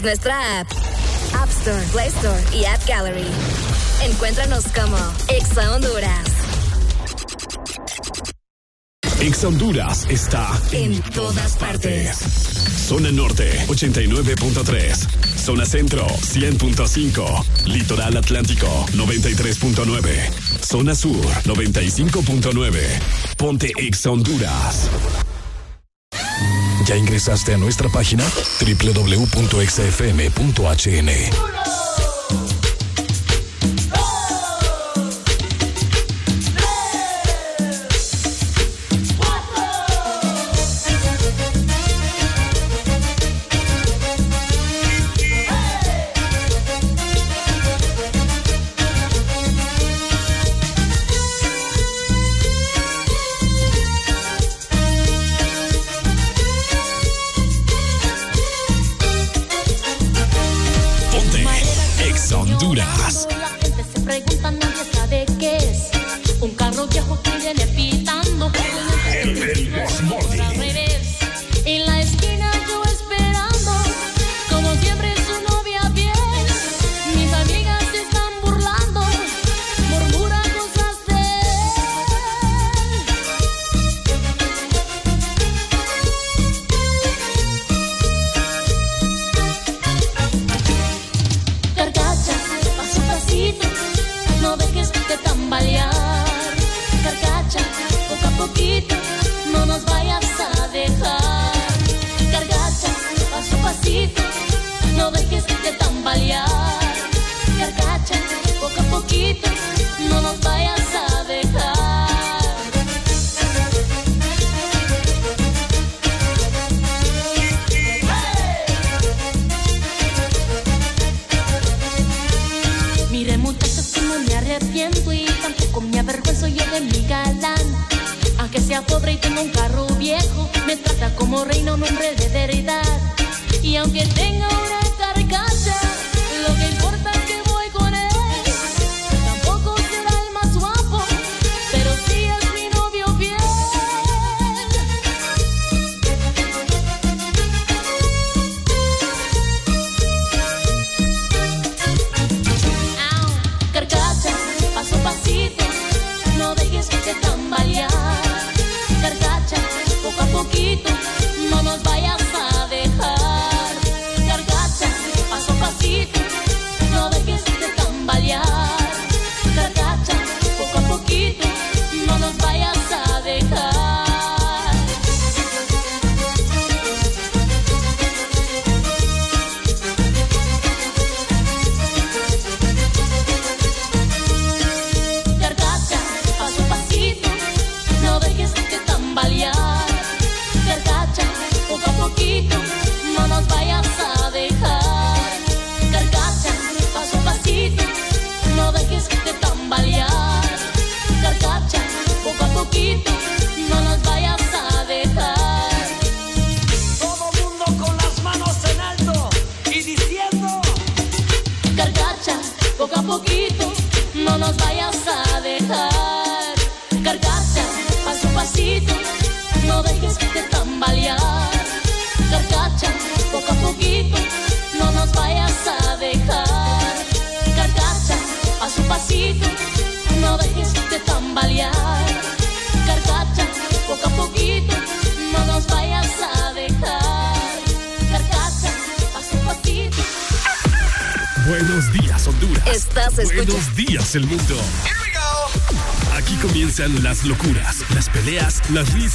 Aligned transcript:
Gratis 0.00 0.02
nuestra 0.02 0.60
app. 0.60 0.70
App 1.34 1.50
Store, 1.50 1.82
Play 1.92 2.08
Store 2.08 2.42
y 2.52 2.64
App 2.64 2.86
Gallery. 2.86 3.26
Encuéntranos 4.02 4.64
como 4.74 4.96
Exa 5.28 5.74
Honduras. 5.74 6.24
Exa 9.20 9.48
Honduras 9.48 10.06
está 10.08 10.48
en, 10.72 10.94
en 10.94 11.02
todas 11.02 11.56
partes. 11.56 12.18
Zona 12.88 13.12
Norte 13.12 13.50
89.3. 13.68 15.38
Zona 15.38 15.64
Centro 15.64 16.06
100.5. 16.06 17.66
Litoral 17.66 18.16
Atlántico 18.16 18.66
93.9. 18.92 20.64
Zona 20.64 20.94
Sur 20.94 21.24
95.9. 21.44 22.80
Ponte 23.36 23.72
Exa 23.76 24.10
Honduras. 24.10 24.90
¿Ya 26.90 26.96
ingresaste 26.96 27.54
a 27.54 27.56
nuestra 27.56 27.88
página? 27.88 28.24
www.exafm.hn 28.60 29.20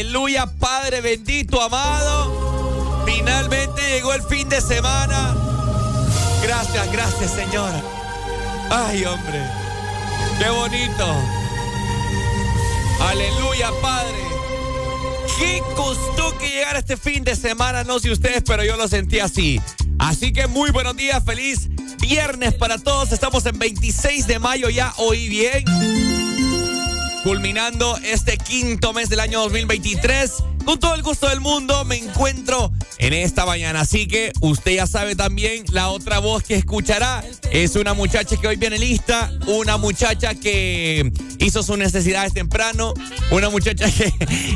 Aleluya, 0.00 0.46
Padre 0.46 1.02
bendito, 1.02 1.60
amado. 1.60 3.04
Finalmente 3.04 3.82
llegó 3.82 4.14
el 4.14 4.22
fin 4.22 4.48
de 4.48 4.58
semana. 4.62 5.36
Gracias, 6.42 6.90
gracias, 6.90 7.30
Señor. 7.32 7.70
Ay, 8.70 9.04
hombre. 9.04 9.42
Qué 10.38 10.48
bonito. 10.48 11.06
Aleluya, 12.98 13.70
Padre. 13.82 14.16
¿Qué 15.38 15.62
costó 15.76 16.36
que 16.38 16.48
llegara 16.48 16.78
este 16.78 16.96
fin 16.96 17.22
de 17.22 17.36
semana? 17.36 17.84
No 17.84 17.98
sé 17.98 18.10
ustedes, 18.10 18.42
pero 18.46 18.64
yo 18.64 18.78
lo 18.78 18.88
sentí 18.88 19.20
así. 19.20 19.60
Así 19.98 20.32
que 20.32 20.46
muy 20.46 20.70
buenos 20.70 20.96
días, 20.96 21.22
feliz 21.22 21.68
viernes 22.00 22.54
para 22.54 22.78
todos. 22.78 23.12
Estamos 23.12 23.44
en 23.44 23.58
26 23.58 24.26
de 24.26 24.38
mayo 24.38 24.70
ya, 24.70 24.94
hoy 24.96 25.28
bien. 25.28 25.99
Culminando 27.22 27.98
este 28.02 28.38
quinto 28.38 28.92
mes 28.94 29.08
del 29.10 29.20
año 29.20 29.40
2023. 29.42 30.32
Con 30.64 30.78
todo 30.78 30.94
el 30.94 31.02
gusto 31.02 31.28
del 31.28 31.40
mundo 31.40 31.84
me 31.84 31.96
encuentro 31.96 32.72
en 32.98 33.12
esta 33.12 33.44
mañana. 33.44 33.80
Así 33.80 34.06
que 34.06 34.32
usted 34.40 34.72
ya 34.76 34.86
sabe 34.86 35.14
también, 35.16 35.64
la 35.70 35.88
otra 35.88 36.18
voz 36.18 36.42
que 36.42 36.54
escuchará 36.54 37.22
es 37.50 37.76
una 37.76 37.92
muchacha 37.94 38.36
que 38.36 38.46
hoy 38.48 38.56
viene 38.56 38.78
lista, 38.78 39.30
una 39.46 39.76
muchacha 39.76 40.34
que 40.34 41.12
hizo 41.38 41.62
sus 41.62 41.76
necesidades 41.78 42.32
temprano, 42.34 42.94
una 43.30 43.48
muchacha 43.50 43.90
que 43.90 44.12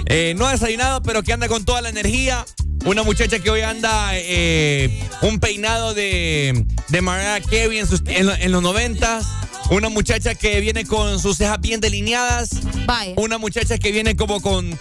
eh, 0.06 0.34
no 0.36 0.46
ha 0.46 0.52
desayunado 0.52 1.02
pero 1.02 1.22
que 1.22 1.32
anda 1.32 1.48
con 1.48 1.64
toda 1.64 1.82
la 1.82 1.88
energía. 1.90 2.44
Una 2.86 3.02
muchacha 3.02 3.38
que 3.38 3.48
hoy 3.50 3.62
anda 3.62 4.10
eh, 4.12 5.02
un 5.22 5.40
peinado 5.40 5.94
de, 5.94 6.66
de 6.88 7.00
Mariah 7.00 7.40
Carey 7.40 7.78
en, 7.78 7.86
sus- 7.86 8.02
en 8.06 8.28
en 8.28 8.52
los 8.52 8.62
noventas. 8.62 9.24
Una 9.70 9.88
muchacha 9.88 10.34
que 10.34 10.60
viene 10.60 10.84
con 10.84 11.18
sus 11.18 11.38
cejas 11.38 11.60
bien 11.60 11.80
delineadas. 11.80 12.50
Vaya. 12.86 13.14
Una 13.16 13.38
muchacha 13.38 13.78
que 13.78 13.92
viene 13.92 14.14
como 14.14 14.40
con 14.40 14.78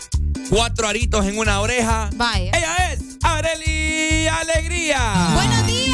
cuatro 0.50 0.88
aritos 0.88 1.26
en 1.26 1.38
una 1.38 1.62
oreja. 1.62 2.10
Vaya. 2.16 2.52
Ella 2.54 2.94
es 2.94 3.00
Areli 3.24 4.28
Alegría. 4.28 5.32
Buenos 5.34 5.66
días, 5.68 5.93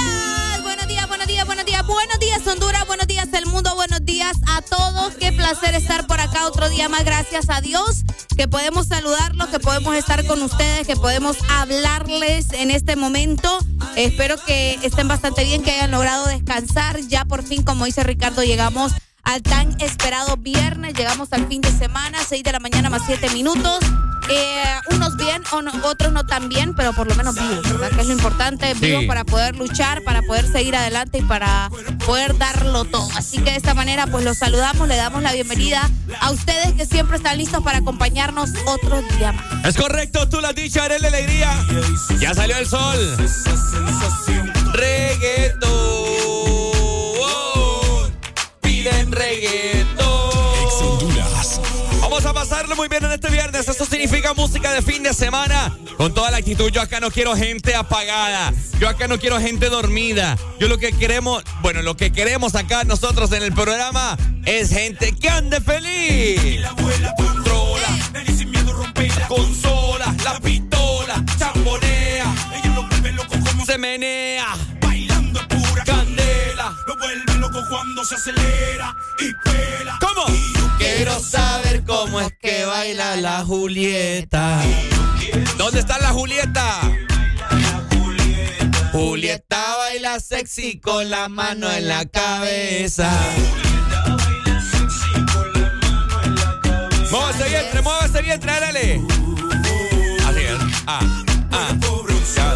buenos 1.45 1.65
días, 1.65 1.85
buenos 1.85 2.19
días 2.19 2.47
Honduras, 2.47 2.85
buenos 2.87 3.07
días 3.07 3.29
el 3.33 3.45
mundo, 3.45 3.73
buenos 3.75 4.03
días 4.03 4.37
a 4.47 4.61
todos. 4.61 5.13
Qué 5.15 5.31
placer 5.31 5.73
estar 5.75 6.05
por 6.05 6.19
acá 6.19 6.47
otro 6.47 6.69
día 6.69 6.89
más, 6.89 7.05
gracias 7.05 7.49
a 7.49 7.61
Dios, 7.61 8.03
que 8.35 8.47
podemos 8.47 8.87
saludarlos, 8.87 9.47
que 9.47 9.59
podemos 9.59 9.95
estar 9.95 10.25
con 10.25 10.41
ustedes, 10.41 10.85
que 10.85 10.95
podemos 10.95 11.37
hablarles 11.49 12.51
en 12.51 12.71
este 12.71 12.95
momento. 12.95 13.59
Espero 13.95 14.35
que 14.45 14.79
estén 14.83 15.07
bastante 15.07 15.43
bien, 15.43 15.63
que 15.63 15.71
hayan 15.71 15.91
logrado 15.91 16.25
descansar. 16.25 16.99
Ya 17.07 17.25
por 17.25 17.43
fin, 17.43 17.63
como 17.63 17.85
dice 17.85 18.03
Ricardo, 18.03 18.43
llegamos 18.43 18.91
al 19.23 19.41
tan 19.43 19.79
esperado 19.81 20.37
viernes, 20.37 20.93
llegamos 20.93 21.29
al 21.33 21.47
fin 21.47 21.61
de 21.61 21.71
semana, 21.71 22.17
6 22.27 22.43
de 22.43 22.51
la 22.51 22.59
mañana 22.59 22.89
más 22.89 23.03
7 23.05 23.29
minutos. 23.31 23.79
Eh, 24.31 24.63
unos 24.91 25.17
bien, 25.17 25.41
otros 25.83 26.11
no 26.13 26.23
tan 26.23 26.49
bien, 26.49 26.75
pero 26.75 26.93
por 26.93 27.07
lo 27.07 27.15
menos 27.15 27.33
vivos, 27.33 27.63
¿verdad? 27.63 27.89
Que 27.89 28.01
es 28.01 28.07
lo 28.07 28.13
importante, 28.13 28.73
Sí. 28.75 28.79
vivos 28.81 29.05
para 29.05 29.23
poder 29.23 29.55
luchar, 29.55 30.03
para 30.03 30.21
poder 30.21 30.47
seguir 30.51 30.75
adelante 30.75 31.17
y 31.17 31.21
para 31.23 31.69
poder 32.05 32.37
darlo 32.37 32.85
todo. 32.85 33.07
Así 33.15 33.37
que 33.39 33.49
de 33.51 33.57
esta 33.57 33.73
manera, 33.73 34.05
pues 34.05 34.23
los 34.23 34.37
saludamos, 34.37 34.87
le 34.87 34.97
damos 34.97 35.23
la 35.23 35.33
bienvenida 35.33 35.89
a 36.19 36.29
ustedes 36.29 36.73
que 36.73 36.85
siempre 36.85 37.17
están 37.17 37.39
listos 37.39 37.63
para 37.63 37.79
acompañarnos 37.79 38.51
otro 38.67 39.01
día 39.17 39.31
más. 39.31 39.65
Es 39.65 39.75
correcto, 39.75 40.29
tú 40.29 40.39
lo 40.41 40.47
has 40.47 40.55
dicho, 40.55 40.79
Areli 40.79 41.07
Alegría. 41.07 41.51
Ya 42.19 42.33
salió 42.35 42.55
el 42.57 42.67
sol. 42.67 42.97
Reggaetón. 44.73 45.78
Reggaetón. 49.19 50.29
Vamos 52.01 52.25
a 52.25 52.33
pasarlo 52.33 52.75
muy 52.75 52.87
bien 52.87 53.03
en 53.03 53.11
este 53.11 53.29
viernes. 53.29 53.67
Esto 53.67 53.85
significa 53.85 54.33
música 54.33 54.71
de 54.71 54.81
fin 54.81 55.03
de 55.03 55.13
semana. 55.13 55.77
Con 55.97 56.13
toda 56.13 56.31
la 56.31 56.37
actitud. 56.37 56.71
Yo 56.71 56.81
acá 56.81 56.99
no 56.99 57.11
quiero 57.11 57.35
gente 57.35 57.75
apagada. 57.75 58.53
Yo 58.79 58.87
acá 58.87 59.07
no 59.07 59.19
quiero 59.19 59.39
gente 59.39 59.69
dormida. 59.69 60.37
Yo 60.59 60.67
lo 60.67 60.77
que 60.77 60.93
queremos, 60.93 61.43
bueno, 61.61 61.81
lo 61.81 61.97
que 61.97 62.11
queremos 62.11 62.55
acá 62.55 62.83
nosotros 62.85 63.31
en 63.33 63.43
el 63.43 63.53
programa 63.53 64.17
es 64.45 64.69
gente 64.69 65.13
que 65.13 65.29
ande 65.29 65.59
feliz. 65.59 66.61
La 66.61 66.69
abuela 66.69 67.13
controla. 67.17 67.87
sin 68.37 68.49
miedo 68.49 68.73
rompe 68.73 69.09
la 69.09 69.27
consola. 69.27 70.15
La 70.23 70.39
pistola. 70.39 71.23
Champonea. 71.37 72.33
Ella 72.55 72.73
lo 72.73 72.87
vuelve 72.87 73.11
loco 73.11 73.35
como 73.45 73.65
se 73.65 73.77
menea. 73.77 74.55
Cuando 77.67 78.03
se 78.05 78.15
acelera 78.15 78.95
y 79.19 79.33
pela. 79.43 79.99
¿Cómo? 79.99 80.25
Quiero 80.77 81.19
saber 81.19 81.83
cómo 81.83 82.21
es 82.21 82.31
que 82.39 82.65
baila 82.65 83.15
la 83.17 83.43
Julieta. 83.43 84.61
¿Dónde 85.57 85.79
está 85.79 85.97
la 85.99 86.09
Julieta? 86.09 86.81
Julieta 88.91 89.77
baila 89.77 90.19
sexy 90.19 90.79
con 90.79 91.09
la 91.09 91.29
mano 91.29 91.71
en 91.71 91.87
la 91.87 92.05
cabeza. 92.05 93.11
Mueve 97.11 97.31
ese 97.31 97.49
vientre, 97.49 97.81
mueve 97.81 98.05
ese 98.05 98.21
vientre, 98.21 98.51
dale. 98.59 99.01
Así 100.27 100.41
es. 100.41 100.83
Ah, 100.87 101.23
ah. 101.51 101.75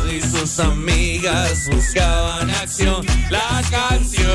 Y 0.10 0.22
sus 0.22 0.60
amigas 0.60 1.68
buscaban 1.72 2.50
acción. 2.52 3.06
La 3.32 3.64
canción. 3.72 4.30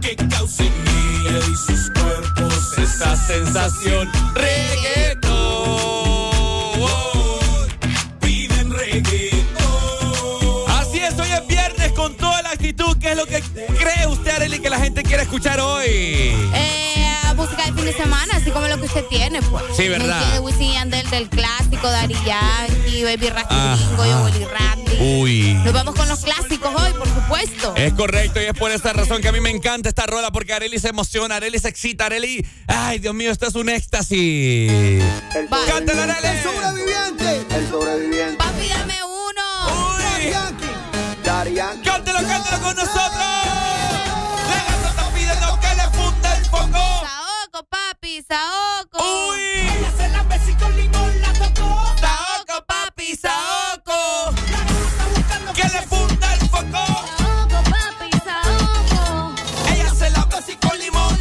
que 0.00 0.16
causa 0.28 0.62
en 0.62 0.72
ella 0.72 1.38
y 1.38 1.56
sus 1.56 1.90
cuerpos 1.90 2.78
esa 2.78 3.16
sensación. 3.16 4.08
Reggaetón. 4.34 5.30
Piden 8.20 8.70
reggaetón. 8.70 9.44
Así 10.68 10.98
es, 10.98 11.18
hoy 11.18 11.30
es 11.30 11.46
viernes 11.48 11.92
con 11.92 12.14
toda 12.16 12.42
la 12.42 12.50
actitud. 12.50 12.96
¿Qué 13.00 13.12
es 13.12 13.16
lo 13.16 13.26
que 13.26 13.40
cree 13.40 14.06
usted, 14.06 14.36
Arely, 14.36 14.60
que 14.60 14.70
la 14.70 14.78
gente 14.78 15.02
quiere 15.02 15.24
escuchar 15.24 15.58
hoy? 15.58 15.86
Eh, 15.88 16.95
música 17.36 17.64
de 17.66 17.72
fin 17.72 17.84
de 17.84 17.92
semana, 17.92 18.36
así 18.36 18.50
como 18.50 18.66
lo 18.66 18.78
que 18.78 18.86
usted 18.86 19.04
tiene, 19.06 19.40
pues. 19.42 19.64
Sí, 19.76 19.88
¿verdad? 19.88 20.06
¿Me 20.06 20.12
entiende? 20.14 20.38
Wisin 20.40 20.72
Yandel 20.72 21.10
del 21.10 21.28
clásico, 21.28 21.88
Dari 21.90 22.14
Yankee, 22.24 23.04
Baby 23.04 23.28
Ajá. 23.28 23.34
Rasputingo, 23.76 24.06
Yo 24.06 24.24
Willy 24.24 24.44
Randy. 24.44 24.96
Uy. 24.98 25.54
Nos 25.64 25.72
vamos 25.72 25.94
con 25.94 26.08
los 26.08 26.20
clásicos 26.20 26.74
hoy, 26.74 26.92
por 26.94 27.06
supuesto. 27.08 27.74
Es 27.76 27.92
correcto 27.92 28.40
y 28.40 28.44
es 28.46 28.54
por 28.54 28.70
esta 28.70 28.92
razón 28.92 29.20
que 29.20 29.28
a 29.28 29.32
mí 29.32 29.40
me 29.40 29.50
encanta 29.50 29.88
esta 29.88 30.06
rola 30.06 30.32
porque 30.32 30.54
Areli 30.54 30.78
se 30.78 30.88
emociona, 30.88 31.36
Areli 31.36 31.58
se 31.58 31.68
excita, 31.68 32.06
Areli. 32.06 32.46
Ay, 32.66 32.98
Dios 32.98 33.14
mío, 33.14 33.30
esto 33.30 33.46
es 33.46 33.54
un 33.54 33.68
éxtasis. 33.68 35.02
¡Cántala, 35.66 36.04
Areli! 36.04 36.28
El 36.28 37.70
sobreviviente. 37.70 38.36
Papi, 38.38 38.68
dame 38.68 38.94
uno. 39.04 39.94
¡Uy! 39.94 40.30
Daddy 41.24 41.54
Yankee. 41.54 41.88
¡Cántalo, 41.88 42.18
cántalo 42.26 42.62
con 42.62 42.76
nosotros! 42.76 43.25
papi, 48.06 48.22
saoco. 48.22 48.98
¡Uy! 49.30 49.40
Ella 49.40 49.92
se 49.96 50.08
la 50.10 50.22
besí 50.24 50.54
con 50.54 50.76
limón, 50.76 51.20
la 51.20 51.32
tocó. 51.32 51.94
Saoco, 52.00 52.64
papi, 52.66 53.16
saoco. 53.16 54.32
Que 55.54 55.62
le 55.64 55.82
funda 55.82 56.34
el 56.34 56.40
foco. 56.48 56.86
Saoco, 57.18 57.62
papi, 57.70 58.10
saoco. 58.24 59.34
Ella 59.72 59.90
se 59.94 60.10
la 60.10 60.24
besí 60.26 60.54
con 60.56 60.78
limón, 60.78 61.18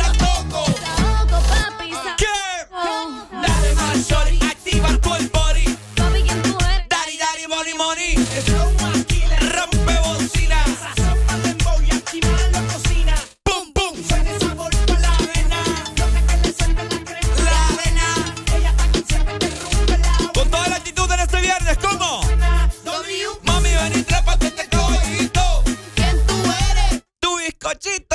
bizcochito. 27.65 28.14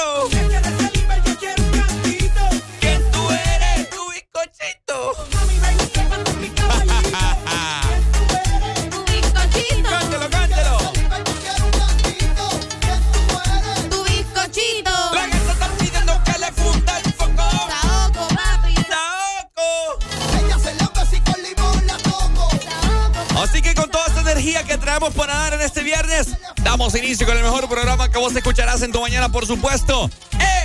Que 24.70 24.78
traemos 24.78 25.12
para 25.14 25.34
dar 25.34 25.54
en 25.54 25.62
este 25.62 25.82
viernes, 25.82 26.28
damos 26.62 26.94
inicio 26.94 27.26
con 27.26 27.36
el 27.36 27.42
mejor 27.42 27.68
programa 27.68 28.08
que 28.08 28.18
vos 28.18 28.36
escucharás 28.36 28.82
en 28.82 28.92
tu 28.92 29.00
mañana, 29.00 29.28
por 29.28 29.44
supuesto, 29.44 30.08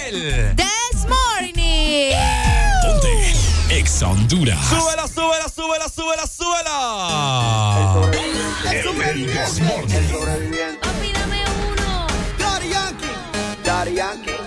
el 0.06 0.56
This 0.56 1.08
Morning. 1.08 2.12
Ponte 2.84 3.34
Ex 3.72 4.04
Honduras. 4.04 4.60
Súbela, 4.70 5.08
súbela, 5.08 5.50
súbela, 5.50 5.90
súbela, 5.90 6.28
súbela. 6.28 8.12
El 8.72 8.84
sobreviviente. 8.84 9.64
Papi, 10.84 11.12
dame 11.12 11.44
uno. 11.72 12.06
Daddy 12.38 12.70
Yankee. 12.70 13.10
Daddy 13.64 13.96
Yankee. 13.96 14.45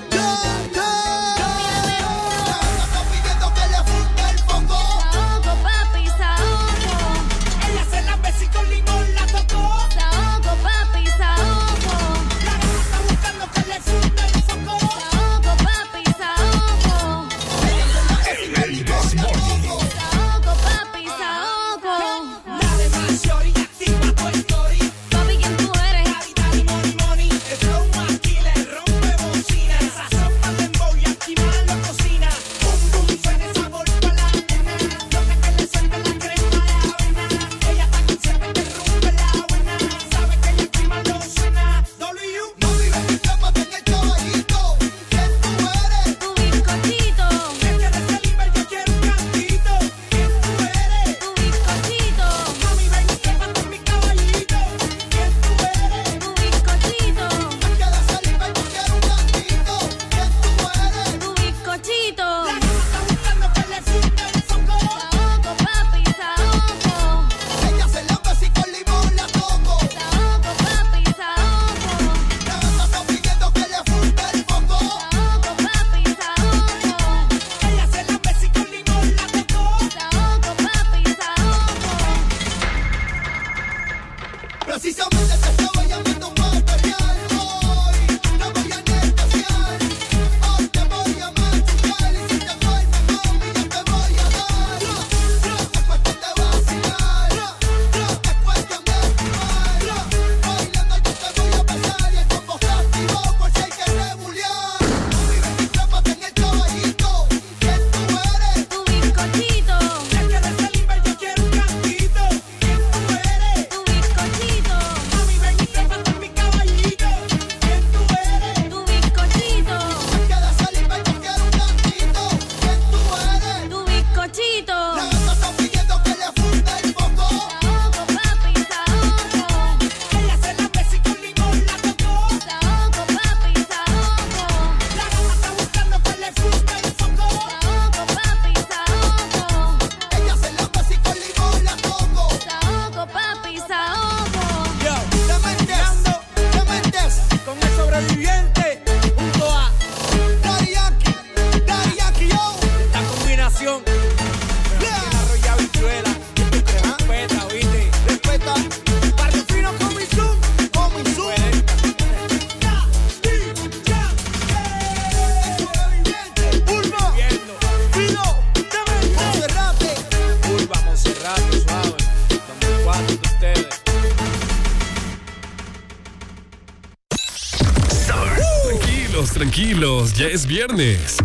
Es 180.29 180.47
viernes. 180.47 181.17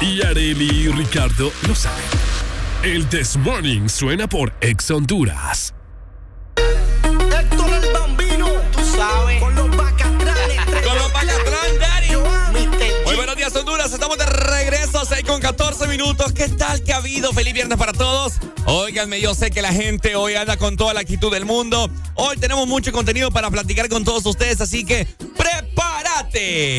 Y 0.00 0.22
Areli 0.22 0.68
y 0.68 0.88
Ricardo 0.88 1.50
lo 1.66 1.74
saben. 1.74 2.04
El 2.82 3.08
This 3.08 3.36
Morning 3.36 3.88
suena 3.88 4.28
por 4.28 4.52
Ex 4.60 4.90
Honduras. 4.90 5.74
Héctor 6.56 7.70
el 7.72 7.92
Bambino, 7.92 8.46
tú 8.72 8.80
sabes, 8.96 9.40
con 9.40 9.54
los 9.54 9.74
bacatranes. 9.74 10.64
Con 10.84 10.98
los 10.98 11.12
Daddy. 11.12 12.14
Mister 12.52 12.92
Muy 13.06 13.16
buenos 13.16 13.36
días, 13.36 13.56
Honduras. 13.56 13.92
Estamos 13.92 14.18
de 14.18 14.26
regreso, 14.26 15.04
6 15.04 15.24
con 15.26 15.40
14 15.40 15.88
minutos. 15.88 16.32
¿Qué 16.32 16.48
tal 16.48 16.82
que 16.82 16.92
ha 16.92 16.96
habido? 16.96 17.32
Feliz 17.32 17.54
viernes 17.54 17.78
para 17.78 17.92
todos. 17.92 18.34
Óiganme, 18.66 19.20
yo 19.20 19.34
sé 19.34 19.50
que 19.50 19.62
la 19.62 19.72
gente 19.72 20.14
hoy 20.14 20.34
anda 20.34 20.58
con 20.58 20.76
toda 20.76 20.92
la 20.92 21.00
actitud 21.00 21.32
del 21.32 21.46
mundo. 21.46 21.90
Hoy 22.14 22.36
tenemos 22.36 22.68
mucho 22.68 22.92
contenido 22.92 23.30
para 23.30 23.50
platicar 23.50 23.88
con 23.88 24.04
todos 24.04 24.26
ustedes, 24.26 24.60
así 24.60 24.84
que 24.84 25.06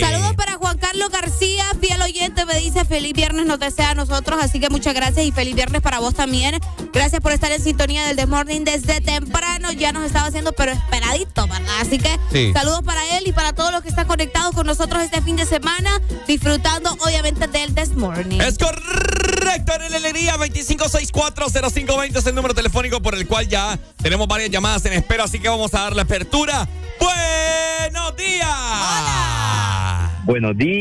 Saludos 0.01 0.35
para 0.35 0.55
Juan 0.55 0.77
Carlos 0.77 1.09
García, 1.09 1.63
fiel 1.79 2.01
oyente, 2.01 2.45
me 2.45 2.55
dice 2.59 2.83
feliz 2.83 3.13
viernes 3.13 3.45
nos 3.45 3.57
desea 3.59 3.91
a 3.91 3.95
nosotros, 3.95 4.37
así 4.41 4.59
que 4.59 4.69
muchas 4.69 4.93
gracias 4.93 5.25
y 5.25 5.31
feliz 5.31 5.55
viernes 5.55 5.81
para 5.81 5.99
vos 5.99 6.13
también. 6.13 6.59
Gracias 6.91 7.21
por 7.21 7.31
estar 7.31 7.49
en 7.51 7.61
sintonía 7.63 8.05
del 8.07 8.17
The 8.17 8.25
Morning 8.25 8.61
desde 8.65 8.99
temprano, 9.01 9.71
ya 9.71 9.91
nos 9.93 10.03
estaba 10.05 10.27
haciendo 10.27 10.51
pero 10.53 10.73
esperadito, 10.73 11.47
¿verdad? 11.47 11.73
Así 11.81 11.99
que 11.99 12.19
Sí. 12.31 12.51
saludos 12.53 12.81
para 12.83 13.01
él 13.17 13.27
y 13.27 13.31
para 13.31 13.53
todos 13.53 13.71
los 13.71 13.81
que 13.81 13.89
están 13.89 14.07
conectados 14.07 14.53
con 14.53 14.67
nosotros 14.67 15.01
este 15.03 15.21
fin 15.21 15.35
de 15.37 15.45
semana, 15.45 16.01
disfrutando 16.27 16.91
obviamente 17.05 17.47
del 17.47 17.73
This 17.73 17.95
Morning. 17.95 18.41
Es 18.41 18.57
correcto, 18.57 19.73
en 19.81 19.91
la 19.91 19.97
alegría 19.97 20.35
25640520 20.37 22.17
es 22.19 22.25
el 22.25 22.35
número 22.35 22.53
telefónico 22.53 23.01
por 23.01 23.15
el 23.15 23.25
cual 23.27 23.47
ya 23.47 23.79
tenemos 24.01 24.27
varias 24.27 24.49
llamadas 24.49 24.85
en 24.85 24.93
espera, 24.93 25.23
así 25.23 25.39
que 25.39 25.47
vamos 25.47 25.73
a 25.73 25.81
dar 25.81 25.95
la 25.95 26.01
apertura. 26.01 26.67
¡Buenos 26.99 28.15
días! 28.15 28.47
Hola. 28.47 30.11
Buenos 30.25 30.57
días. 30.57 30.79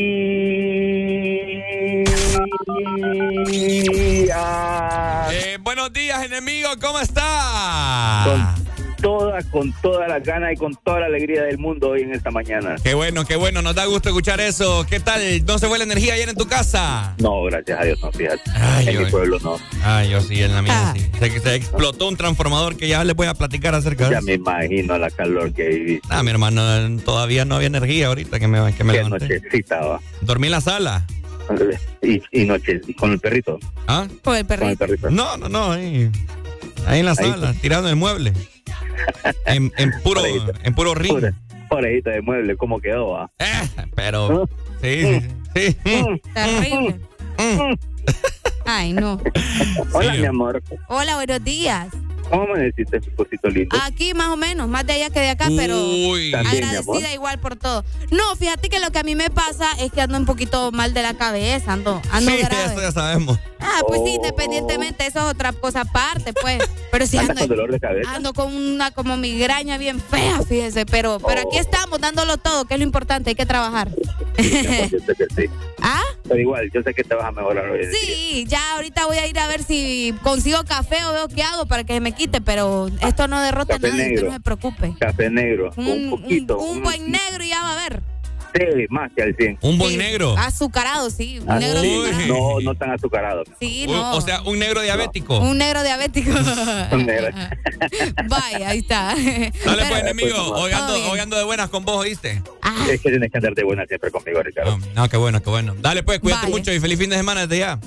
Eh, 5.31 5.57
buenos 5.61 5.91
días, 5.93 6.23
enemigo, 6.23 6.69
¿cómo 6.81 6.99
está? 6.99 8.23
Con 8.25 8.58
toda, 9.01 9.41
con 9.51 9.73
toda 9.81 10.07
la 10.07 10.19
gana 10.19 10.51
y 10.51 10.55
con 10.55 10.75
toda 10.75 10.99
la 11.01 11.05
alegría 11.07 11.43
del 11.43 11.57
mundo 11.57 11.89
hoy 11.89 12.01
en 12.01 12.13
esta 12.13 12.31
mañana. 12.31 12.75
Qué 12.83 12.93
bueno, 12.93 13.25
qué 13.25 13.35
bueno, 13.35 13.61
nos 13.61 13.75
da 13.75 13.85
gusto 13.85 14.09
escuchar 14.09 14.39
eso. 14.41 14.85
¿Qué 14.89 14.99
tal? 14.99 15.21
¿No 15.45 15.57
se 15.59 15.67
fue 15.67 15.77
la 15.77 15.83
energía 15.83 16.13
ayer 16.13 16.29
en 16.29 16.35
tu 16.35 16.47
casa? 16.47 17.15
No, 17.19 17.43
gracias 17.43 17.79
a 17.79 17.83
Dios, 17.85 17.99
no, 18.01 18.11
fíjate. 18.11 18.41
Ay, 18.55 18.87
en 18.89 18.93
yo- 18.95 19.01
mi 19.01 19.11
pueblo 19.11 19.39
no. 19.39 19.57
Ay, 19.83 20.09
yo 20.09 20.21
sí, 20.21 20.41
en 20.41 20.53
la 20.53 20.61
mía 20.61 20.73
Ah. 20.75 20.93
sí. 20.95 21.05
Se, 21.19 21.39
se 21.39 21.55
explotó 21.55 22.07
un 22.07 22.17
transformador 22.17 22.75
que 22.77 22.87
ya 22.87 23.03
les 23.03 23.15
voy 23.15 23.27
a 23.27 23.33
platicar 23.33 23.75
acerca 23.75 24.05
de 24.05 24.11
Ya 24.11 24.17
eso. 24.19 24.25
me 24.27 24.33
imagino 24.33 24.97
la 24.97 25.09
calor 25.09 25.53
que 25.53 25.67
viví. 25.67 25.99
Ah, 26.09 26.23
mi 26.23 26.31
hermano, 26.31 26.61
todavía 27.03 27.45
no 27.45 27.55
había 27.55 27.67
energía 27.67 28.07
ahorita 28.07 28.39
que 28.39 28.47
me, 28.47 28.73
que 28.73 28.83
me 28.83 28.93
Qué 28.93 29.03
levanté. 29.03 29.27
nochecita 29.39 29.79
va. 29.79 29.99
Dormí 30.21 30.47
en 30.47 30.51
la 30.51 30.61
sala. 30.61 31.05
Y, 32.03 32.21
y 32.31 32.45
noche, 32.45 32.79
con 32.97 33.11
el 33.11 33.19
perrito. 33.19 33.57
¿Ah? 33.87 34.05
Con 34.07 34.11
el 34.13 34.19
Con 34.21 34.35
el 34.35 34.45
perrito. 34.45 34.77
perrito. 34.85 35.09
No, 35.09 35.35
no, 35.37 35.49
no. 35.49 35.71
ahí. 35.71 36.09
Ahí 36.85 36.99
en 36.99 37.05
la 37.05 37.11
Ahí 37.11 37.17
sala, 37.17 37.53
tirando 37.61 37.89
el 37.89 37.95
mueble. 37.95 38.33
En, 39.45 39.71
en 39.77 39.91
puro, 40.03 40.21
en 40.63 40.73
puro 40.75 40.93
ring. 40.95 41.19
Pobrecito 41.69 42.09
de 42.09 42.21
mueble, 42.21 42.55
¿cómo 42.57 42.79
quedó? 42.79 43.15
ah? 43.17 43.29
Eh, 43.39 43.67
pero. 43.95 44.49
Sí, 44.81 45.01
sí, 45.03 45.21
sí. 45.55 45.77
sí. 45.85 46.21
Terrible. 46.33 46.99
Ay, 48.65 48.93
no. 48.93 49.19
Hola, 49.93 50.13
Sí. 50.13 50.19
mi 50.19 50.25
amor. 50.25 50.61
Hola, 50.87 51.15
buenos 51.15 51.43
días. 51.43 51.87
¿Cómo 52.29 52.43
amaneciste, 52.43 52.99
cosito 53.15 53.49
lindo? 53.49 53.75
Aquí 53.83 54.13
más 54.13 54.27
o 54.27 54.37
menos, 54.37 54.67
más 54.67 54.85
de 54.85 54.93
allá 54.93 55.09
que 55.09 55.19
de 55.19 55.29
acá, 55.29 55.47
pero 55.55 55.75
Uy. 55.83 56.29
También, 56.31 56.59
mi 56.59 56.63
agradecida 56.69 57.11
igual 57.13 57.39
por 57.39 57.55
todo. 57.55 57.83
No, 58.11 58.35
fíjate 58.35 58.69
que 58.69 58.79
lo 58.79 58.91
que 58.91 58.99
a 58.99 59.03
mí 59.03 59.15
me 59.15 59.31
pasa 59.31 59.65
es 59.79 59.91
que 59.91 60.01
ando 60.01 60.15
un 60.17 60.25
poquito 60.27 60.71
mal 60.71 60.93
de 60.93 61.01
la 61.01 61.15
cabeza, 61.15 61.73
ando, 61.73 61.99
ando 62.11 62.29
Sí, 62.31 62.37
grave. 62.43 62.65
eso 62.73 62.81
ya 62.81 62.91
sabemos. 62.91 63.39
Ah, 63.59 63.81
pues 63.87 64.01
sí, 64.03 64.11
Oh. 64.11 64.15
independientemente, 64.15 65.05
eso 65.05 65.19
es 65.19 65.25
otra 65.25 65.51
cosa 65.53 65.81
aparte, 65.81 66.33
pues. 66.33 66.59
Pero 66.91 67.05
sí 67.05 67.17
¿Andas 67.17 67.31
ando, 67.37 67.41
con 67.41 67.49
dolor 67.57 67.71
de 67.71 67.79
cabeza? 67.79 68.15
ando 68.15 68.33
con 68.33 68.53
una 68.55 68.91
como 68.91 69.15
migraña 69.17 69.77
bien 69.77 69.99
fea, 69.99 70.41
fíjese, 70.41 70.85
pero, 70.87 71.19
pero 71.19 71.41
aquí 71.41 71.57
estamos 71.59 71.99
dándolo 72.01 72.37
todo, 72.37 72.65
que 72.65 72.73
es 72.73 72.79
lo 72.79 72.83
importante, 72.85 73.29
hay 73.29 73.35
que 73.35 73.45
trabajar. 73.45 73.89
Yo 74.37 74.43
sé 74.99 75.15
que 75.17 75.25
sí. 75.35 75.45
¿Ah? 75.81 76.01
Pero 76.23 76.39
igual, 76.39 76.69
yo 76.73 76.81
sé 76.81 76.93
que 76.93 77.03
te 77.03 77.13
vas 77.15 77.25
a 77.25 77.31
mejorar 77.31 77.69
hoy. 77.69 77.81
Sí, 77.93 78.45
ya 78.47 78.73
ahorita 78.75 79.05
voy 79.05 79.17
a 79.17 79.27
ir 79.27 79.37
a 79.37 79.47
ver 79.47 79.61
si 79.63 80.13
consigo 80.23 80.63
café 80.65 81.03
o 81.05 81.13
veo 81.13 81.27
qué 81.27 81.43
hago 81.43 81.65
para 81.67 81.83
que 81.83 81.93
se 81.93 81.99
me 81.99 82.13
quite, 82.13 82.41
pero 82.41 82.87
esto 83.01 83.27
no 83.27 83.39
derrota 83.41 83.75
Café 83.75 83.91
nada, 83.91 84.03
usted 84.09 84.23
no 84.25 84.33
se 84.33 84.39
preocupe. 84.39 84.93
Café 84.99 85.29
negro, 85.29 85.71
un, 85.75 85.87
Un, 85.87 86.09
poquito. 86.09 86.57
un- 86.57 86.77
un 86.77 86.83
buen 86.83 87.11
negro 87.11 87.43
y 87.43 87.49
ya 87.49 87.61
va 87.61 87.73
a 87.73 87.83
ver. 87.89 88.01
Más 88.89 89.11
que 89.15 89.23
al 89.23 89.35
100. 89.35 89.57
Un 89.61 89.77
buen 89.77 89.91
Sí, 89.91 89.97
negro. 89.97 90.35
Azucarado, 90.37 91.09
sí. 91.09 91.39
Un 91.39 91.49
Ah, 91.51 91.59
negro 91.59 91.81
sí, 91.81 92.01
no, 92.27 92.59
no 92.61 92.75
tan 92.75 92.91
azucarado. 92.91 93.43
Sí, 93.59 93.85
Un- 93.87 93.93
no. 93.93 94.15
O 94.15 94.21
sea, 94.21 94.41
un 94.43 94.59
negro 94.59 94.81
diabético. 94.81 95.39
un 95.39 95.57
negro 95.57 95.83
diabético. 95.83 96.31
Un 96.91 97.05
negro. 97.05 97.29
Vaya, 98.27 98.69
ahí 98.69 98.79
está. 98.79 99.15
Dale, 99.15 99.51
Pero- 99.63 99.75
pues, 99.89 100.01
enemigo. 100.01 100.35
Pues, 100.49 100.61
Hoy 100.63 100.71
ando, 100.71 100.93
hoy 101.35 101.39
de 101.39 101.43
buenas 101.43 101.69
con 101.69 101.85
vos, 101.85 101.97
¿oíste? 101.97 102.41
Ah, 102.61 102.85
Es 102.89 103.01
que 103.01 103.09
tienes 103.09 103.31
que 103.31 103.37
andar 103.37 103.53
de 103.53 103.63
buena 103.63 103.85
siempre 103.85 104.11
conmigo, 104.11 104.41
Ricardo. 104.43 104.77
No, 104.77 104.85
no, 105.03 105.09
qué 105.09 105.17
bueno, 105.17 105.41
qué 105.41 105.49
bueno. 105.49 105.75
Dale, 105.79 106.03
pues, 106.03 106.19
cuídate 106.19 106.43
Vaya. 106.47 106.57
mucho 106.57 106.73
y 106.73 106.79
feliz 106.79 106.97
fin 106.99 107.09
de 107.09 107.17
semana 107.17 107.41
desde 107.47 107.59
ya. 107.59 107.79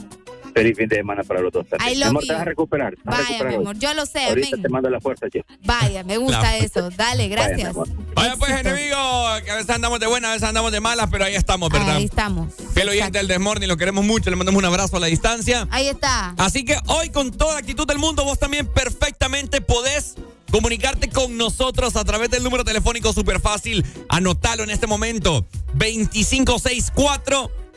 Feliz 0.55 0.77
fin 0.77 0.89
de 0.89 0.97
semana 0.97 1.23
para 1.25 1.41
los 1.41 1.53
dos. 1.53 1.67
Mi 1.95 2.03
amor, 2.03 2.23
you. 2.23 2.29
te 2.29 2.33
vas 2.35 2.43
a 2.43 2.45
recuperar. 2.45 2.95
a 3.05 3.11
vaya, 3.11 3.23
recuperar 3.23 3.49
mi 3.49 3.57
hoy. 3.57 3.63
amor, 3.63 3.79
yo 3.79 3.95
lo 3.95 4.07
sé, 4.07 4.25
Ahorita 4.27 4.49
amén. 4.49 4.63
te 4.63 4.69
mando 4.69 4.91
la 4.91 5.01
fuerza, 5.01 5.29
che. 5.31 5.45
Vaya, 5.65 6.05
me 6.05 6.17
gusta 6.19 6.57
eso. 6.57 6.91
Dale, 6.91 7.29
gracias. 7.29 7.75
Vaya, 8.15 8.37
pues, 8.37 8.51
enemigo, 8.53 8.97
que 9.45 9.51
a 9.51 9.55
veces 9.57 9.71
andamos 9.71 10.01
de 10.01 10.07
buenas, 10.07 10.31
a 10.31 10.33
veces 10.35 10.49
andamos 10.49 10.73
de 10.73 10.81
malas, 10.81 11.09
pero 11.11 11.25
ahí 11.25 11.35
estamos, 11.35 11.71
¿verdad? 11.71 11.97
Ahí 11.97 12.05
estamos. 12.05 12.53
Fiel 12.75 12.89
oyente 12.89 13.19
del 13.19 13.29
Desmorning, 13.29 13.69
lo 13.69 13.77
queremos 13.77 14.05
mucho, 14.05 14.31
le 14.31 14.37
mandamos 14.37 14.59
un 14.59 14.65
abrazo 14.67 14.97
a 14.97 15.01
la 15.01 15.07
distancia. 15.07 15.67
Ahí 15.71 15.89
está. 15.89 16.35
Así 16.39 16.65
que 16.65 16.77
hoy, 16.87 17.11
con 17.11 17.31
toda 17.31 17.55
la 17.55 17.59
actitud 17.61 17.87
del 17.87 17.99
mundo, 17.99 18.25
vos 18.25 18.39
también 18.39 18.67
perfectamente 18.67 19.61
podés 19.61 20.17
comunicarte 20.51 21.09
con 21.09 21.39
nosotros 21.39 21.97
a 21.97 22.05
través 22.05 22.31
del 22.31 22.43
número 22.43 22.63
telefónico 22.63 23.13
súper 23.13 23.41
fácil. 23.41 23.85
Anotalo 24.09 24.63
en 24.65 24.71
este 24.71 24.87
momento. 24.87 25.47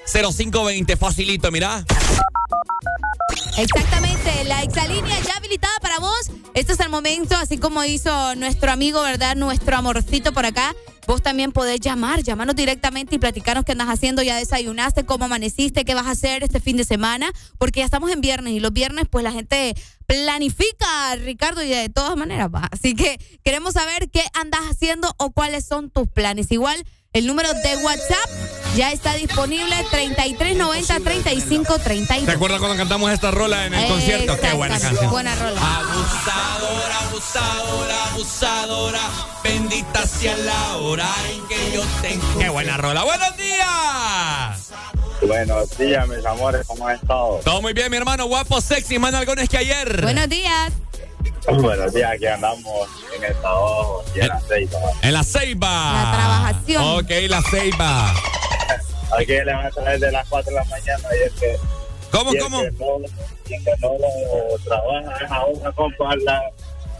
2564-0520. 0.05 0.97
Facilito, 0.97 1.51
mira. 1.51 1.85
Exactamente, 3.57 4.43
la 4.45 4.63
exalínea 4.63 5.19
ya 5.21 5.37
habilitada 5.37 5.73
para 5.81 5.99
vos. 5.99 6.29
Este 6.53 6.73
es 6.73 6.79
el 6.79 6.89
momento, 6.89 7.35
así 7.35 7.57
como 7.57 7.83
hizo 7.83 8.35
nuestro 8.35 8.71
amigo, 8.71 9.01
¿verdad? 9.01 9.35
Nuestro 9.35 9.77
amorcito 9.77 10.33
por 10.33 10.45
acá. 10.45 10.75
Vos 11.07 11.21
también 11.21 11.51
podés 11.51 11.79
llamar, 11.79 12.23
llamarnos 12.23 12.55
directamente 12.55 13.15
y 13.15 13.19
platicarnos 13.19 13.63
qué 13.63 13.73
andas 13.73 13.89
haciendo, 13.89 14.23
ya 14.23 14.37
desayunaste, 14.37 15.05
cómo 15.05 15.25
amaneciste, 15.25 15.85
qué 15.85 15.93
vas 15.93 16.07
a 16.07 16.11
hacer 16.11 16.43
este 16.43 16.59
fin 16.59 16.77
de 16.77 16.83
semana, 16.83 17.31
porque 17.59 17.81
ya 17.81 17.85
estamos 17.85 18.11
en 18.11 18.21
viernes 18.21 18.53
y 18.53 18.59
los 18.59 18.73
viernes 18.73 19.05
pues 19.09 19.23
la 19.23 19.31
gente 19.31 19.75
planifica, 20.07 21.15
Ricardo, 21.17 21.61
y 21.63 21.69
de 21.69 21.89
todas 21.89 22.17
maneras 22.17 22.49
va. 22.53 22.67
Así 22.71 22.95
que 22.95 23.19
queremos 23.43 23.73
saber 23.73 24.09
qué 24.09 24.23
andas 24.33 24.61
haciendo 24.61 25.13
o 25.17 25.31
cuáles 25.31 25.65
son 25.65 25.91
tus 25.91 26.09
planes. 26.09 26.51
Igual 26.51 26.83
el 27.15 27.25
número 27.25 27.51
de 27.53 27.77
WhatsApp 27.77 28.29
ya 28.75 28.91
está 28.91 29.13
disponible 29.13 29.73
3390 29.89 30.99
3532. 30.99 32.25
¿Te 32.25 32.31
acuerdas 32.33 32.59
cuando 32.59 32.75
cantamos 32.75 33.09
esta 33.09 33.31
rola 33.31 33.65
en 33.65 33.73
el 33.73 33.87
concierto? 33.87 34.37
Qué 34.37 34.51
buena 34.51 34.77
canción. 34.77 35.09
Buena 35.09 35.33
rola. 35.35 35.61
Abusadora, 35.77 36.99
abusadora, 37.07 38.03
abusadora, 38.11 38.99
bendita 39.43 40.05
sea 40.05 40.35
la 40.35 40.77
hora 40.77 41.07
en 41.31 41.47
que 41.47 41.71
yo 41.73 41.83
tengo. 42.01 42.37
Qué 42.37 42.49
buena 42.49 42.75
rola. 42.75 43.03
Buenos 43.05 43.37
días. 43.37 44.71
Buenos 45.21 45.77
días, 45.77 46.07
mis 46.09 46.25
amores, 46.25 46.67
¿cómo 46.67 46.85
han 46.85 46.95
estado? 46.95 47.39
Todo 47.45 47.61
muy 47.61 47.71
bien, 47.71 47.89
mi 47.89 47.95
hermano, 47.95 48.25
guapo, 48.25 48.59
sexy, 48.59 48.99
más 48.99 49.13
algones 49.13 49.47
que 49.47 49.57
ayer. 49.57 50.01
Buenos 50.01 50.27
días. 50.27 50.73
Buenos 51.61 51.93
días, 51.93 52.11
aquí 52.13 52.25
andamos 52.25 52.87
en 53.15 53.23
el 53.23 53.33
trabajo 53.35 54.03
y 54.15 54.19
en 54.21 54.27
la 54.27 54.39
ceiba. 54.41 54.79
En 55.01 55.13
la 55.13 55.23
Ceiba. 55.23 55.93
La 55.93 56.11
trabajación. 56.11 56.83
Ok, 56.99 57.11
la 57.29 57.41
Ceiba. 57.43 58.13
Aquí 59.17 59.31
le 59.31 59.53
van 59.53 59.65
a 59.67 59.69
traer 59.69 59.99
de 59.99 60.11
las 60.11 60.27
4 60.27 60.49
de 60.51 60.55
la 60.57 60.63
mañana 60.65 61.07
y 61.19 61.23
el 61.23 61.33
que, 61.39 61.57
¿Cómo, 62.11 62.33
y 62.33 62.37
el 62.37 62.41
cómo? 62.43 62.61
que 62.61 62.71
no, 62.71 62.85
y 63.47 63.53
el 63.53 63.63
que 63.63 63.71
no 63.79 63.89
lo 63.93 64.57
trabaja 64.63 65.23
es 65.25 65.31
a 65.31 65.45
una 65.45 65.71
compa, 65.71 66.15
la- 66.17 66.41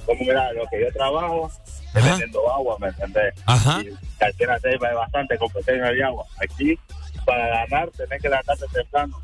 como 0.05 0.19
mira, 0.21 0.53
lo 0.53 0.65
que 0.67 0.81
yo 0.81 0.91
trabajo 0.93 1.51
es 1.95 1.95
Ajá. 1.95 2.09
vendiendo 2.09 2.53
agua, 2.53 2.77
¿me 2.79 2.87
entendés? 2.89 3.33
Ajá. 3.47 3.81
Y 3.81 4.23
aquí 4.23 4.43
en 4.43 4.47
la 4.49 4.59
ceiba 4.59 4.89
hay 4.89 4.95
bastante 4.95 5.37
competencia 5.39 5.85
de 5.91 6.03
agua. 6.03 6.25
Aquí, 6.37 6.77
para 7.25 7.47
ganar, 7.65 7.89
tenés 7.97 8.21
que 8.21 8.29
levantarte 8.29 8.65
temprano. 8.71 9.19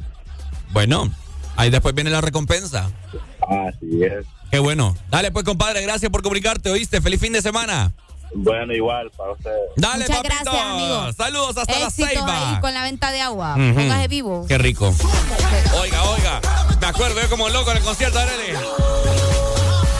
Bueno, 0.71 1.09
ahí 1.55 1.69
después 1.69 1.93
viene 1.93 2.09
la 2.09 2.21
recompensa. 2.21 2.89
Así 3.41 4.03
es. 4.03 4.25
Qué 4.51 4.59
bueno. 4.59 4.95
Dale, 5.09 5.31
pues, 5.31 5.45
compadre, 5.45 5.81
gracias 5.81 6.11
por 6.11 6.21
comunicarte, 6.21 6.69
¿oíste? 6.69 6.99
Feliz 7.01 7.19
fin 7.21 7.33
de 7.33 7.41
semana. 7.41 7.93
Bueno, 8.33 8.73
igual 8.73 9.09
para 9.17 9.31
ustedes. 9.33 9.57
Dale, 9.75 10.05
Muchas 10.05 10.17
papito. 10.23 10.51
gracias, 10.51 10.65
amigo. 10.65 11.13
Saludos 11.13 11.57
hasta 11.57 11.79
la 11.79 11.87
Éxitos 11.87 12.09
Ceiba. 12.11 12.49
ahí 12.55 12.61
con 12.61 12.73
la 12.73 12.83
venta 12.83 13.11
de 13.11 13.21
agua. 13.21 13.55
Ujú. 13.55 13.75
Póngase 13.75 14.07
vivo. 14.07 14.45
Qué 14.47 14.57
rico. 14.57 14.93
Oiga, 15.81 16.03
oiga. 16.03 16.41
Me 16.79 16.87
acuerdo 16.87 17.21
yo 17.21 17.29
como 17.29 17.49
loco 17.49 17.71
en 17.71 17.77
el 17.77 17.83
concierto, 17.83 18.19
Arely. 18.19 18.57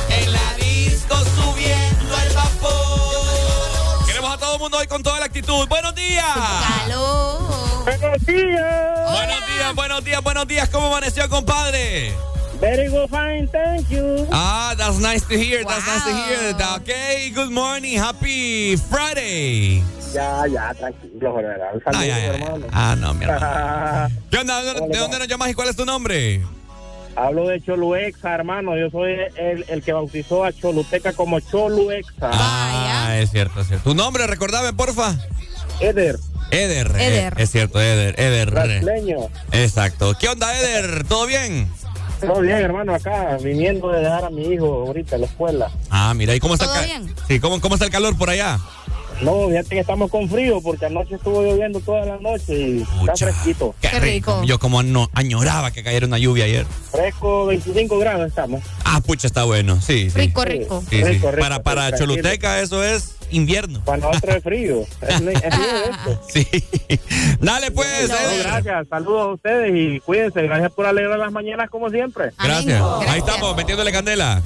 En 0.10 0.32
la 0.34 0.54
disco 0.56 1.16
subiendo 1.36 2.18
el 2.26 2.34
vapor. 2.36 4.06
Queremos 4.06 4.34
a 4.34 4.38
todo 4.38 4.54
el 4.56 4.60
mundo 4.62 4.78
hoy 4.78 4.88
con 4.88 5.04
toda 5.04 5.20
la 5.20 5.26
actitud. 5.26 5.68
¡Buenos 5.68 5.94
días! 5.96 6.26
Aló. 6.86 7.40
Buenos 7.84 8.26
días. 8.26 9.12
Buenos 9.12 9.46
días, 9.48 9.76
buenos 9.76 10.04
días, 10.06 10.22
buenos 10.24 10.48
días. 10.48 10.70
¿Cómo 10.70 10.88
amaneció, 10.88 11.28
compadre? 11.30 12.14
Very 12.62 12.90
good, 12.90 13.10
fine, 13.10 13.48
thank 13.48 13.90
you. 13.90 14.28
Ah, 14.32 14.76
that's 14.78 15.00
nice 15.00 15.26
to 15.26 15.36
hear. 15.38 15.64
That's 15.66 15.86
nice 15.88 16.04
to 16.06 16.12
Wow. 16.14 16.26
hear. 16.30 16.78
Okay, 16.78 17.32
good 17.34 17.50
morning. 17.50 17.98
Happy 17.98 18.78
Friday. 18.78 19.82
Ya, 20.14 20.46
ya, 20.46 20.72
tranquilo, 20.78 21.34
general. 21.36 21.82
Ah, 21.86 21.92
Saludos, 21.92 22.06
ya, 22.06 22.18
ya, 22.18 22.18
ya. 22.20 22.34
hermano. 22.34 22.66
Ah, 22.72 22.96
no, 23.00 23.14
mi 23.16 23.26
hermano. 23.26 24.16
¿Qué 24.30 24.38
onda? 24.38 24.62
¿De 24.62 24.74
dónde- 24.74 24.94
¿De 24.94 25.00
dónde 25.00 25.20
nos 25.20 25.28
llamas 25.28 25.50
y 25.50 25.54
cuál 25.56 25.70
es 25.70 25.76
tu 25.76 25.86
nombre? 25.86 26.42
Hablo 27.16 27.48
de 27.48 27.60
Choluexa, 27.62 28.36
hermano. 28.36 28.78
Yo 28.78 28.90
soy 28.92 29.14
el, 29.38 29.66
el 29.68 29.82
que 29.82 29.94
bautizó 29.94 30.44
a 30.46 30.54
Choluteca 30.54 31.14
como 31.14 31.40
Choluexa. 31.40 32.30
Ah, 32.32 33.16
es 33.18 33.32
cierto, 33.32 33.62
es 33.62 33.68
cierto. 33.70 33.90
¿Tu 33.90 33.96
nombre, 33.96 34.28
recordame, 34.28 34.72
porfa? 34.74 35.16
Eder, 35.80 36.18
Eder. 36.52 36.88
Eder. 36.96 37.34
eh, 37.34 37.44
es 37.44 37.50
cierto, 37.52 37.82
Eder. 37.82 38.20
Eder. 38.20 38.52
brasileño. 38.52 39.30
Exacto. 39.52 40.14
¿Qué 40.20 40.30
onda, 40.30 40.56
Eder? 40.60 41.04
¿Todo 41.06 41.26
bien? 41.26 41.68
Todo 42.28 42.42
bien, 42.42 42.58
hermano, 42.58 42.94
acá, 42.94 43.38
viniendo 43.42 43.90
de 43.92 44.00
dejar 44.02 44.26
a 44.26 44.30
mi 44.30 44.44
hijo 44.46 44.66
ahorita 44.88 45.16
en 45.16 45.22
la 45.22 45.28
escuela. 45.28 45.72
Ah, 45.90 46.14
mira, 46.16 46.36
¿y 46.36 46.40
cómo 46.40 46.54
está 46.54 46.66
¿Todo 46.68 46.76
el 46.76 46.82
ca- 46.82 46.86
bien? 46.88 47.16
Sí, 47.28 47.40
¿cómo, 47.40 47.60
¿cómo 47.62 47.76
está 47.76 47.86
el 47.86 47.92
calor 47.92 48.18
por 48.18 48.30
allá? 48.30 48.60
No, 49.22 49.50
fíjate 49.50 49.70
que 49.70 49.80
estamos 49.82 50.10
con 50.10 50.28
frío 50.28 50.62
porque 50.62 50.88
anoche 50.88 51.14
estuvo 51.14 51.44
lloviendo 51.44 51.80
toda 51.80 52.04
la 52.06 52.18
noche 52.18 52.54
y 52.58 52.82
está 52.82 53.00
Pucha, 53.00 53.26
fresquito. 53.28 53.76
Qué, 53.80 53.90
Qué 53.90 54.00
rico. 54.00 54.32
rico. 54.40 54.44
Yo 54.46 54.58
como 54.58 54.82
no, 54.82 55.10
añoraba 55.14 55.70
que 55.72 55.84
cayera 55.84 56.08
una 56.08 56.18
lluvia 56.18 56.46
ayer. 56.46 56.66
Fresco, 56.92 57.46
25 57.46 58.00
grados 58.00 58.28
estamos. 58.30 58.64
Ah, 58.84 59.00
pucha, 59.06 59.28
está 59.28 59.44
bueno. 59.44 59.80
Sí, 59.80 60.10
sí. 60.10 60.18
Rico, 60.18 60.44
rico. 60.44 60.82
Sí, 60.90 60.98
sí. 60.98 61.04
Rico, 61.04 61.30
rico, 61.30 61.42
para 61.42 61.62
para 61.62 61.90
tranquilo. 61.90 62.14
Choluteca 62.16 62.62
eso 62.62 62.84
es 62.84 63.16
invierno. 63.32 63.84
Para 63.84 63.98
nosotros 64.00 64.36
es 64.36 64.44
frío. 64.44 64.82
Es, 65.02 65.10
es 65.10 65.20
frío 65.20 65.78
esto. 65.90 66.22
Sí. 66.32 66.48
Dale 67.40 67.72
pues, 67.72 68.10
No, 68.10 68.16
gracias, 68.44 68.88
saludos 68.90 69.22
a 69.22 69.34
ustedes 69.34 69.72
y 69.76 70.00
cuídense. 70.02 70.42
Gracias 70.44 70.72
por 70.72 70.86
alegrar 70.86 71.20
las 71.20 71.32
mañanas 71.32 71.70
como 71.70 71.90
siempre. 71.90 72.32
Gracias. 72.42 72.82
Ahí 73.08 73.20
estamos, 73.20 73.56
metiéndole 73.56 73.92
candela. 73.92 74.42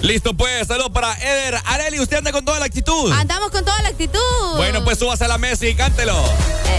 Listo, 0.00 0.34
pues. 0.34 0.66
Saludos 0.66 0.90
para 0.92 1.12
Eder. 1.14 1.56
Areli, 1.64 1.98
usted 2.00 2.18
anda 2.18 2.32
con 2.32 2.44
toda 2.44 2.58
la 2.60 2.66
actitud. 2.66 3.12
Andamos 3.12 3.50
con 3.50 3.64
toda 3.64 3.80
la 3.82 3.88
actitud. 3.88 4.20
Bueno, 4.56 4.84
pues 4.84 4.98
súbase 4.98 5.24
a 5.24 5.28
la 5.28 5.38
mesa 5.38 5.66
y 5.66 5.74
cántelo. 5.74 6.14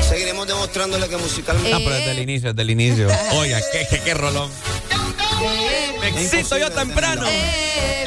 Seguiremos 0.08 0.48
demostrándole 0.48 1.10
que 1.10 1.18
musicalmente. 1.18 1.74
Ah, 1.74 1.80
pero 1.80 1.96
desde 1.96 2.12
el 2.12 2.20
inicio, 2.20 2.50
desde 2.50 2.62
el 2.62 2.70
inicio. 2.70 3.08
Oiga, 3.34 3.60
qué, 3.72 3.88
qué, 3.90 4.00
qué 4.02 4.14
rolón. 4.14 4.50
Me 6.00 6.08
excito 6.10 6.58
yo 6.58 6.72
temprano. 6.72 7.26
Eh, 7.28 8.06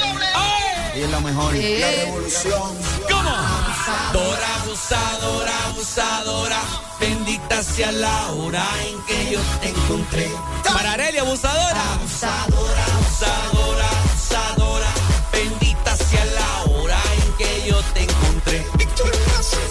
y 0.95 1.03
es 1.03 1.11
lo 1.11 1.21
mejor. 1.21 1.53
Sí. 1.53 1.79
La 1.79 1.91
revolución. 1.91 2.79
¿Cómo? 3.09 3.31
Abusadora, 3.31 4.55
abusadora, 4.63 5.53
abusadora. 5.67 6.61
Bendita 6.99 7.63
sea 7.63 7.93
la 7.93 8.33
hora 8.33 8.65
en 8.87 9.03
que 9.05 9.33
yo 9.33 9.41
te 9.61 9.69
encontré. 9.69 10.31
Para 10.65 10.97
abusadora. 11.21 11.93
Abusadora, 11.95 12.85
abusadora, 12.95 13.89
abusadora. 14.05 14.89
Bendita 15.33 15.97
sea 15.97 16.25
la 16.25 16.73
hora 16.73 17.01
en 17.25 17.33
que 17.39 17.69
yo 17.69 17.81
te 17.95 18.03
encontré. 18.03 18.67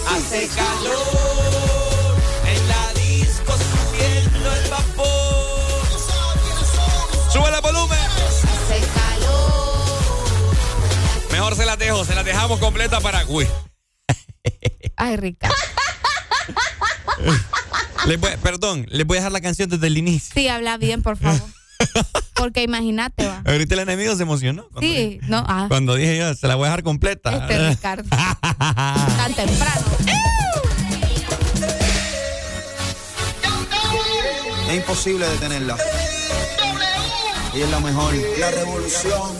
Hace 0.08 0.48
calor. 0.48 1.29
Mejor 11.50 11.56
se 11.56 11.66
las 11.66 11.78
dejo, 11.78 12.04
se 12.04 12.14
las 12.14 12.24
dejamos 12.24 12.58
completa 12.60 13.00
para. 13.00 13.24
Uy. 13.26 13.46
Ay. 14.96 15.36
Les 18.06 18.18
voy- 18.20 18.36
perdón, 18.42 18.86
les 18.88 19.06
voy 19.06 19.16
a 19.16 19.20
dejar 19.20 19.32
la 19.32 19.40
canción 19.40 19.68
desde 19.68 19.86
el 19.88 19.98
inicio. 19.98 20.30
Sí, 20.34 20.48
habla 20.48 20.76
bien, 20.78 21.02
por 21.02 21.16
favor. 21.16 21.40
Porque 22.34 22.62
imagínate, 22.62 23.26
va. 23.26 23.42
Ahorita 23.44 23.74
el 23.74 23.80
enemigo 23.80 24.14
se 24.16 24.22
emocionó. 24.22 24.66
Sí, 24.80 25.18
no, 25.24 25.44
ah, 25.46 25.66
cuando 25.68 25.94
dije 25.94 26.16
yo, 26.18 26.34
se 26.34 26.46
la 26.46 26.54
voy 26.54 26.64
a 26.66 26.68
dejar 26.68 26.82
completa. 26.82 27.30
este 27.32 27.68
Ricardo. 27.70 28.08
Tan 28.10 29.34
temprano. 29.34 29.86
Es 34.68 34.76
imposible 34.76 35.26
detenerla. 35.28 35.76
Ella 37.54 37.64
es 37.64 37.70
la 37.70 37.80
mejor. 37.80 38.14
La 38.38 38.50
revolución. 38.52 39.32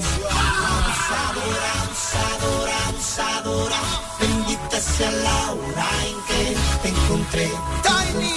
Bendita 4.20 4.80
sea 4.80 5.10
la 5.10 5.52
hora 5.52 5.88
en 6.06 6.16
que 6.28 6.56
te 6.82 6.88
encontré. 6.88 7.50
Tiny. 7.82 8.34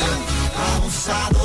Abusadora, 0.75 1.42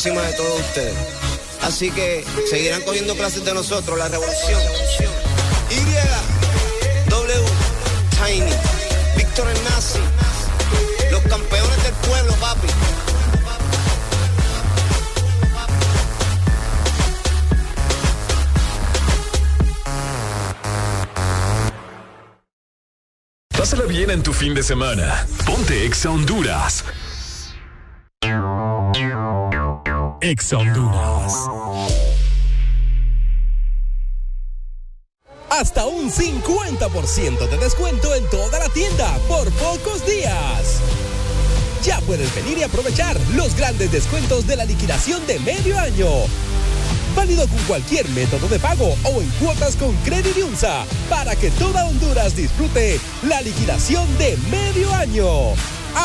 encima 0.00 0.22
de 0.22 0.32
todos 0.32 0.60
ustedes. 0.60 0.94
Así 1.60 1.90
que 1.90 2.24
seguirán 2.48 2.80
cogiendo 2.82 3.14
clases 3.16 3.44
de 3.44 3.52
nosotros, 3.52 3.98
la 3.98 4.08
revolución. 4.08 4.58
Y, 5.68 7.10
W, 7.10 7.34
Tiny, 8.16 8.50
Víctor 9.14 9.46
el 9.46 9.64
Nazi, 9.64 9.98
los 11.10 11.20
campeones 11.24 11.82
del 11.82 11.92
pueblo, 12.08 12.32
papi. 12.36 12.68
Pásala 23.50 23.84
bien 23.84 24.10
en 24.10 24.22
tu 24.22 24.32
fin 24.32 24.54
de 24.54 24.62
semana. 24.62 25.26
Ponte 25.44 25.84
Exa 25.84 26.08
Honduras. 26.08 26.84
Exa 30.30 30.58
Honduras. 30.58 31.48
Hasta 35.50 35.86
un 35.86 36.08
50% 36.08 37.48
de 37.48 37.58
descuento 37.58 38.14
en 38.14 38.24
toda 38.30 38.60
la 38.60 38.68
tienda 38.68 39.18
por 39.26 39.50
pocos 39.54 40.06
días. 40.06 40.78
Ya 41.82 42.00
puedes 42.02 42.32
venir 42.36 42.58
y 42.58 42.62
aprovechar 42.62 43.16
los 43.34 43.56
grandes 43.56 43.90
descuentos 43.90 44.46
de 44.46 44.54
la 44.54 44.64
liquidación 44.64 45.26
de 45.26 45.40
medio 45.40 45.76
año. 45.76 46.06
Válido 47.16 47.48
con 47.48 47.58
cualquier 47.64 48.08
método 48.10 48.46
de 48.46 48.60
pago 48.60 48.94
o 49.02 49.20
en 49.20 49.28
cuotas 49.30 49.74
con 49.74 49.96
Credit 50.04 50.44
Unsa 50.44 50.84
para 51.08 51.34
que 51.34 51.50
toda 51.50 51.86
Honduras 51.86 52.36
disfrute 52.36 53.00
la 53.22 53.40
liquidación 53.42 54.06
de 54.18 54.36
medio 54.48 54.94
año. 54.94 55.26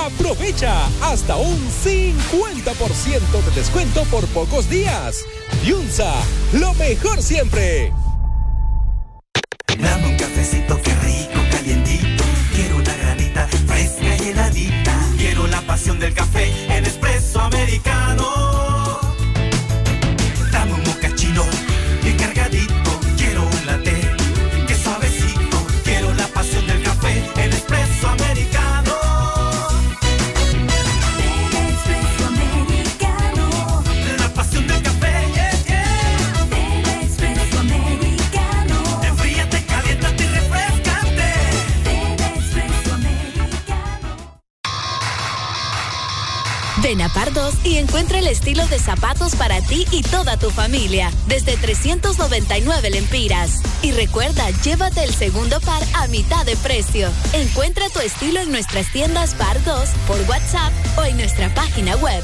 Aprovecha 0.03 0.87
hasta 1.01 1.37
un 1.37 1.57
50% 1.83 3.43
de 3.45 3.51
descuento 3.55 4.03
por 4.11 4.27
pocos 4.27 4.69
días. 4.69 5.25
Yunza, 5.63 6.11
lo 6.53 6.73
mejor 6.73 7.21
siempre. 7.21 7.94
Toda 50.15 50.37
tu 50.37 50.49
familia, 50.49 51.11
desde 51.27 51.57
399 51.57 52.89
lempiras. 52.89 53.61
Y 53.81 53.91
recuerda, 53.91 54.49
llévate 54.63 55.03
el 55.03 55.13
segundo 55.13 55.59
par 55.59 55.83
a 55.93 56.07
mitad 56.07 56.45
de 56.45 56.55
precio. 56.55 57.09
Encuentra 57.33 57.89
tu 57.89 57.99
estilo 57.99 58.39
en 58.39 58.49
nuestras 58.49 58.89
tiendas 58.93 59.35
Pardos, 59.35 59.89
por 60.07 60.21
WhatsApp 60.29 60.71
o 60.97 61.03
en 61.03 61.17
nuestra 61.17 61.53
página 61.53 61.97
web. 61.97 62.23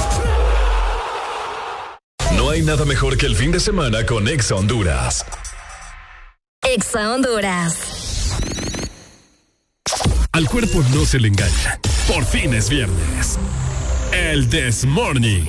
hay 2.51 2.61
nada 2.61 2.83
mejor 2.85 3.17
que 3.17 3.25
el 3.25 3.35
fin 3.35 3.51
de 3.51 3.59
semana 3.59 4.05
con 4.05 4.27
Exa 4.27 4.55
Honduras. 4.55 5.25
Exa 6.61 7.13
Honduras. 7.13 7.77
Al 10.33 10.47
cuerpo 10.47 10.83
no 10.93 11.05
se 11.05 11.19
le 11.19 11.29
engaña. 11.29 11.79
Por 12.07 12.25
fin 12.25 12.53
es 12.53 12.69
viernes. 12.69 13.39
El 14.11 14.49
This 14.49 14.85
Morning. 14.85 15.43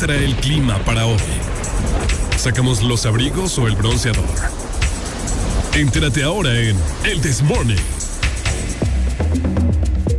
muestra 0.00 0.16
el 0.16 0.34
clima 0.36 0.82
para 0.86 1.04
hoy. 1.04 1.18
¿Sacamos 2.38 2.82
los 2.82 3.04
abrigos 3.04 3.58
o 3.58 3.66
el 3.66 3.76
bronceador? 3.76 4.24
Entérate 5.74 6.22
ahora 6.22 6.58
en 6.58 6.74
El 7.04 7.20
This 7.20 7.42
Morning. 7.42 7.76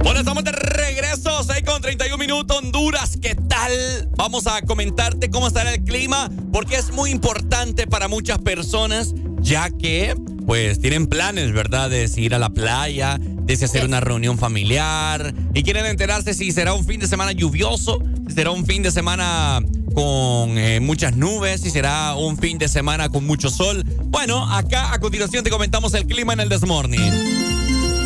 Bueno, 0.04 0.20
estamos 0.20 0.44
de 0.44 0.52
regreso, 0.52 1.44
6 1.44 1.64
con 1.66 1.82
31 1.82 2.16
minutos, 2.20 2.58
Honduras, 2.58 3.18
¿qué 3.20 3.34
tal? 3.34 3.72
Vamos 4.18 4.46
a 4.46 4.62
comentarte 4.62 5.32
cómo 5.32 5.48
estará 5.48 5.74
el 5.74 5.84
clima, 5.84 6.30
porque 6.54 6.76
es 6.76 6.92
muy 6.92 7.10
importante 7.10 7.88
para 7.88 8.08
muchas 8.08 8.38
personas, 8.38 9.16
ya 9.40 9.72
que 9.72 10.16
pues 10.46 10.80
tienen 10.80 11.08
planes, 11.08 11.54
¿verdad? 11.54 11.90
De 11.90 12.08
ir 12.18 12.36
a 12.36 12.40
la 12.40 12.52
playa, 12.52 13.18
de 13.20 13.66
hacer 13.66 13.86
una 13.86 14.00
reunión 14.00 14.38
familiar 14.38 15.34
y 15.54 15.64
quieren 15.64 15.86
enterarse 15.86 16.34
si 16.34 16.52
será 16.52 16.74
un 16.74 16.86
fin 16.86 17.00
de 17.00 17.08
semana 17.08 17.32
lluvioso, 17.32 18.00
si 18.28 18.36
será 18.36 18.52
un 18.52 18.66
fin 18.66 18.84
de 18.84 18.92
semana 18.92 19.62
con 19.94 20.58
eh, 20.58 20.80
muchas 20.80 21.16
nubes, 21.16 21.62
si 21.62 21.70
será 21.70 22.16
un 22.16 22.38
fin 22.38 22.58
de 22.58 22.68
semana 22.68 23.10
con 23.10 23.26
mucho 23.26 23.50
sol. 23.50 23.84
Bueno, 24.06 24.46
acá 24.52 24.94
a 24.94 25.00
continuación 25.00 25.44
te 25.44 25.50
comentamos 25.50 25.94
el 25.94 26.06
clima 26.06 26.34
en 26.34 26.42
el 26.42 26.50
Desmorning. 26.50 27.42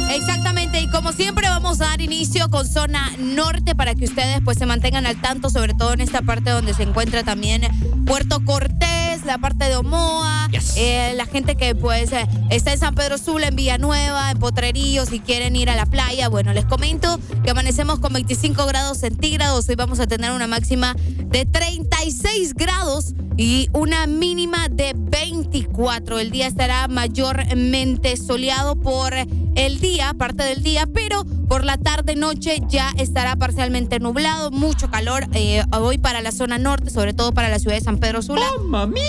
Exactamente, 0.10 0.80
y 0.82 0.88
como 0.90 1.12
siempre 1.12 1.50
vamos 1.50 1.82
a 1.82 1.88
dar 1.88 2.02
inicio 2.02 2.50
con 2.50 2.68
zona 2.68 3.12
norte 3.18 3.76
para 3.76 3.96
que 3.96 4.06
ustedes 4.06 4.40
pues 4.44 4.58
se 4.58 4.66
mantengan 4.66 5.06
al 5.06 5.20
tanto, 5.20 5.50
sobre 5.50 5.74
todo 5.74 5.94
en 5.94 6.02
esta 6.02 6.22
parte 6.22 6.52
donde 6.52 6.74
se 6.74 6.84
encuentra 6.84 7.24
también 7.24 7.64
Puerto 8.06 8.44
Cortés, 8.46 9.26
la 9.26 9.38
parte 9.40 9.66
de 9.66 9.76
Omoa, 9.76 10.50
eh, 10.78 11.14
la 11.16 11.26
gente 11.26 11.56
que 11.56 11.76
pues 11.76 12.12
eh, 12.14 12.28
está 12.50 12.74
en 12.74 12.80
San 12.80 12.96
Pedro 12.96 13.18
Sula, 13.18 13.48
en 13.48 13.56
Villanueva, 13.56 14.32
en 14.32 14.40
Potrerillo, 14.40 15.06
si 15.06 15.20
quieren 15.20 15.56
ir 15.56 15.70
a 15.70 15.76
la 15.76 15.86
playa, 15.86 16.30
bueno, 16.30 16.54
les 16.54 16.66
comento 16.66 17.20
que 17.44 17.52
amanecemos 17.52 18.00
con 18.00 18.14
25 18.14 18.66
grados 18.66 19.00
centígrados, 19.00 19.68
hoy 19.70 19.76
vamos 19.76 20.00
a 20.00 20.08
tener 20.08 20.32
una 20.32 20.48
máxima 20.48 20.96
de 20.98 21.46
36 21.46 22.54
grados 22.54 23.14
y 23.38 23.70
una 23.74 24.08
mínima 24.08 24.70
de 24.70 24.94
24. 24.96 26.20
El 26.20 26.32
día 26.32 26.48
estará 26.48 26.88
mayormente 26.88 28.16
soleado 28.18 28.76
por 28.76 29.14
el 29.56 29.80
día, 29.80 30.14
parte 30.18 30.44
del 30.44 30.64
día, 30.64 30.88
pero 30.94 31.26
por 31.48 31.64
la 31.64 31.78
tarde 31.78 32.16
noche 32.16 32.62
ya 32.68 32.94
estará 32.98 33.36
parcialmente 33.36 34.00
nublado, 34.00 34.52
mucho 34.52 34.90
calor 34.90 35.28
eh, 35.34 35.64
hoy 35.72 35.98
para 35.98 36.22
la 36.22 36.32
zona 36.32 36.58
norte, 36.58 36.90
sobre 36.90 37.14
todo 37.14 37.34
para 37.34 37.50
la 37.50 37.60
ciudad 37.60 37.76
de 37.76 37.82
San 37.82 37.98
Pedro 37.98 38.22
Sula. 38.22 38.46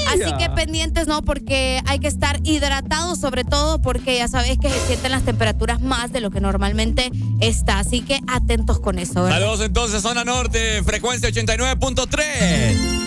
Así 0.09 0.33
que 0.39 0.51
pendientes, 0.51 1.07
¿no? 1.07 1.23
Porque 1.23 1.81
hay 1.87 1.99
que 1.99 2.09
estar 2.09 2.41
hidratados, 2.45 3.19
sobre 3.19 3.45
todo 3.45 3.81
porque 3.81 4.17
ya 4.17 4.29
sabéis 4.29 4.59
que 4.59 4.71
se 4.71 4.79
sienten 4.87 5.13
las 5.13 5.25
temperaturas 5.25 5.81
más 5.81 6.13
de 6.13 6.21
lo 6.21 6.31
que 6.31 6.41
normalmente 6.41 7.11
está. 7.41 7.79
Así 7.79 8.03
que 8.03 8.21
atentos 8.27 8.81
con 8.81 8.99
eso. 8.99 9.23
¿verdad? 9.23 9.41
Saludos 9.41 9.61
entonces, 9.61 10.03
zona 10.03 10.25
norte, 10.25 10.83
frecuencia 10.83 11.29
89.3. 11.29 13.06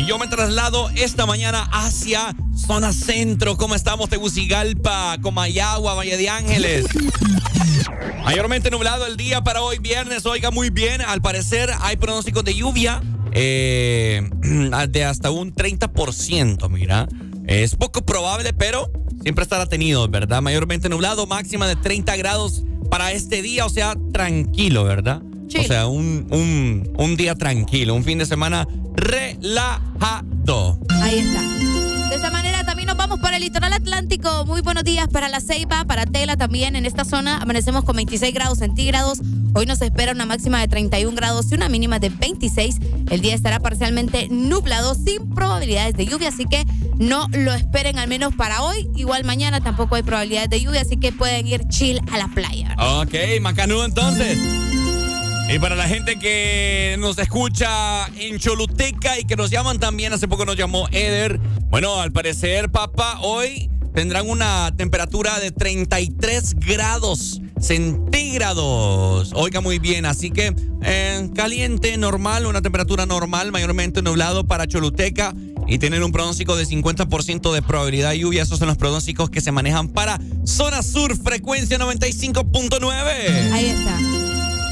Y 0.00 0.06
yo 0.06 0.18
me 0.18 0.28
traslado 0.28 0.88
esta 0.96 1.26
mañana 1.26 1.68
hacia 1.72 2.34
zona 2.56 2.90
centro. 2.90 3.58
¿Cómo 3.58 3.74
estamos? 3.74 4.08
Tegucigalpa, 4.08 5.18
Comayagua, 5.20 5.92
Valle 5.92 6.16
de 6.16 6.30
Ángeles. 6.30 6.86
Mayormente 8.24 8.70
nublado 8.70 9.04
el 9.04 9.18
día 9.18 9.42
para 9.42 9.60
hoy 9.60 9.76
viernes. 9.78 10.24
Oiga 10.24 10.50
muy 10.50 10.70
bien. 10.70 11.02
Al 11.02 11.20
parecer 11.20 11.70
hay 11.82 11.98
pronósticos 11.98 12.44
de 12.44 12.54
lluvia 12.54 13.02
eh, 13.32 14.26
de 14.88 15.04
hasta 15.04 15.30
un 15.30 15.54
30%. 15.54 16.70
Mira, 16.70 17.06
es 17.46 17.76
poco 17.76 18.00
probable, 18.00 18.54
pero 18.54 18.90
siempre 19.20 19.42
estará 19.42 19.66
tenido, 19.66 20.08
¿verdad? 20.08 20.40
Mayormente 20.40 20.88
nublado, 20.88 21.26
máxima 21.26 21.68
de 21.68 21.76
30 21.76 22.16
grados 22.16 22.62
para 22.90 23.12
este 23.12 23.42
día. 23.42 23.66
O 23.66 23.70
sea, 23.70 23.94
tranquilo, 24.14 24.84
¿verdad? 24.84 25.20
O 25.58 25.62
sea, 25.62 25.88
un, 25.88 26.26
un, 26.30 26.90
un 26.96 27.16
día 27.16 27.34
tranquilo, 27.34 27.94
un 27.94 28.04
fin 28.04 28.16
de 28.16 28.24
semana 28.24 28.66
relajado. 28.94 30.78
Ahí 31.02 31.18
está. 31.18 31.40
De 32.10 32.16
esta 32.16 32.30
manera 32.32 32.64
también 32.64 32.88
nos 32.88 32.96
vamos 32.96 33.20
para 33.20 33.36
el 33.36 33.42
litoral 33.44 33.72
atlántico. 33.72 34.44
Muy 34.44 34.62
buenos 34.62 34.82
días 34.82 35.06
para 35.08 35.28
la 35.28 35.40
Ceiba, 35.40 35.84
para 35.84 36.06
Tela 36.06 36.36
también. 36.36 36.74
En 36.74 36.84
esta 36.84 37.04
zona 37.04 37.38
amanecemos 37.38 37.84
con 37.84 37.94
26 37.94 38.34
grados 38.34 38.58
centígrados. 38.58 39.20
Hoy 39.54 39.64
nos 39.66 39.80
espera 39.80 40.10
una 40.10 40.26
máxima 40.26 40.60
de 40.60 40.66
31 40.66 41.14
grados 41.14 41.52
y 41.52 41.54
una 41.54 41.68
mínima 41.68 42.00
de 42.00 42.08
26. 42.08 42.78
El 43.10 43.20
día 43.20 43.34
estará 43.34 43.60
parcialmente 43.60 44.26
nublado 44.28 44.96
sin 44.96 45.30
probabilidades 45.30 45.94
de 45.94 46.06
lluvia, 46.06 46.30
así 46.30 46.46
que 46.46 46.64
no 46.98 47.28
lo 47.30 47.54
esperen 47.54 47.96
al 47.98 48.08
menos 48.08 48.34
para 48.34 48.62
hoy. 48.62 48.90
Igual 48.96 49.22
mañana 49.22 49.60
tampoco 49.60 49.94
hay 49.94 50.02
probabilidades 50.02 50.50
de 50.50 50.60
lluvia, 50.60 50.80
así 50.80 50.96
que 50.96 51.12
pueden 51.12 51.46
ir 51.46 51.68
chill 51.68 52.00
a 52.10 52.18
la 52.18 52.26
playa. 52.26 52.74
Ok, 52.78 53.14
macanudo 53.40 53.84
entonces. 53.84 54.36
Y 55.52 55.58
para 55.58 55.74
la 55.74 55.88
gente 55.88 56.16
que 56.16 56.94
nos 57.00 57.18
escucha 57.18 58.06
en 58.16 58.38
Choluteca 58.38 59.18
y 59.18 59.24
que 59.24 59.34
nos 59.34 59.50
llaman 59.50 59.80
también, 59.80 60.12
hace 60.12 60.28
poco 60.28 60.44
nos 60.44 60.54
llamó 60.54 60.86
Eder. 60.92 61.40
Bueno, 61.70 62.00
al 62.00 62.12
parecer, 62.12 62.70
papá, 62.70 63.18
hoy 63.20 63.68
tendrán 63.92 64.30
una 64.30 64.72
temperatura 64.76 65.40
de 65.40 65.50
33 65.50 66.54
grados 66.54 67.40
centígrados. 67.60 69.32
Oiga 69.34 69.60
muy 69.60 69.80
bien, 69.80 70.06
así 70.06 70.30
que 70.30 70.54
eh, 70.84 71.28
caliente, 71.34 71.96
normal, 71.96 72.46
una 72.46 72.62
temperatura 72.62 73.04
normal, 73.04 73.50
mayormente 73.50 74.02
nublado 74.02 74.44
para 74.46 74.68
Choluteca. 74.68 75.34
Y 75.66 75.78
tienen 75.78 76.04
un 76.04 76.12
pronóstico 76.12 76.56
de 76.56 76.64
50% 76.64 77.52
de 77.52 77.62
probabilidad 77.62 78.10
de 78.10 78.20
lluvia. 78.20 78.42
Esos 78.42 78.60
son 78.60 78.68
los 78.68 78.76
pronósticos 78.76 79.30
que 79.30 79.40
se 79.40 79.50
manejan 79.50 79.88
para 79.88 80.20
zona 80.44 80.82
sur, 80.82 81.16
frecuencia 81.16 81.76
95.9. 81.76 83.52
Ahí 83.52 83.66
está. 83.66 84.19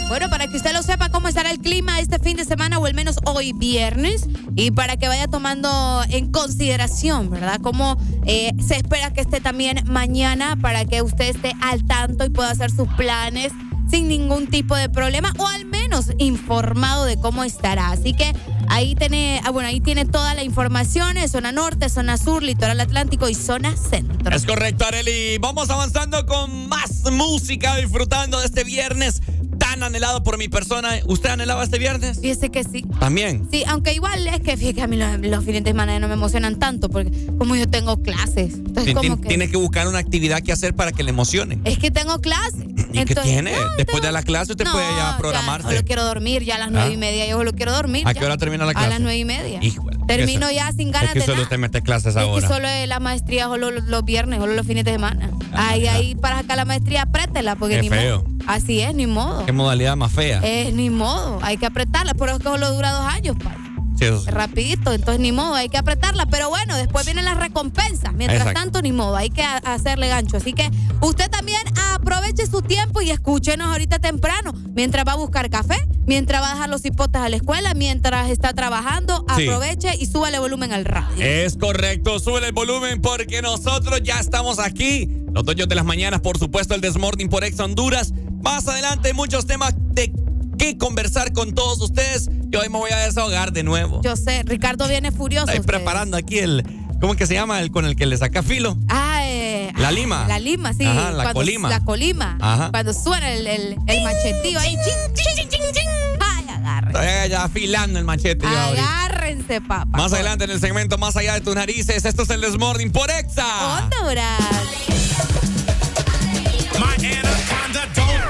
Bueno, 0.09 0.31
para 0.31 0.47
que 0.47 0.57
usted 0.57 0.73
lo 0.73 0.83
sepa 0.83 1.11
cómo 1.11 1.29
estará 1.29 1.51
el 1.51 1.59
clima 1.59 2.01
este 2.01 2.19
fin 2.19 2.35
de 2.37 2.47
semana 2.47 2.79
o 2.79 2.87
al 2.87 2.95
menos 2.95 3.17
hoy 3.27 3.53
viernes 3.53 4.27
y 4.57 4.71
para 4.71 4.97
que 4.97 5.07
vaya 5.07 5.29
tomando 5.29 6.03
en 6.09 6.33
consideración, 6.33 7.29
¿verdad? 7.29 7.61
Cómo 7.63 7.99
eh, 8.25 8.53
se 8.59 8.77
espera 8.77 9.13
que 9.13 9.21
esté 9.21 9.43
también 9.43 9.83
mañana 9.87 10.57
para 10.57 10.87
que 10.87 11.03
usted 11.03 11.27
esté 11.27 11.53
al 11.61 11.87
tanto 11.87 12.25
y 12.25 12.31
pueda 12.31 12.51
hacer 12.51 12.71
sus 12.71 12.89
planes 12.95 13.53
sin 13.91 14.09
ningún 14.09 14.47
tipo 14.47 14.77
de 14.77 14.89
problema 14.89 15.33
o 15.39 15.47
al 15.47 15.67
menos 15.67 16.13
informado 16.19 17.05
de 17.05 17.19
cómo 17.19 17.45
estará. 17.45 17.91
Así 17.91 18.15
que 18.15 18.33
ahí 18.69 18.95
tiene, 18.95 19.41
ah, 19.45 19.51
bueno, 19.51 19.69
ahí 19.69 19.81
tiene 19.81 20.07
toda 20.07 20.35
la 20.35 20.43
información, 20.43 21.17
zona 21.29 21.53
norte, 21.53 21.89
zona 21.91 22.17
sur, 22.17 22.43
litoral 22.43 22.81
atlántico 22.81 23.29
y 23.29 23.35
zona 23.35 23.77
centro. 23.77 24.35
Es 24.35 24.47
correcto, 24.47 24.87
Areli. 24.87 25.37
Vamos 25.39 25.69
avanzando 25.71 26.25
con 26.27 26.69
más 26.69 27.11
música, 27.13 27.77
disfrutando 27.77 28.41
de 28.41 28.47
este 28.47 28.65
viernes 28.65 29.23
tan 29.59 29.83
anhelado 29.83 30.23
por 30.23 30.39
mi 30.39 30.49
persona. 30.49 30.91
¿Usted 31.07 31.31
anhelaba 31.31 31.63
este 31.65 31.79
viernes? 31.79 32.21
Fíjese 32.21 32.51
que 32.51 32.65
sí. 32.65 32.85
También. 33.01 33.47
Sí, 33.51 33.65
aunque 33.67 33.93
igual 33.93 34.27
es 34.27 34.41
que 34.41 34.57
fíjate 34.57 34.75
que 34.77 34.83
a 34.83 34.87
mí 34.87 34.97
los, 34.97 35.19
los 35.21 35.45
fines 35.45 35.65
de 35.65 35.71
semana 35.71 35.99
no 35.99 36.09
me 36.09 36.15
emocionan 36.15 36.59
tanto 36.59 36.89
porque 36.89 37.11
como 37.39 37.55
yo 37.57 37.69
tengo 37.69 38.03
clases. 38.03 38.55
Entonces, 38.55 38.95
como 38.95 39.21
que. 39.21 39.29
Tiene 39.29 39.51
que 39.51 39.57
buscar 39.57 39.87
una 39.89 39.99
actividad 39.99 40.43
que 40.43 40.53
hacer 40.53 40.75
para 40.75 40.93
que 40.93 41.03
le 41.03 41.11
emocione. 41.11 41.59
Es 41.65 41.79
que 41.79 41.91
tengo 41.91 42.21
clases. 42.21 42.65
¿Y 42.93 43.05
qué 43.05 43.15
tiene? 43.15 43.53
no, 43.53 43.59
Después 43.77 44.03
de 44.03 44.11
la 44.13 44.23
clase 44.23 44.53
usted 44.53 44.65
no, 44.65 44.73
puede 44.73 44.87
ya 44.97 45.17
programarse. 45.19 45.69
solo 45.69 45.83
quiero 45.85 46.05
dormir 46.05 46.43
ya 46.45 46.55
a 46.57 46.59
las 46.59 46.71
nueve 46.71 46.89
Ah. 46.91 46.95
y 46.95 46.97
media. 46.97 47.27
Yo 47.29 47.37
solo 47.37 47.53
quiero 47.53 47.73
dormir. 47.73 48.07
¿A 48.07 48.13
ya. 48.13 48.21
qué 48.21 48.25
hora 48.27 48.37
termina 48.39 48.65
la 48.65 48.71
A 48.71 48.75
clase? 48.75 48.89
las 48.91 49.01
nueve 49.01 49.19
y 49.19 49.25
media. 49.25 49.59
Híjole, 49.63 49.97
Termino 50.07 50.47
eso- 50.49 50.57
ya 50.57 50.73
sin 50.73 50.91
ganas 50.91 51.09
Es 51.09 51.13
que 51.15 51.19
de 51.21 51.25
solo 51.27 51.37
nada. 51.37 51.43
usted 51.45 51.59
mete 51.59 51.83
clases 51.83 52.09
Es 52.09 52.15
que 52.15 52.21
ahora. 52.21 52.49
solo 52.49 52.69
la 52.87 53.01
maestría 53.01 53.45
solo 53.45 53.71
los, 53.71 54.05
viernes, 54.05 54.39
solo 54.41 54.55
los 54.55 54.67
fines 54.67 54.85
de 54.85 54.93
semana. 54.93 55.31
Ah, 55.53 55.71
ahí, 55.71 55.87
ahí 55.87 56.15
para 56.15 56.39
sacar 56.39 56.57
la 56.57 56.65
maestría, 56.65 57.03
apriétela, 57.03 57.57
porque 57.57 57.77
Qué 57.77 57.83
ni 57.83 57.89
feo. 57.91 58.23
modo. 58.25 58.38
Así 58.49 58.81
es, 58.81 58.95
ni 58.95 59.07
modo. 59.07 59.45
Qué 59.47 59.53
modalidad 59.53 59.95
más 59.97 60.11
fea. 60.11 60.41
Es 60.43 60.73
ni 60.73 60.89
modo, 60.91 61.39
hay 61.43 61.59
que 61.59 61.67
apretarla, 61.67 62.15
pero 62.15 62.33
es 62.33 62.39
que 62.39 62.45
solo 62.45 62.73
dura 62.73 62.93
dos 62.93 63.07
años, 63.07 63.37
pa. 63.43 63.55
Sí, 63.99 64.07
sí. 64.07 64.31
Rapidito, 64.31 64.93
entonces 64.93 65.21
ni 65.21 65.33
modo, 65.33 65.55
hay 65.55 65.69
que 65.69 65.77
apretarla. 65.77 66.25
Pero 66.27 66.49
bueno, 66.49 66.77
después 66.77 67.05
vienen 67.05 67.25
las 67.25 67.37
recompensas. 67.37 68.15
Mientras 68.15 68.43
Exacto. 68.43 68.61
tanto, 68.61 68.81
ni 68.83 68.93
modo, 68.93 69.17
hay 69.17 69.29
que 69.29 69.43
hacerle 69.43 70.07
gancho. 70.09 70.37
Así 70.37 70.53
que 70.53 70.71
usted 71.01 71.29
también 71.29 71.61
aproveche 71.95 72.47
su 72.47 72.63
tiempo 72.63 73.03
y 73.03 73.11
escúchenos 73.11 73.67
ahorita 73.67 73.99
temprano. 73.99 74.53
Mientras 74.73 75.05
va 75.05 75.13
a 75.13 75.17
buscar 75.17 75.51
café, 75.51 75.77
mientras 76.07 76.41
va 76.41 76.53
a 76.53 76.55
dejar 76.55 76.71
los 76.71 76.85
hipotes 76.85 77.21
a 77.21 77.29
la 77.29 77.37
escuela, 77.37 77.75
mientras 77.75 78.31
está 78.31 78.53
trabajando, 78.55 79.27
Sí. 79.37 79.43
aproveche 79.49 79.91
y 79.99 80.07
súbale 80.07 80.39
volumen 80.39 80.73
al 80.73 80.85
radio. 80.85 81.17
Es 81.25 81.57
correcto, 81.57 82.21
sube 82.21 82.47
el 82.47 82.53
volumen 82.53 83.03
porque 83.03 83.43
nosotros 83.43 84.01
ya 84.05 84.21
estamos 84.21 84.61
aquí. 84.61 85.09
Los 85.33 85.45
dueños 85.45 85.69
de 85.69 85.75
las 85.75 85.85
mañanas, 85.85 86.21
por 86.21 86.39
supuesto, 86.39 86.75
el 86.77 86.81
Desmorning 86.81 87.29
por 87.29 87.43
Ex 87.45 87.59
Honduras. 87.59 88.13
Más 88.43 88.67
adelante, 88.69 89.13
muchos 89.13 89.47
temas 89.47 89.75
de 89.77 90.13
qué 90.59 90.79
conversar 90.79 91.33
con 91.33 91.55
todos 91.55 91.81
ustedes. 91.81 92.29
Yo 92.51 92.61
hoy 92.61 92.69
me 92.69 92.79
voy 92.79 92.91
a 92.91 92.99
desahogar 92.99 93.53
de 93.53 93.63
nuevo. 93.63 94.01
Yo 94.03 94.17
sé, 94.17 94.43
Ricardo 94.45 94.89
viene 94.89 95.13
furioso. 95.13 95.47
Estoy 95.47 95.61
usted. 95.61 95.73
preparando 95.73 96.17
aquí 96.17 96.39
el. 96.39 96.65
¿Cómo 97.01 97.13
es 97.13 97.19
que 97.19 97.27
se 97.27 97.35
llama? 97.35 97.61
El 97.61 97.71
con 97.71 97.85
el 97.85 97.95
que 97.95 98.07
le 98.07 98.17
saca 98.17 98.43
filo. 98.43 98.77
Ah, 98.89 99.21
eh, 99.23 99.73
La 99.77 99.93
lima. 99.93 100.27
La 100.27 100.39
lima, 100.41 100.73
sí. 100.73 100.85
Ajá, 100.85 101.11
la 101.13 101.23
Cuando- 101.25 101.33
colima. 101.35 101.69
La 101.69 101.81
colima. 101.85 102.39
Ajá. 102.41 102.71
Cuando 102.73 102.93
suena 102.93 103.31
el, 103.31 103.47
el, 103.47 103.77
el 103.87 104.03
machetío 104.03 104.59
ahí. 104.59 104.75
Ching, 104.77 105.15
ching, 105.15 105.35
ching, 105.37 105.49
ching, 105.49 105.73
ching. 105.73 105.89
Ay, 106.21 106.45
agárrense. 106.49 106.99
Estoy 107.17 107.31
ya 107.31 107.45
afilando 107.45 107.99
el 108.01 108.05
machete. 108.05 108.45
Agárrense, 108.47 109.61
papá. 109.61 109.87
Más 109.97 110.13
adelante 110.13 110.45
en 110.45 110.51
el 110.51 110.61
segmento 110.61 110.99
Más 110.99 111.17
allá 111.17 111.35
de 111.35 111.41
tus 111.41 111.55
narices, 111.55 112.05
esto 112.05 112.23
es 112.25 112.31
el 112.31 112.41
Desmorning 112.41 112.91
por 112.91 113.09
Exa. 113.11 113.79
Honduras. 113.85 114.39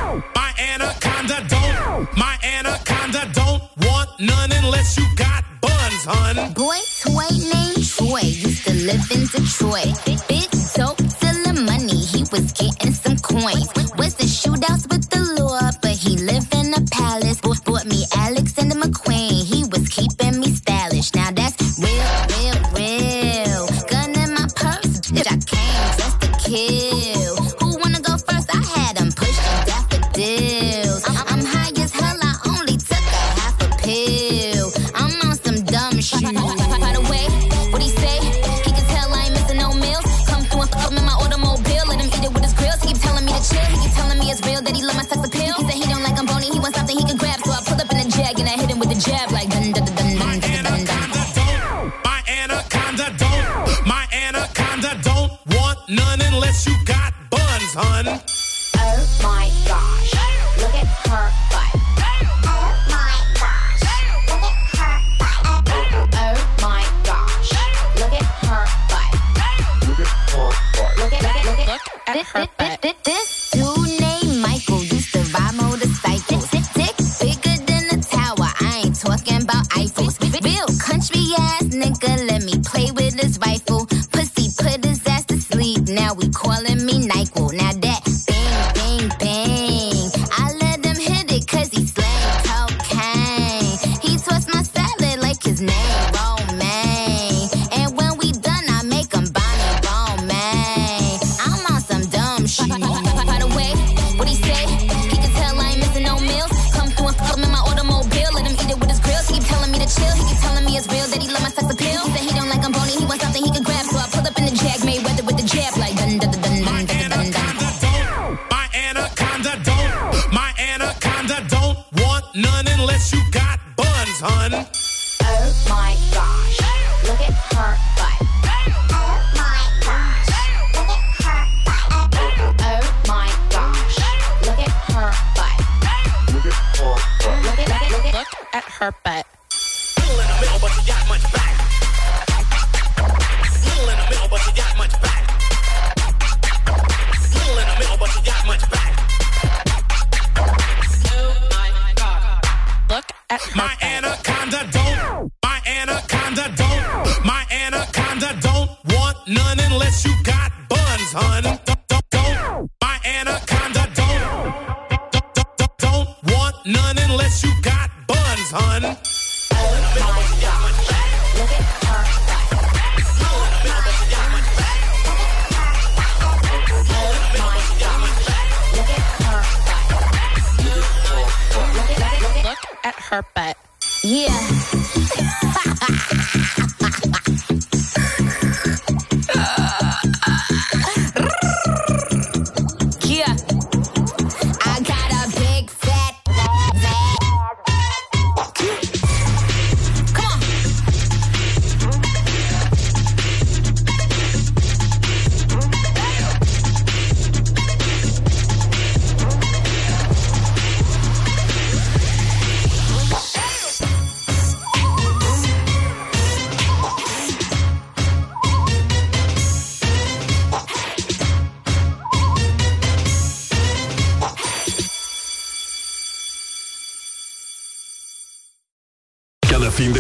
My 0.08 0.52
anaconda 0.58 1.44
don't, 1.48 2.16
my 2.16 2.38
anaconda 2.42 3.28
don't 3.34 3.62
want 3.84 4.08
none 4.18 4.50
unless 4.52 4.96
you 4.96 5.04
got 5.16 5.44
buns, 5.60 6.04
hun. 6.06 6.54
Boy 6.54 6.78
Toy 7.04 7.28
named 7.52 7.84
Troy 7.86 8.20
used 8.24 8.64
to 8.66 8.72
live 8.88 9.04
in 9.12 9.26
Detroit. 9.26 9.92
Big 10.26 10.48
dope, 10.74 10.98
selling 11.20 11.66
money, 11.66 12.00
he 12.00 12.24
was 12.32 12.52
getting 12.52 12.92
some 12.92 13.18
coins. 13.18 13.68
Was 13.98 14.14
the 14.14 14.24
shootouts 14.24 14.88
with 14.88 15.10
the 15.10 15.20
law, 15.42 15.70
but 15.82 15.92
he 15.92 16.16
lived 16.16 16.54
in 16.54 16.72
a 16.72 16.80
palace. 16.90 17.42
Bought, 17.42 17.62
bought 17.66 17.84
me 17.84 18.06
Alexander 18.16 18.76
McQueen, 18.76 19.44
he 19.44 19.64
was 19.64 19.90
keeping 19.90 20.40
me 20.40 20.54
stylish. 20.54 21.12
Now 21.14 21.32
that's 21.32 21.78
real. 21.78 22.37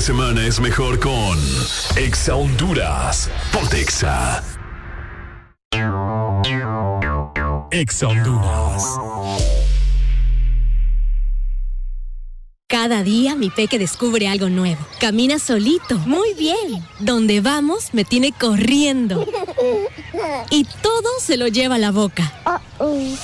Semana 0.08 0.46
es 0.46 0.58
mejor 0.58 0.98
con 1.00 1.38
Exa 1.94 2.34
Honduras. 2.34 3.28
Ponte 3.52 3.78
Exa. 3.78 4.42
Exa 7.70 8.08
Honduras. 8.08 8.84
Cada 12.70 13.02
día 13.02 13.34
mi 13.34 13.50
peque 13.50 13.78
descubre 13.78 14.28
algo 14.28 14.48
nuevo. 14.48 14.80
Camina 14.98 15.38
solito. 15.38 15.98
Muy 15.98 16.32
bien. 16.32 16.82
Donde 17.00 17.42
vamos 17.42 17.92
me 17.92 18.06
tiene 18.06 18.32
corriendo. 18.32 19.26
Y 20.50 20.64
todo 20.80 21.08
se 21.20 21.36
lo 21.36 21.48
lleva 21.48 21.74
a 21.74 21.78
la 21.78 21.90
boca. 21.90 22.32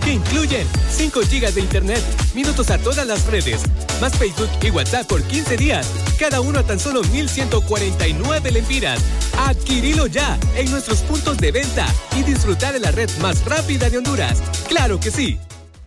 que 0.00 0.12
incluyen 0.12 0.66
5 0.90 1.20
GB 1.20 1.52
de 1.52 1.60
internet, 1.60 2.02
minutos 2.34 2.70
a 2.70 2.78
todas 2.78 3.06
las 3.06 3.26
redes, 3.26 3.62
más 4.00 4.16
Facebook 4.16 4.50
y 4.62 4.70
WhatsApp 4.70 5.06
por 5.06 5.22
15 5.22 5.56
días, 5.56 5.90
cada 6.18 6.40
uno 6.40 6.58
a 6.58 6.62
tan 6.62 6.78
solo 6.78 7.02
1,149 7.02 8.50
lempiras. 8.50 9.00
Adquirilo 9.38 10.06
ya 10.06 10.38
en 10.56 10.70
nuestros 10.70 11.00
puntos 11.02 11.38
de 11.38 11.52
venta 11.52 11.86
y 12.16 12.22
disfrutar 12.22 12.72
de 12.72 12.80
la 12.80 12.90
red 12.90 13.10
más 13.20 13.44
rápida 13.44 13.88
de 13.90 13.98
Honduras. 13.98 14.42
¡Claro 14.68 14.98
que 15.00 15.10
sí! 15.10 15.38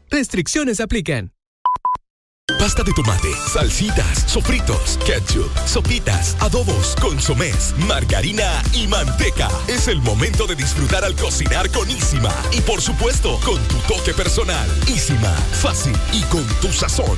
Restricciones 0.10 0.80
aplican. 0.80 1.34
Pasta 2.60 2.84
de 2.84 2.92
tomate, 2.92 3.30
salsitas, 3.48 4.26
sofritos, 4.28 5.00
ketchup, 5.06 5.50
sopitas, 5.66 6.36
adobos, 6.42 6.94
consomés, 7.02 7.74
margarina 7.88 8.62
y 8.74 8.86
manteca. 8.86 9.48
Es 9.70 9.88
el 9.88 10.02
momento 10.02 10.46
de 10.46 10.56
disfrutar 10.56 11.06
al 11.06 11.16
cocinar 11.16 11.72
con 11.72 11.90
Isima. 11.90 12.34
Y 12.52 12.60
por 12.60 12.82
supuesto, 12.82 13.40
con 13.46 13.62
tu 13.70 13.78
toque 13.94 14.14
personal. 14.14 14.70
Isima, 14.90 15.32
fácil 15.62 15.96
y 16.12 16.22
con 16.24 16.46
tu 16.60 16.68
sazón. 16.74 17.18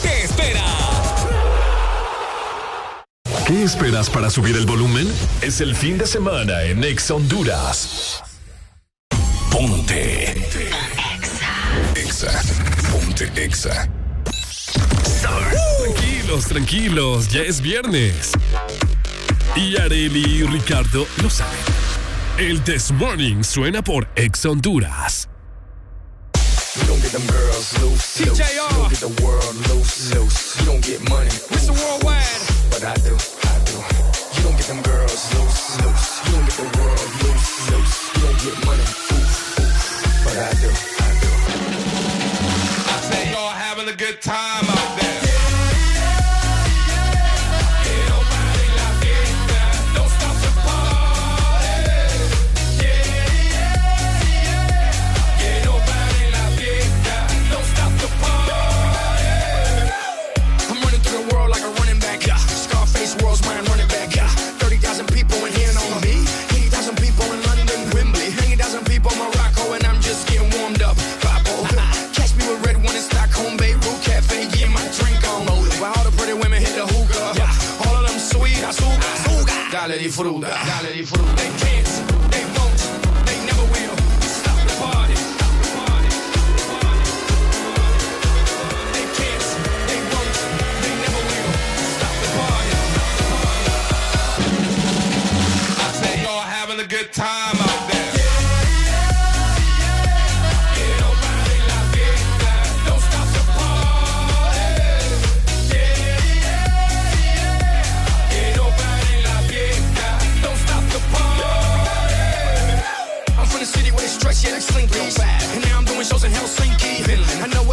te 0.00 0.24
espera. 0.24 0.64
¿Qué 3.46 3.62
esperas 3.64 4.08
para 4.08 4.30
subir 4.30 4.56
el 4.56 4.66
volumen? 4.66 5.06
Es 5.42 5.60
el 5.60 5.74
fin 5.76 5.98
de 5.98 6.06
semana 6.06 6.62
en 6.62 6.82
Exa 6.84 7.14
Honduras. 7.14 8.22
Ponte. 9.50 10.32
Exa. 11.94 12.42
Ponte 12.90 13.30
Exa. 13.36 13.88
Tranquilos, 15.20 16.46
tranquilos, 16.46 17.28
ya 17.28 17.42
es 17.42 17.60
viernes. 17.60 18.32
Y 19.54 19.76
Areli 19.76 20.38
y 20.38 20.42
Ricardo 20.44 21.06
lo 21.22 21.28
saben. 21.28 21.58
El 22.38 22.62
This 22.62 22.90
Morning 22.92 23.42
suena 23.42 23.82
por 23.82 24.08
Exa 24.16 24.48
Honduras. 24.48 25.28
You 26.74 26.84
don't 26.84 27.02
get 27.02 27.12
them 27.12 27.26
girls 27.26 27.78
loose. 27.82 28.20
loose. 28.20 28.20
You 28.20 28.24
don't 28.24 28.88
get 28.88 29.00
the 29.00 29.22
world 29.22 29.54
loose. 29.68 30.14
loose. 30.14 30.58
You 30.58 30.64
don't 30.64 30.82
get 30.82 31.06
money. 31.10 31.26
It's 31.28 31.66
the 31.66 31.74
worldwide. 31.74 32.24
But 32.70 32.82
I 32.84 32.94
do, 33.04 33.12
I 33.12 33.56
do. 33.68 33.76
You 34.32 34.42
don't 34.42 34.56
get 34.56 34.68
them 34.72 34.80
girls 34.80 35.20
loose. 35.36 35.84
loose. 35.84 36.24
You 36.24 36.32
don't 36.32 36.44
get 36.48 36.56
the 36.56 36.68
world 36.80 37.10
loose. 37.20 37.70
loose. 37.72 37.96
You 38.14 38.20
don't 38.24 38.40
get 38.40 38.56
money. 38.64 38.88
But 40.24 40.36
I 40.40 40.52
do, 40.64 40.70
I 40.72 41.10
do. 41.20 41.30
I 42.88 42.96
say 43.04 43.32
y'all 43.32 43.50
having 43.50 43.88
a 43.88 43.96
good 43.96 44.22
time 44.22 44.64
out 44.64 44.96
there. 44.96 45.01
Disfruta, 80.22 80.48
dale 80.48 80.92
disfruta. 80.92 81.61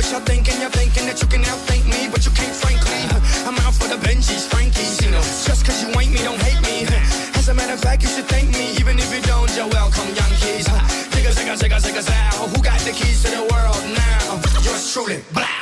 What 0.10 0.18
y'all 0.18 0.26
thinking, 0.26 0.60
y'all 0.60 0.74
thinking 0.74 1.06
that 1.06 1.22
you 1.22 1.28
can 1.28 1.44
outthink 1.44 1.86
me, 1.86 2.10
but 2.10 2.26
you 2.26 2.32
can't, 2.32 2.56
frankly. 2.56 2.98
I'm 3.46 3.54
out 3.62 3.74
for 3.78 3.86
the 3.86 4.00
Benjis, 4.02 4.50
Frankies, 4.50 5.06
you 5.06 5.12
know. 5.12 5.22
Just 5.22 5.66
cause 5.66 5.84
you 5.86 5.90
ain't 6.00 6.12
me, 6.12 6.18
don't 6.26 6.42
hate 6.42 6.62
me. 6.66 6.90
As 7.38 7.48
a 7.50 7.54
matter 7.54 7.74
of 7.74 7.80
fact, 7.80 8.02
you 8.02 8.10
should 8.10 8.26
thank 8.26 8.50
me, 8.50 8.74
even 8.82 8.98
if 8.98 9.14
you 9.14 9.22
don't, 9.22 9.50
you're 9.56 9.70
welcome, 9.70 10.10
Yankees. 10.18 10.66
Zigga, 11.14 11.30
zigga, 11.30 11.54
zigga, 11.62 11.78
zigga, 11.78 12.02
zow. 12.02 12.48
Who 12.50 12.58
got 12.64 12.80
the 12.82 12.92
keys 12.92 13.22
to 13.24 13.30
the 13.30 13.46
world 13.54 13.84
now? 13.94 14.42
Yours 14.66 14.82
truly. 14.92 15.22
Blah, 15.32 15.59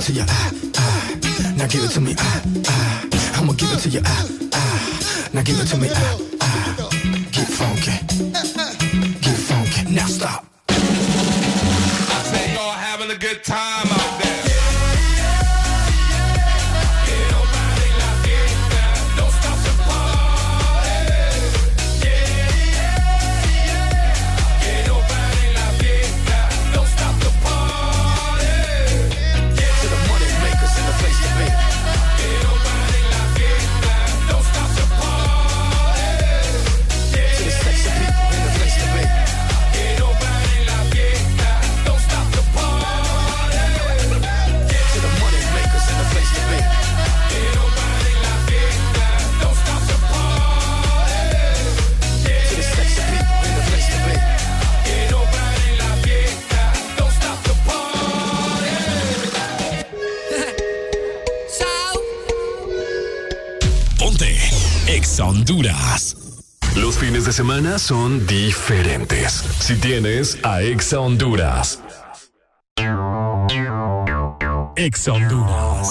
it 0.00 0.06
to 0.06 0.12
you, 0.12 0.24
ah, 0.28 0.52
ah. 0.76 1.54
Now 1.56 1.66
give 1.66 1.84
it 1.84 1.90
to 1.90 2.00
me, 2.00 2.14
ah, 2.18 2.42
ah. 2.66 3.38
I'ma 3.38 3.52
give 3.52 3.72
it 3.72 3.80
to 3.80 3.88
you, 3.88 4.00
ah, 4.04 4.28
ah. 4.52 5.28
Now 5.32 5.42
give 5.42 5.60
it 5.60 5.66
to 5.66 5.76
me, 5.76 5.88
ah, 5.92 6.18
ah. 6.40 6.88
Get 7.32 7.48
funky, 7.48 7.92
get 9.20 9.36
funky. 9.36 9.92
Now 9.92 10.06
stop. 10.06 10.39
Semana 67.50 67.80
son 67.80 68.24
diferentes. 68.28 69.42
Si 69.58 69.74
tienes 69.74 70.38
a 70.44 70.62
Exa 70.62 71.00
Honduras. 71.00 71.80
Exa 74.76 75.12
Honduras. 75.12 75.88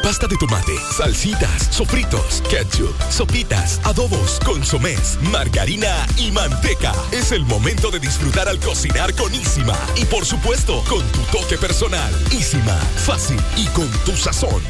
Pasta 0.00 0.28
de 0.28 0.36
tomate, 0.36 0.76
salsitas, 0.96 1.68
sofritos, 1.70 2.40
ketchup, 2.48 2.94
sopitas, 3.10 3.80
adobos, 3.82 4.38
consomés, 4.44 5.18
margarina 5.32 6.06
y 6.18 6.30
manteca. 6.30 6.92
Es 7.10 7.32
el 7.32 7.44
momento 7.44 7.90
de 7.90 7.98
disfrutar 7.98 8.46
al 8.48 8.60
cocinar 8.60 9.12
con 9.16 9.34
Isima. 9.34 9.76
Y 9.96 10.04
por 10.04 10.24
supuesto, 10.24 10.84
con 10.88 11.02
tu 11.08 11.20
toque 11.36 11.58
personal. 11.58 12.14
Isima, 12.30 12.76
fácil 13.04 13.40
y 13.56 13.66
con 13.70 13.88
tu 14.04 14.12
sazón. 14.12 14.62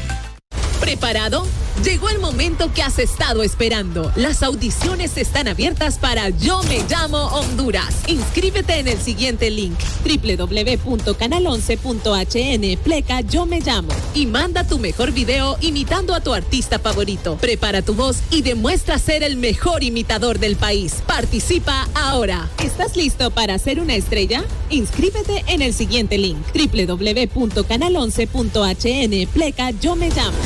¿Preparado? 0.79 1.45
Llegó 1.83 2.09
el 2.09 2.19
momento 2.19 2.73
que 2.73 2.81
has 2.81 2.97
estado 2.99 3.43
esperando. 3.43 4.11
Las 4.15 4.41
audiciones 4.43 5.15
están 5.15 5.47
abiertas 5.47 5.99
para 5.99 6.27
Yo 6.29 6.61
Me 6.63 6.83
Llamo 6.89 7.27
Honduras. 7.27 7.93
Inscríbete 8.07 8.79
en 8.79 8.87
el 8.87 8.99
siguiente 8.99 9.51
link 9.51 9.77
www.canal11.hn 10.03 12.77
pleca 12.83 13.21
Yo 13.21 13.45
Me 13.45 13.61
Llamo 13.61 13.93
y 14.13 14.25
manda 14.25 14.67
tu 14.67 14.79
mejor 14.79 15.11
video 15.11 15.57
imitando 15.61 16.15
a 16.15 16.21
tu 16.21 16.33
artista 16.33 16.79
favorito. 16.79 17.37
Prepara 17.37 17.83
tu 17.83 17.93
voz 17.93 18.17
y 18.31 18.41
demuestra 18.41 18.97
ser 18.97 19.21
el 19.23 19.37
mejor 19.37 19.83
imitador 19.83 20.39
del 20.39 20.55
país. 20.55 20.95
Participa 21.05 21.87
ahora. 21.93 22.49
¿Estás 22.63 22.95
listo 22.95 23.29
para 23.31 23.59
ser 23.59 23.79
una 23.79 23.93
estrella? 23.95 24.43
Inscríbete 24.69 25.43
en 25.47 25.61
el 25.61 25.73
siguiente 25.73 26.17
link 26.17 26.37
www.canal11.hn 26.53 29.27
pleca 29.27 29.71
Yo 29.71 29.95
Me 29.95 30.09
Llamo. 30.09 30.37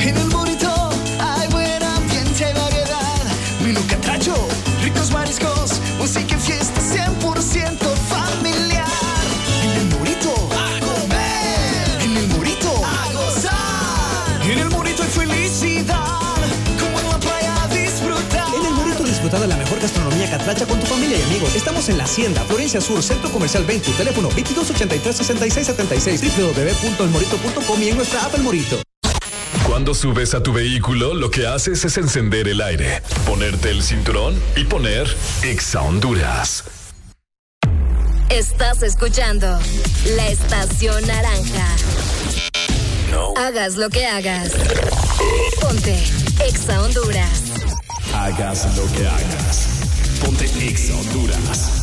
En 0.00 0.16
el 0.16 0.28
burrito 0.30 0.88
hay 1.18 1.46
buen 1.48 1.82
ambiente 1.82 2.50
y 2.50 2.58
variedad. 2.58 3.22
Menú 3.62 3.80
catracho, 3.86 4.34
ricos 4.82 5.10
mariscos, 5.10 5.78
música 5.98 6.36
y 6.36 6.40
fiesta 6.40 6.80
100% 6.80 7.76
familiar. 8.08 8.86
En 9.62 9.70
el 9.76 9.88
burrito 9.88 10.32
a 10.56 10.80
comer. 10.80 12.00
En 12.02 12.16
el 12.16 12.26
burrito 12.28 12.72
a 12.82 13.12
gozar. 13.12 14.50
En 14.50 14.58
el 14.58 14.68
burrito 14.70 15.02
hay 15.02 15.10
felicidad. 15.10 16.06
Como 16.80 16.98
en 16.98 17.06
la 17.06 17.18
playa 17.18 17.68
disfrutar. 17.68 18.54
En 18.58 18.64
el 18.66 18.72
Burrito 18.72 19.04
disfruta 19.04 19.38
de 19.38 19.48
la 19.48 19.56
mejor 19.58 19.80
gastronomía 19.80 20.30
catracha 20.30 20.64
con 20.64 20.80
tu 20.80 20.86
familia 20.86 21.18
y 21.18 21.22
amigos. 21.24 21.54
Estamos 21.54 21.90
en 21.90 21.98
la 21.98 22.04
Hacienda, 22.04 22.42
Florencia 22.44 22.80
Sur, 22.80 23.02
Centro 23.02 23.30
Comercial 23.30 23.64
20, 23.64 23.92
teléfono 23.92 24.30
2283-6676, 24.30 26.22
www.elmorito.com 26.38 27.82
y 27.82 27.88
en 27.90 27.96
nuestra 27.98 28.24
app 28.24 28.34
El 28.34 28.44
Morito. 28.44 28.80
Cuando 29.80 29.94
subes 29.94 30.34
a 30.34 30.42
tu 30.42 30.52
vehículo, 30.52 31.14
lo 31.14 31.30
que 31.30 31.46
haces 31.46 31.82
es 31.86 31.96
encender 31.96 32.48
el 32.48 32.60
aire, 32.60 33.00
ponerte 33.24 33.70
el 33.70 33.82
cinturón 33.82 34.38
y 34.54 34.64
poner 34.64 35.08
Exa 35.42 35.80
Honduras. 35.80 36.64
Estás 38.28 38.82
escuchando 38.82 39.58
la 40.18 40.28
estación 40.28 41.06
naranja. 41.06 41.66
Hagas 43.38 43.76
lo 43.76 43.88
que 43.88 44.04
hagas. 44.04 44.52
Ponte 45.62 45.96
Exa 46.46 46.82
Honduras. 46.82 47.42
Hagas 48.14 48.76
lo 48.76 48.84
que 48.92 49.06
hagas. 49.06 49.66
Ponte 50.22 50.44
Exa 50.62 50.94
Honduras. 50.94 51.79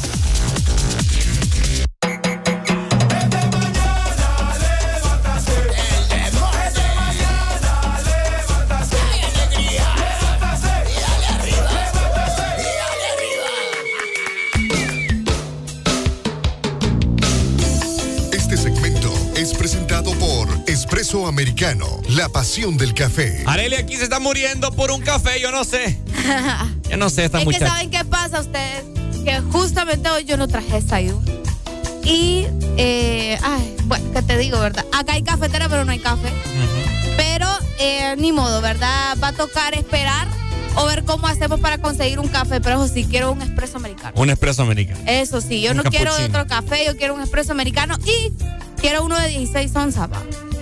Americano, 21.42 22.02
la 22.10 22.30
pasión 22.30 22.78
del 22.78 22.96
café. 22.96 23.44
Arelia 23.46 23.78
aquí 23.78 23.96
se 23.96 24.06
está 24.06 24.20
muriendo 24.20 24.72
por 24.72 24.90
un 24.90 25.02
café, 25.02 25.40
yo 25.40 25.52
no 25.52 25.64
sé. 25.66 26.00
Yo 26.90 26.98
no 26.98 27.12
sé, 27.12 27.26
esta 27.26 27.38
es 27.38 27.42
que 27.44 27.46
muchacha. 27.46 27.68
saben 27.68 27.92
qué 27.92 28.04
pasa 28.06 28.40
ustedes. 28.40 28.84
Que 29.24 29.40
justamente 29.52 30.10
hoy 30.10 30.24
yo 30.26 30.36
no 30.38 30.48
traje 30.48 30.82
desayuno. 30.82 31.22
Y, 32.04 32.48
eh, 32.78 33.38
ay, 33.44 33.76
bueno, 33.84 34.12
¿qué 34.14 34.24
te 34.24 34.36
digo, 34.40 34.60
verdad? 34.60 34.84
Acá 34.92 35.14
hay 35.14 35.22
cafetera, 35.22 35.70
pero 35.70 35.86
no 35.86 35.92
hay 35.92 36.00
café. 36.00 36.30
Pero 37.18 37.48
eh, 37.78 38.16
ni 38.18 38.32
modo, 38.32 38.60
¿verdad? 38.62 39.16
Va 39.22 39.28
a 39.28 39.34
tocar 39.34 39.76
esperar 39.76 40.28
o 40.76 40.88
ver 40.88 41.04
cómo 41.04 41.28
hacemos 41.28 41.60
para 41.60 41.78
conseguir 41.78 42.18
un 42.18 42.30
café. 42.30 42.62
Pero 42.62 42.84
eso 42.84 42.92
sí, 42.92 43.06
quiero 43.08 43.32
un 43.32 43.44
espresso 43.44 43.78
americano. 43.78 44.14
Un 44.20 44.32
espresso 44.32 44.64
americano. 44.64 45.00
Eso 45.06 45.40
sí, 45.42 45.62
yo 45.62 45.70
Un 45.72 45.78
no 45.78 45.84
quiero 45.84 46.06
cappuccino. 46.14 46.30
otro 46.40 46.48
café, 46.48 46.84
yo 46.88 46.98
quiero 46.98 47.14
un 47.14 47.22
espresso 47.22 47.52
americano 47.52 47.96
y 48.06 48.32
quiero 48.82 49.04
uno 49.04 49.20
de 49.20 49.28
16 49.28 49.76
onzas. 49.76 50.10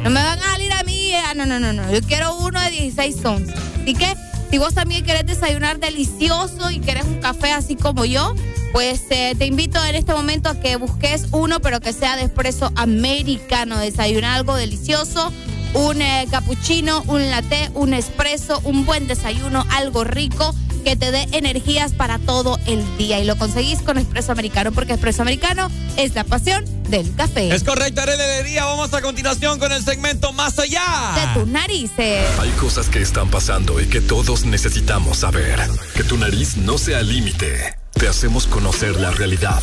No 0.05 0.11
me 0.11 0.21
van 0.21 0.37
a 0.37 0.51
salir 0.51 0.71
a 0.71 0.83
mí, 0.83 1.13
ah, 1.15 1.33
no, 1.33 1.47
no, 1.47 1.59
no, 1.59 1.73
no. 1.73 1.91
Yo 1.91 1.99
quiero 2.03 2.37
uno 2.37 2.61
de 2.61 2.69
16 2.69 3.25
onzas. 3.25 3.55
Así 3.81 3.95
que, 3.95 4.15
si 4.51 4.59
vos 4.59 4.75
también 4.75 5.03
querés 5.03 5.25
desayunar 5.25 5.79
delicioso 5.79 6.69
y 6.69 6.79
querés 6.79 7.05
un 7.05 7.19
café 7.19 7.53
así 7.53 7.75
como 7.75 8.05
yo, 8.05 8.35
pues 8.71 9.01
eh, 9.09 9.33
te 9.35 9.47
invito 9.47 9.83
en 9.83 9.95
este 9.95 10.13
momento 10.13 10.49
a 10.49 10.59
que 10.59 10.75
busques 10.75 11.25
uno, 11.31 11.59
pero 11.59 11.79
que 11.79 11.91
sea 11.91 12.17
de 12.17 12.21
espresso 12.21 12.71
americano. 12.75 13.79
Desayunar 13.79 14.35
algo 14.35 14.53
delicioso, 14.53 15.33
un 15.73 15.99
eh, 16.03 16.27
cappuccino, 16.29 17.01
un 17.07 17.27
latte, 17.31 17.71
un 17.73 17.95
espresso, 17.95 18.61
un 18.63 18.85
buen 18.85 19.07
desayuno, 19.07 19.65
algo 19.71 20.03
rico 20.03 20.53
que 20.83 20.95
te 20.95 21.09
dé 21.09 21.27
energías 21.31 21.93
para 21.93 22.19
todo 22.19 22.59
el 22.67 22.85
día. 22.99 23.19
Y 23.19 23.25
lo 23.25 23.37
conseguís 23.37 23.81
con 23.81 23.97
espresso 23.97 24.31
americano, 24.31 24.71
porque 24.71 24.93
espresso 24.93 25.23
americano 25.23 25.71
es 25.97 26.13
la 26.13 26.23
pasión 26.23 26.63
del 26.89 27.13
café. 27.15 27.53
Es 27.53 27.63
correcto, 27.63 28.01
Arely 28.01 28.21
Alegría. 28.21 28.65
Vamos 28.65 28.93
a 28.93 29.01
continuación 29.01 29.59
con 29.59 29.71
el 29.71 29.83
segmento 29.83 30.33
Más 30.33 30.57
Allá. 30.59 31.13
De 31.15 31.39
tus 31.39 31.47
narices. 31.47 32.25
Hay 32.39 32.49
cosas 32.51 32.89
que 32.89 33.01
están 33.01 33.29
pasando 33.29 33.79
y 33.81 33.87
que 33.87 34.01
todos 34.01 34.45
necesitamos 34.45 35.19
saber. 35.19 35.59
Que 35.95 36.03
tu 36.03 36.17
nariz 36.17 36.57
no 36.57 36.77
sea 36.77 37.01
límite. 37.01 37.77
Te 37.93 38.07
hacemos 38.07 38.47
conocer 38.47 38.99
la 38.99 39.11
realidad. 39.11 39.61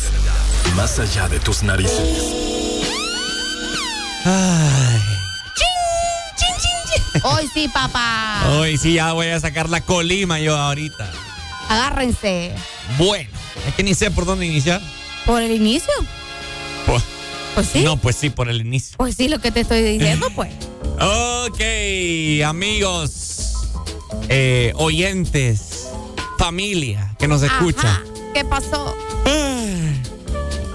Más 0.75 0.99
allá 0.99 1.27
de 1.27 1.39
tus 1.39 1.63
narices. 1.63 1.99
Ay. 4.25 5.01
Hoy 7.21 7.47
sí, 7.53 7.67
papá. 7.67 8.43
Hoy 8.57 8.77
sí, 8.77 8.93
ya 8.93 9.13
voy 9.13 9.27
a 9.27 9.39
sacar 9.39 9.69
la 9.69 9.81
colima 9.81 10.39
yo 10.39 10.57
ahorita. 10.57 11.09
Agárrense. 11.69 12.53
Bueno, 12.97 13.29
es 13.67 13.75
que 13.75 13.83
ni 13.83 13.93
sé 13.93 14.09
por 14.09 14.25
dónde 14.25 14.47
iniciar. 14.47 14.81
¿Por 15.25 15.41
el 15.41 15.51
inicio? 15.51 15.93
Pues, 16.85 17.03
Pues 17.55 17.67
sí. 17.67 17.81
No, 17.83 17.97
pues 17.97 18.15
sí, 18.15 18.29
por 18.29 18.49
el 18.49 18.61
inicio. 18.61 18.97
Pues 18.97 19.15
sí, 19.15 19.27
lo 19.27 19.39
que 19.39 19.51
te 19.51 19.61
estoy 19.61 19.81
diciendo, 19.83 20.27
pues. 20.35 20.51
Ok, 21.45 21.59
amigos, 22.45 23.53
eh, 24.29 24.71
oyentes, 24.75 25.89
familia 26.37 27.15
que 27.19 27.27
nos 27.27 27.41
escucha. 27.41 28.01
¿Qué 28.33 28.45
pasó? 28.45 28.95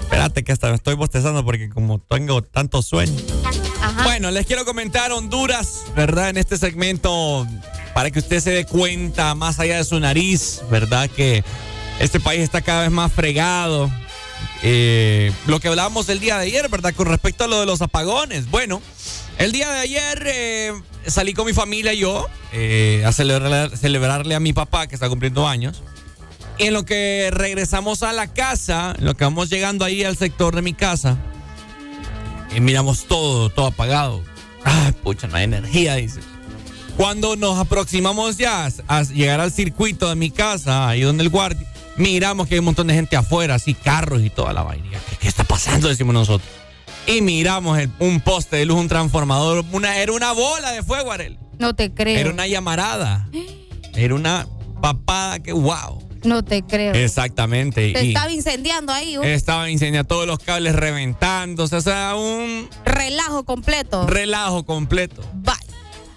Espérate 0.01 0.43
que 0.43 0.51
hasta 0.51 0.69
me 0.69 0.75
estoy 0.75 0.95
bostezando 0.95 1.45
porque 1.45 1.69
como 1.69 1.99
tengo 1.99 2.41
tanto 2.43 2.81
sueño. 2.81 3.17
Ajá. 3.81 4.03
Bueno, 4.03 4.31
les 4.31 4.45
quiero 4.45 4.65
comentar 4.65 5.11
Honduras, 5.11 5.83
¿verdad? 5.95 6.29
En 6.29 6.37
este 6.37 6.57
segmento, 6.57 7.47
para 7.93 8.11
que 8.11 8.19
usted 8.19 8.39
se 8.39 8.51
dé 8.51 8.65
cuenta, 8.65 9.33
más 9.35 9.59
allá 9.59 9.77
de 9.77 9.83
su 9.85 9.99
nariz, 9.99 10.61
¿verdad? 10.69 11.09
Que 11.09 11.43
este 11.99 12.19
país 12.19 12.41
está 12.41 12.61
cada 12.61 12.81
vez 12.81 12.91
más 12.91 13.11
fregado. 13.11 13.89
Eh, 14.61 15.31
lo 15.47 15.59
que 15.59 15.69
hablábamos 15.69 16.09
el 16.09 16.19
día 16.19 16.37
de 16.37 16.45
ayer, 16.45 16.67
¿verdad? 16.69 16.93
Con 16.93 17.07
respecto 17.07 17.45
a 17.45 17.47
lo 17.47 17.59
de 17.59 17.65
los 17.65 17.81
apagones. 17.81 18.49
Bueno, 18.49 18.81
el 19.37 19.51
día 19.51 19.71
de 19.71 19.79
ayer 19.79 20.23
eh, 20.25 20.73
salí 21.07 21.33
con 21.33 21.45
mi 21.45 21.53
familia 21.53 21.93
y 21.93 21.99
yo 21.99 22.27
eh, 22.51 23.03
a 23.05 23.11
celebrar- 23.11 23.75
celebrarle 23.77 24.35
a 24.35 24.39
mi 24.39 24.51
papá 24.51 24.87
que 24.87 24.95
está 24.95 25.07
cumpliendo 25.07 25.47
años. 25.47 25.81
Y 26.57 26.65
en 26.65 26.73
lo 26.73 26.83
que 26.83 27.29
regresamos 27.31 28.03
a 28.03 28.11
la 28.11 28.27
casa, 28.33 28.93
en 28.97 29.05
lo 29.05 29.15
que 29.15 29.23
vamos 29.23 29.49
llegando 29.49 29.85
ahí 29.85 30.03
al 30.03 30.17
sector 30.17 30.53
de 30.55 30.61
mi 30.61 30.73
casa, 30.73 31.17
y 32.53 32.59
miramos 32.59 33.05
todo, 33.05 33.49
todo 33.49 33.67
apagado. 33.67 34.23
Ay, 34.65 34.91
pucha, 35.03 35.27
no 35.27 35.37
hay 35.37 35.45
energía, 35.45 35.95
dice. 35.95 36.19
Cuando 36.97 37.37
nos 37.37 37.57
aproximamos 37.57 38.35
ya 38.35 38.69
a 38.87 39.03
llegar 39.03 39.39
al 39.39 39.53
circuito 39.53 40.09
de 40.09 40.15
mi 40.15 40.31
casa, 40.31 40.89
ahí 40.89 40.99
donde 40.99 41.23
el 41.23 41.29
guardia, 41.29 41.65
miramos 41.99 42.47
que 42.47 42.55
hay 42.55 42.59
un 42.59 42.65
montón 42.65 42.87
de 42.87 42.95
gente 42.95 43.15
afuera, 43.15 43.55
así 43.55 43.73
carros 43.75 44.21
y 44.23 44.29
toda 44.31 44.51
la 44.53 44.63
vaina. 44.63 44.99
¿Qué, 45.09 45.15
qué 45.17 45.27
está 45.27 45.43
pasando? 45.43 45.87
Decimos 45.87 46.13
nosotros. 46.13 46.49
Y 47.05 47.21
miramos 47.21 47.77
el- 47.79 47.91
un 47.99 48.19
poste 48.21 48.55
de 48.57 48.65
luz, 48.65 48.77
un 48.79 48.87
transformador, 48.87 49.63
una, 49.71 49.97
era 49.97 50.11
una 50.11 50.31
bola 50.31 50.71
de 50.71 50.81
fuego, 50.83 51.11
Arel. 51.11 51.37
No 51.59 51.75
te 51.75 51.93
creo. 51.93 52.17
Era 52.17 52.29
una 52.31 52.47
llamarada. 52.47 53.29
Era 53.95 54.15
una 54.15 54.47
papada 54.81 55.39
que, 55.39 55.51
wow. 55.53 56.07
No 56.23 56.43
te 56.43 56.61
creo. 56.63 56.93
Exactamente. 56.93 57.93
Te 57.93 58.03
y 58.03 58.07
estaba 58.09 58.31
incendiando 58.31 58.91
ahí. 58.91 59.17
Estaba 59.23 59.69
incendiando 59.69 60.07
todos 60.07 60.27
los 60.27 60.39
cables 60.39 60.75
reventándose, 60.75 61.75
o 61.77 61.81
sea, 61.81 62.15
un 62.15 62.69
relajo 62.85 63.43
completo. 63.45 64.05
relajo 64.05 64.65
completo. 64.65 65.21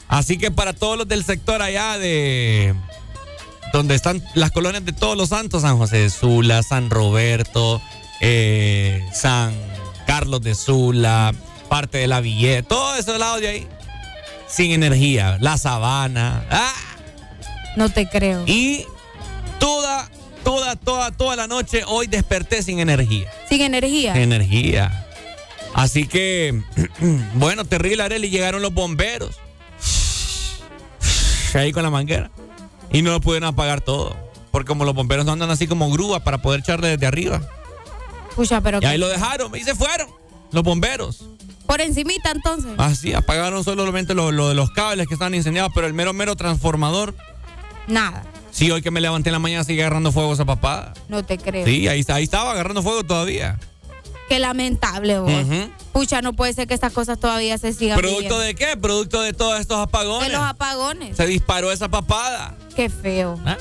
Así 0.08 0.36
que 0.38 0.50
para 0.50 0.72
todos 0.74 0.98
los 0.98 1.08
del 1.08 1.24
sector 1.24 1.62
allá 1.62 1.98
de 1.98 2.74
donde 3.72 3.94
están 3.94 4.22
las 4.34 4.50
colonias 4.50 4.84
de 4.84 4.92
todos 4.92 5.16
los 5.16 5.30
santos, 5.30 5.62
San 5.62 5.78
José 5.78 5.98
de 5.98 6.10
Sula, 6.10 6.62
San 6.62 6.90
Roberto, 6.90 7.80
eh, 8.20 9.04
San 9.12 9.54
Carlos 10.06 10.42
de 10.42 10.54
Sula, 10.54 11.34
parte 11.68 11.98
de 11.98 12.06
la 12.06 12.20
Villeta, 12.20 12.68
todos 12.68 12.98
esos 12.98 13.18
lados 13.18 13.40
de 13.40 13.48
ahí, 13.48 13.68
sin 14.46 14.72
energía, 14.72 15.38
la 15.40 15.56
sabana, 15.56 16.44
¡ah! 16.50 16.72
No 17.76 17.88
te 17.88 18.06
creo. 18.08 18.44
y 18.46 18.84
toda, 19.58 20.10
toda, 20.44 20.76
toda, 20.76 21.10
toda 21.10 21.36
la 21.36 21.46
noche 21.46 21.82
hoy 21.86 22.06
desperté 22.06 22.62
sin 22.62 22.78
energía. 22.80 23.32
Sin 23.48 23.62
energía. 23.62 24.14
Energía. 24.14 25.06
Así 25.72 26.06
que, 26.06 26.62
bueno, 27.34 27.64
terrible, 27.64 28.02
Arely, 28.02 28.28
llegaron 28.28 28.60
los 28.60 28.74
bomberos. 28.74 29.40
Ahí 31.54 31.72
con 31.72 31.82
la 31.82 31.90
manguera. 31.90 32.30
Y 32.92 33.02
no 33.02 33.10
lo 33.10 33.20
pudieron 33.20 33.48
apagar 33.48 33.80
todo. 33.80 34.14
Porque 34.50 34.68
como 34.68 34.84
los 34.84 34.94
bomberos 34.94 35.24
no 35.24 35.32
andan 35.32 35.50
así 35.50 35.66
como 35.66 35.90
grúa 35.90 36.20
para 36.20 36.42
poder 36.42 36.60
echarle 36.60 36.88
desde 36.88 37.06
arriba. 37.06 37.40
Pucha, 38.36 38.60
pero 38.60 38.78
Y 38.82 38.84
ahí 38.84 38.98
lo 38.98 39.08
dejaron 39.08 39.54
y 39.56 39.60
se 39.62 39.74
fueron. 39.74 40.08
Los 40.52 40.62
bomberos. 40.62 41.24
por 41.66 41.80
encimita 41.80 42.30
entonces. 42.30 42.72
Así, 42.76 43.14
apagaron 43.14 43.64
solamente 43.64 44.14
lo, 44.14 44.30
lo 44.32 44.48
de 44.50 44.54
los 44.54 44.70
cables 44.70 45.06
que 45.08 45.14
estaban 45.14 45.34
incendiados, 45.34 45.72
pero 45.74 45.86
el 45.86 45.94
mero, 45.94 46.12
mero 46.12 46.36
transformador. 46.36 47.14
Nada. 47.86 48.24
Sí, 48.50 48.70
hoy 48.70 48.82
que 48.82 48.90
me 48.90 49.00
levanté 49.00 49.30
en 49.30 49.32
la 49.32 49.38
mañana 49.38 49.64
sigue 49.64 49.80
agarrando 49.82 50.12
fuego 50.12 50.34
esa 50.34 50.44
papada. 50.44 50.92
No 51.08 51.24
te 51.24 51.38
creo. 51.38 51.64
Sí, 51.64 51.88
ahí, 51.88 52.04
ahí 52.08 52.24
estaba 52.24 52.52
agarrando 52.52 52.82
fuego 52.82 53.02
todavía. 53.04 53.58
Qué 54.28 54.38
lamentable, 54.38 55.18
vos. 55.18 55.32
Pucha, 55.92 56.20
no 56.22 56.32
puede 56.34 56.52
ser 56.52 56.66
que 56.68 56.74
estas 56.74 56.92
cosas 56.92 57.18
todavía 57.18 57.56
se 57.58 57.72
sigan 57.72 57.98
¿Producto 57.98 58.18
viviendo. 58.20 58.38
de 58.38 58.54
qué? 58.54 58.76
Producto 58.76 59.20
de 59.22 59.32
todos 59.32 59.58
estos 59.60 59.78
apagones. 59.78 60.28
De 60.28 60.34
los 60.34 60.44
apagones. 60.44 61.16
Se 61.16 61.26
disparó 61.26 61.72
esa 61.72 61.88
papada. 61.88 62.54
Qué 62.74 62.88
feo. 62.88 63.38
¿Ah? 63.44 63.56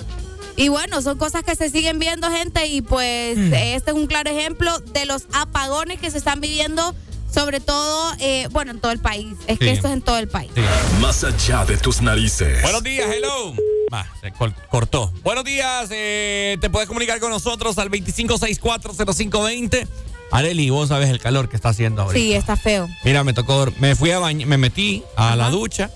Y 0.56 0.70
bueno, 0.70 1.02
son 1.02 1.18
cosas 1.18 1.44
que 1.44 1.56
se 1.56 1.70
siguen 1.70 1.98
viendo, 2.00 2.30
gente, 2.30 2.68
y 2.68 2.82
pues 2.82 3.38
Mm. 3.38 3.54
este 3.54 3.92
es 3.92 3.96
un 3.98 4.06
claro 4.08 4.30
ejemplo 4.30 4.78
de 4.80 5.06
los 5.06 5.24
apagones 5.34 6.00
que 6.00 6.12
se 6.12 6.18
están 6.18 6.42
viviendo, 6.42 6.94
sobre 7.34 7.60
todo, 7.62 8.14
eh, 8.20 8.48
bueno, 8.52 8.72
en 8.72 8.80
todo 8.80 8.92
el 8.92 9.00
país. 9.00 9.36
Es 9.48 9.58
que 9.58 9.72
esto 9.72 9.88
es 9.88 9.94
en 9.94 10.02
todo 10.02 10.18
el 10.18 10.28
país. 10.28 10.52
Más 11.00 11.24
allá 11.24 11.64
de 11.66 11.78
tus 11.78 12.02
narices. 12.02 12.62
Buenos 12.62 12.84
días, 12.84 13.08
hello. 13.14 13.54
Va, 13.94 14.06
se 14.22 14.32
cortó. 14.70 15.12
Buenos 15.24 15.44
días, 15.46 15.88
eh, 15.92 16.58
te 16.62 16.70
puedes 16.70 16.88
comunicar 16.88 17.20
con 17.20 17.30
nosotros 17.32 17.78
al 17.78 17.90
25640520. 17.90 19.88
Areli, 20.32 20.70
vos 20.70 20.90
sabes 20.90 21.10
el 21.10 21.20
calor 21.20 21.50
que 21.50 21.56
está 21.58 21.70
haciendo 21.70 22.04
ahorita. 22.04 22.20
Sí, 22.24 22.34
está 22.34 22.56
feo. 22.56 22.88
Mira, 23.04 23.24
me 23.24 23.34
tocó, 23.34 23.68
me 23.80 23.96
fui 23.96 24.12
a 24.12 24.20
bañar, 24.20 24.48
me 24.48 24.58
metí 24.58 25.04
a 25.18 25.36
la 25.36 25.50
ducha, 25.50 25.90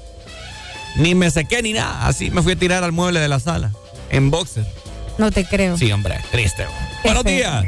ni 0.97 1.15
me 1.15 1.29
sequé 1.29 1.61
ni 1.61 1.73
nada, 1.73 2.07
así 2.07 2.31
me 2.31 2.41
fui 2.41 2.53
a 2.53 2.55
tirar 2.55 2.83
al 2.83 2.91
mueble 2.91 3.19
de 3.19 3.27
la 3.27 3.39
sala, 3.39 3.71
en 4.09 4.31
boxer. 4.31 4.65
No 5.17 5.31
te 5.31 5.45
creo. 5.45 5.77
Sí, 5.77 5.91
hombre, 5.91 6.19
triste. 6.31 6.65
güey. 6.65 6.77
Buenos 7.03 7.23
feo. 7.23 7.33
días. 7.33 7.65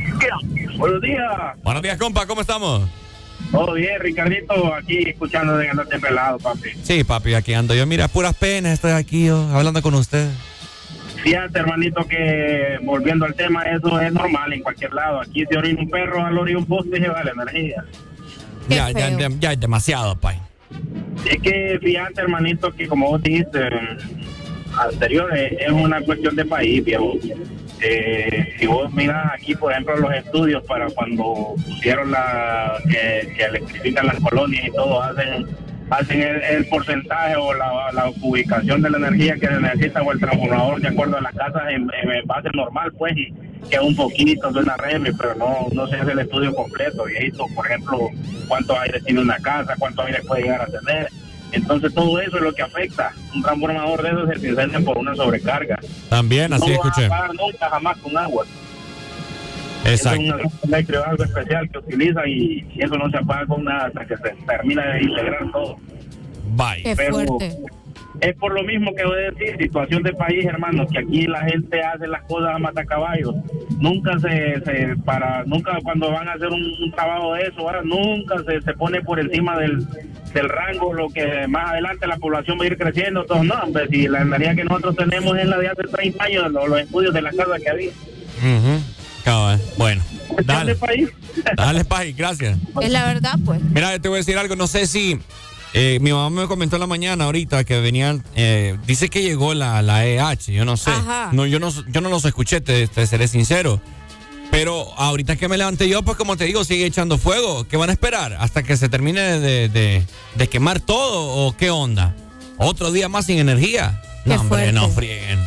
Buenos 0.78 1.02
días. 1.02 1.32
Buenos 1.64 1.82
días, 1.82 1.98
compa, 1.98 2.26
¿cómo 2.26 2.42
estamos? 2.42 2.88
Todo 3.52 3.74
bien, 3.74 4.00
Ricardito, 4.00 4.74
aquí 4.74 5.10
escuchando 5.10 5.58
de 5.58 5.70
andarte 5.70 6.00
pelado, 6.00 6.38
papi. 6.40 6.70
Sí, 6.84 7.04
papi, 7.04 7.34
aquí 7.34 7.54
ando 7.54 7.74
yo. 7.74 7.86
Mira, 7.86 8.08
puras 8.08 8.36
penas, 8.36 8.74
estoy 8.74 8.92
aquí 8.92 9.28
yo, 9.28 9.42
hablando 9.54 9.82
con 9.82 9.94
usted. 9.96 10.30
Fíjate, 11.24 11.60
hermanito, 11.60 12.06
que 12.08 12.78
volviendo 12.84 13.26
al 13.26 13.34
tema, 13.36 13.64
eso 13.64 14.00
es 14.00 14.12
normal 14.14 14.54
en 14.54 14.62
cualquier 14.62 14.94
lado. 14.94 15.22
Aquí 15.22 15.46
se 15.50 15.58
orina 15.58 15.82
un 15.82 15.90
perro, 15.90 16.26
al 16.26 16.38
orina 16.38 16.60
un 16.60 16.66
poste 16.66 16.98
y 16.98 17.02
se 17.02 17.08
va 17.08 17.24
la 17.24 17.32
energía. 17.32 17.86
Ya, 18.70 18.92
ya, 18.92 19.10
ya, 19.18 19.30
ya 19.40 19.54
es 19.54 19.60
demasiado, 19.60 20.20
pay. 20.20 20.38
Es 21.30 21.42
que 21.42 21.80
fíjate, 21.82 22.22
hermanito, 22.22 22.72
que 22.72 22.88
como 22.88 23.08
vos 23.08 23.22
dijiste 23.22 23.60
eh, 23.60 23.98
anterior, 24.80 25.36
eh, 25.36 25.58
es 25.60 25.72
una 25.72 26.02
cuestión 26.02 26.36
de 26.36 26.46
país, 26.46 26.84
viejo. 26.84 27.14
Eh, 27.82 28.56
si 28.58 28.66
vos 28.66 28.92
miras 28.94 29.34
aquí, 29.34 29.56
por 29.56 29.72
ejemplo, 29.72 29.98
los 29.98 30.14
estudios 30.14 30.64
para 30.64 30.90
cuando 30.90 31.56
pusieron 31.66 32.12
la 32.12 32.80
que, 32.90 33.34
que 33.34 33.44
electrifican 33.44 34.08
las 34.08 34.20
colonias 34.20 34.68
y 34.68 34.72
todo, 34.72 35.02
hacen 35.02 35.48
hacen 35.90 36.22
el, 36.22 36.42
el 36.44 36.66
porcentaje 36.68 37.36
o 37.36 37.54
la, 37.54 37.92
la 37.94 38.12
ubicación 38.22 38.82
de 38.82 38.90
la 38.90 38.98
energía 38.98 39.36
que 39.36 39.48
se 39.48 39.60
necesita 39.60 40.02
o 40.02 40.12
el 40.12 40.20
transformador 40.20 40.82
de 40.82 40.88
acuerdo 40.90 41.18
a 41.18 41.22
las 41.22 41.34
casas 41.34 41.64
en, 41.70 41.90
en 42.04 42.28
base 42.28 42.50
normal, 42.54 42.92
pues, 42.98 43.16
y, 43.18 43.34
que 43.70 43.80
un 43.80 43.96
poquito 43.96 44.52
de 44.52 44.60
una 44.60 44.78
remi, 44.78 45.12
pero 45.12 45.36
no, 45.36 45.68
no 45.74 45.88
se 45.88 45.96
hace 45.96 46.12
el 46.12 46.20
estudio 46.20 46.54
completo, 46.54 47.06
viejito. 47.06 47.46
Por 47.56 47.66
ejemplo, 47.66 48.10
cuánto 48.48 48.80
aire 48.80 49.02
tiene 49.02 49.22
una 49.22 49.38
casa, 49.38 49.76
cuánto 49.78 50.04
aire 50.04 50.22
puede 50.28 50.44
llegar 50.44 50.62
a 50.62 50.66
tener. 50.68 51.10
Entonces 51.52 51.94
todo 51.94 52.20
eso 52.20 52.38
es 52.38 52.44
lo 52.44 52.54
que 52.54 52.62
afecta. 52.62 53.14
Un 53.34 53.42
transformador 53.42 54.02
de 54.02 54.10
esos 54.10 54.42
se 54.42 54.48
incendia 54.48 54.80
por 54.82 54.98
una 54.98 55.16
sobrecarga. 55.16 55.80
También, 56.10 56.54
así 56.54 56.68
no 56.68 56.74
escuché. 56.74 57.08
va 57.08 57.16
a 57.16 57.20
apagar 57.20 57.36
nunca 57.36 57.70
jamás 57.70 57.98
con 57.98 58.18
agua. 58.18 58.46
Exacto. 59.86 60.22
Es 60.22 60.64
un 60.64 60.74
eléctrico 60.74 61.04
algo 61.06 61.24
especial 61.24 61.70
que 61.70 61.78
utiliza 61.78 62.28
y 62.28 62.66
eso 62.78 62.98
no 62.98 63.10
se 63.10 63.18
apaga 63.18 63.46
con 63.46 63.64
nada 63.64 63.86
hasta 63.88 64.06
que 64.06 64.18
se 64.18 64.36
termina 64.46 64.86
de 64.94 65.04
integrar 65.04 65.52
todo. 65.52 65.78
Bye. 66.56 66.84
Qué 66.84 66.96
Pero 66.96 67.14
fuerte. 67.14 67.58
es 68.22 68.36
por 68.36 68.54
lo 68.54 68.64
mismo 68.64 68.94
que 68.96 69.04
voy 69.06 69.18
a 69.18 69.32
decir, 69.32 69.58
situación 69.60 70.02
de 70.04 70.14
país, 70.14 70.46
hermano, 70.46 70.88
que 70.88 71.00
aquí 71.00 71.28
la 71.28 71.42
gente 71.44 71.82
hace 71.82 72.08
las 72.08 72.24
cosas 72.24 72.56
a 72.56 72.60
matacaballos. 72.60 73.36
Nunca 73.80 74.18
se, 74.20 74.60
se 74.66 74.96
para, 75.06 75.44
nunca 75.46 75.78
cuando 75.84 76.12
van 76.12 76.28
a 76.28 76.34
hacer 76.34 76.48
un, 76.48 76.64
un 76.82 76.92
trabajo 76.92 77.34
de 77.36 77.44
eso, 77.44 77.62
ahora 77.62 77.82
nunca 77.84 78.36
se, 78.46 78.62
se 78.62 78.74
pone 78.74 79.02
por 79.02 79.20
encima 79.20 79.58
del, 79.60 79.86
del 80.34 80.50
rango, 80.50 80.94
lo 80.94 81.10
que 81.10 81.48
más 81.48 81.72
adelante 81.72 82.08
la 82.08 82.18
población 82.18 82.58
va 82.60 82.64
a 82.64 82.68
ir 82.68 82.78
creciendo. 82.78 83.24
Todo, 83.26 83.44
no, 83.44 83.54
hombre, 83.62 83.88
si 83.90 84.08
la 84.08 84.22
energía 84.22 84.56
que 84.56 84.64
nosotros 84.64 84.96
tenemos 84.96 85.38
es 85.38 85.46
la 85.48 85.60
de 85.60 85.68
hace 85.68 85.84
30 85.84 86.24
años, 86.24 86.52
los, 86.52 86.68
los 86.70 86.80
estudios 86.82 87.14
de 87.14 87.22
la 87.22 87.32
casa 87.32 87.58
que 87.62 87.70
había. 87.70 87.92
Ujú. 88.40 88.82
Cabal. 89.28 89.62
Bueno, 89.78 90.02
dale. 90.46 90.76
país. 90.76 91.10
Dale, 91.58 91.84
país, 91.84 92.16
gracias. 92.16 92.58
Es 92.82 92.90
la 92.90 93.06
verdad, 93.06 93.36
pues. 93.44 93.62
Mira, 93.62 93.92
yo 93.92 94.00
te 94.00 94.08
voy 94.08 94.16
a 94.16 94.20
decir 94.20 94.38
algo, 94.38 94.56
no 94.56 94.68
sé 94.68 94.88
si 94.88 95.20
eh, 95.74 95.98
mi 96.02 96.14
mamá 96.14 96.30
me 96.44 96.48
comentó 96.48 96.78
en 96.78 96.80
la 96.80 96.88
mañana 96.88 97.26
ahorita 97.26 97.66
que 97.66 97.80
venían, 97.82 98.24
eh, 98.38 98.78
dice 98.88 99.10
que 99.10 99.22
llegó 99.22 99.54
la, 99.54 99.82
la 99.82 100.06
EH, 100.06 100.54
yo 100.54 100.64
no 100.64 100.78
sé. 100.78 100.92
Ajá. 100.92 101.30
No, 101.34 101.46
yo 101.46 101.60
no, 101.60 101.74
yo 101.90 102.00
no 102.00 102.08
los 102.10 102.24
escuché, 102.24 102.62
te, 102.62 102.88
te 102.88 103.06
seré 103.06 103.28
sincero. 103.28 103.82
Pero 104.50 104.94
ahorita 104.98 105.36
que 105.36 105.50
me 105.50 105.58
levanté 105.58 105.90
yo, 105.90 106.04
pues 106.04 106.16
como 106.16 106.38
te 106.38 106.46
digo, 106.46 106.64
sigue 106.64 106.86
echando 106.86 107.18
fuego. 107.18 107.66
¿Qué 107.68 107.76
van 107.76 107.90
a 107.90 107.92
esperar? 107.92 108.38
¿Hasta 108.40 108.64
que 108.64 108.78
se 108.78 108.88
termine 108.88 109.20
de, 109.42 109.68
de- 109.68 110.06
de 110.36 110.48
quemar 110.48 110.80
todo 110.80 111.28
o 111.46 111.56
qué 111.58 111.70
onda? 111.70 112.16
¿Otro 112.58 112.94
día 112.94 113.10
más 113.10 113.26
sin 113.26 113.40
energía? 113.40 114.02
No, 114.24 114.34
Qué 114.36 114.40
hombre, 114.40 114.48
fuerte. 114.48 114.72
no 114.72 114.90
frieguen. 114.90 115.40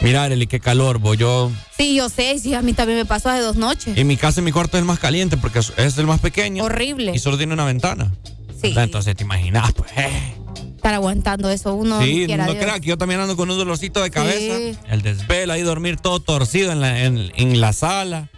Mira, 0.00 0.24
Arely, 0.24 0.46
qué 0.46 0.60
calor, 0.60 0.98
bo. 0.98 1.14
Yo 1.14 1.50
Sí, 1.76 1.94
yo 1.96 2.08
sé, 2.08 2.38
sí, 2.38 2.54
a 2.54 2.62
mí 2.62 2.72
también 2.74 2.98
me 2.98 3.04
pasó 3.04 3.28
hace 3.30 3.40
dos 3.40 3.56
noches. 3.56 3.96
en 3.96 4.06
mi 4.06 4.16
casa, 4.16 4.40
en 4.40 4.44
mi 4.44 4.52
cuarto 4.52 4.76
es 4.76 4.80
el 4.82 4.86
más 4.86 4.98
caliente 4.98 5.36
porque 5.36 5.58
es- 5.60 5.98
el 5.98 6.06
más 6.06 6.20
pequeño. 6.20 6.64
Horrible. 6.64 7.12
Y 7.14 7.18
solo 7.18 7.36
tiene 7.36 7.54
una 7.54 7.64
ventana. 7.64 8.12
Sí. 8.60 8.74
Entonces 8.76 9.14
te 9.16 9.24
imaginas, 9.24 9.72
pues. 9.72 9.90
eh. 9.96 10.34
Estar 10.76 10.94
aguantando 10.94 11.50
eso 11.50 11.74
uno. 11.74 12.00
sí, 12.00 12.26
no 12.28 12.54
creas 12.54 12.80
que 12.80 12.86
yo 12.88 12.96
también 12.98 13.20
ando 13.20 13.36
con 13.36 13.50
un 13.50 13.58
dolorcito 13.58 14.02
de 14.02 14.10
cabeza. 14.10 14.56
Sí. 14.56 14.76
El 14.88 15.02
desvelo, 15.02 15.52
ahí 15.52 15.62
dormir 15.62 15.96
todo 15.96 16.20
torcido 16.20 16.70
en 16.72 16.80
la, 16.80 17.02
en, 17.04 17.32
en 17.34 17.60
la 17.60 17.72
sala. 17.72 18.28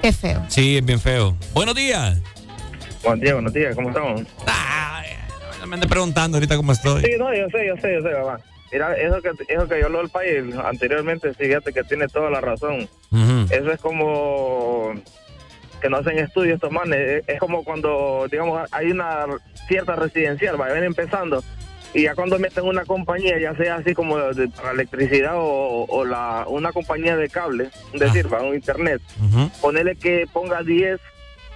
Qué 0.00 0.12
feo. 0.12 0.42
Sí, 0.48 0.78
es 0.78 0.84
bien 0.84 1.00
feo. 1.00 1.36
Buenos 1.52 1.74
días. 1.74 2.18
Buen 3.04 3.20
día, 3.20 3.34
buenos 3.34 3.52
días, 3.52 3.74
¿cómo 3.74 3.88
estamos? 3.90 4.22
Me 5.68 5.74
ande 5.74 5.86
preguntando 5.86 6.36
ahorita 6.36 6.56
cómo 6.56 6.72
estoy. 6.72 7.02
Sí, 7.02 7.10
no, 7.18 7.34
yo 7.34 7.46
sé, 7.50 7.66
yo 7.66 7.74
sé, 7.80 7.94
yo 7.94 8.02
sé, 8.02 8.14
mamá. 8.18 8.38
Mira, 8.72 8.94
eso 8.96 9.20
que, 9.20 9.30
eso 9.48 9.68
que 9.68 9.80
yo 9.80 9.88
lo 9.90 9.98
del 9.98 10.08
país 10.08 10.42
anteriormente, 10.64 11.34
fíjate 11.34 11.72
que 11.72 11.84
tiene 11.84 12.08
toda 12.08 12.30
la 12.30 12.40
razón. 12.40 12.88
Eso 13.52 13.70
es 13.70 13.80
como 13.80 14.92
que 15.80 15.90
no 15.90 15.96
hacen 15.98 16.18
estudios 16.18 16.54
estos 16.54 16.72
manes. 16.72 17.22
Es- 17.26 17.38
como 17.40 17.64
cuando, 17.64 18.26
digamos, 18.30 18.66
hay 18.72 18.90
una 18.90 19.26
cierta 19.68 19.96
residencial, 19.96 20.60
va, 20.60 20.68
ven 20.68 20.84
empezando. 20.84 21.42
Y 21.94 22.04
ya 22.04 22.14
cuando 22.14 22.38
meten 22.38 22.64
una 22.64 22.84
compañía, 22.86 23.38
ya 23.38 23.54
sea 23.54 23.74
así 23.76 23.92
como 23.92 24.16
de, 24.18 24.48
para 24.48 24.70
electricidad 24.70 25.34
o, 25.36 25.84
o 25.86 26.04
la, 26.06 26.46
una 26.48 26.72
compañía 26.72 27.16
de 27.18 27.28
cable, 27.28 27.68
decir, 27.92 28.32
va, 28.32 28.42
un 28.42 28.54
internet, 28.54 29.02
ponerle 29.60 29.96
que 29.96 30.26
ponga 30.32 30.62
10, 30.62 30.98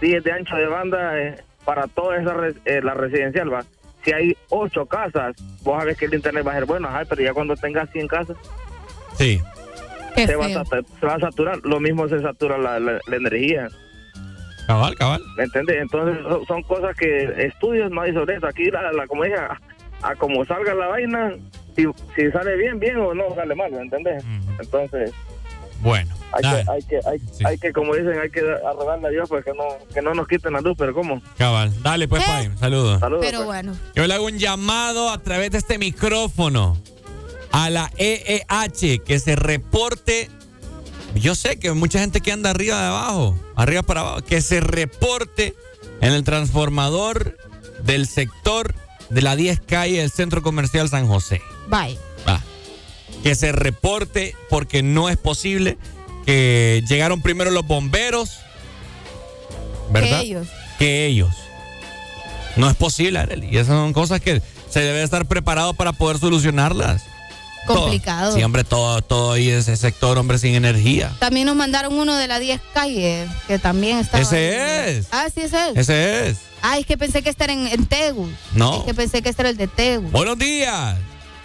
10 0.03 0.23
de 0.23 0.33
ancho 0.33 0.57
de 0.57 0.67
banda 0.67 1.19
eh, 1.19 1.37
para 1.64 1.87
toda 1.87 2.19
esa 2.21 2.35
res- 2.35 2.57
eh, 2.67 2.81
la 2.83 2.93
residencial, 2.93 3.51
va. 3.51 3.64
Si 4.07 4.13
hay 4.13 4.37
8 4.51 4.87
casas, 4.87 5.35
vos 5.63 5.79
sabés 5.81 5.99
que 5.99 6.05
el 6.05 6.15
internet 6.15 6.47
va 6.47 6.53
a 6.53 6.55
ser 6.55 6.65
bueno, 6.65 6.87
ajá, 6.89 7.03
pero 7.09 7.23
ya 7.23 7.35
cuando 7.35 7.57
tengas 7.57 7.91
100 7.91 8.07
casas, 8.09 8.37
Sí. 9.19 9.41
Se 10.15 10.35
va, 10.37 10.47
a 10.47 10.49
feo. 10.49 10.65
sat- 10.65 10.87
se 11.01 11.07
va 11.07 11.15
a 11.17 11.21
saturar. 11.21 11.59
Lo 11.65 11.79
mismo 11.81 12.09
se 12.09 12.21
satura 12.21 12.57
la, 12.57 12.79
la- 12.81 13.01
la 13.07 13.17
energía. 13.17 13.69
Cabal, 14.67 14.95
cabal. 14.95 15.21
¿Me 15.37 15.45
entiendes? 15.45 15.77
Entonces 15.83 16.23
son- 16.23 16.47
son 16.47 16.63
cosas 16.63 16.97
que 16.97 17.25
estudios 17.47 17.91
no 17.91 18.01
hay 18.01 18.13
sobre 18.15 18.37
eso. 18.37 18.47
Aquí, 18.47 18.71
la, 18.71 18.93
la 18.93 19.07
como 19.09 19.25
dije, 19.25 19.37
a, 19.37 19.61
a 20.03 20.15
como 20.15 20.45
salga 20.45 20.75
la 20.75 20.87
vaina, 20.87 21.35
si, 21.75 21.85
si 22.15 22.31
sale 22.31 22.57
bien, 22.57 22.79
bien 22.79 22.97
o 22.97 23.13
no 23.13 23.35
sale 23.35 23.55
mal, 23.55 23.71
¿me 23.73 23.81
entiendes? 23.83 24.25
Entonces 24.61 25.13
Bueno. 25.87 26.14
hay 26.32 26.43
dale. 26.43 26.64
que, 26.64 26.70
hay 26.70 26.82
que, 26.82 26.97
hay, 27.09 27.20
hay 27.45 27.59
que, 27.59 27.72
como 27.72 27.95
dicen, 27.95 28.18
hay 28.18 28.30
que 28.30 28.41
arrogarle 28.41 29.07
a 29.07 29.11
Dios 29.11 29.28
pues 29.28 29.45
que 29.45 29.53
no, 29.53 29.64
que 29.95 30.03
no 30.03 30.14
nos 30.14 30.26
quiten 30.26 30.53
la 30.53 30.61
luz, 30.61 30.74
pero 30.76 30.93
¿cómo? 30.93 31.22
Cabal. 31.39 31.72
Dale, 31.82 32.09
pues, 32.09 32.24
Pai. 32.24 32.51
Saludos. 32.59 33.01
Saludos. 33.01 33.24
Pero 33.24 33.45
bueno. 33.45 33.76
Yo 33.95 34.07
le 34.07 34.14
hago 34.14 34.26
un 34.26 34.39
llamado 34.39 35.11
a 35.11 35.18
través 35.18 35.51
de 35.53 35.59
este 35.59 35.78
micrófono 35.78 36.76
a 37.53 37.70
la 37.70 37.91
EEH 37.97 38.99
que 39.05 39.18
se 39.18 39.37
reporte. 39.37 40.28
Yo 41.14 41.34
sé 41.34 41.59
que 41.59 41.72
mucha 41.72 42.01
gente 42.01 42.20
que 42.20 42.32
anda 42.32 42.51
arriba 42.51 42.80
de 42.80 42.89
abajo, 42.89 43.39
arriba 43.55 43.82
para 43.82 44.01
abajo, 44.01 44.22
que 44.22 44.41
se 44.43 44.61
reporte 44.61 45.55
en 46.01 46.12
el 46.12 46.24
transformador 46.24 47.39
del 47.84 48.07
sector 48.07 48.74
de 49.09 49.22
la 49.22 49.37
10 49.37 49.61
calle 49.61 50.01
del 50.01 50.11
Centro 50.11 50.43
Comercial 50.43 50.89
San 50.89 51.07
José. 51.07 51.41
Bye. 51.68 51.99
Va. 52.28 52.43
Que 53.23 53.35
se 53.35 53.53
reporte 53.53 54.35
porque 54.49 54.83
no 54.83 55.09
es 55.09 55.17
posible 55.17 55.79
que 56.27 56.83
llegaron 56.89 57.23
primero 57.23 57.51
los 57.51 57.67
bomberos. 57.67 58.31
¿Verdad? 59.91 60.21
Que 60.21 60.27
ellos. 60.27 60.49
Que 60.79 61.07
ellos. 61.07 61.35
No 62.57 62.69
es 62.69 62.77
posible, 62.77 63.19
Arely. 63.19 63.49
Y 63.51 63.59
esas 63.59 63.69
son 63.69 63.93
cosas 63.93 64.21
que 64.21 64.43
se 64.69 64.81
debe 64.81 65.03
estar 65.03 65.27
preparado 65.27 65.75
para 65.75 65.93
poder 65.93 66.19
solucionarlas. 66.19 67.03
Complicado. 67.67 68.29
Todo. 68.29 68.37
Sí, 68.37 68.45
hombre, 68.45 68.64
todo, 68.64 69.03
todo 69.03 69.33
ahí 69.33 69.51
ese 69.51 69.77
sector, 69.77 70.19
hombre, 70.19 70.39
sin 70.39 70.55
energía. 70.55 71.12
También 71.19 71.47
nos 71.47 71.57
mandaron 71.57 71.95
uno 71.95 72.14
de 72.17 72.29
la 72.29 72.39
10 72.39 72.61
calle, 72.73 73.27
que 73.49 73.59
también 73.59 73.99
está. 73.99 74.21
Ese 74.21 74.99
es. 74.99 75.09
Ah, 75.11 75.27
sí, 75.33 75.43
ese 75.43 75.71
es. 75.71 75.77
Ese 75.77 76.29
es. 76.29 76.39
Ay, 76.62 76.81
es 76.83 76.87
que 76.87 76.97
pensé 76.97 77.23
que 77.23 77.35
era 77.39 77.53
en, 77.53 77.67
en 77.67 77.87
Tegu. 77.87 78.29
No. 78.55 78.79
Es 78.79 78.85
que 78.85 78.95
pensé 78.95 79.21
que 79.23 79.29
este 79.29 79.43
era 79.43 79.51
el 79.51 79.57
de 79.57 79.67
Tegu. 79.67 80.09
Buenos 80.11 80.39
días. 80.39 80.97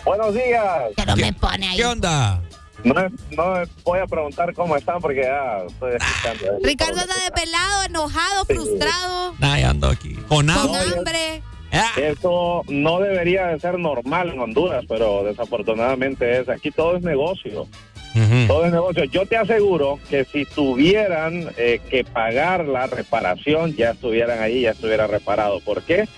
Buenos 0.06 0.34
días. 0.34 0.84
Pero 0.96 1.16
me 1.16 1.34
pone 1.34 1.68
ahí. 1.68 1.78
¿Qué 1.78 1.86
onda? 1.86 2.42
No, 2.84 2.96
no 3.32 3.64
voy 3.84 4.00
a 4.00 4.08
preguntar 4.08 4.54
cómo 4.56 4.76
están 4.76 5.00
porque 5.00 5.22
ya 5.22 5.64
estoy 5.68 5.94
escuchando. 5.96 6.60
Ricardo 6.64 7.00
anda 7.02 7.14
de 7.14 7.32
pelado, 7.32 7.84
enojado, 7.84 8.46
frustrado, 8.46 9.36
Nah, 9.40 9.60
ya 9.60 9.70
ando 9.70 9.88
aquí. 9.88 10.16
Con 10.28 10.50
hambre. 10.50 11.44
Eso 11.96 12.64
no 12.68 13.00
debería 13.00 13.48
de 13.48 13.60
ser 13.60 13.80
normal 13.80 14.32
en 14.32 14.40
Honduras, 14.40 14.84
pero 14.90 15.24
desafortunadamente 15.24 16.40
es. 16.40 16.50
Aquí 16.50 16.72
todo 16.72 16.98
es 16.98 17.04
negocio. 17.04 17.68
Todo 18.48 18.66
es 18.66 18.74
negocio. 18.74 19.06
Yo 19.06 19.26
te 19.26 19.38
aseguro 19.38 19.98
que 20.10 20.26
si 20.26 20.44
tuvieran 20.46 21.50
eh, 21.58 21.80
que 21.90 22.04
pagar 22.04 22.66
la 22.66 22.88
reparación, 22.88 23.74
ya 23.76 23.92
estuvieran 23.92 24.42
ahí, 24.42 24.62
ya 24.62 24.72
estuviera 24.72 25.08
reparado. 25.08 25.62
¿Por 25.62 25.82
qué? 25.84 26.10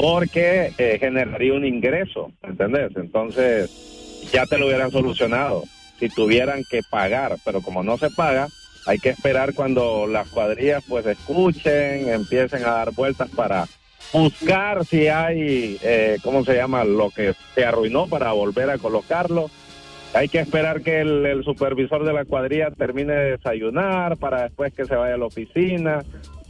Porque 0.00 0.72
eh, 0.78 0.96
generaría 1.00 1.54
un 1.54 1.64
ingreso, 1.64 2.30
¿entendés? 2.42 2.92
Entonces, 2.96 4.28
ya 4.32 4.46
te 4.46 4.58
lo 4.58 4.66
hubieran 4.66 4.92
solucionado 4.92 5.64
si 5.98 6.08
tuvieran 6.08 6.62
que 6.70 6.82
pagar, 6.88 7.36
pero 7.44 7.60
como 7.60 7.82
no 7.82 7.98
se 7.98 8.10
paga, 8.10 8.48
hay 8.86 8.98
que 8.98 9.10
esperar 9.10 9.54
cuando 9.54 10.06
las 10.06 10.28
cuadrillas 10.28 10.84
pues 10.88 11.04
escuchen, 11.06 12.08
empiecen 12.08 12.64
a 12.64 12.70
dar 12.70 12.92
vueltas 12.92 13.28
para 13.30 13.66
buscar 14.12 14.84
si 14.84 15.08
hay, 15.08 15.78
eh, 15.82 16.18
¿cómo 16.22 16.44
se 16.44 16.54
llama? 16.54 16.84
Lo 16.84 17.10
que 17.10 17.34
se 17.54 17.64
arruinó 17.64 18.06
para 18.06 18.32
volver 18.32 18.70
a 18.70 18.78
colocarlo. 18.78 19.50
Hay 20.14 20.28
que 20.28 20.38
esperar 20.38 20.80
que 20.80 21.00
el, 21.00 21.26
el 21.26 21.44
supervisor 21.44 22.04
de 22.04 22.12
la 22.12 22.24
cuadrilla 22.24 22.70
termine 22.70 23.12
de 23.12 23.30
desayunar 23.32 24.16
para 24.16 24.44
después 24.44 24.72
que 24.72 24.86
se 24.86 24.94
vaya 24.94 25.14
a 25.14 25.18
la 25.18 25.26
oficina. 25.26 26.02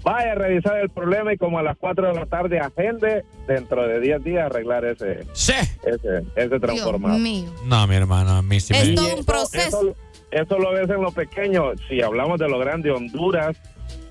Vaya 0.03 0.33
a 0.33 0.35
revisar 0.37 0.79
el 0.79 0.89
problema 0.91 1.33
y 1.33 1.37
como 1.39 1.59
a 1.59 1.63
las 1.63 1.77
4 1.77 2.09
de 2.09 2.15
la 2.15 2.27
tarde 2.27 2.61
agende 2.61 3.25
dentro 3.47 3.87
de 3.87 4.01
10 4.01 4.25
días 4.25 4.47
arreglar 4.47 4.85
ese, 4.85 5.27
ese, 5.33 6.25
ese 6.37 6.61
transformador. 6.61 7.19
mío. 7.21 7.51
No, 7.65 7.87
mi 7.87 7.97
hermano, 7.97 8.31
a 8.31 8.43
mí 8.43 8.61
sí 8.61 8.73
me... 8.73 8.81
Es 8.83 8.95
todo 8.95 9.07
un 9.07 9.13
eso- 9.21 9.25
proceso. 9.25 9.81
Eso, 9.81 9.95
eso 10.31 10.59
lo 10.59 10.73
ves 10.73 10.89
en 10.89 11.03
lo 11.03 11.11
pequeño. 11.11 11.73
Si 11.89 12.01
hablamos 12.01 12.39
de 12.39 12.49
lo 12.49 12.59
grande, 12.59 12.91
Honduras 12.91 13.57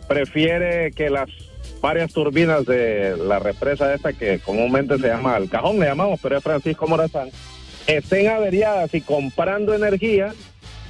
prefiere 0.07 0.91
que 0.91 1.09
las 1.09 1.29
varias 1.81 2.11
turbinas 2.13 2.65
de 2.65 3.15
la 3.17 3.39
represa 3.39 3.93
esta 3.93 4.13
que 4.13 4.39
comúnmente 4.39 4.97
se 4.97 5.07
llama 5.07 5.38
el 5.38 5.49
cajón, 5.49 5.79
le 5.79 5.85
llamamos, 5.85 6.19
pero 6.21 6.38
es 6.38 6.43
Francisco 6.43 6.88
Morazán, 6.88 7.29
estén 7.88 8.27
averiadas 8.29 8.93
y 8.93 9.01
comprando 9.01 9.73
energía 9.73 10.33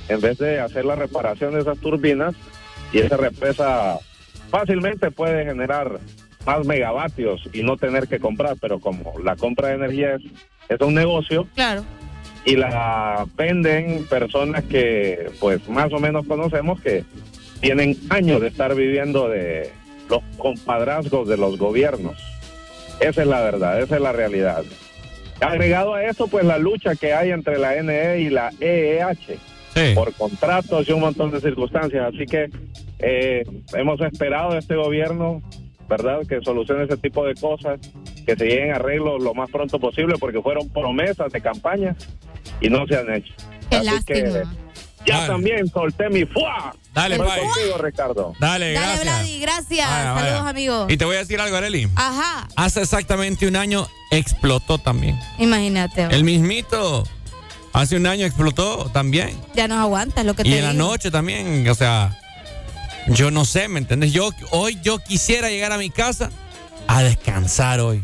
en 0.09 0.21
vez 0.21 0.37
de 0.37 0.59
hacer 0.59 0.85
la 0.85 0.95
reparación 0.95 1.53
de 1.53 1.59
esas 1.61 1.77
turbinas 1.79 2.35
y 2.93 2.99
esa 2.99 3.17
represa 3.17 3.99
fácilmente 4.49 5.11
puede 5.11 5.45
generar 5.45 5.99
más 6.45 6.65
megavatios 6.65 7.41
y 7.53 7.63
no 7.63 7.77
tener 7.77 8.07
que 8.07 8.19
comprar, 8.19 8.55
pero 8.61 8.79
como 8.79 9.13
la 9.23 9.35
compra 9.35 9.69
de 9.69 9.75
energía 9.75 10.15
es, 10.15 10.21
es 10.69 10.79
un 10.81 10.93
negocio, 10.93 11.47
Claro. 11.55 11.83
y 12.45 12.55
la 12.55 13.25
venden 13.35 14.05
personas 14.05 14.63
que 14.63 15.29
pues 15.39 15.67
más 15.67 15.91
o 15.91 15.99
menos 15.99 16.25
conocemos 16.25 16.79
que 16.81 17.03
tienen 17.59 17.97
años 18.09 18.39
de 18.41 18.47
estar 18.47 18.73
viviendo 18.75 19.27
de 19.27 19.71
los 20.09 20.21
compadrazgos 20.37 21.27
de 21.27 21.35
los 21.37 21.57
gobiernos. 21.57 22.15
Esa 23.01 23.21
es 23.21 23.27
la 23.27 23.41
verdad, 23.41 23.81
esa 23.81 23.95
es 23.95 24.01
la 24.01 24.11
realidad. 24.13 24.63
Agregado 25.41 25.93
a 25.93 26.03
eso, 26.03 26.27
pues 26.27 26.45
la 26.45 26.57
lucha 26.57 26.95
que 26.95 27.13
hay 27.13 27.31
entre 27.31 27.59
la 27.59 27.75
NE 27.83 28.19
y 28.21 28.29
la 28.29 28.51
EEH 28.59 29.37
por 29.95 30.13
contratos 30.13 30.87
y 30.87 30.91
un 30.91 31.01
montón 31.01 31.31
de 31.31 31.39
circunstancias. 31.41 32.05
Así 32.13 32.25
que 32.25 32.49
eh, 32.99 33.43
hemos 33.73 33.99
esperado 34.01 34.53
de 34.53 34.59
este 34.59 34.75
gobierno, 34.75 35.41
¿verdad?, 35.89 36.19
que 36.27 36.39
solucione 36.43 36.85
ese 36.85 36.97
tipo 36.97 37.25
de 37.25 37.35
cosas, 37.35 37.79
que 38.25 38.35
se 38.35 38.45
lleguen 38.45 38.71
a 38.73 38.75
arreglo 38.75 39.17
lo 39.19 39.33
más 39.33 39.49
pronto 39.49 39.79
posible, 39.79 40.15
porque 40.19 40.41
fueron 40.41 40.69
promesas 40.69 41.31
de 41.31 41.41
campaña 41.41 41.95
y 42.61 42.69
no 42.69 42.85
se 42.87 42.97
han 42.97 43.13
hecho. 43.13 43.33
Qué 43.69 43.77
Así 43.77 44.03
que 44.05 44.21
lástima. 44.23 44.55
ya 45.05 45.27
también 45.27 45.67
solté 45.67 46.09
mi 46.09 46.25
fuá. 46.25 46.73
Dale, 46.93 47.17
Voy 47.17 47.27
contigo, 47.27 47.77
Ricardo. 47.79 48.33
Dale, 48.39 48.73
Dale, 48.73 48.85
gracias. 48.87 49.03
Vladi, 49.03 49.39
gracias. 49.39 49.87
Vaya, 49.89 50.11
vaya. 50.13 50.25
Saludos, 50.29 50.47
amigo. 50.49 50.85
Y 50.89 50.97
te 50.97 51.05
voy 51.05 51.15
a 51.15 51.19
decir 51.19 51.39
algo, 51.39 51.55
Areli. 51.55 51.87
Ajá, 51.95 52.47
Hace 52.55 52.81
exactamente 52.81 53.45
un 53.47 53.55
año 53.55 53.85
explotó 54.11 54.77
también. 54.79 55.15
imagínate. 55.37 56.03
El 56.09 56.23
mismito. 56.23 57.03
Hace 57.77 57.95
un 57.95 58.07
año 58.07 58.25
explotó 58.25 58.89
también. 58.91 59.39
Ya 59.53 59.67
nos 59.67 59.77
aguantas 59.77 60.25
lo 60.25 60.33
que 60.33 60.41
Y 60.41 60.49
te 60.49 60.57
en 60.57 60.65
la 60.65 60.73
noche 60.73 61.11
también, 61.11 61.69
o 61.69 61.75
sea, 61.75 62.19
yo 63.05 63.29
no 63.29 63.45
sé, 63.45 63.67
¿me 63.67 63.77
entiendes? 63.77 64.11
Yo 64.11 64.31
hoy 64.49 64.79
yo 64.81 64.97
quisiera 64.97 65.49
llegar 65.49 65.71
a 65.71 65.77
mi 65.77 65.91
casa 65.91 66.31
a 66.87 67.03
descansar 67.03 67.79
hoy. 67.79 68.03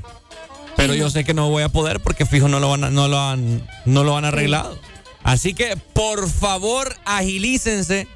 Pero 0.76 0.94
yo 0.94 1.10
sé 1.10 1.24
que 1.24 1.34
no 1.34 1.50
voy 1.50 1.64
a 1.64 1.70
poder 1.70 2.02
porque 2.02 2.28
fijo 2.28 2.48
no 2.48 2.60
lo 2.60 2.70
van 2.70 2.84
a, 2.84 2.92
no 2.92 3.08
lo 3.08 3.20
han 3.20 3.68
no 3.86 4.04
lo 4.04 4.16
han 4.16 4.26
arreglado. 4.26 4.78
Así 5.24 5.56
que 5.56 5.76
por 5.94 6.30
favor, 6.30 6.96
agilícense, 7.04 8.08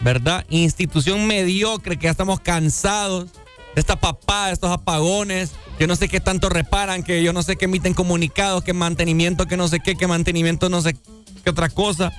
¿verdad? 0.00 0.46
Institución 0.48 1.26
mediocre 1.26 1.98
que 1.98 2.04
ya 2.04 2.12
estamos 2.12 2.40
cansados 2.40 3.28
esta 3.76 3.98
de 4.46 4.52
estos 4.52 4.70
apagones, 4.70 5.52
que 5.78 5.86
no 5.86 5.96
sé 5.96 6.08
qué 6.08 6.20
tanto 6.20 6.48
reparan, 6.48 7.02
que 7.02 7.22
yo 7.22 7.32
no 7.32 7.42
sé 7.42 7.56
qué 7.56 7.66
emiten 7.66 7.94
comunicados, 7.94 8.64
que 8.64 8.72
mantenimiento, 8.72 9.46
que 9.46 9.56
no 9.56 9.68
sé 9.68 9.80
qué, 9.80 9.96
que 9.96 10.06
mantenimiento 10.06 10.68
no 10.68 10.82
sé 10.82 10.96
qué 11.44 11.50
otra 11.50 11.68
cosa. 11.68 12.12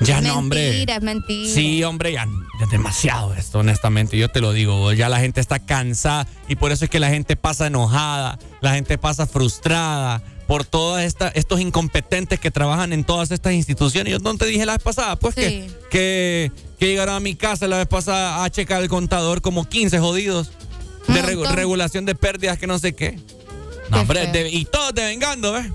Ya 0.00 0.20
no, 0.20 0.38
hombre. 0.38 0.70
Mentira, 0.70 0.96
es 0.96 1.02
mentira. 1.02 1.54
Sí, 1.54 1.84
hombre, 1.84 2.12
ya, 2.12 2.26
ya 2.58 2.64
es 2.64 2.70
demasiado 2.70 3.34
esto, 3.34 3.60
honestamente. 3.60 4.18
Yo 4.18 4.28
te 4.28 4.40
lo 4.40 4.52
digo, 4.52 4.92
ya 4.92 5.08
la 5.08 5.20
gente 5.20 5.40
está 5.40 5.60
cansada 5.60 6.26
y 6.48 6.56
por 6.56 6.72
eso 6.72 6.84
es 6.84 6.90
que 6.90 6.98
la 6.98 7.10
gente 7.10 7.36
pasa 7.36 7.68
enojada, 7.68 8.38
la 8.60 8.74
gente 8.74 8.98
pasa 8.98 9.26
frustrada 9.26 10.22
por 10.48 10.64
todos 10.64 11.00
estos 11.00 11.60
incompetentes 11.60 12.38
que 12.38 12.50
trabajan 12.50 12.92
en 12.92 13.04
todas 13.04 13.30
estas 13.30 13.54
instituciones. 13.54 14.12
Yo 14.12 14.18
no 14.18 14.36
te 14.36 14.46
dije 14.46 14.66
la 14.66 14.74
vez 14.74 14.82
pasada, 14.82 15.16
pues 15.16 15.34
que, 15.34 15.70
que, 15.90 16.52
que 16.78 16.86
llegaron 16.86 17.14
a 17.14 17.20
mi 17.20 17.34
casa 17.34 17.66
la 17.66 17.78
vez 17.78 17.86
pasada 17.86 18.44
a 18.44 18.50
checar 18.50 18.82
el 18.82 18.88
contador 18.88 19.40
como 19.40 19.66
15 19.68 20.00
jodidos 20.00 20.50
de 21.08 21.22
regu- 21.22 21.46
regulación 21.52 22.04
de 22.06 22.14
pérdidas 22.14 22.58
que 22.58 22.66
no 22.66 22.78
sé 22.78 22.94
qué. 22.94 23.18
No, 23.90 24.00
hombre, 24.00 24.26
de- 24.28 24.48
y 24.48 24.64
todos 24.64 24.94
devengando, 24.94 25.52
¿ves? 25.52 25.66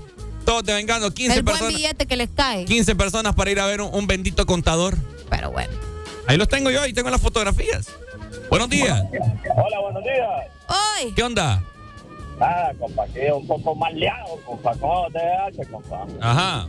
Todos 0.44 0.64
devengando, 0.64 1.12
15 1.12 1.36
El 1.38 1.42
buen 1.42 1.56
personas. 1.56 1.76
billete 1.76 2.06
que 2.06 2.16
les 2.16 2.30
cae. 2.34 2.64
15 2.64 2.94
personas 2.96 3.34
para 3.34 3.50
ir 3.50 3.60
a 3.60 3.66
ver 3.66 3.80
un, 3.80 3.94
un 3.94 4.06
bendito 4.06 4.46
contador. 4.46 4.96
Pero 5.28 5.50
bueno. 5.52 5.72
Ahí 6.26 6.36
los 6.36 6.48
tengo 6.48 6.70
yo, 6.70 6.82
ahí 6.82 6.92
tengo 6.92 7.10
las 7.10 7.20
fotografías. 7.20 7.88
Buenos 8.48 8.68
días. 8.68 9.02
Hola, 9.56 9.80
buenos 9.80 10.02
días. 10.02 10.28
Hoy. 10.68 11.12
¿Qué 11.14 11.22
onda? 11.22 11.62
Nada, 12.38 12.72
compa, 12.78 13.06
que 13.08 13.30
un 13.32 13.46
poco 13.46 13.74
maleado, 13.74 14.36
compa, 14.46 14.72
¿cómo 14.76 15.06
te 15.12 15.18
hace, 15.20 15.70
compa? 15.70 16.06
Ajá. 16.20 16.66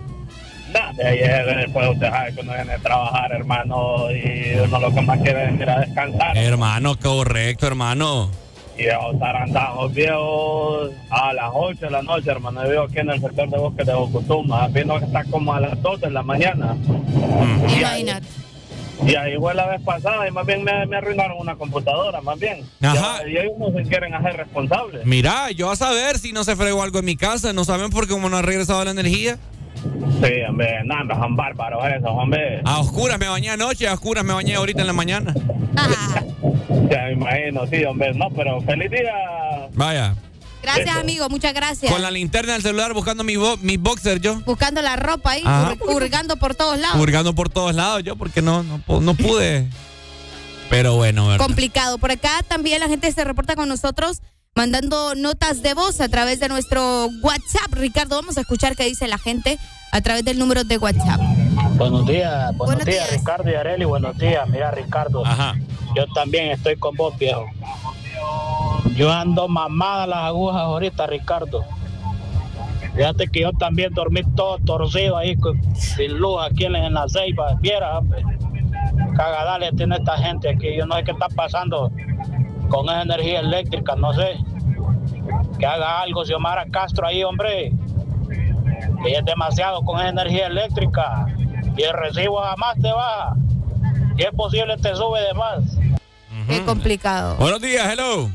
Nada, 0.73 0.93
de 0.93 1.07
ayer, 1.07 1.55
después 1.65 1.89
usted 1.89 2.09
sabe 2.09 2.33
que 2.35 2.41
uno 2.41 2.53
viene 2.53 2.73
a 2.73 2.77
trabajar, 2.77 3.31
hermano, 3.31 4.11
y 4.11 4.57
uno 4.63 4.79
lo 4.79 4.93
que 4.93 5.01
más 5.01 5.19
quiere 5.21 5.45
es 5.49 5.59
ir 5.59 5.69
a 5.69 5.79
descansar. 5.79 6.37
Hermano, 6.37 6.97
correcto, 6.99 7.67
hermano. 7.67 8.29
Y 8.83 8.89
andando 8.89 9.89
viejos 9.89 10.89
a 11.09 11.33
las 11.33 11.51
8 11.53 11.79
de 11.81 11.89
la 11.91 12.01
noche, 12.01 12.31
hermano. 12.31 12.63
Yo 12.63 12.69
vivo 12.71 12.83
aquí 12.83 12.99
en 12.99 13.09
el 13.09 13.21
sector 13.21 13.49
de 13.49 13.57
bosque 13.57 13.83
de 13.83 13.93
Bocutuma. 13.93 14.67
Viendo 14.69 14.97
que 14.99 15.05
está 15.05 15.23
como 15.25 15.53
a 15.53 15.59
las 15.59 15.79
2 15.81 16.01
de 16.01 16.09
la 16.09 16.23
mañana. 16.23 16.75
Y 17.67 17.83
ahí, 17.83 18.01
Imagínate. 18.01 18.27
y 19.05 19.15
ahí 19.15 19.35
fue 19.37 19.53
la 19.53 19.67
vez 19.67 19.81
pasada 19.81 20.27
y 20.27 20.31
más 20.31 20.45
bien 20.45 20.63
me, 20.63 20.85
me 20.87 20.97
arruinaron 20.97 21.37
una 21.39 21.55
computadora, 21.55 22.21
más 22.21 22.39
bien. 22.39 22.65
Ajá. 22.81 23.27
Y, 23.27 23.33
y 23.33 23.37
ellos 23.37 23.53
no 23.59 23.71
se 23.71 23.83
quieren 23.83 24.13
hacer 24.15 24.35
responsables. 24.37 25.05
Mira, 25.05 25.51
yo 25.51 25.69
a 25.69 25.75
saber 25.75 26.17
si 26.17 26.33
no 26.33 26.43
se 26.43 26.55
fregó 26.55 26.81
algo 26.81 26.99
en 26.99 27.05
mi 27.05 27.15
casa. 27.15 27.53
No 27.53 27.65
saben 27.65 27.89
por 27.91 28.07
qué 28.07 28.13
como 28.13 28.29
no 28.29 28.37
ha 28.37 28.41
regresado 28.41 28.83
la 28.83 28.91
energía. 28.91 29.37
Sí, 29.81 30.33
hombre, 30.47 30.83
nada, 30.85 31.15
son 31.19 31.35
bárbaros 31.35 31.83
esos, 31.85 32.09
hombre. 32.09 32.61
A 32.65 32.79
oscuras 32.79 33.17
me 33.19 33.27
bañé 33.27 33.49
anoche, 33.49 33.87
a 33.87 33.93
oscuras 33.93 34.23
me 34.23 34.33
bañé 34.33 34.55
ahorita 34.55 34.81
en 34.81 34.87
la 34.87 34.93
mañana. 34.93 35.33
Ya 36.89 37.03
me 37.05 37.11
imagino, 37.13 37.65
sí, 37.67 37.83
hombre. 37.85 38.13
No, 38.13 38.29
pero 38.29 38.61
feliz 38.61 38.91
día. 38.91 39.13
Vaya. 39.73 40.15
Gracias, 40.61 40.95
amigo. 40.95 41.27
Muchas 41.29 41.53
gracias. 41.55 41.91
Con 41.91 42.01
la 42.03 42.11
linterna 42.11 42.53
del 42.53 42.61
celular 42.61 42.93
buscando 42.93 43.23
mi, 43.23 43.35
bo- 43.35 43.57
mi 43.57 43.77
boxer 43.77 44.19
yo. 44.21 44.39
Buscando 44.41 44.81
la 44.83 44.95
ropa 44.95 45.31
ahí, 45.31 45.43
hurgando 45.87 46.35
por 46.37 46.53
todos 46.53 46.77
lados. 46.77 46.99
Hurgando 47.01 47.33
por 47.33 47.49
todos 47.49 47.73
lados 47.73 48.03
yo 48.03 48.15
porque 48.15 48.41
no, 48.43 48.61
no, 48.61 48.79
no 49.01 49.13
pude. 49.15 49.67
Pero 50.69 50.95
bueno, 50.95 51.27
¿verdad? 51.27 51.43
Complicado. 51.45 51.97
Por 51.97 52.11
acá 52.11 52.43
también 52.47 52.79
la 52.79 52.87
gente 52.87 53.11
se 53.11 53.23
reporta 53.23 53.55
con 53.55 53.67
nosotros 53.69 54.21
mandando 54.55 55.15
notas 55.15 55.61
de 55.63 55.73
voz 55.73 56.01
a 56.01 56.09
través 56.09 56.39
de 56.39 56.49
nuestro 56.49 57.07
WhatsApp. 57.21 57.71
Ricardo, 57.73 58.17
vamos 58.17 58.37
a 58.37 58.41
escuchar 58.41 58.75
qué 58.75 58.83
dice 58.85 59.07
la 59.07 59.17
gente 59.17 59.57
a 59.91 60.01
través 60.01 60.25
del 60.25 60.37
número 60.39 60.63
de 60.63 60.77
WhatsApp. 60.77 61.21
Buenos 61.77 62.05
días, 62.05 62.55
buenos, 62.57 62.57
Buenos 62.75 62.85
días, 62.85 63.09
días. 63.09 63.19
Ricardo 63.19 63.49
y 63.49 63.55
Areli, 63.55 63.85
buenos 63.85 64.17
días. 64.17 64.47
Mira, 64.49 64.71
Ricardo, 64.71 65.23
yo 65.95 66.05
también 66.13 66.51
estoy 66.51 66.75
con 66.75 66.95
vos, 66.95 67.17
viejo. 67.17 67.45
Yo 68.95 69.11
ando 69.11 69.47
mamada 69.47 70.05
las 70.05 70.19
agujas 70.25 70.61
ahorita, 70.61 71.07
Ricardo. 71.07 71.63
Fíjate 72.95 73.27
que 73.29 73.41
yo 73.41 73.53
también 73.53 73.93
dormí 73.93 74.21
todo 74.35 74.57
torcido 74.59 75.15
ahí, 75.17 75.37
con- 75.37 75.59
sin 75.75 76.17
luz 76.17 76.41
aquí 76.43 76.65
en, 76.65 76.75
en 76.75 76.93
la 76.93 77.07
ceiba. 77.07 77.53
Viera, 77.61 77.97
hombre. 77.99 78.21
Cagadales 79.15 79.71
tiene 79.77 79.95
esta 79.95 80.17
gente 80.17 80.49
aquí. 80.49 80.75
Yo 80.75 80.85
no 80.85 80.95
sé 80.97 81.05
qué 81.05 81.11
está 81.11 81.29
pasando 81.29 81.89
con 82.71 82.85
esa 82.85 83.01
energía 83.01 83.41
eléctrica, 83.41 83.95
no 83.95 84.13
sé. 84.13 84.39
Que 85.59 85.65
haga 85.65 86.01
algo 86.01 86.25
Xiomara 86.25 86.65
Castro 86.71 87.05
ahí, 87.05 87.23
hombre. 87.23 87.73
Que 89.03 89.11
es 89.17 89.25
demasiado 89.25 89.81
con 89.83 89.99
esa 89.99 90.09
energía 90.09 90.47
eléctrica. 90.47 91.25
Y 91.77 91.83
el 91.83 91.93
recibo 91.93 92.41
jamás 92.41 92.75
te 92.81 92.91
baja. 92.91 93.35
Si 94.15 94.23
es 94.23 94.31
posible, 94.31 94.77
te 94.77 94.95
sube 94.95 95.21
de 95.21 95.33
más. 95.33 95.59
Qué 96.47 96.63
complicado. 96.65 97.35
Buenos 97.35 97.61
días, 97.61 97.87
hello. 97.91 98.29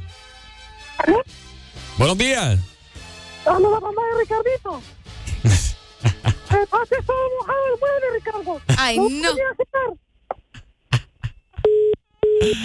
Buenos 1.99 2.19
días. 2.19 2.59
Habla 3.45 3.69
la 3.69 3.81
mamá 3.81 4.03
de 4.13 4.21
Ricardito. 4.21 4.83
Eh, 6.49 6.65
pase 6.71 6.95
todo 7.05 7.17
mojado 7.41 7.59
el 7.67 7.81
mueble, 7.81 8.07
Ricardo. 8.15 8.61
Ay, 8.79 8.99
no. 8.99 9.31
no. 9.35 10.06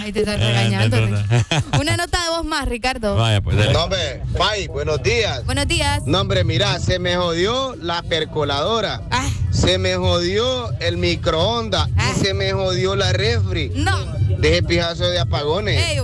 Ahí 0.00 0.12
te 0.12 0.20
estoy 0.20 0.36
regañando. 0.36 0.96
Una 1.80 1.96
nota 1.96 2.22
de 2.22 2.28
voz 2.30 2.44
más, 2.44 2.68
Ricardo. 2.68 3.16
Vaya, 3.16 3.40
pues 3.40 3.56
dale. 3.56 3.72
No, 3.72 3.84
hombre, 3.84 4.22
Pai, 4.36 4.68
buenos 4.68 5.02
días. 5.02 5.44
Buenos 5.44 5.66
días. 5.66 6.02
No, 6.06 6.20
hombre, 6.20 6.44
mira, 6.44 6.78
se 6.78 6.98
me 6.98 7.16
jodió 7.16 7.74
la 7.76 8.02
percoladora. 8.02 9.02
Ah. 9.10 9.28
Se 9.50 9.78
me 9.78 9.96
jodió 9.96 10.70
el 10.80 10.96
microondas. 10.96 11.88
Y 11.88 12.24
se 12.24 12.34
me 12.34 12.52
jodió 12.52 12.96
la 12.96 13.12
refri. 13.12 13.70
No. 13.74 13.96
De 14.38 14.54
ese 14.54 14.62
pijazo 14.62 15.04
de 15.08 15.20
apagones. 15.20 15.82
Ey, 15.82 15.98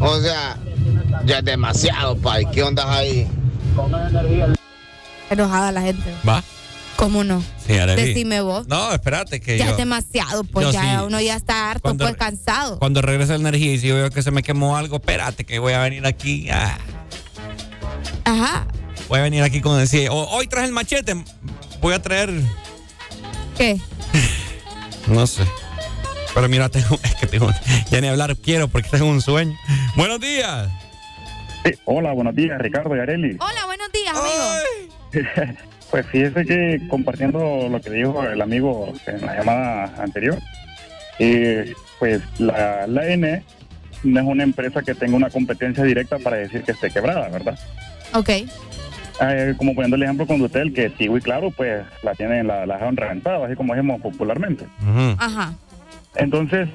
O 0.00 0.20
sea, 0.20 0.56
ya 1.24 1.38
es 1.38 1.44
demasiado, 1.44 2.16
Pai. 2.16 2.46
¿Qué 2.50 2.62
onda 2.62 2.92
ahí? 2.92 3.26
enojada 5.30 5.72
la 5.72 5.82
gente. 5.82 6.14
¿Va? 6.26 6.42
¿Cómo 6.98 7.22
no? 7.22 7.40
Sí, 7.64 7.74
Arely. 7.78 8.02
Decime 8.08 8.40
vos. 8.40 8.66
No, 8.66 8.92
espérate 8.92 9.40
que 9.40 9.56
Ya 9.56 9.66
yo... 9.66 9.70
es 9.70 9.76
demasiado, 9.76 10.42
pues 10.42 10.66
yo 10.66 10.72
ya 10.72 10.98
sí. 10.98 11.04
uno 11.06 11.20
ya 11.20 11.36
está 11.36 11.70
harto, 11.70 11.82
Cuando- 11.82 12.04
pues 12.06 12.16
cansado. 12.16 12.76
Cuando 12.80 13.00
regrese 13.02 13.34
la 13.34 13.38
energía 13.38 13.72
y 13.72 13.78
si 13.78 13.86
yo 13.86 13.94
veo 13.94 14.10
que 14.10 14.20
se 14.20 14.32
me 14.32 14.42
quemó 14.42 14.76
algo, 14.76 14.96
espérate 14.96 15.44
que 15.44 15.60
voy 15.60 15.74
a 15.74 15.78
venir 15.80 16.04
aquí. 16.06 16.48
ah, 16.50 16.76
Ajá. 18.24 18.66
voy 19.08 19.20
a 19.20 19.22
venir 19.22 19.44
aquí 19.44 19.60
con 19.60 19.78
decir, 19.78 20.08
"Oh, 20.10 20.24
hoy 20.32 20.48
traje 20.48 20.66
el 20.66 20.72
machete, 20.72 21.14
voy 21.80 21.94
a 21.94 22.02
traer, 22.02 22.30
¿Qué? 23.56 23.78
no 25.06 25.24
sé. 25.28 25.44
Pero 26.34 26.48
mira, 26.48 26.68
tengo, 26.68 26.98
es 27.04 27.14
que 27.14 27.26
tengo, 27.28 27.48
ya 27.92 28.00
ni 28.00 28.08
hablar 28.08 28.36
quiero 28.36 28.66
porque 28.66 28.88
tengo 28.88 29.06
un 29.06 29.22
sueño. 29.22 29.56
Buenos 29.94 30.18
días. 30.18 30.68
hola, 31.84 32.12
buenos 32.12 32.34
días, 32.34 32.58
Ricardo 32.58 32.96
y 32.96 32.98
Areli. 32.98 33.36
Hola, 33.38 33.66
buenos 33.66 33.88
días, 33.92 34.16
amigo. 34.16 35.58
Pues 35.90 36.06
fíjese 36.06 36.44
que 36.44 36.80
compartiendo 36.88 37.68
lo 37.70 37.80
que 37.80 37.90
dijo 37.90 38.22
el 38.22 38.40
amigo 38.42 38.92
en 39.06 39.24
la 39.24 39.36
llamada 39.36 39.94
anterior, 40.02 40.38
eh, 41.18 41.72
pues 41.98 42.22
la, 42.38 42.86
la 42.86 43.06
N 43.06 43.42
no 44.04 44.20
es 44.20 44.26
una 44.26 44.42
empresa 44.42 44.82
que 44.82 44.94
tenga 44.94 45.16
una 45.16 45.30
competencia 45.30 45.82
directa 45.84 46.18
para 46.18 46.36
decir 46.36 46.62
que 46.62 46.72
esté 46.72 46.90
quebrada, 46.90 47.28
¿verdad? 47.28 47.58
Ok. 48.14 48.30
Eh, 49.20 49.54
como 49.56 49.74
poniendo 49.74 49.96
el 49.96 50.02
ejemplo 50.04 50.26
con 50.26 50.40
usted, 50.40 50.60
el 50.60 50.72
que 50.72 50.90
Tigo 50.90 51.16
y 51.16 51.20
Claro, 51.20 51.50
pues 51.50 51.84
la 52.02 52.14
tienen, 52.14 52.46
la, 52.46 52.66
la 52.66 52.74
dejaron 52.74 52.96
reventada, 52.96 53.44
así 53.46 53.56
como 53.56 53.74
decimos 53.74 54.00
popularmente. 54.00 54.64
Ajá. 55.18 55.54
Entonces, 56.14 56.68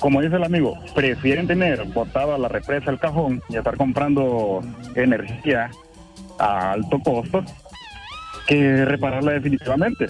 como 0.00 0.20
dice 0.20 0.36
el 0.36 0.44
amigo, 0.44 0.76
prefieren 0.94 1.46
tener 1.46 1.84
botada 1.84 2.36
la 2.36 2.48
represa 2.48 2.90
al 2.90 2.98
cajón 2.98 3.42
y 3.48 3.56
estar 3.56 3.76
comprando 3.76 4.60
energía 4.96 5.70
a 6.38 6.72
alto 6.72 6.98
costo 6.98 7.44
que 8.46 8.84
repararla 8.84 9.32
definitivamente. 9.32 10.06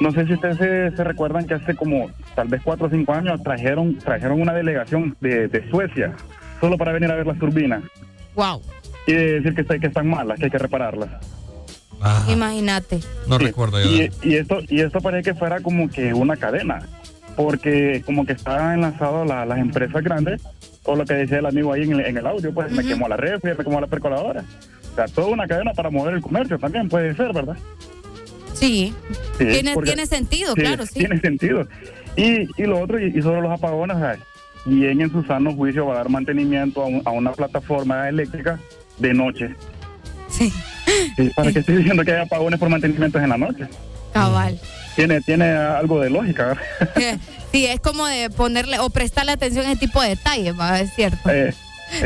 No 0.00 0.12
sé 0.12 0.26
si 0.26 0.34
ustedes 0.34 0.56
se, 0.58 0.96
se 0.96 1.04
recuerdan 1.04 1.46
que 1.46 1.54
hace 1.54 1.74
como 1.74 2.10
tal 2.36 2.48
vez 2.48 2.60
cuatro 2.64 2.86
o 2.86 2.90
cinco 2.90 3.12
años 3.12 3.42
trajeron 3.42 3.98
trajeron 3.98 4.40
una 4.40 4.52
delegación 4.54 5.16
de, 5.20 5.48
de 5.48 5.68
Suecia 5.70 6.14
solo 6.60 6.76
para 6.78 6.92
venir 6.92 7.10
a 7.10 7.16
ver 7.16 7.26
las 7.26 7.38
turbinas 7.38 7.82
Wow. 8.36 8.62
y 9.08 9.12
decir 9.12 9.54
que, 9.54 9.62
está- 9.62 9.78
que 9.78 9.88
están 9.88 10.08
malas, 10.08 10.38
que 10.38 10.44
hay 10.44 10.50
que 10.50 10.58
repararlas. 10.58 11.10
Imagínate. 12.28 13.00
No 13.26 13.38
Sí. 13.38 13.46
recuerdo 13.46 13.80
yo. 13.82 13.88
Y, 13.90 14.10
y 14.22 14.34
esto 14.36 14.58
y 14.68 14.80
esto 14.80 15.00
parece 15.00 15.32
que 15.32 15.38
fuera 15.38 15.60
como 15.60 15.88
que 15.88 16.14
una 16.14 16.36
cadena, 16.36 16.80
porque 17.36 18.02
como 18.06 18.24
que 18.24 18.32
estaban 18.34 18.74
enlazados 18.74 19.26
la- 19.26 19.44
las 19.44 19.58
empresas 19.58 20.02
grandes, 20.04 20.40
o 20.90 20.96
lo 20.96 21.04
que 21.04 21.14
decía 21.14 21.38
el 21.38 21.46
amigo 21.46 21.72
ahí 21.72 21.82
en 21.82 21.92
el, 21.92 22.00
en 22.00 22.16
el 22.16 22.26
audio, 22.26 22.52
pues 22.52 22.70
me 22.72 22.82
quemó 22.84 23.08
la 23.08 23.16
refri, 23.16 23.50
me 23.56 23.64
quemó 23.64 23.80
la 23.80 23.86
percoladora. 23.86 24.42
O 24.92 24.94
sea, 24.94 25.06
toda 25.06 25.28
una 25.28 25.46
cadena 25.46 25.72
para 25.74 25.90
mover 25.90 26.14
el 26.14 26.20
comercio 26.22 26.58
también 26.58 26.88
puede 26.88 27.14
ser, 27.14 27.32
¿verdad? 27.32 27.56
Sí. 28.54 28.92
Sí, 29.38 29.46
tiene, 29.46 29.74
porque- 29.74 29.90
tiene 29.92 30.06
sentido, 30.06 30.54
Sí, 30.54 30.60
claro, 30.62 30.86
sí. 30.86 30.94
Tiene 30.98 31.20
sentido. 31.20 31.68
Y, 32.16 32.48
y 32.60 32.66
lo 32.66 32.80
otro, 32.80 32.98
y, 32.98 33.16
y 33.16 33.22
sobre 33.22 33.40
los 33.42 33.52
apagones, 33.52 33.96
o 33.96 34.00
sea, 34.00 34.18
¿quién 34.64 35.00
en 35.00 35.12
su 35.12 35.22
sano 35.24 35.54
juicio 35.54 35.86
va 35.86 35.94
a 35.94 35.96
dar 35.98 36.08
mantenimiento 36.08 36.82
a, 36.82 36.86
un- 36.86 37.02
a 37.04 37.10
una 37.10 37.32
plataforma 37.32 38.08
eléctrica 38.08 38.58
de 38.98 39.14
noche? 39.14 39.54
Sí. 40.28 40.52
¿Para 41.36 41.52
qué 41.52 41.60
estoy 41.60 41.76
diciendo 41.76 42.02
que 42.04 42.12
hay 42.12 42.22
apagones 42.22 42.58
por 42.58 42.68
mantenimientos 42.68 43.22
en 43.22 43.28
la 43.28 43.36
noche? 43.38 43.66
Cabal. 44.12 44.58
Tiene, 44.98 45.20
tiene 45.20 45.44
algo 45.52 46.00
de 46.00 46.10
lógica. 46.10 46.56
Sí, 47.52 47.64
es 47.64 47.80
como 47.80 48.04
de 48.06 48.28
ponerle 48.28 48.78
o 48.78 48.90
prestarle 48.90 49.32
atención 49.32 49.64
a 49.64 49.70
ese 49.70 49.80
tipo 49.80 50.02
de 50.02 50.10
detalles, 50.10 50.58
¿va? 50.58 50.80
es 50.80 50.92
cierto. 50.94 51.30
Eh, 51.30 51.54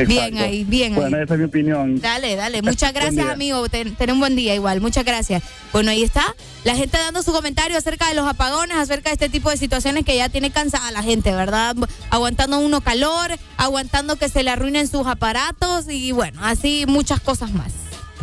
Bien 0.07 0.37
ahí, 0.37 0.63
bien 0.63 0.95
Bueno, 0.95 1.17
ahí. 1.17 1.23
esa 1.23 1.33
es 1.33 1.39
mi 1.41 1.45
opinión. 1.47 1.99
Dale, 1.99 2.37
dale. 2.37 2.61
Muchas 2.61 2.93
gracias, 2.93 3.27
amigo. 3.27 3.67
Ten, 3.67 3.93
ten 3.95 4.11
un 4.11 4.19
buen 4.21 4.37
día 4.37 4.55
igual. 4.55 4.79
Muchas 4.79 5.03
gracias. 5.03 5.43
Bueno, 5.73 5.91
ahí 5.91 6.01
está. 6.03 6.23
La 6.63 6.75
gente 6.75 6.97
dando 6.97 7.23
su 7.23 7.33
comentario 7.33 7.77
acerca 7.77 8.07
de 8.07 8.13
los 8.13 8.25
apagones, 8.25 8.77
acerca 8.77 9.09
de 9.09 9.15
este 9.15 9.27
tipo 9.27 9.49
de 9.49 9.57
situaciones 9.57 10.05
que 10.05 10.15
ya 10.15 10.29
tiene 10.29 10.51
cansada 10.51 10.89
la 10.91 11.03
gente, 11.03 11.33
¿verdad? 11.33 11.75
Aguantando 12.09 12.59
uno 12.59 12.79
calor, 12.79 13.31
aguantando 13.57 14.15
que 14.15 14.29
se 14.29 14.43
le 14.43 14.51
arruinen 14.51 14.87
sus 14.87 15.05
aparatos 15.07 15.89
y 15.89 16.13
bueno, 16.13 16.39
así 16.41 16.85
muchas 16.87 17.19
cosas 17.19 17.51
más. 17.51 17.73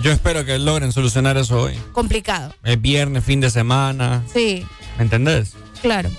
Yo 0.03 0.11
espero 0.13 0.45
que 0.45 0.59
logren 0.59 0.93
solucionar 0.93 1.37
eso 1.37 1.61
hoy. 1.63 1.77
Complicado. 1.93 2.55
Es 2.65 2.81
viernes, 2.81 3.23
fin 3.25 3.41
de 3.41 3.51
semana. 3.51 4.23
Sí, 4.33 4.67
¿Me 4.97 5.05
entendés? 5.05 5.53
claro. 5.83 6.11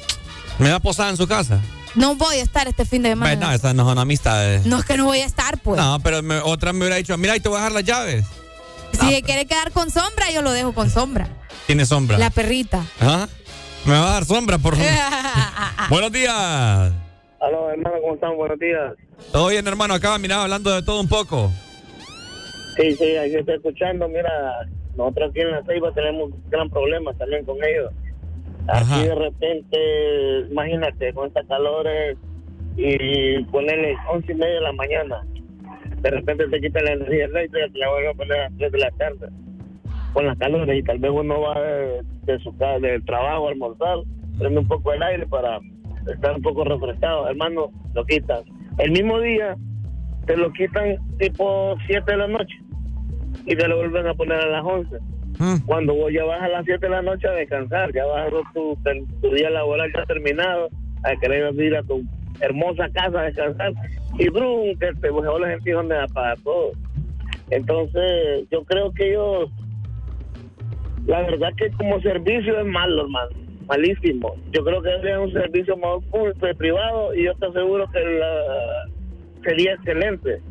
¿Me 0.60 0.70
da 0.70 0.80
posada 0.80 1.10
en 1.10 1.18
su 1.18 1.28
casa? 1.28 1.60
No 1.96 2.16
voy 2.16 2.36
a 2.36 2.44
estar 2.44 2.68
este 2.68 2.86
fin 2.86 3.02
de 3.02 3.10
semana. 3.10 3.36
No, 3.36 3.52
esas 3.52 3.74
no 3.74 3.84
son 3.86 3.98
amistades. 3.98 4.66
No 4.66 4.78
es 4.78 4.86
que 4.86 4.96
no 4.96 5.06
voy 5.06 5.20
a 5.20 5.26
estar, 5.26 5.58
pues. 5.60 5.82
No, 5.82 6.00
pero 6.04 6.22
me- 6.22 6.38
otra 6.40 6.72
me 6.72 6.80
hubiera 6.80 6.98
dicho, 6.98 7.18
mira, 7.18 7.34
ahí 7.34 7.40
te 7.40 7.50
voy 7.50 7.58
a 7.58 7.62
dejar 7.62 7.72
las 7.74 7.84
llaves. 7.84 8.26
Si 8.92 9.22
quiere 9.24 9.46
quedar 9.46 9.72
con 9.72 9.90
sombra, 9.90 10.30
yo 10.32 10.42
lo 10.44 10.52
dejo 10.52 10.74
con 10.74 10.90
sombra. 10.92 11.28
Tiene 11.66 11.86
sombra. 11.86 12.18
La 12.20 12.30
perrita. 12.30 12.86
¿Ah? 13.00 13.28
Me 13.86 13.94
va 13.94 14.10
a 14.10 14.14
dar 14.14 14.26
sombra, 14.26 14.58
por 14.60 14.76
Buenos 15.90 16.12
días. 16.12 16.34
Aló, 17.42 17.72
hermano, 17.72 17.96
¿cómo 18.02 18.14
están? 18.16 18.36
Buenos 18.38 18.60
días. 18.60 18.94
Todo 19.32 19.48
bien, 19.48 19.66
hermano. 19.68 19.96
Acá, 19.96 20.16
mira, 20.20 20.44
hablando 20.44 20.72
de 20.72 20.84
todo 20.84 21.02
un 21.02 21.08
poco. 21.08 21.52
Sí, 22.76 22.96
sí, 22.96 23.04
ahí 23.18 23.36
estoy 23.36 23.56
escuchando. 23.56 24.08
Mira, 24.08 24.68
nosotros 24.96 25.30
aquí 25.30 25.42
en 25.42 25.52
la 25.52 25.64
Ceiba 25.64 25.92
tenemos 25.94 26.32
gran 26.50 26.70
problema 26.70 27.14
también 27.14 27.46
con 27.46 27.58
ellos. 27.64 27.92
Aquí 28.68 29.08
de 29.08 29.16
repente, 29.16 30.40
imagínate, 30.50 31.14
con 31.14 31.28
estas 31.28 31.46
calores 31.48 32.18
y 32.78 33.44
ponerle 33.46 33.96
once 34.12 34.32
y 34.32 34.36
media 34.36 34.56
de 34.56 34.62
la 34.62 34.74
mañana. 34.74 35.26
De 36.02 36.10
repente 36.10 36.48
te 36.48 36.62
quitan 36.62 36.86
la 36.86 36.94
energía 36.94 37.26
eléctrica, 37.26 37.68
te 37.72 37.80
la 37.80 37.90
vuelven 37.90 38.10
a 38.10 38.14
poner 38.14 38.40
a 38.40 38.44
las 38.50 38.58
3 38.58 38.72
de 38.72 38.78
la 38.80 38.92
tarde. 38.92 39.30
Con 40.14 40.26
las 40.26 40.38
calores 40.38 40.80
y 40.80 40.84
tal 40.84 41.00
vez 41.00 41.12
uno 41.12 41.42
va 41.42 41.62
de, 41.62 42.04
de 42.24 42.40
su 42.40 42.56
casa, 42.58 42.80
del 42.80 43.04
trabajo 43.06 43.48
a 43.48 43.52
almorzar, 43.52 43.98
prende 44.38 44.60
un 44.60 44.68
poco 44.68 44.94
el 44.94 45.04
aire 45.04 45.26
para 45.28 45.60
estar 46.12 46.36
un 46.36 46.42
poco 46.42 46.64
refrescado. 46.64 47.30
Hermano, 47.30 47.72
lo 47.94 48.06
quitan. 48.06 48.44
El 48.78 48.92
mismo 48.92 49.20
día 49.20 49.56
te 50.26 50.38
lo 50.38 50.52
quitan 50.52 50.98
tipo 51.20 51.76
7 51.88 52.12
de 52.12 52.18
la 52.18 52.28
noche 52.28 52.56
y 53.46 53.56
te 53.56 53.68
lo 53.68 53.78
vuelven 53.78 54.08
a 54.08 54.14
poner 54.14 54.40
a 54.40 54.48
las 54.48 54.64
11. 54.64 54.96
Cuando 55.66 55.94
vos 55.96 56.12
ya 56.14 56.24
vas 56.24 56.42
a 56.42 56.48
las 56.48 56.66
7 56.66 56.86
de 56.86 56.92
la 56.92 57.02
noche 57.02 57.28
a 57.28 57.32
descansar, 57.32 57.92
ya 57.94 58.06
vas 58.06 58.28
a 58.28 58.30
tu, 58.54 58.78
tu 59.22 59.30
día 59.32 59.50
laboral 59.50 59.92
ya 59.96 60.06
terminado, 60.06 60.70
a 61.04 61.16
querer 61.16 61.54
ir 61.56 61.76
a 61.76 61.84
tu 61.84 62.02
hermosa 62.40 62.90
casa 62.90 63.20
a 63.20 63.24
descansar 63.24 63.74
y 64.18 64.30
brum, 64.30 64.76
que 64.80 64.92
te 65.02 65.10
vos 65.10 65.26
les 65.42 65.50
sentís 65.52 65.74
donde 65.74 65.98
apaga 65.98 66.36
todo. 66.44 66.72
Entonces, 67.50 68.48
yo 68.52 68.64
creo 68.66 68.92
que 68.94 69.10
ellos, 69.10 69.50
la 71.06 71.22
verdad 71.22 71.50
que 71.58 71.72
como 71.72 72.00
servicio 72.02 72.60
es 72.60 72.66
malo, 72.66 73.02
hermano, 73.04 73.30
malísimo. 73.68 74.36
Yo 74.52 74.64
creo 74.64 74.82
que 74.82 74.90
debería 74.90 75.20
un 75.20 75.32
servicio 75.34 75.76
más 75.78 76.04
público 76.12 76.48
y 76.48 76.54
privado 76.56 77.14
y 77.16 77.26
yo 77.26 77.32
estoy 77.32 77.54
seguro 77.54 77.88
que 77.92 78.00
la- 78.00 78.86
sería 79.44 79.74
excelente. 79.74 80.42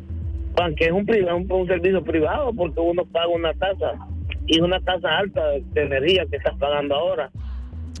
Aunque 0.61 0.85
es 0.85 0.91
un, 0.91 1.05
privado, 1.05 1.37
un, 1.37 1.51
un 1.51 1.67
servicio 1.67 2.03
privado 2.03 2.53
porque 2.53 2.79
uno 2.79 3.05
paga 3.05 3.27
una 3.27 3.53
tasa 3.53 3.93
y 4.47 4.59
una 4.59 4.79
tasa 4.81 5.17
alta 5.17 5.41
de 5.51 5.81
energía 5.81 6.25
que 6.29 6.37
estás 6.37 6.57
pagando 6.57 6.95
ahora. 6.95 7.29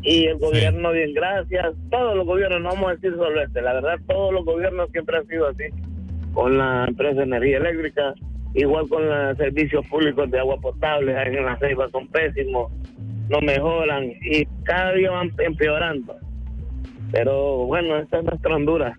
Y 0.03 0.25
el 0.25 0.37
gobierno, 0.39 0.91
bien, 0.91 1.13
gracias. 1.13 1.75
Todos 1.89 2.15
los 2.15 2.25
gobiernos, 2.25 2.61
no 2.61 2.69
vamos 2.69 2.89
a 2.89 2.95
decir 2.95 3.13
solo 3.15 3.41
este, 3.41 3.61
la 3.61 3.73
verdad, 3.73 3.99
todos 4.07 4.33
los 4.33 4.43
gobiernos 4.45 4.89
siempre 4.91 5.17
han 5.17 5.27
sido 5.27 5.47
así. 5.47 5.63
Con 6.33 6.57
la 6.57 6.85
empresa 6.87 7.17
de 7.17 7.23
energía 7.23 7.57
eléctrica, 7.57 8.13
igual 8.55 8.87
con 8.89 9.07
los 9.07 9.37
servicios 9.37 9.85
públicos 9.87 10.29
de 10.31 10.39
agua 10.39 10.57
potable, 10.59 11.15
ahí 11.17 11.35
en 11.35 11.45
la 11.45 11.57
ceiba 11.57 11.89
son 11.89 12.07
pésimos, 12.07 12.71
no 13.29 13.39
mejoran 13.41 14.05
y 14.21 14.45
cada 14.63 14.93
día 14.93 15.11
van 15.11 15.31
empeorando. 15.37 16.15
Pero 17.11 17.65
bueno, 17.65 17.97
esta 17.97 18.19
es 18.19 18.23
nuestra 18.23 18.55
Honduras. 18.55 18.97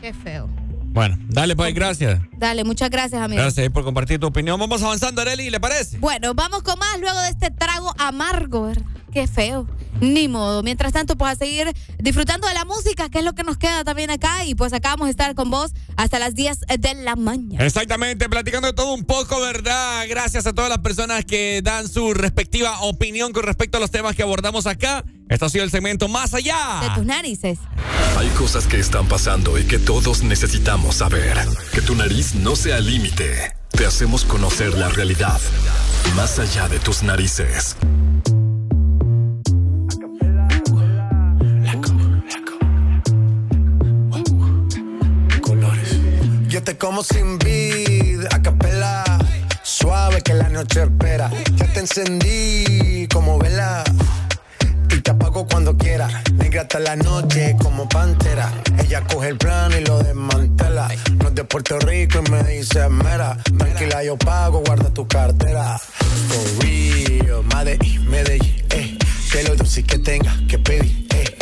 Qué 0.00 0.12
feo. 0.12 0.48
Bueno, 0.92 1.16
dale, 1.28 1.56
pues, 1.56 1.74
gracias. 1.74 2.20
Dale, 2.36 2.64
muchas 2.64 2.90
gracias, 2.90 3.22
amigo. 3.22 3.40
Gracias 3.40 3.70
por 3.70 3.82
compartir 3.82 4.20
tu 4.20 4.26
opinión. 4.26 4.60
Vamos 4.60 4.82
avanzando, 4.82 5.22
Areli, 5.22 5.48
¿le 5.48 5.58
parece? 5.58 5.98
Bueno, 5.98 6.34
vamos 6.34 6.62
con 6.62 6.78
más 6.78 7.00
luego 7.00 7.18
de 7.22 7.30
este 7.30 7.50
trago 7.50 7.94
amargo, 7.98 8.64
¿verdad? 8.64 8.84
Qué 9.12 9.26
feo. 9.26 9.66
Ni 10.00 10.26
modo. 10.26 10.62
Mientras 10.62 10.92
tanto, 10.92 11.16
pues 11.16 11.32
a 11.32 11.34
seguir 11.36 11.70
disfrutando 11.98 12.48
de 12.48 12.54
la 12.54 12.64
música, 12.64 13.10
que 13.10 13.18
es 13.18 13.24
lo 13.24 13.34
que 13.34 13.44
nos 13.44 13.58
queda 13.58 13.84
también 13.84 14.10
acá. 14.10 14.44
Y 14.46 14.54
pues 14.54 14.72
acá 14.72 14.90
vamos 14.90 15.08
a 15.08 15.10
estar 15.10 15.34
con 15.34 15.50
vos 15.50 15.72
hasta 15.96 16.18
las 16.18 16.34
10 16.34 16.60
de 16.78 16.94
la 16.94 17.14
mañana. 17.14 17.64
Exactamente, 17.64 18.28
platicando 18.28 18.68
de 18.68 18.72
todo 18.72 18.94
un 18.94 19.04
poco, 19.04 19.40
¿verdad? 19.40 20.04
Gracias 20.08 20.46
a 20.46 20.54
todas 20.54 20.70
las 20.70 20.78
personas 20.78 21.24
que 21.24 21.60
dan 21.62 21.88
su 21.88 22.14
respectiva 22.14 22.80
opinión 22.80 23.32
con 23.32 23.42
respecto 23.44 23.76
a 23.76 23.80
los 23.80 23.90
temas 23.90 24.16
que 24.16 24.22
abordamos 24.22 24.66
acá. 24.66 25.04
Esto 25.28 25.46
ha 25.46 25.50
sido 25.50 25.64
el 25.64 25.70
segmento 25.70 26.08
Más 26.08 26.34
Allá. 26.34 26.80
De 26.82 26.90
tus 26.94 27.04
narices. 27.04 27.58
Hay 28.16 28.28
cosas 28.30 28.66
que 28.66 28.78
están 28.78 29.06
pasando 29.08 29.58
y 29.58 29.64
que 29.64 29.78
todos 29.78 30.22
necesitamos 30.22 30.96
saber. 30.96 31.38
Que 31.72 31.82
tu 31.82 31.94
nariz 31.94 32.34
no 32.34 32.56
sea 32.56 32.80
límite. 32.80 33.54
Te 33.70 33.86
hacemos 33.86 34.24
conocer 34.24 34.76
la 34.76 34.88
realidad. 34.88 35.40
Más 36.16 36.38
allá 36.38 36.68
de 36.68 36.78
tus 36.78 37.02
narices. 37.02 37.76
Yo 46.52 46.62
te 46.62 46.76
como 46.76 47.02
sin 47.02 47.38
vid, 47.38 48.26
a 48.30 48.42
capela. 48.42 49.02
Suave 49.62 50.20
que 50.20 50.34
la 50.34 50.50
noche 50.50 50.82
espera. 50.82 51.30
Ya 51.56 51.72
te 51.72 51.80
encendí 51.80 53.08
como 53.10 53.38
vela. 53.38 53.82
Y 54.90 55.00
te 55.00 55.12
apago 55.12 55.46
cuando 55.46 55.78
quiera. 55.78 56.10
Negra 56.34 56.60
hasta 56.60 56.78
la 56.80 56.94
noche 56.94 57.56
como 57.58 57.88
pantera. 57.88 58.52
Ella 58.78 59.02
coge 59.04 59.28
el 59.28 59.38
plano 59.38 59.78
y 59.78 59.84
lo 59.86 60.02
desmantela. 60.02 60.88
No 61.22 61.28
es 61.28 61.34
de 61.34 61.44
Puerto 61.44 61.78
Rico 61.78 62.20
y 62.22 62.30
me 62.30 62.42
dice 62.44 62.86
mera. 62.90 63.34
Tranquila, 63.56 64.04
yo 64.04 64.18
pago, 64.18 64.62
guarda 64.66 64.92
tu 64.92 65.08
cartera. 65.08 65.78
For 65.78 66.66
real, 66.66 67.42
Medellín, 67.44 68.10
Medellín, 68.10 68.62
eh. 68.68 68.98
Que 69.32 69.42
lo 69.44 69.56
dulce 69.56 69.84
que 69.84 69.98
tenga 70.00 70.36
que 70.46 70.58
pedir, 70.58 71.06
eh. 71.14 71.41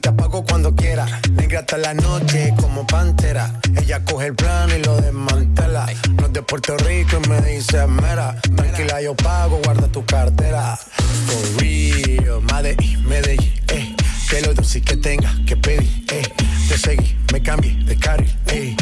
Te 0.00 0.08
apago 0.08 0.44
cuando 0.44 0.74
quiera. 0.74 1.06
Negra 1.32 1.60
hasta 1.60 1.76
la 1.76 1.92
noche 1.92 2.54
como 2.58 2.86
pantera. 2.86 3.60
Ella 3.76 4.02
coge 4.04 4.28
el 4.28 4.34
plano 4.34 4.74
y 4.74 4.82
lo 4.82 5.00
desmantela. 5.00 5.86
No 6.16 6.26
es 6.26 6.32
de 6.32 6.42
Puerto 6.42 6.76
Rico 6.78 7.18
y 7.22 7.28
me 7.28 7.40
dice 7.42 7.86
mera. 7.86 8.40
Tranquila, 8.56 9.02
yo 9.02 9.14
pago, 9.14 9.60
guarda 9.62 9.88
tu 9.88 10.04
cartera. 10.06 10.76
For 10.76 11.60
real, 11.62 12.40
Medellín, 12.50 13.06
Medellín, 13.06 13.52
eh. 13.68 13.94
Que 14.30 14.40
lo 14.40 14.54
dulce 14.54 14.80
que 14.80 14.96
tenga 14.96 15.34
que 15.46 15.56
pedir, 15.56 16.04
eh. 16.12 16.22
Te 16.68 16.78
seguí, 16.78 17.16
me 17.32 17.42
cambié 17.42 17.74
de 17.84 17.96
carril, 17.96 18.34
eh. 18.46 18.76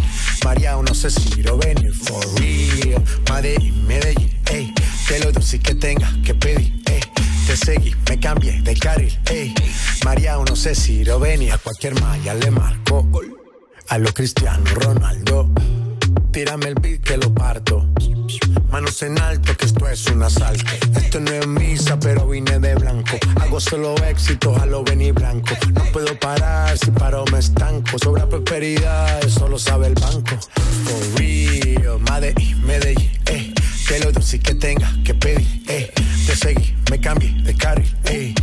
María, 0.45 0.77
no 0.77 0.95
sé 0.95 1.11
si 1.11 1.43
lo 1.43 1.59
venir, 1.59 1.93
for 1.95 2.25
real. 2.39 3.03
Medellín, 3.31 3.87
Medellín, 3.87 4.41
eh. 4.53 4.73
Que 5.09 5.19
lo 5.19 5.33
dulce 5.33 5.59
que 5.59 5.75
tenga 5.75 6.09
que 6.25 6.35
pedir, 6.35 6.81
eh. 6.87 7.01
Te 7.49 7.57
seguí, 7.57 7.95
me 8.07 8.21
cambié 8.21 8.61
de 8.61 8.75
carril, 8.77 9.19
ey. 9.31 9.55
María, 10.05 10.37
no 10.37 10.55
sé 10.55 10.75
si 10.75 11.03
lo 11.03 11.19
venía, 11.19 11.55
a 11.55 11.59
cualquier 11.59 11.99
malla 11.99 12.35
le 12.35 12.51
marco. 12.51 13.09
A 13.89 13.97
lo 13.97 14.13
Cristiano 14.13 14.63
Ronaldo. 14.75 15.49
Tírame 16.31 16.67
el 16.67 16.75
beat 16.75 17.01
que 17.01 17.17
lo 17.17 17.33
parto. 17.33 17.87
Manos 18.71 19.01
en 19.01 19.19
alto, 19.19 19.57
que 19.57 19.65
esto 19.65 19.89
es 19.89 20.07
un 20.09 20.23
asalto. 20.25 20.71
Esto 20.95 21.21
no 21.21 21.31
es 21.31 21.47
misa, 21.47 21.99
pero 21.99 22.29
vine 22.29 22.59
de 22.59 22.75
blanco. 22.75 23.17
Hago 23.41 23.61
solo 23.61 23.95
éxito, 24.05 24.55
a 24.61 24.67
lo 24.67 24.85
venir 24.85 25.15
blanco. 25.15 25.57
No 25.73 25.85
puedo 25.85 26.21
parar, 26.21 26.77
si 26.77 26.91
paro 26.91 27.25
me 27.33 27.39
estanco. 27.39 27.99
Sobra 27.99 28.29
prosperidad, 28.29 29.25
eso 29.25 29.49
lo 29.49 29.59
sabe 29.59 29.87
el 29.87 29.95
banco. 29.95 30.37
For 30.85 31.19
real, 31.19 31.99
Medellín, 32.11 32.67
Medellín, 32.67 33.11
eh. 33.25 33.48
Que 33.89 33.99
lo 34.01 34.13
dulce 34.13 34.39
que 34.39 34.55
tenga 34.55 34.87
que 35.03 35.15
pedir, 35.15 35.63
eh. 35.67 35.91
Te 36.27 36.37
seguí, 36.37 36.75
me 36.91 37.01
cambié 37.01 37.33
de 37.43 37.55
carril, 37.55 37.91
eh. 38.05 38.35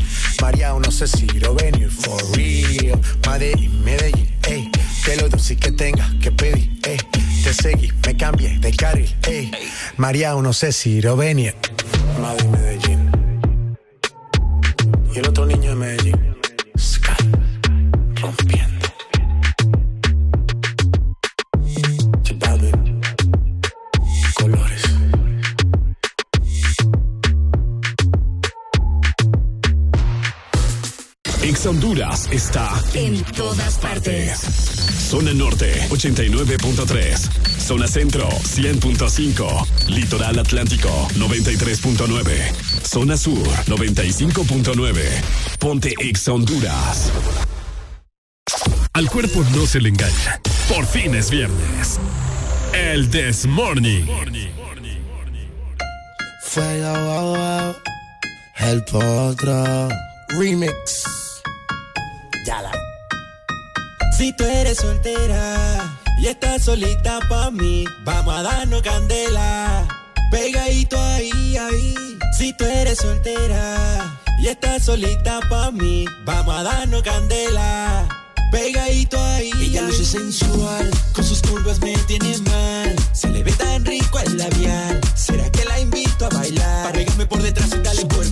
María, 0.42 0.74
no 0.74 0.92
sé 0.92 1.06
si 1.08 1.28
lo 1.28 1.54
venir, 1.54 1.88
for 1.92 2.20
real. 2.36 3.00
Medellín, 3.28 3.84
Medellín, 3.84 4.28
eh. 4.48 4.72
Que 5.06 5.16
lo 5.18 5.30
dulce 5.30 5.56
que 5.56 5.72
tenga 5.72 6.12
que 6.20 6.32
pedir, 6.32 6.80
eh. 6.88 6.98
Te 7.44 7.54
seguí, 7.54 7.92
me 8.08 8.18
cambié 8.18 8.58
de 8.58 8.72
carril, 8.76 9.16
eh. 9.28 9.52
María, 9.98 10.34
no 10.34 10.52
sé 10.52 10.72
si 10.72 11.00
lo 11.00 11.16
venir. 11.16 11.54
Madrid, 12.20 12.48
Medellín. 12.48 13.12
Y 15.14 15.20
el 15.20 15.28
otro 15.28 15.46
niño 15.46 15.70
de 15.70 15.76
Medellín. 15.76 16.05
Honduras 31.66 32.28
está 32.32 32.70
En 32.94 33.24
todas 33.24 33.78
partes. 33.78 34.40
Zona 35.10 35.34
Norte 35.34 35.88
89.3. 35.90 37.60
Zona 37.60 37.88
Centro 37.88 38.30
100.5. 38.30 39.88
Litoral 39.88 40.38
Atlántico 40.40 40.90
93.9. 41.16 42.54
Zona 42.84 43.18
Sur 43.18 43.48
95.9. 43.66 45.04
Ponte 45.60 45.94
Ex 46.00 46.28
Honduras. 46.28 47.12
Al 48.94 49.10
cuerpo 49.10 49.44
no 49.56 49.66
se 49.66 49.82
le 49.82 49.90
engaña. 49.90 50.42
Por 50.70 50.86
fin 50.86 51.16
es 51.16 51.30
viernes. 51.30 52.00
El 52.74 53.10
This 53.10 53.46
Morning. 53.46 54.06
Wow. 56.56 57.76
El 58.60 58.84
potro. 58.86 59.90
Remix. 60.30 61.25
Yala. 62.46 62.72
Si 64.16 64.32
tú 64.34 64.44
eres 64.46 64.78
soltera 64.78 65.98
y 66.20 66.28
estás 66.28 66.64
solita 66.64 67.20
pa' 67.28 67.50
mí, 67.50 67.86
vamos 68.04 68.36
a 68.36 68.44
darnos 68.44 68.84
candela. 68.84 69.88
Pegadito 70.30 71.02
ahí, 71.02 71.58
ahí. 71.58 71.96
Si 72.38 72.54
tú 72.54 72.66
eres 72.66 73.00
soltera 73.00 74.20
y 74.40 74.48
estás 74.48 74.86
solita 74.86 75.40
pa' 75.50 75.72
mí, 75.72 76.06
vamos 76.24 76.56
a 76.56 76.64
darnos 76.64 77.02
candela. 77.02 78.08
Pegadito 78.52 79.20
ahí. 79.20 79.52
Ella 79.60 79.82
luce 79.82 80.06
sensual, 80.06 80.90
con 81.14 81.26
sus 81.26 81.42
curvas 81.42 81.80
me 81.82 81.98
tiene 82.08 82.38
mal. 82.40 82.96
Se 83.12 83.28
le 83.30 83.44
ve 83.44 83.52
tan 83.54 83.84
rico 83.84 84.20
el 84.20 84.38
labial. 84.38 85.02
¿Será 85.16 85.50
que 85.52 85.66
la 85.66 85.80
invito 85.80 86.28
a 86.28 86.30
bailar? 86.30 86.84
Para 86.84 86.94
pegarme 86.94 87.26
por 87.26 87.42
detrás 87.42 87.74
y 87.74 87.82
darle 87.82 88.06
por 88.06 88.25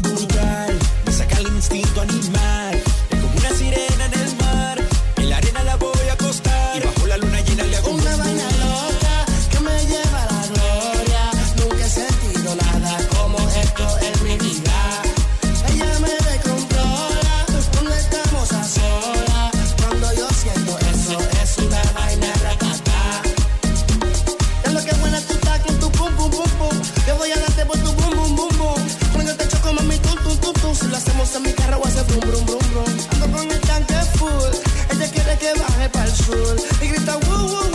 Si 30.73 30.87
lo 30.87 30.97
hacemos 30.97 31.35
en 31.35 31.43
mi 31.43 31.53
carro 31.53 31.77
voy 31.77 31.87
a 31.87 31.89
hacer 31.89 32.03
brum 32.05 32.19
brum 32.21 32.45
brum 32.45 32.59
brum. 32.71 32.97
Ando 33.11 33.37
con 33.37 33.51
el 33.51 33.61
tanque 33.61 33.93
full. 34.17 34.53
Ella 34.91 35.07
quiere 35.11 35.37
que 35.37 35.53
baje 35.59 35.89
para 35.89 36.05
el 36.05 36.15
sur. 36.15 36.55
Y 36.81 36.87
grita 36.87 37.17
woo 37.17 37.45
woo 37.47 37.72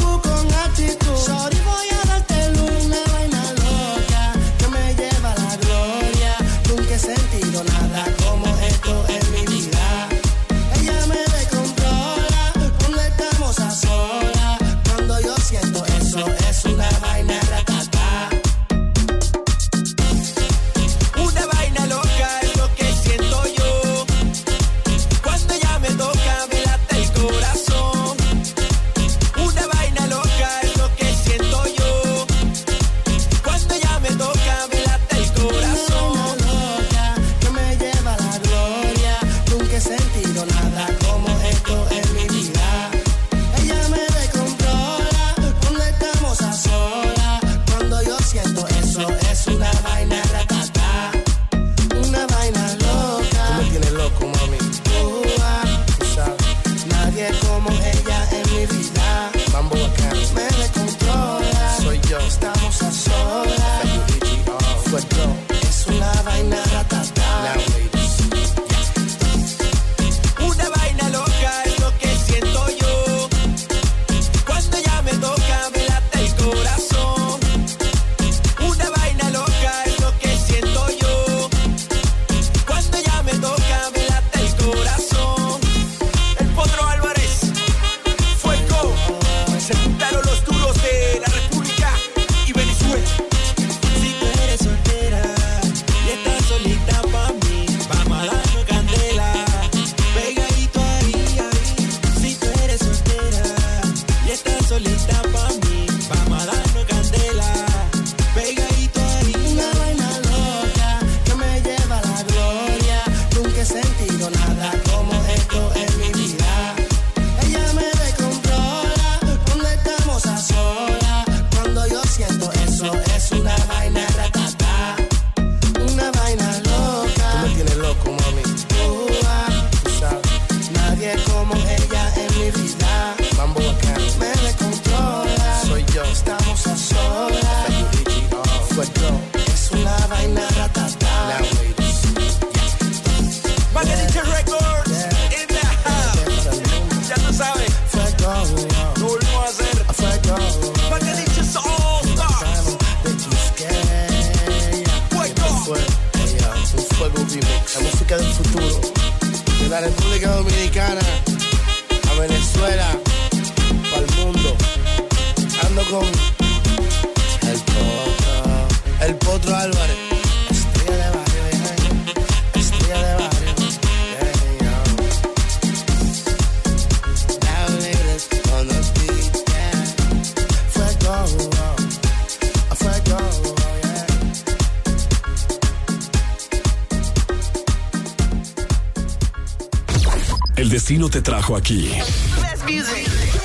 te 191.10 191.22
trajo 191.22 191.56
aquí. 191.56 191.90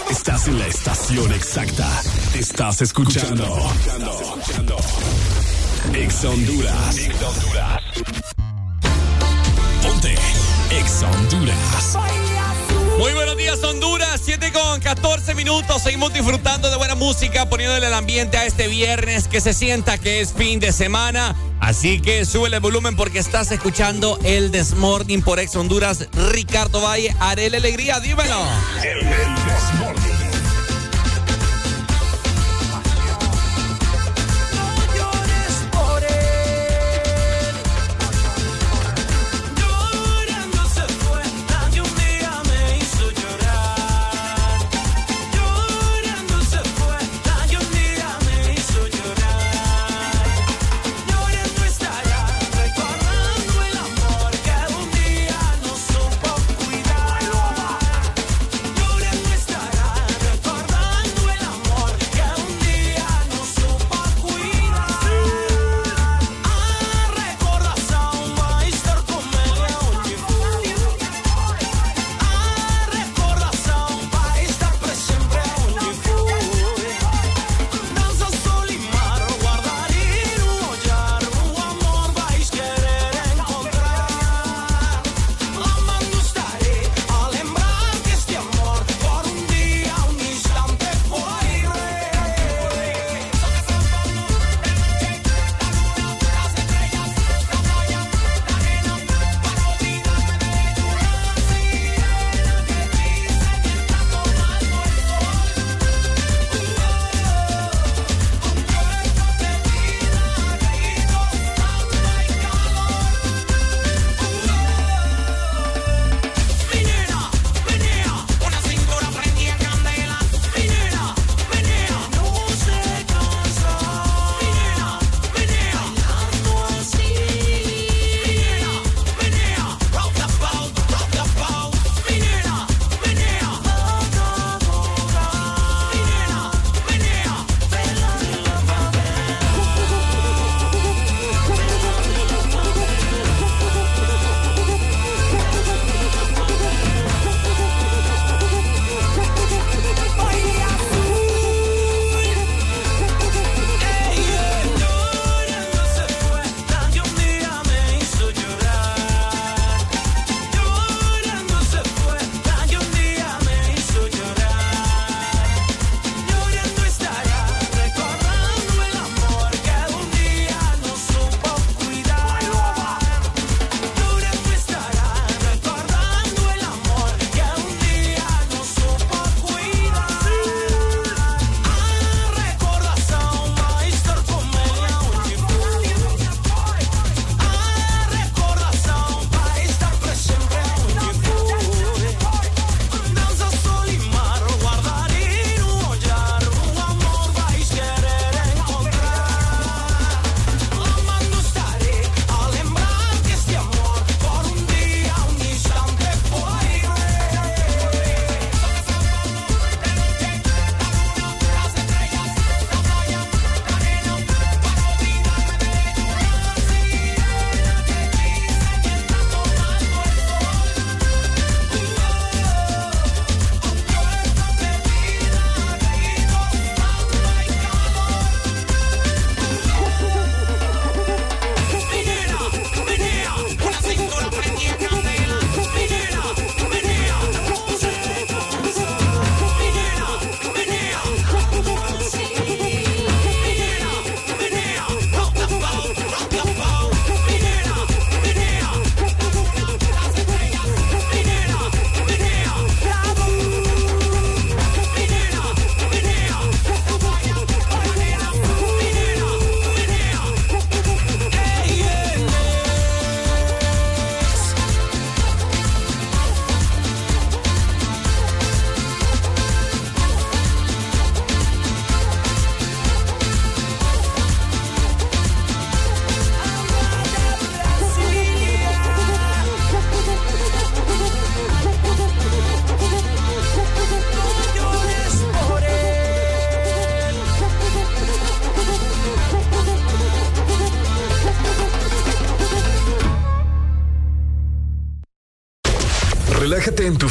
Estás 0.09 0.47
en 0.47 0.59
la 0.59 0.67
estación 0.67 1.31
exacta. 1.33 1.87
Estás 2.33 2.81
escuchando. 2.81 3.45
Ex 5.93 6.25
Honduras. 6.25 6.95
Ponte. 9.81 10.15
Ex 10.71 11.03
Honduras. 11.03 11.97
Muy 12.97 13.13
buenos 13.13 13.37
días, 13.37 13.63
Honduras. 13.63 14.21
7 14.23 14.51
con 14.51 14.81
14 14.81 15.33
minutos. 15.35 15.81
Seguimos 15.81 16.13
disfrutando 16.13 16.69
de 16.69 16.77
buena 16.77 16.95
música, 16.95 17.49
poniéndole 17.49 17.87
el 17.87 17.93
ambiente 17.93 18.37
a 18.37 18.45
este 18.45 18.67
viernes 18.67 19.27
que 19.27 19.39
se 19.41 19.53
sienta 19.53 19.97
que 19.97 20.21
es 20.21 20.33
fin 20.33 20.59
de 20.59 20.71
semana. 20.71 21.35
Así 21.63 22.01
que 22.01 22.25
sube 22.25 22.49
el 22.49 22.59
volumen 22.59 22.97
porque 22.97 23.19
estás 23.19 23.49
escuchando 23.53 24.19
el 24.25 24.51
Desmorning 24.51 25.21
por 25.21 25.39
Ex 25.39 25.55
Honduras. 25.55 26.09
Ricardo 26.33 26.81
Valle, 26.81 27.15
Arele 27.21 27.55
Alegría, 27.55 28.01
dímelo. 28.01 28.43
llores 29.79 30.22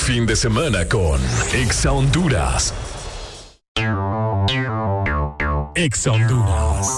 fin 0.02 0.26
de 0.26 0.34
semana 0.34 0.88
con 0.88 1.20
Exa 1.52 1.92
Honduras. 1.92 2.74
Exa 5.76 6.10
Honduras. 6.10 6.88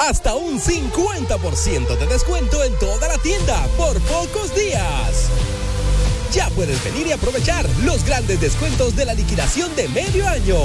Hasta 0.00 0.34
un 0.34 0.58
50% 0.58 1.96
de 1.96 2.06
descuento 2.06 2.64
en 2.64 2.76
toda 2.80 3.06
la 3.06 3.18
tienda 3.18 3.56
por 3.76 4.00
pocos 4.00 4.52
días. 4.56 5.30
Ya 6.32 6.50
puedes 6.50 6.82
venir 6.82 7.06
y 7.06 7.12
aprovechar 7.12 7.64
los 7.84 8.04
grandes 8.04 8.40
descuentos 8.40 8.96
de 8.96 9.04
la 9.04 9.14
liquidación 9.14 9.74
de 9.76 9.88
medio 9.88 10.26
año 10.26 10.56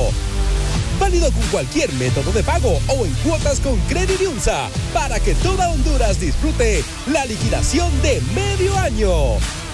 válido 1.03 1.29
con 1.33 1.43
cualquier 1.47 1.91
método 1.95 2.31
de 2.31 2.43
pago 2.43 2.79
o 2.87 3.05
en 3.05 3.11
cuotas 3.15 3.59
con 3.59 3.77
Credit 3.89 4.21
Unsa, 4.21 4.69
para 4.93 5.19
que 5.19 5.35
toda 5.35 5.69
Honduras 5.69 6.17
disfrute 6.17 6.81
la 7.07 7.25
liquidación 7.25 7.91
de 8.01 8.21
medio 8.33 8.73
año. 8.77 9.11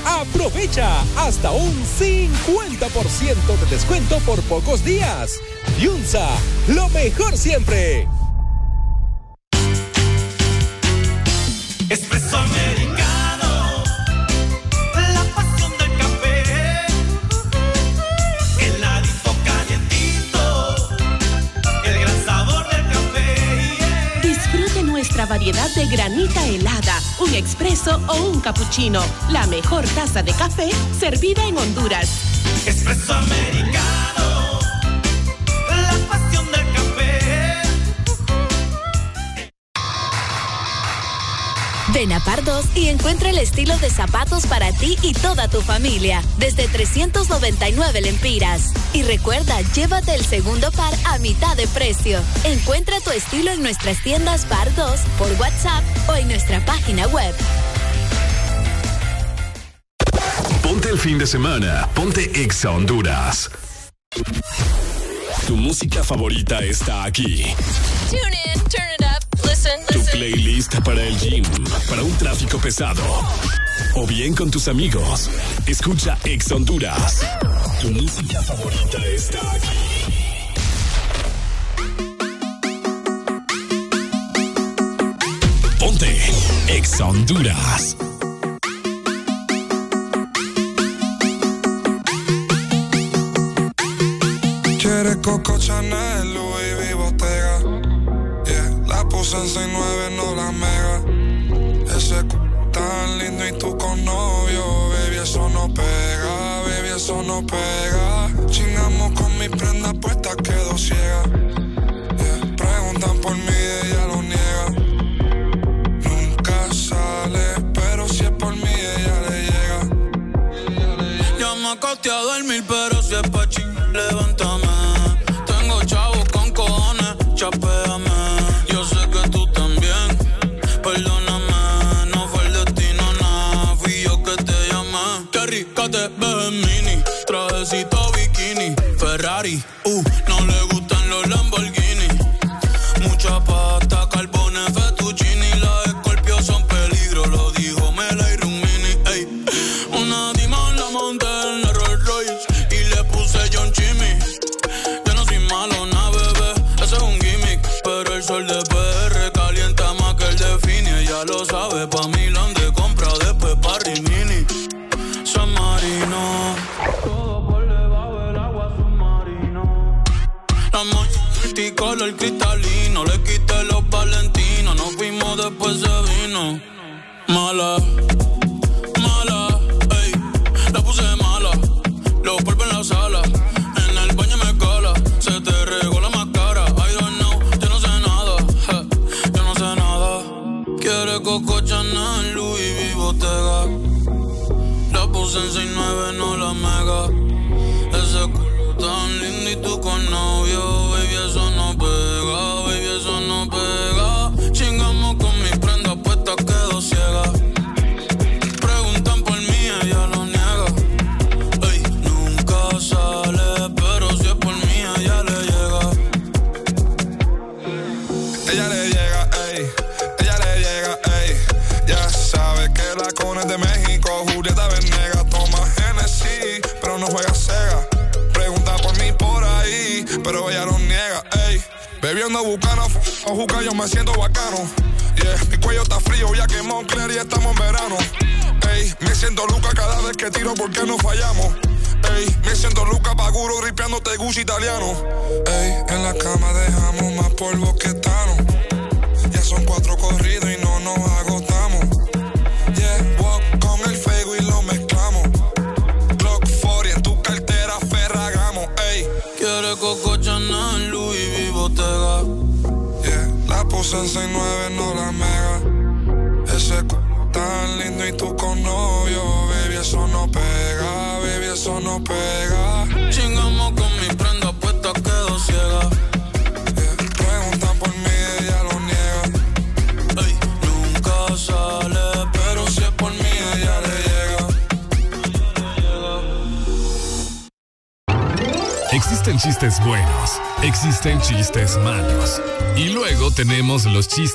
Aprovecha 0.06 0.90
hasta 1.18 1.52
un 1.52 1.72
50% 2.00 3.60
de 3.60 3.66
descuento 3.70 4.18
por 4.26 4.42
pocos 4.42 4.84
días. 4.84 5.40
Yunza, 5.80 6.28
lo 6.68 6.90
mejor 6.90 7.38
siempre. 7.38 8.08
o 28.10 28.16
un 28.16 28.42
cappuccino. 28.42 29.02
La 29.32 29.48
mejor 29.48 29.86
taza 29.90 30.24
de 30.24 30.34
café 30.34 30.70
servida 31.00 31.46
en 31.46 31.58
Honduras. 31.58 32.10
Espresso 32.66 33.14
americano. 33.14 34.60
La 35.70 35.94
pasión 36.10 36.46
del 36.52 36.74
café. 36.74 37.20
Ven 41.94 42.12
a 42.12 42.20
Pardos 42.20 42.66
y 42.76 42.90
encuentra 42.90 43.30
el 43.30 43.38
estilo 43.38 43.78
de 43.78 43.90
zapatos 43.90 44.46
para 44.46 44.72
ti 44.74 44.98
y 45.02 45.14
toda 45.14 45.48
tu 45.48 45.62
familia, 45.62 46.22
desde 46.38 46.68
399 46.68 48.02
lempiras. 48.02 48.74
Y 48.94 49.04
recuerda, 49.04 49.62
llévate 49.74 50.14
el 50.16 50.26
segundo 50.26 50.72
par 50.72 50.94
a 51.06 51.18
mitad 51.20 51.56
de 51.56 51.68
precio. 51.68 52.20
Encuentra 52.44 53.00
tu 53.02 53.12
estilo 53.12 53.52
en 53.52 53.62
nuestras 53.62 54.02
tiendas 54.04 54.46
Pardos, 54.46 55.02
por 55.18 55.32
WhatsApp 55.40 55.84
o 56.10 56.16
en 56.16 56.28
nuestra 56.28 56.64
página 56.66 57.08
web 57.08 57.36
Ponte 60.80 60.94
el 60.94 60.98
fin 60.98 61.18
de 61.18 61.28
semana. 61.28 61.90
Ponte 61.94 62.42
Exa 62.42 62.72
Honduras. 62.72 63.52
Tu 65.46 65.58
música 65.58 66.06
favorita 66.06 66.60
está 66.60 67.04
aquí. 67.04 67.44
Tune 68.10 68.22
in, 68.46 68.62
turn 68.70 68.88
it 68.98 69.04
up, 69.04 69.46
listen, 69.46 69.78
listen. 69.90 70.06
Tu 70.06 70.12
playlist 70.12 70.80
para 70.86 71.04
el 71.04 71.18
gym, 71.20 71.44
para 71.90 72.02
un 72.02 72.14
tráfico 72.14 72.60
pesado. 72.60 73.04
O 73.96 74.08
bien 74.08 74.34
con 74.34 74.50
tus 74.50 74.70
amigos. 74.70 75.30
Escucha 75.68 76.18
Ex 76.24 76.50
Honduras. 76.50 77.26
Tu 77.82 77.92
música 77.92 78.42
favorita 78.42 79.06
está 79.06 79.40
aquí. 79.52 79.68
Ponte 85.78 86.22
Ex 86.70 87.02
Honduras. 87.02 87.98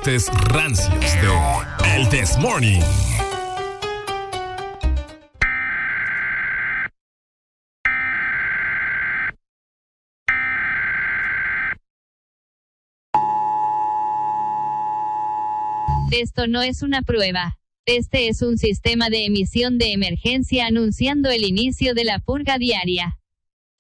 Chistes 0.05 0.31
de 0.31 1.97
El 1.97 2.09
This 2.11 2.37
Morning. 2.39 2.81
Esto 16.13 16.47
no 16.49 16.63
es 16.63 16.83
una 16.83 17.03
prueba. 17.03 17.59
Este 17.87 18.29
es 18.29 18.43
un 18.43 18.59
sistema 18.59 19.09
de 19.09 19.25
emisión 19.25 19.79
de 19.79 19.93
emergencia 19.93 20.67
anunciando 20.67 21.31
el 21.31 21.45
inicio 21.45 21.95
de 21.95 22.05
la 22.05 22.19
purga 22.19 22.59
diaria. 22.59 23.19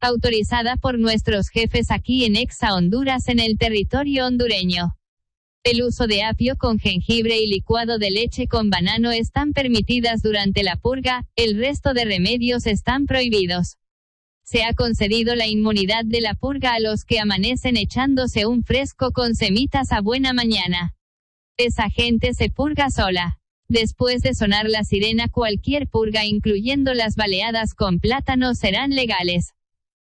Autorizada 0.01 0.76
por 0.76 0.98
nuestros 0.98 1.48
jefes 1.51 1.90
aquí 1.90 2.24
en 2.24 2.36
Exa 2.36 2.74
Honduras 2.74 3.28
en 3.28 3.40
el 3.40 3.59
territorio 3.59 4.26
hondureño. 4.26 4.94
El 5.64 5.82
uso 5.82 6.06
de 6.06 6.22
apio 6.22 6.58
con 6.58 6.78
jengibre 6.78 7.40
y 7.40 7.46
licuado 7.46 7.96
de 7.96 8.10
leche 8.10 8.48
con 8.48 8.68
banano 8.68 9.12
están 9.12 9.54
permitidas 9.54 10.20
durante 10.20 10.62
la 10.62 10.76
purga, 10.76 11.26
el 11.36 11.58
resto 11.58 11.94
de 11.94 12.04
remedios 12.04 12.66
están 12.66 13.06
prohibidos. 13.06 13.78
Se 14.42 14.62
ha 14.62 14.74
concedido 14.74 15.34
la 15.34 15.46
inmunidad 15.46 16.04
de 16.04 16.20
la 16.20 16.34
purga 16.34 16.74
a 16.74 16.80
los 16.80 17.06
que 17.06 17.18
amanecen 17.18 17.78
echándose 17.78 18.44
un 18.44 18.62
fresco 18.62 19.12
con 19.12 19.34
semitas 19.34 19.90
a 19.92 20.02
buena 20.02 20.34
mañana. 20.34 20.94
Esa 21.56 21.88
gente 21.88 22.34
se 22.34 22.50
purga 22.50 22.90
sola. 22.90 23.40
Después 23.66 24.20
de 24.20 24.34
sonar 24.34 24.68
la 24.68 24.84
sirena, 24.84 25.28
cualquier 25.28 25.88
purga, 25.88 26.26
incluyendo 26.26 26.92
las 26.92 27.16
baleadas 27.16 27.72
con 27.72 28.00
plátano, 28.00 28.54
serán 28.54 28.90
legales. 28.90 29.54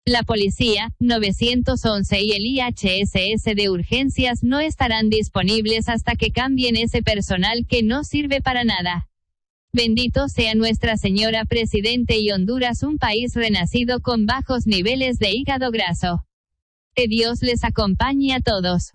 La 0.05 0.23
policía, 0.23 0.91
911 0.99 2.21
y 2.21 2.31
el 2.31 2.45
IHSS 2.45 3.43
de 3.55 3.69
urgencias 3.69 4.43
no 4.43 4.59
estarán 4.59 5.09
disponibles 5.09 5.87
hasta 5.87 6.15
que 6.15 6.31
cambien 6.31 6.77
ese 6.77 7.03
personal 7.03 7.65
que 7.67 7.83
no 7.83 8.03
sirve 8.03 8.41
para 8.41 8.63
nada. 8.63 9.07
Bendito 9.71 10.27
sea 10.27 10.55
Nuestra 10.55 10.97
Señora 10.97 11.45
Presidente 11.45 12.17
y 12.17 12.31
Honduras, 12.31 12.81
un 12.81 12.97
país 12.97 13.35
renacido 13.35 14.01
con 14.01 14.25
bajos 14.25 14.65
niveles 14.65 15.19
de 15.19 15.31
hígado 15.31 15.69
graso. 15.69 16.25
Que 16.95 17.07
Dios 17.07 17.43
les 17.43 17.63
acompañe 17.63 18.33
a 18.33 18.39
todos. 18.39 18.91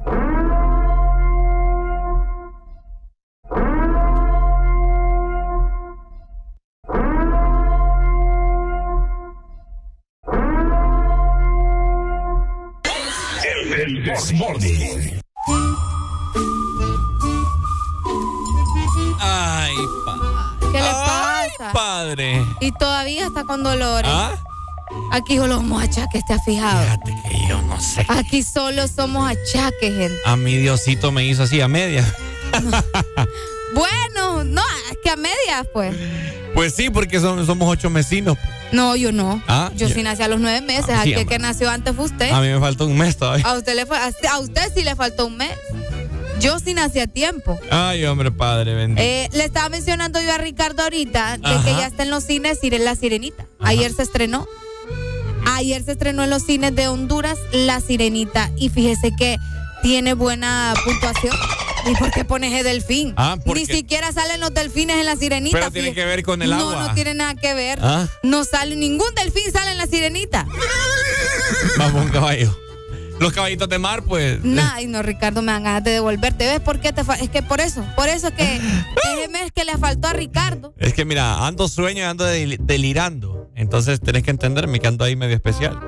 This 14.04 14.32
Morning. 14.34 15.20
Ay, 19.20 19.72
pa- 20.04 20.56
¿Qué 20.60 20.78
le 20.78 20.88
Ay, 20.88 21.48
pasa? 21.58 21.72
padre. 21.72 22.44
Y 22.60 22.72
todavía 22.72 23.26
está 23.26 23.44
con 23.44 23.62
dolores. 23.62 24.10
¿Ah? 24.12 24.34
Aquí 25.12 25.36
solo 25.38 25.56
somos 25.56 25.82
achaques, 25.82 26.24
¿te 26.26 26.34
has 26.34 26.44
fijado? 26.44 26.84
que 27.28 27.48
yo 27.48 27.60
no 27.62 27.80
sé. 27.80 28.04
Aquí 28.08 28.42
solo 28.42 28.86
somos 28.88 29.28
achaques, 29.30 29.94
gente. 29.96 30.18
A 30.26 30.36
mi 30.36 30.56
Diosito 30.56 31.10
me 31.10 31.24
hizo 31.24 31.42
así 31.44 31.60
a 31.60 31.68
media. 31.68 32.04
Bueno, 33.74 34.44
no, 34.44 34.62
es 34.92 34.98
que 35.02 35.10
a 35.10 35.16
medias, 35.16 35.66
pues. 35.72 35.96
Pues 36.54 36.74
sí, 36.74 36.88
porque 36.90 37.18
son- 37.20 37.44
somos 37.46 37.68
ocho 37.68 37.90
vecinos. 37.90 38.38
No, 38.72 38.94
yo 38.96 39.12
no. 39.12 39.42
Ah, 39.48 39.70
yo 39.74 39.88
ya. 39.88 39.94
sí 39.94 40.02
nací 40.02 40.22
a 40.22 40.28
los 40.28 40.40
nueve 40.40 40.60
meses. 40.60 40.90
Ah, 40.96 41.02
sí, 41.04 41.14
que 41.26 41.38
nació 41.38 41.68
antes 41.70 41.94
fue 41.94 42.04
usted. 42.06 42.30
A 42.30 42.40
mí 42.40 42.48
me 42.48 42.60
falta 42.60 42.84
un 42.84 42.96
mes 42.96 43.16
todavía. 43.16 43.44
A 43.46 43.54
usted, 43.54 43.74
le 43.74 43.82
a 44.28 44.38
usted 44.38 44.62
sí 44.74 44.82
le 44.84 44.94
faltó 44.96 45.26
un 45.26 45.36
mes. 45.36 45.50
Yo 46.40 46.58
sí 46.58 46.74
nací 46.74 46.98
a 47.00 47.06
tiempo. 47.06 47.58
Ay, 47.70 48.04
hombre, 48.06 48.30
padre, 48.30 48.74
bendito. 48.74 49.02
Eh, 49.02 49.28
le 49.32 49.44
estaba 49.44 49.68
mencionando 49.68 50.20
yo 50.20 50.32
a 50.32 50.38
Ricardo 50.38 50.82
ahorita 50.82 51.38
de 51.38 51.46
Ajá. 51.48 51.64
que 51.64 51.70
ya 51.72 51.86
está 51.86 52.02
en 52.02 52.10
los 52.10 52.24
cines 52.24 52.58
La 52.80 52.94
Sirenita. 52.96 53.46
Ayer 53.60 53.92
se 53.92 54.02
estrenó. 54.02 54.46
Ayer 55.46 55.82
se 55.84 55.92
estrenó 55.92 56.24
en 56.24 56.30
los 56.30 56.42
cines 56.44 56.74
de 56.74 56.88
Honduras 56.88 57.38
La 57.52 57.80
Sirenita. 57.80 58.50
Y 58.56 58.68
fíjese 58.68 59.12
que 59.16 59.36
tiene 59.82 60.14
buena 60.14 60.74
puntuación. 60.84 61.34
¿Y 61.86 61.94
por 61.96 62.10
qué 62.10 62.24
pones 62.24 62.52
el 62.52 62.64
delfín? 62.64 63.14
Ah, 63.16 63.36
Ni 63.44 63.66
siquiera 63.66 64.12
salen 64.12 64.40
los 64.40 64.52
delfines 64.54 64.96
en 64.98 65.04
La 65.06 65.16
Sirenita. 65.16 65.58
Pero 65.58 65.70
tiene 65.70 65.94
que 65.94 66.04
ver 66.04 66.22
con 66.22 66.40
el 66.42 66.50
no, 66.50 66.70
agua. 66.70 66.88
No, 66.88 66.94
tiene 66.94 67.14
nada 67.14 67.34
que 67.34 67.54
ver. 67.54 67.78
Ah. 67.82 68.06
No 68.22 68.44
sale, 68.44 68.76
ningún 68.76 69.14
delfín 69.14 69.50
sale 69.52 69.72
en 69.72 69.78
La 69.78 69.86
Sirenita. 69.86 70.46
Vamos, 71.78 72.04
un 72.04 72.10
caballo. 72.10 72.58
Los 73.20 73.32
caballitos 73.32 73.68
de 73.68 73.78
mar, 73.78 74.02
pues. 74.02 74.38
Ay, 74.72 74.86
no, 74.86 75.02
Ricardo, 75.02 75.40
me 75.40 75.52
dan 75.52 75.62
ganas 75.62 75.84
de 75.84 75.92
devolverte. 75.92 76.46
¿Ves 76.46 76.60
por 76.60 76.80
qué 76.80 76.92
te 76.92 77.04
fa- 77.04 77.14
Es 77.14 77.30
que 77.30 77.42
por 77.42 77.60
eso, 77.60 77.84
por 77.94 78.08
eso 78.08 78.28
es 78.28 78.34
que 78.34 78.60
mes 79.30 79.52
que 79.52 79.64
le 79.64 79.76
faltó 79.78 80.08
a 80.08 80.12
Ricardo. 80.12 80.74
Es 80.78 80.94
que 80.94 81.04
mira, 81.04 81.46
ando 81.46 81.68
sueño 81.68 82.00
y 82.00 82.02
ando 82.02 82.24
del- 82.24 82.58
delirando. 82.60 83.50
Entonces 83.56 84.00
tenés 84.00 84.22
que 84.24 84.30
entenderme 84.32 84.80
que 84.80 84.86
ando 84.88 85.04
ahí 85.04 85.14
medio 85.16 85.34
especial. 85.36 85.78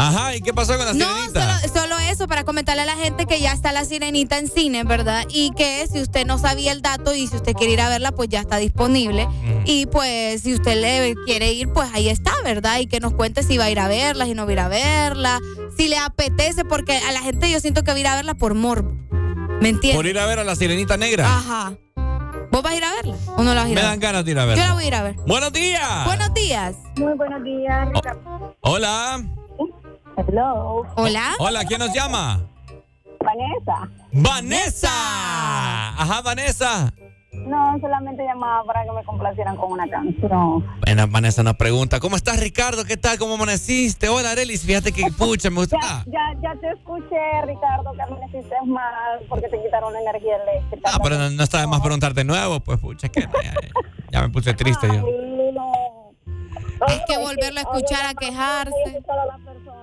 Ajá, 0.00 0.34
¿y 0.36 0.40
qué 0.40 0.54
pasó 0.54 0.76
con 0.76 0.86
la 0.86 0.94
No, 0.94 1.04
sirenita? 1.06 1.60
solo, 1.60 1.74
solo 1.82 1.98
eso, 1.98 2.26
para 2.26 2.44
comentarle 2.44 2.82
a 2.82 2.86
la 2.86 2.96
gente 2.96 3.26
que 3.26 3.40
ya 3.40 3.52
está 3.52 3.70
la 3.72 3.84
sirenita 3.84 4.38
en 4.38 4.48
cine, 4.48 4.84
¿verdad? 4.84 5.24
Y 5.28 5.50
que 5.52 5.86
si 5.92 6.00
usted 6.00 6.26
no 6.26 6.38
sabía 6.38 6.72
el 6.72 6.80
dato 6.82 7.14
y 7.14 7.26
si 7.26 7.36
usted 7.36 7.52
quiere 7.54 7.74
ir 7.74 7.80
a 7.80 7.88
verla, 7.88 8.12
pues 8.12 8.28
ya 8.28 8.40
está 8.40 8.56
disponible. 8.56 9.28
Y 9.66 9.86
pues 9.86 10.42
si 10.42 10.54
usted 10.54 10.80
le 10.80 11.14
quiere 11.26 11.52
ir, 11.52 11.68
pues 11.72 11.88
ahí 11.92 12.08
está, 12.08 12.32
¿verdad? 12.44 12.78
Y 12.80 12.86
que 12.86 12.98
nos 13.00 13.12
cuente 13.14 13.42
si 13.42 13.58
va 13.58 13.64
a 13.64 13.70
ir 13.70 13.78
a 13.80 13.88
verla, 13.88 14.24
si 14.24 14.34
no 14.34 14.44
va 14.44 14.50
a 14.50 14.52
ir 14.54 14.60
a 14.60 14.68
verla, 14.68 15.38
si 15.76 15.88
le 15.88 15.98
apetece, 15.98 16.64
porque 16.64 16.96
a 16.96 17.12
la 17.12 17.20
gente 17.20 17.50
yo 17.50 17.60
siento 17.60 17.82
que 17.84 17.90
va 17.90 17.96
a 17.96 18.00
ir 18.00 18.06
a 18.08 18.14
verla 18.16 18.34
por 18.34 18.54
morbo. 18.54 18.90
¿Me 19.60 19.68
entiendes? 19.68 19.96
Por 19.96 20.06
ir 20.06 20.18
a 20.18 20.24
ver 20.26 20.38
a 20.38 20.44
la 20.44 20.56
sirenita 20.56 20.96
negra. 20.96 21.26
Ajá. 21.26 21.74
¿Vos 22.50 22.62
vas 22.62 22.72
a 22.72 22.76
ir 22.76 22.84
a 22.84 22.92
verla 22.94 23.16
o 23.36 23.42
no 23.44 23.54
la 23.54 23.60
vas 23.60 23.66
a 23.66 23.68
ir 23.68 23.74
Me 23.76 23.80
a 23.82 23.84
dan 23.84 24.00
ver? 24.00 24.08
ganas 24.08 24.24
de 24.24 24.30
ir 24.32 24.38
a 24.38 24.44
ver. 24.46 24.56
Yo 24.56 24.64
la 24.64 24.72
voy 24.72 24.84
a 24.84 24.86
ir 24.86 24.94
a 24.94 25.02
ver. 25.02 25.14
Buenos 25.26 25.52
días. 25.52 26.04
Buenos 26.06 26.34
días. 26.34 26.74
Muy 26.96 27.12
buenos 27.14 27.44
días. 27.44 27.88
Hola. 28.62 29.22
Hello. 30.26 30.86
Hola. 30.96 31.34
Hola, 31.38 31.64
¿quién 31.64 31.78
nos 31.78 31.94
llama? 31.94 32.40
Vanessa. 33.20 33.88
Vanessa. 34.12 34.88
Ajá, 36.00 36.20
Vanessa. 36.22 36.92
No, 37.32 37.78
solamente 37.80 38.22
llamaba 38.24 38.64
para 38.64 38.84
que 38.84 38.90
me 38.90 39.04
complacieran 39.04 39.56
con 39.56 39.72
una 39.72 39.88
canción. 39.88 40.64
Bueno, 40.84 41.06
Vanessa 41.08 41.42
nos 41.42 41.56
pregunta, 41.56 42.00
¿cómo 42.00 42.16
estás, 42.16 42.40
Ricardo? 42.40 42.84
¿Qué 42.84 42.96
tal? 42.96 43.18
¿Cómo 43.18 43.34
amaneciste? 43.34 44.08
Hola, 44.08 44.32
Arelis. 44.32 44.62
Fíjate 44.64 44.92
que, 44.92 45.10
pucha, 45.16 45.48
me 45.48 45.56
gusta. 45.56 45.78
Ya, 46.06 46.34
ya, 46.40 46.40
ya 46.42 46.60
te 46.60 46.70
escuché, 46.72 47.42
Ricardo, 47.46 47.92
que 47.92 48.02
amaneciste 48.02 48.54
mal 48.66 49.20
porque 49.28 49.48
te 49.48 49.62
quitaron 49.62 49.92
la 49.92 50.00
energía 50.00 50.36
eléctrica. 50.36 50.90
Ah, 50.92 50.98
pero 51.02 51.16
no, 51.18 51.30
no 51.30 51.42
está 51.42 51.60
de 51.60 51.66
más 51.66 51.80
preguntar 51.80 52.12
de 52.14 52.24
nuevo, 52.24 52.60
pues, 52.60 52.78
pucha, 52.78 53.08
que 53.08 53.22
ya, 53.22 53.54
ya 54.10 54.22
me 54.22 54.28
puse 54.28 54.52
triste 54.54 54.86
yo. 54.88 55.04
Ay, 55.06 55.52
no. 55.54 55.72
Hay 56.86 57.00
que 57.06 57.16
volverlo 57.18 57.58
a 57.58 57.62
escuchar 57.62 58.06
a 58.06 58.14
quejarse. 58.14 59.02
Todas 59.06 59.26
las 59.26 59.40
personas 59.40 59.60
quejarse. 59.60 59.79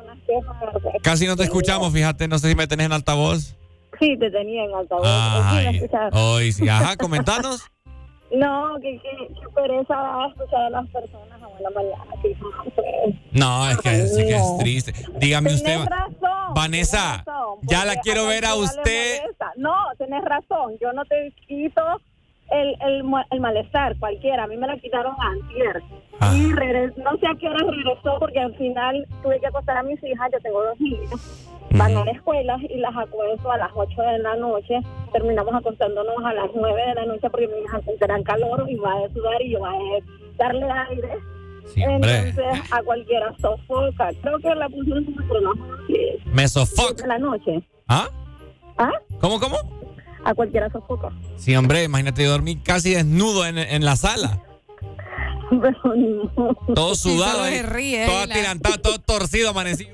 Casi 1.02 1.28
no 1.28 1.36
te 1.36 1.44
escuchamos, 1.44 1.91
fíjate, 1.94 2.28
no 2.28 2.38
sé 2.40 2.49
si 2.49 2.56
me 2.56 2.68
tenés 2.68 2.88
en 2.88 2.94
altavoz. 2.94 3.56
Sí, 3.99 4.18
te 4.18 4.30
tenía 4.30 4.66
en 4.66 4.74
altavoz. 4.74 5.08
Ay. 5.08 5.82
Ajá, 6.70 6.98
comentanos. 6.98 7.66
No, 8.30 8.76
que, 8.82 8.99
que, 8.99 9.34
que 9.34 9.49
pereza 9.56 9.95
escuchar 10.28 10.64
a 10.64 10.70
las 10.70 10.88
personas 10.90 11.41
a 11.41 11.48
buena 11.48 11.70
mañana. 11.70 12.04
Que 12.22 12.36
pues. 12.76 13.16
No, 13.32 13.70
es 13.70 13.78
que, 13.78 13.90
es 14.02 14.58
triste. 14.60 14.94
Dígame 15.18 15.48
Tenés 15.48 15.62
usted. 15.62 15.86
razón. 15.86 16.54
Vanessa, 16.54 17.24
razón, 17.26 17.60
ya 17.64 17.86
la 17.86 17.95
quiero 18.02 18.26
ver 18.26 18.44
a 18.45 18.56
usted. 18.56 19.22
No, 19.56 19.74
tenés 19.98 20.26
razón. 20.26 20.74
Yo 20.82 20.91
no 20.91 21.06
te 21.06 21.34
quito 21.48 21.82
el, 22.52 22.76
el, 22.82 23.04
el 23.32 23.40
malestar, 23.40 23.98
cualquiera. 23.98 24.44
A 24.44 24.48
mí 24.48 24.58
me 24.58 24.68
la 24.68 24.78
quitaron 24.78 25.16
antier. 25.18 25.82
Ah. 26.19 26.34
Y 26.35 26.52
regres- 26.53 26.95
no 26.98 27.11
sé 27.19 27.27
a 27.27 27.35
qué 27.39 27.48
hora 27.48 27.60
regresó 27.69 28.18
porque 28.19 28.39
al 28.39 28.56
final 28.56 29.06
tuve 29.23 29.39
que 29.39 29.48
acostar 29.48 29.77
a 29.77 29.84
mis 29.84 30.02
hijas. 30.03 30.30
Yo 30.34 30.39
tengo 30.39 30.64
dos 30.64 30.80
niños. 30.80 31.44
Van 31.72 31.95
a 31.98 32.06
la 32.06 32.11
escuela 32.11 32.57
y 32.69 32.77
las 32.77 32.95
acuesto 32.95 33.52
a 33.52 33.57
las 33.57 33.69
8 33.76 34.02
de 34.02 34.19
la 34.19 34.35
noche. 34.38 34.80
Terminamos 35.11 35.53
acostándonos 35.53 36.15
a 36.26 36.34
las 36.34 36.49
9 36.56 36.81
de 36.88 36.95
la 36.95 37.06
noche 37.06 37.30
porque 37.30 37.48
mi 37.48 37.60
hija 37.64 37.80
tendrá 37.81 38.23
calor 38.23 38.65
y 38.69 38.76
va 38.77 38.94
a 38.94 39.10
sudar 39.14 39.41
y 39.41 39.52
yo 39.52 39.60
va 39.60 39.72
a 39.72 39.77
darle 40.38 40.65
aire. 40.89 41.10
Entonces 41.76 42.72
a 42.72 42.81
cualquiera 42.84 43.34
sofoca. 43.41 44.10
Creo 44.22 44.39
que 44.39 44.56
la 44.56 44.69
pusieron 44.69 45.03
como 45.03 45.22
entre 45.22 45.41
las 45.41 45.52
11 45.52 46.19
Me 46.34 46.48
sofoca. 46.48 47.06
la 47.06 47.18
noche. 47.19 47.61
¿Ah? 47.89 48.07
¿Ah? 48.77 48.91
¿Cómo, 49.19 49.39
cómo? 49.39 49.57
A 50.23 50.34
cualquiera 50.34 50.69
sofoca. 50.72 51.10
Sí, 51.35 51.56
hombre, 51.56 51.84
imagínate 51.84 52.23
yo 52.23 52.31
dormí 52.31 52.56
casi 52.57 52.94
desnudo 52.94 53.45
en, 53.45 53.57
en 53.57 53.84
la 53.85 53.95
sala. 53.98 54.41
Pero 55.49 55.95
ni 55.95 56.07
modo. 56.14 56.57
Todo 56.76 56.95
sudado, 56.95 57.45
se 57.45 57.64
ríe, 57.64 58.06
todo 58.06 58.18
atirantado, 58.19 58.78
todo 58.80 58.99
torcido 58.99 59.49
amaneció. 59.49 59.88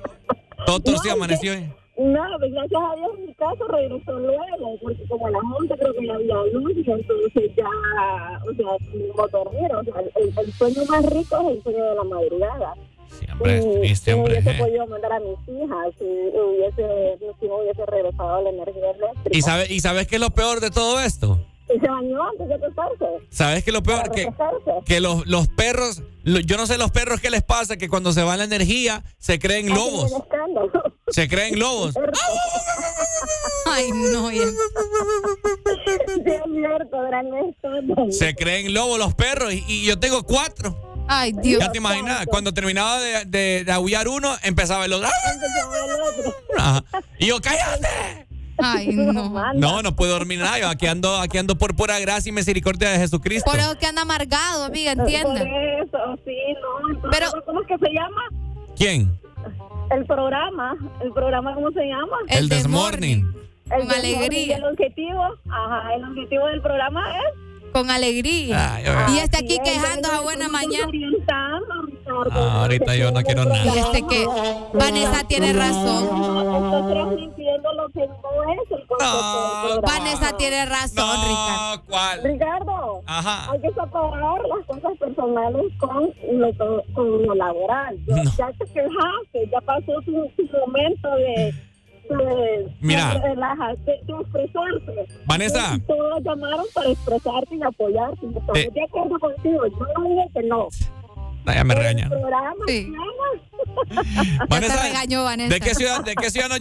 Todo 0.65 0.79
torcido 0.79 0.97
No, 0.97 1.01
que- 1.03 1.11
amaneció. 1.11 1.53
No, 1.95 2.21
pues 2.39 2.51
gracias 2.51 2.81
a 2.81 2.95
Dios 2.95 3.11
mi 3.19 3.33
casa 3.35 3.63
regresó 3.69 4.17
luego, 4.19 4.79
porque 4.81 5.03
como 5.07 5.27
a 5.27 5.29
las 5.29 5.41
11 5.59 5.75
creo 5.77 5.93
que 5.93 6.07
ya 6.07 6.13
había 6.15 6.35
luz, 6.51 6.71
y 6.75 6.79
entonces 6.91 7.51
ya, 7.55 8.41
o 8.49 8.53
sea, 8.55 8.89
pudimos 8.91 9.31
dormir, 9.31 9.75
o 9.75 9.83
sea, 9.83 9.93
el, 10.15 10.33
el 10.35 10.53
sueño 10.53 10.85
más 10.89 11.05
rico 11.05 11.39
es 11.51 11.57
el 11.57 11.63
sueño 11.63 11.83
de 11.85 11.95
la 11.95 12.03
madrugada. 12.03 12.73
Hombre, 13.31 13.57
es 13.59 13.79
triste, 13.79 14.11
si 14.11 14.17
no 14.17 14.23
hombre. 14.23 14.33
hubiese 14.39 14.49
eh. 14.51 14.59
podido 14.59 14.87
mandar 14.87 15.13
a 15.13 15.19
mis 15.19 15.37
hijas, 15.47 15.93
si 15.99 16.03
hubiese, 16.03 17.17
si 17.39 17.45
hubiese 17.45 17.85
regresado 17.85 18.41
la 18.41 18.49
energía 18.49 18.89
eléctrica. 18.89 19.29
¿Y 19.37 19.41
sabes, 19.43 19.69
¿Y 19.69 19.79
sabes 19.79 20.07
qué 20.07 20.15
es 20.15 20.21
lo 20.21 20.31
peor 20.31 20.61
de 20.61 20.71
todo 20.71 20.99
esto? 20.99 21.39
Y 21.69 21.79
se 21.79 21.87
bañó 21.89 22.23
antes 22.29 22.47
de 22.47 22.55
acostarse. 22.55 23.05
¿Sabes 23.29 23.63
qué 23.63 23.69
es 23.69 23.73
lo 23.73 23.81
peor? 23.83 24.11
Que, 24.85 24.99
los, 24.99 25.25
los 25.25 25.47
perros, 25.47 26.03
lo- 26.23 26.39
yo 26.39 26.57
no 26.57 26.67
sé 26.67 26.77
los 26.77 26.91
perros 26.91 27.19
qué 27.21 27.29
les 27.29 27.41
pasa, 27.43 27.77
que 27.77 27.87
cuando 27.89 28.11
se 28.13 28.21
va 28.23 28.35
la 28.37 28.43
energía 28.43 29.03
se 29.17 29.39
creen 29.39 29.71
Hacen 29.71 29.75
lobos. 29.75 30.11
Se 31.09 31.27
creen 31.27 31.57
lobos. 31.59 31.95
Ay, 33.65 33.91
no, 34.11 34.29
ya. 34.31 34.43
Se 38.11 38.35
creen 38.35 38.73
lobos 38.73 38.99
los 38.99 39.13
perros 39.15 39.53
y, 39.53 39.63
y 39.67 39.85
yo 39.85 39.99
tengo 39.99 40.23
cuatro. 40.23 41.05
Ay, 41.07 41.33
Dios. 41.41 41.59
Ya 41.61 41.71
te 41.71 41.79
imaginas, 41.79 42.25
cuando 42.27 42.53
terminaba 42.53 42.99
de, 42.99 43.25
de, 43.25 43.63
de 43.65 43.71
aullar 43.71 44.07
uno, 44.07 44.35
empezaba 44.43 44.85
el 44.85 44.93
otro. 44.93 45.09
Empezaba 45.33 45.77
el 45.85 46.01
otro. 46.01 46.35
Ajá. 46.57 46.83
Y 47.19 47.27
yo, 47.27 47.41
cállate. 47.41 48.27
Ay, 48.57 48.87
no. 48.87 49.53
No, 49.53 49.81
no 49.81 49.95
puedo 49.95 50.13
dormir 50.13 50.39
nada. 50.39 50.59
Yo 50.59 50.67
aquí 50.69 50.87
ando, 50.87 51.17
aquí 51.19 51.37
ando 51.37 51.57
por 51.57 51.75
pura 51.75 51.99
gracia 51.99 52.29
y 52.29 52.33
misericordia 52.33 52.89
de 52.91 52.97
Jesucristo. 52.99 53.49
Por 53.49 53.59
eso 53.59 53.77
que 53.77 53.85
anda 53.87 54.03
amargado, 54.03 54.63
amiga, 54.65 54.93
Por 54.95 55.03
entienda. 55.05 55.41
eso, 55.41 55.97
sí, 56.25 56.35
no. 56.61 57.09
Pero, 57.11 57.27
¿cómo 57.45 57.61
es 57.61 57.67
que 57.67 57.77
se 57.77 57.91
llama? 57.93 58.21
¿Quién? 58.77 59.19
El 59.91 60.05
programa. 60.05 60.75
¿El 61.01 61.11
programa 61.13 61.53
cómo 61.55 61.71
se 61.71 61.85
llama? 61.85 62.17
El, 62.29 62.49
This 62.49 62.67
Morning. 62.67 63.23
El 63.71 63.79
Con 63.79 63.87
This 63.87 63.97
alegría. 63.97 64.19
Morning. 64.19 64.49
El 64.51 64.63
objetivo, 64.65 65.23
ajá, 65.49 65.95
el 65.95 66.03
objetivo 66.05 66.47
del 66.47 66.61
programa 66.61 67.03
es 67.17 67.39
Con 67.73 67.89
alegría. 67.89 68.75
Ay, 68.75 68.83
ay. 68.87 69.15
y 69.15 69.19
está 69.19 69.39
aquí 69.39 69.57
quejando 69.63 70.07
a 70.11 70.21
buena 70.21 70.47
mañana. 70.47 70.87
Ah, 72.31 72.61
ahorita 72.61 72.95
yo 72.95 73.11
no 73.11 73.21
quiero 73.23 73.43
Y 73.43 73.47
nada. 73.47 73.73
este 73.79 74.05
que 74.07 74.27
Vanessa 74.73 75.23
tiene 75.27 75.53
razón. 75.53 76.05
No. 78.99 79.81
Vanessa 79.81 80.37
tiene 80.37 80.65
razón, 80.65 81.17
Ricardo. 81.27 81.83
¿Cuál? 81.89 82.23
Ricardo, 82.23 83.01
Ajá. 83.05 83.51
hay 83.51 83.59
que 83.61 83.67
separar 83.69 84.41
las 84.47 84.65
cosas 84.67 84.97
personales 84.99 85.63
con 85.79 86.13
lo, 86.31 86.83
con 86.93 87.23
lo 87.25 87.35
laboral. 87.35 87.97
Ya, 88.07 88.23
ya 88.37 88.51
te 88.53 88.65
quejaste, 88.65 89.49
ya 89.51 89.61
pasó 89.61 89.93
tu, 90.05 90.29
tu 90.35 90.57
momento 90.59 91.09
de, 91.15 91.53
Mira. 92.81 93.13
de 93.13 93.19
relajarte, 93.29 93.91
de 94.03 94.13
expresarte. 94.13 95.07
Vanessa. 95.25 95.77
Todos 95.87 96.23
llamaron 96.23 96.65
para 96.73 96.89
expresarte 96.89 97.55
y 97.55 97.63
apoyarte. 97.63 98.25
Estoy 98.27 98.61
Eh. 98.61 98.69
de 98.73 98.83
acuerdo 98.83 99.19
contigo. 99.19 99.65
Yo 99.67 99.85
no 99.97 100.09
dije 100.09 100.27
que 100.33 100.43
no. 100.43 100.67
Ah, 101.45 101.55
ya 101.55 101.63
me 101.63 101.75
regañan. 101.75 102.09
llama 102.09 102.65
Vanessa, 104.49 104.81
te 104.81 104.87
regañó, 104.89 105.23
Vanessa. 105.23 105.53
¿de 105.53 105.59
qué 105.59 105.75
ciudad, 105.75 106.03
de 106.03 106.15
qué 106.15 106.29
ciudad 106.29 106.49
nos 106.49 106.59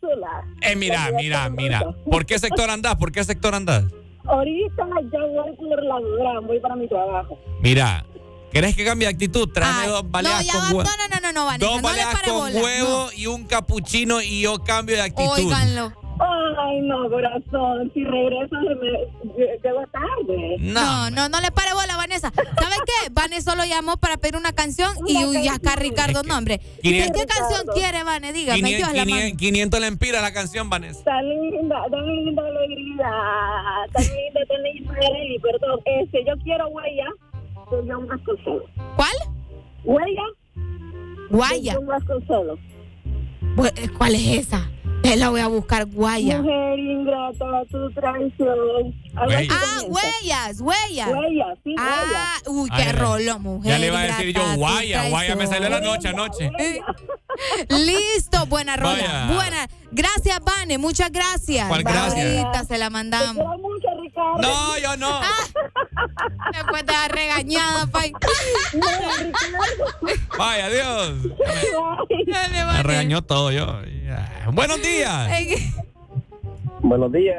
Sula. 0.00 0.44
Eh, 0.62 0.74
mira, 0.76 1.10
mira, 1.14 1.48
mira. 1.50 1.82
¿Por 2.10 2.24
qué 2.24 2.38
sector 2.38 2.70
andás? 2.70 2.96
¿Por 2.96 3.12
qué 3.12 3.22
sector 3.24 3.54
andás? 3.54 3.84
Ahorita 4.24 4.86
ya 5.12 5.20
voy 5.20 5.52
por 5.56 5.82
la 5.84 6.00
gran, 6.18 6.46
voy 6.46 6.58
para 6.60 6.76
mi 6.76 6.88
trabajo. 6.88 7.38
Mira, 7.60 8.04
¿querés 8.54 8.74
que 8.76 8.84
cambie 8.84 9.06
de 9.08 9.12
actitud? 9.14 9.48
Tráeme 9.52 9.88
dos 9.88 10.04
No, 10.04 10.10
baleadas 10.10 10.46
ya 10.46 10.52
con 10.52 10.62
huevo. 10.62 10.82
no, 10.84 10.90
no, 10.96 11.14
no, 11.14 11.20
no, 11.20 11.32
no, 11.32 11.44
Vanessa. 11.44 11.66
Dos 11.66 11.82
no 11.82 11.88
le 11.88 11.88
baleadas 11.88 12.14
pare 12.14 12.28
con 12.28 12.38
bola. 12.38 12.60
huevo 12.62 13.08
y 13.14 13.26
un 13.26 13.44
capuchino 13.44 14.22
y 14.22 14.40
yo 14.42 14.58
cambio 14.64 14.96
de 14.96 15.02
actitud. 15.02 15.30
Óiganlo. 15.30 15.92
Ay, 16.16 16.80
no, 16.82 17.10
corazón. 17.10 17.90
Si 17.92 18.04
regreso, 18.04 18.54
me, 18.54 19.36
llego 19.62 19.82
tarde. 19.90 20.56
No, 20.60 21.10
no, 21.10 21.28
no 21.28 21.40
le 21.40 21.50
pare 21.50 21.74
bola, 21.74 21.96
Vanessa. 21.96 22.32
¿Sabes 22.34 22.78
qué? 22.86 23.10
Vanessa 23.10 23.50
solo 23.50 23.64
llamó 23.64 23.96
para 23.96 24.16
pedir 24.16 24.36
una 24.36 24.52
canción 24.52 24.92
y 25.08 25.24
uy, 25.24 25.48
acá 25.48 25.74
Ricardo, 25.74 26.22
no, 26.22 26.38
hombre. 26.38 26.60
¿Y 26.82 26.92
qué, 26.92 27.10
500 27.10 27.20
qué 27.20 27.26
canción 27.26 27.66
quiere, 27.74 28.04
Vane? 28.04 28.32
Dígame, 28.32 28.58
500, 28.62 28.78
Dios 28.78 28.96
la 28.96 29.04
mano. 29.04 29.16
500, 29.16 29.38
500 29.38 29.80
lempiras 29.80 30.22
la 30.22 30.32
canción, 30.32 30.70
Vanessa. 30.70 31.02
Tan 31.02 31.28
linda, 31.28 31.76
tan 31.90 32.06
linda 32.06 32.42
alegría. 32.46 33.10
Tan 33.92 34.04
linda, 34.04 34.40
tan 34.48 34.62
linda. 34.62 34.94
Perdón, 35.42 35.80
este, 35.84 36.24
yo 36.24 36.32
quiero 36.44 36.68
huella 36.68 37.06
de 37.82 37.92
John 37.92 38.06
Vasconcelos. 38.06 38.70
¿Cuál? 38.96 39.12
Huella 39.84 40.22
Guaya. 41.30 41.72
de 41.72 41.78
John 41.78 41.86
Vasconcelos. 41.86 42.58
Bu- 43.56 43.92
¿Cuál 43.98 44.14
es 44.14 44.26
esa? 44.46 44.70
Te 45.02 45.16
la 45.16 45.28
voy 45.28 45.40
a 45.40 45.48
buscar, 45.48 45.84
Guaya. 45.84 46.38
Mujer 46.40 46.78
ingrata, 46.78 47.44
tu 47.70 47.90
traición. 47.92 48.94
Ah, 49.14 49.24
comienza. 49.24 49.56
huellas, 49.86 50.60
huellas. 50.60 51.08
Huellas, 51.10 51.58
sí, 51.62 51.74
Ah, 51.78 52.38
uy, 52.46 52.68
Ay, 52.72 52.82
qué 52.82 52.88
ay. 52.88 52.96
rolo, 52.96 53.38
mujer. 53.38 53.72
Ya 53.72 53.78
le 53.78 53.86
iba 53.88 54.00
a 54.00 54.06
decir 54.06 54.34
yo, 54.34 54.42
guaya, 54.56 55.08
guaya, 55.10 55.36
me 55.36 55.46
salió 55.46 55.68
la 55.68 55.80
noche 55.80 56.08
anoche. 56.08 56.50
Listo, 57.68 58.46
buena 58.46 58.76
rola. 58.76 58.92
Vaya. 58.92 59.26
Buena. 59.34 59.66
Gracias, 59.94 60.40
Vane, 60.44 60.76
muchas 60.78 61.10
gracias. 61.12 61.68
¿Cuál 61.68 61.84
gracias? 61.84 62.44
Ahorita 62.44 62.64
se 62.64 62.78
la 62.78 62.90
mandamos. 62.90 63.34
quiero 63.36 63.58
mucho, 63.58 63.86
Ricardo. 64.02 64.38
No, 64.42 64.78
yo 64.78 64.96
no. 64.96 65.20
Después 66.52 66.84
de 66.84 66.92
la 66.92 67.08
regañada, 67.08 67.86
pay. 67.86 68.12
Vaya, 70.36 70.68
Dios. 70.68 71.14
Dale, 72.26 72.48
Me 72.56 72.64
Vane. 72.64 72.82
regañó 72.82 73.22
todo 73.22 73.52
yo. 73.52 73.66
Buenos 74.52 74.82
días. 74.82 75.30
Buenos 76.80 77.12
días. 77.12 77.36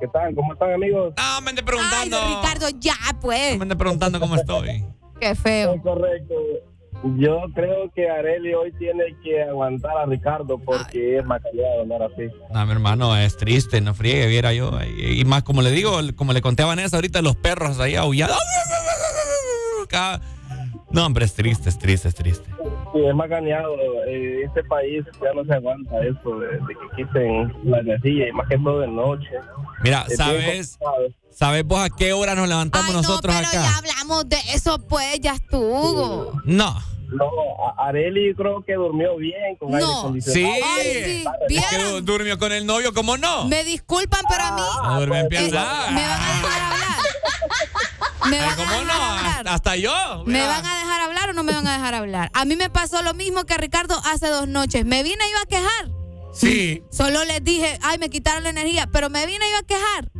¿Qué 0.00 0.08
tal? 0.08 0.34
¿Cómo 0.34 0.52
están, 0.52 0.72
amigos? 0.72 1.14
No, 1.16 1.40
me 1.40 1.50
ande 1.50 1.60
Ay, 1.62 1.66
preguntando. 1.66 2.18
Ricardo, 2.42 2.68
ya, 2.78 2.94
pues. 3.20 3.56
Me 3.56 3.62
ande 3.62 3.76
preguntando 3.76 4.20
cómo 4.20 4.36
estoy. 4.36 4.84
Qué 5.20 5.34
feo. 5.34 5.80
Correcto. 5.82 6.34
Yo 7.18 7.44
creo 7.54 7.90
que 7.94 8.08
Areli 8.08 8.54
hoy 8.54 8.72
tiene 8.72 9.04
que 9.22 9.42
aguantar 9.42 9.96
a 9.96 10.06
Ricardo 10.06 10.58
porque 10.58 11.18
es 11.18 11.24
macallado, 11.24 11.86
no 11.86 11.96
era 11.96 12.06
así. 12.06 12.28
No, 12.52 12.66
mi 12.66 12.72
hermano, 12.72 13.16
es 13.16 13.36
triste, 13.36 13.80
no 13.80 13.94
friegue, 13.94 14.26
viera 14.26 14.52
yo. 14.52 14.72
Y, 14.96 15.20
y 15.20 15.24
más, 15.24 15.42
como 15.42 15.62
le 15.62 15.70
digo, 15.70 15.98
como 16.16 16.32
le 16.32 16.42
conté 16.42 16.62
a 16.62 16.66
Vanessa 16.66 16.96
ahorita, 16.96 17.22
los 17.22 17.36
perros 17.36 17.78
ahí 17.80 17.94
aullados. 17.96 18.36
No, 20.90 21.04
hombre, 21.04 21.24
es 21.24 21.34
triste, 21.34 21.68
es 21.68 21.78
triste, 21.78 22.08
es 22.08 22.14
triste. 22.14 22.48
Sí, 22.92 23.00
es 23.04 23.14
macaneado. 23.14 23.74
Eh, 24.06 24.42
este 24.44 24.62
país 24.64 25.04
ya 25.22 25.32
no 25.34 25.44
se 25.44 25.52
aguanta 25.54 25.94
eso 26.00 26.38
de, 26.38 26.46
de 26.48 26.74
que 26.74 26.96
quiten 26.96 27.52
la 27.64 27.80
energía 27.80 28.28
y 28.28 28.32
más 28.32 28.48
que 28.48 28.56
todo 28.58 28.80
de 28.80 28.88
noche. 28.88 29.28
Mira, 29.82 30.06
Es 30.08 30.16
bien 30.18 30.64
¿sabes? 30.64 30.78
¿Sabes 31.30 31.64
vos 31.64 31.80
a 31.80 31.90
qué 31.90 32.12
hora 32.14 32.34
nos 32.34 32.48
levantamos 32.48 32.94
nosotros 32.94 33.34
Pero 33.34 33.46
acá? 33.48 33.62
ya 33.62 33.76
hablamos 33.76 34.28
de 34.28 34.38
eso, 34.54 34.78
pues, 34.88 35.20
ya 35.20 35.34
estuvo. 35.34 36.32
No. 36.44 36.74
No, 37.08 37.30
Areli 37.78 38.34
creo 38.34 38.62
que 38.64 38.74
durmió 38.74 39.16
bien 39.16 39.56
con 39.58 39.74
aire 39.74 39.86
No. 39.86 39.98
acondicionado. 40.00 40.54
Sí. 40.56 40.62
Ay, 40.64 41.24
sí. 41.48 41.56
Es 41.56 41.66
que 41.66 42.00
durmió 42.02 42.38
con 42.38 42.52
el 42.52 42.66
novio, 42.66 42.92
¿cómo 42.92 43.16
no? 43.16 43.44
Me 43.46 43.62
disculpan, 43.64 44.22
pero 44.28 44.42
a 44.44 44.52
mí. 44.52 44.62
No 44.84 44.96
duerme 44.96 45.20
en 45.20 45.26
eh, 45.26 45.28
piedra. 45.28 45.86
me 45.92 46.06
van 46.06 46.20
a 46.20 46.34
dejar 46.36 46.62
hablar. 46.62 46.86
Me 48.30 48.40
van 48.40 48.48
a 48.50 48.56
¿Cómo 48.56 48.70
dejar 48.70 48.86
no? 48.86 48.92
hablar. 48.92 49.48
Hasta, 49.48 49.76
yo. 49.76 49.92
¿Me 50.26 50.32
mira. 50.32 50.48
van 50.48 50.66
a 50.66 50.78
dejar 50.80 51.00
hablar 51.02 51.30
o 51.30 51.32
no 51.32 51.44
me 51.44 51.52
van 51.52 51.66
a 51.68 51.74
dejar 51.74 51.94
hablar? 51.94 52.30
A 52.34 52.44
mí 52.44 52.56
me 52.56 52.68
pasó 52.70 53.00
lo 53.02 53.14
mismo 53.14 53.44
que 53.44 53.54
a 53.54 53.56
Ricardo 53.56 53.94
hace 54.04 54.26
dos 54.28 54.48
noches. 54.48 54.84
Me 54.84 55.04
vine 55.04 55.22
yo 55.32 55.38
a 55.42 55.46
quejar. 55.46 55.90
Sí. 56.34 56.82
Solo 56.90 57.24
les 57.24 57.44
dije, 57.44 57.78
ay, 57.82 57.98
me 57.98 58.10
quitaron 58.10 58.42
la 58.42 58.50
energía, 58.50 58.88
pero 58.92 59.10
me 59.10 59.24
vine 59.26 59.44
yo 59.52 59.58
a 59.58 59.62
quejar. 59.62 60.10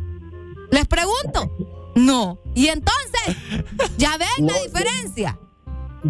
Les 0.71 0.87
pregunto. 0.87 1.51
No. 1.95 2.39
Y 2.55 2.67
entonces, 2.69 3.35
¿ya 3.97 4.15
ven 4.17 4.47
la 4.47 4.53
diferencia? 4.61 5.37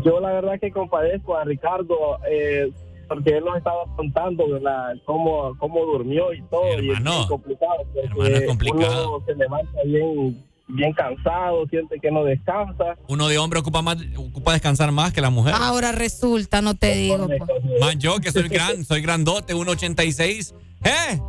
Yo 0.04 0.20
la 0.20 0.32
verdad 0.34 0.60
que 0.60 0.72
compadezco 0.72 1.36
a 1.38 1.44
Ricardo 1.44 2.20
eh, 2.30 2.72
porque 3.08 3.38
él 3.38 3.46
nos 3.46 3.58
estaba 3.58 3.84
contando 3.96 4.50
¿verdad? 4.50 4.96
Cómo, 5.06 5.56
cómo 5.60 5.86
durmió 5.86 6.34
y 6.34 6.42
todo. 6.44 6.68
y 6.82 6.90
es 6.92 6.98
Hermano. 6.98 7.12
bien 7.18 7.28
complicado. 7.28 7.76
Hermano, 8.04 8.36
es 8.36 8.46
complicado. 8.48 9.16
Uno 9.18 9.26
se 9.26 9.36
levanta 9.36 9.80
bien, 9.86 10.46
bien 10.68 10.94
cansado, 10.94 11.66
siente 11.68 12.00
que 12.00 12.12
no 12.12 12.24
descansa. 12.24 12.98
Uno 13.08 13.28
de 13.28 13.38
hombre 13.38 13.60
ocupa 13.60 13.82
más, 13.82 13.98
ocupa 14.18 14.54
descansar 14.54 14.92
más 14.92 15.14
que 15.14 15.22
la 15.22 15.30
mujer. 15.30 15.54
Ahora 15.58 15.92
resulta, 15.92 16.62
no 16.62 16.76
te 16.76 16.96
digo. 16.96 17.28
pues. 17.28 17.42
Más 17.80 17.98
yo 17.98 18.18
que 18.20 18.32
soy 18.32 18.48
gran, 18.50 18.84
soy 18.84 19.02
grandote, 19.02 19.56
1.86. 19.56 20.54
¿Eh? 20.84 21.20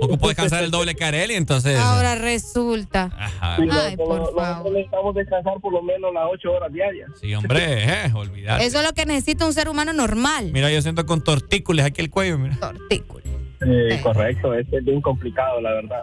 Ocupo 0.00 0.28
descansar 0.28 0.64
el 0.64 0.70
doble 0.70 0.94
que 0.94 1.04
Areli, 1.04 1.34
entonces. 1.34 1.78
Ahora 1.78 2.16
resulta. 2.16 3.10
Ajá. 3.16 3.56
Sí, 3.56 3.68
Ay, 3.70 3.96
no- 3.96 4.04
por 4.04 4.18
no- 4.18 4.24
favor. 4.26 4.36
nosotros 4.48 4.72
necesitamos 4.74 5.14
descansar 5.14 5.60
por 5.60 5.72
lo 5.72 5.82
menos 5.82 6.12
las 6.12 6.24
ocho 6.32 6.52
horas 6.52 6.72
diarias. 6.72 7.10
Sí, 7.20 7.32
hombre, 7.34 7.58
eh, 8.06 8.12
olvidar. 8.14 8.60
Eso 8.60 8.80
es 8.80 8.86
lo 8.86 8.92
que 8.92 9.06
necesita 9.06 9.46
un 9.46 9.52
ser 9.52 9.68
humano 9.68 9.92
normal. 9.92 10.50
Mira, 10.52 10.70
yo 10.70 10.82
siento 10.82 11.06
con 11.06 11.22
tortículos 11.22 11.84
aquí 11.86 12.00
el 12.00 12.10
cuello, 12.10 12.38
mira. 12.38 12.56
Tortículos. 12.58 13.22
Sí, 13.60 13.98
correcto, 14.02 14.52
es 14.54 14.66
bien 14.84 15.00
complicado, 15.00 15.60
la 15.60 15.70
verdad. 15.74 16.02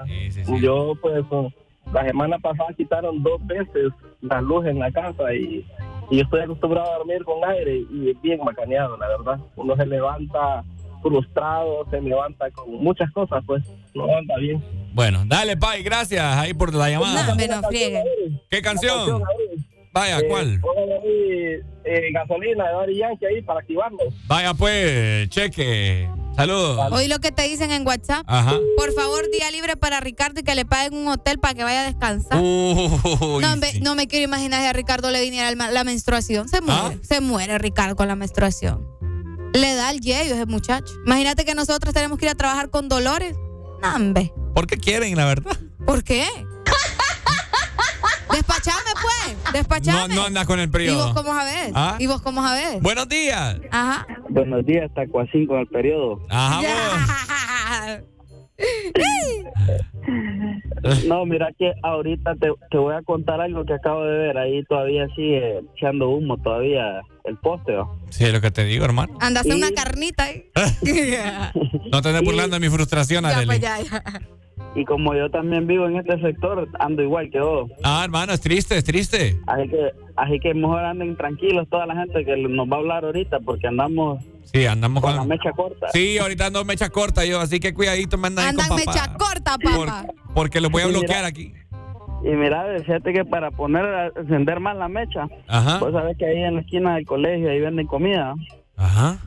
Yo, 0.61 0.93
pues, 1.01 1.25
um, 1.29 1.51
la 1.91 2.05
semana 2.05 2.39
pasada 2.39 2.69
quitaron 2.77 3.21
dos 3.21 3.45
veces 3.45 3.91
la 4.21 4.39
luz 4.39 4.65
en 4.65 4.79
la 4.79 4.89
casa 4.93 5.33
y, 5.33 5.65
y 6.09 6.15
yo 6.17 6.23
estoy 6.23 6.39
acostumbrado 6.41 6.89
a 6.93 6.97
dormir 6.99 7.21
con 7.25 7.43
aire 7.49 7.83
y 7.91 8.11
es 8.11 8.21
bien 8.21 8.39
macaneado, 8.45 8.95
la 8.95 9.09
verdad. 9.09 9.39
Uno 9.57 9.75
se 9.75 9.85
levanta 9.85 10.63
frustrado, 11.01 11.85
se 11.89 12.01
levanta 12.01 12.49
con 12.51 12.71
muchas 12.83 13.11
cosas, 13.11 13.43
pues, 13.45 13.63
no 13.93 14.05
levanta 14.07 14.35
bien. 14.37 14.63
Bueno, 14.93 15.23
dale, 15.25 15.55
Pai, 15.57 15.83
gracias 15.83 16.23
ahí 16.23 16.53
por 16.53 16.73
la 16.73 16.89
llamada. 16.89 17.27
No, 17.27 17.35
me 17.35 17.47
no 17.47 17.61
friegue. 17.63 18.03
¿Qué 18.49 18.61
canción? 18.61 19.21
Vaya, 19.91 20.19
Eh, 20.19 20.27
¿cuál? 20.29 20.61
eh, 21.83 22.11
gasolina 22.13 22.67
de 22.67 22.73
Daddy 22.73 22.95
Yankee 22.97 23.25
ahí 23.25 23.41
para 23.41 23.59
activarlo. 23.61 23.97
Vaya, 24.27 24.53
pues, 24.53 25.29
cheque. 25.29 26.07
Saludos. 26.35 26.91
Hoy 26.91 27.07
lo 27.07 27.19
que 27.19 27.31
te 27.31 27.43
dicen 27.43 27.71
en 27.71 27.85
WhatsApp. 27.85 28.23
Ajá. 28.27 28.53
Por 28.77 28.93
favor, 28.93 29.23
día 29.31 29.49
libre 29.51 29.75
para 29.75 29.99
Ricardo 29.99 30.39
y 30.39 30.43
que 30.43 30.55
le 30.55 30.63
paguen 30.65 30.93
un 30.93 31.07
hotel 31.07 31.39
para 31.39 31.53
que 31.53 31.63
vaya 31.63 31.81
a 31.81 31.85
descansar. 31.85 32.39
Uy, 32.39 33.41
no, 33.41 33.57
me, 33.57 33.73
no 33.81 33.95
me 33.95 34.07
quiero 34.07 34.25
imaginar 34.25 34.61
si 34.61 34.67
a 34.67 34.73
Ricardo 34.73 35.09
le 35.11 35.21
viniera 35.21 35.51
la 35.51 35.83
menstruación. 35.83 36.47
Se 36.47 36.61
muere. 36.61 36.79
¿Ah? 36.81 36.91
Se 37.01 37.19
muere 37.19 37.57
Ricardo 37.57 37.95
con 37.95 38.07
la 38.07 38.15
menstruación. 38.15 38.85
Le 39.53 39.75
da 39.75 39.91
el 39.91 39.99
yello 39.99 40.35
ese 40.35 40.45
muchacho. 40.45 40.93
Imagínate 41.05 41.45
que 41.45 41.55
nosotros 41.55 41.93
tenemos 41.93 42.17
que 42.19 42.25
ir 42.25 42.31
a 42.31 42.35
trabajar 42.35 42.69
con 42.69 42.87
dolores. 42.89 43.35
Nambe. 43.81 44.33
¿Por 44.53 44.67
qué 44.67 44.77
quieren, 44.77 45.15
la 45.15 45.25
verdad? 45.25 45.57
¿Por 45.85 46.03
qué? 46.03 46.25
Despachame, 48.31 48.91
pues. 49.01 49.53
Despachame. 49.53 50.13
No, 50.13 50.21
no 50.21 50.25
andas 50.27 50.45
con 50.45 50.59
el 50.59 50.65
¿Y 50.65 50.67
vos 50.67 50.71
periodo. 50.73 51.13
cómo 51.13 51.33
sabés? 51.33 51.71
¿Ah? 51.73 51.95
¿Y 51.99 52.07
vos 52.07 52.21
cómo 52.21 52.41
sabés? 52.43 52.81
Buenos 52.81 53.07
días. 53.09 53.57
Ajá. 53.71 54.05
Buenos 54.29 54.65
días, 54.65 54.89
Taco 54.93 55.21
así 55.21 55.45
con 55.47 55.59
el 55.59 55.67
periodo. 55.67 56.19
Ajá, 56.29 56.61
No, 61.07 61.25
mira 61.25 61.49
que 61.57 61.73
ahorita 61.83 62.35
te, 62.35 62.49
te 62.71 62.77
voy 62.77 62.95
a 62.95 63.01
contar 63.01 63.41
algo 63.41 63.65
que 63.65 63.73
acabo 63.73 64.03
de 64.05 64.17
ver. 64.17 64.37
Ahí 64.37 64.63
todavía 64.63 65.07
sigue 65.15 65.59
echando 65.75 66.09
humo 66.09 66.37
todavía 66.37 67.01
el 67.25 67.37
poste. 67.37 67.73
Sí, 68.09 68.25
es 68.25 68.33
lo 68.33 68.41
que 68.41 68.51
te 68.51 68.63
digo, 68.63 68.85
hermano. 68.85 69.17
Anda 69.19 69.39
a 69.39 69.41
hacer 69.41 69.55
una 69.55 69.71
carnita 69.71 70.23
ahí. 70.23 70.45
No 71.91 72.01
te 72.01 72.09
estés 72.09 72.23
burlando 72.23 72.55
de 72.55 72.59
mi 72.59 72.69
frustración, 72.69 73.23
Ya, 73.23 73.41
pues, 73.45 73.59
ya, 73.59 73.79
ya. 73.81 74.03
Y 74.75 74.85
como 74.85 75.15
yo 75.15 75.29
también 75.31 75.65
vivo 75.67 75.87
en 75.87 75.97
este 75.97 76.19
sector, 76.21 76.67
ando 76.79 77.01
igual 77.01 77.29
que 77.31 77.39
vos. 77.39 77.71
Ah, 77.83 78.01
hermano, 78.03 78.33
es 78.33 78.39
triste, 78.41 78.77
es 78.77 78.83
triste. 78.83 79.39
Así 79.47 79.67
que, 79.67 79.89
así 80.15 80.39
que 80.39 80.53
mejor 80.53 80.85
anden 80.85 81.15
tranquilos 81.17 81.67
toda 81.69 81.85
la 81.87 81.95
gente 81.95 82.23
que 82.23 82.37
nos 82.37 82.67
va 82.69 82.75
a 82.75 82.79
hablar 82.79 83.05
ahorita 83.05 83.39
porque 83.39 83.67
andamos 83.67 84.23
Sí, 84.51 84.65
andamos 84.65 85.01
con 85.03 85.11
con... 85.11 85.19
la 85.21 85.25
mecha 85.25 85.51
corta. 85.51 85.87
Sí, 85.93 86.17
ahorita 86.17 86.47
ando 86.47 86.65
mecha 86.65 86.89
corta 86.89 87.23
yo, 87.25 87.39
así 87.39 87.59
que 87.59 87.73
cuidadito 87.73 88.17
me 88.17 88.27
andan 88.27 88.49
Andan 88.49 88.67
con 88.67 88.77
papá. 88.79 88.91
mecha 88.91 89.13
corta, 89.13 89.57
papá. 89.57 90.05
Porque 90.33 90.59
los 90.61 90.71
voy 90.71 90.81
a 90.81 90.85
Sí, 90.85 90.89
mira. 90.91 90.99
bloquear 90.99 91.25
aquí. 91.25 91.53
Y 92.23 92.29
mira, 92.29 92.65
fíjate 92.79 93.13
que 93.13 93.25
para 93.25 93.49
poner 93.51 93.85
a 93.85 94.07
encender 94.07 94.59
más 94.59 94.75
la 94.75 94.87
mecha, 94.87 95.27
Ajá. 95.47 95.77
vos 95.79 95.91
sabés 95.93 96.17
que 96.17 96.25
ahí 96.25 96.43
en 96.43 96.55
la 96.55 96.61
esquina 96.61 96.95
del 96.95 97.05
colegio 97.05 97.49
ahí 97.49 97.59
venden 97.59 97.87
comida. 97.87 98.33
Ajá. 98.75 99.17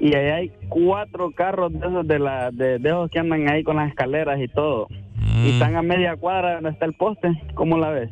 Y 0.00 0.14
ahí 0.14 0.28
hay 0.30 0.52
cuatro 0.68 1.30
carros 1.30 1.72
de 1.72 1.78
esos, 1.78 2.06
de, 2.06 2.18
la, 2.18 2.50
de, 2.50 2.78
de 2.78 2.88
esos 2.88 3.10
que 3.10 3.18
andan 3.18 3.48
ahí 3.50 3.62
con 3.64 3.76
las 3.76 3.88
escaleras 3.88 4.38
y 4.40 4.48
todo. 4.48 4.88
Mm. 5.16 5.46
Y 5.46 5.50
están 5.52 5.76
a 5.76 5.82
media 5.82 6.16
cuadra 6.16 6.54
donde 6.56 6.70
está 6.70 6.84
el 6.84 6.92
poste. 6.94 7.28
¿Cómo 7.54 7.78
la 7.78 7.90
ves? 7.90 8.10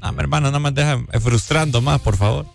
Ah, 0.00 0.12
mi 0.12 0.20
hermano, 0.20 0.50
no 0.52 0.60
me 0.60 0.70
deja 0.70 0.94
eh, 1.12 1.18
frustrando 1.20 1.80
más, 1.80 2.00
por 2.00 2.16
favor. 2.16 2.46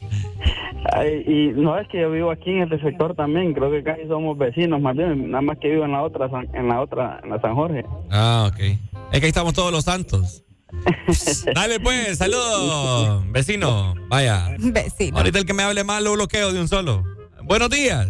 Ay, 0.94 1.24
y 1.28 1.60
no 1.60 1.78
es 1.78 1.88
que 1.90 2.00
yo 2.02 2.12
vivo 2.12 2.32
aquí 2.32 2.52
en 2.52 2.64
este 2.64 2.80
sector 2.80 3.16
también, 3.16 3.54
creo 3.54 3.72
que 3.72 3.84
casi 3.84 4.06
somos 4.08 4.38
vecinos 4.38 4.82
más 4.82 4.96
bien, 4.96 5.32
nada 5.32 5.42
más 5.42 5.58
que 5.58 5.70
vivo 5.70 5.86
en 5.86 5.92
la 5.94 6.02
otra, 6.04 6.30
San- 6.30 6.48
en 6.54 6.68
la 6.68 6.82
otra, 6.82 7.20
en 7.24 7.30
la 7.30 7.42
San 7.42 7.56
Jorge. 7.56 7.86
Ah, 8.12 8.50
ok. 8.52 8.60
Es 8.60 9.20
que 9.20 9.26
ahí 9.26 9.30
estamos 9.30 9.54
todos 9.54 9.72
los 9.72 9.84
santos. 9.86 10.44
Dale 11.54 11.80
pues, 11.80 12.18
saludos, 12.18 13.24
vecino. 13.32 13.94
Vaya. 14.10 14.56
Vecino. 14.60 15.18
Ahorita 15.18 15.40
el 15.40 15.46
que 15.46 15.54
me 15.54 15.64
hable 15.64 15.84
mal 15.84 16.04
lo 16.04 16.14
bloqueo 16.14 16.52
de 16.52 16.60
un 16.60 16.68
solo. 16.68 17.04
Buenos 17.44 17.70
días. 17.70 18.10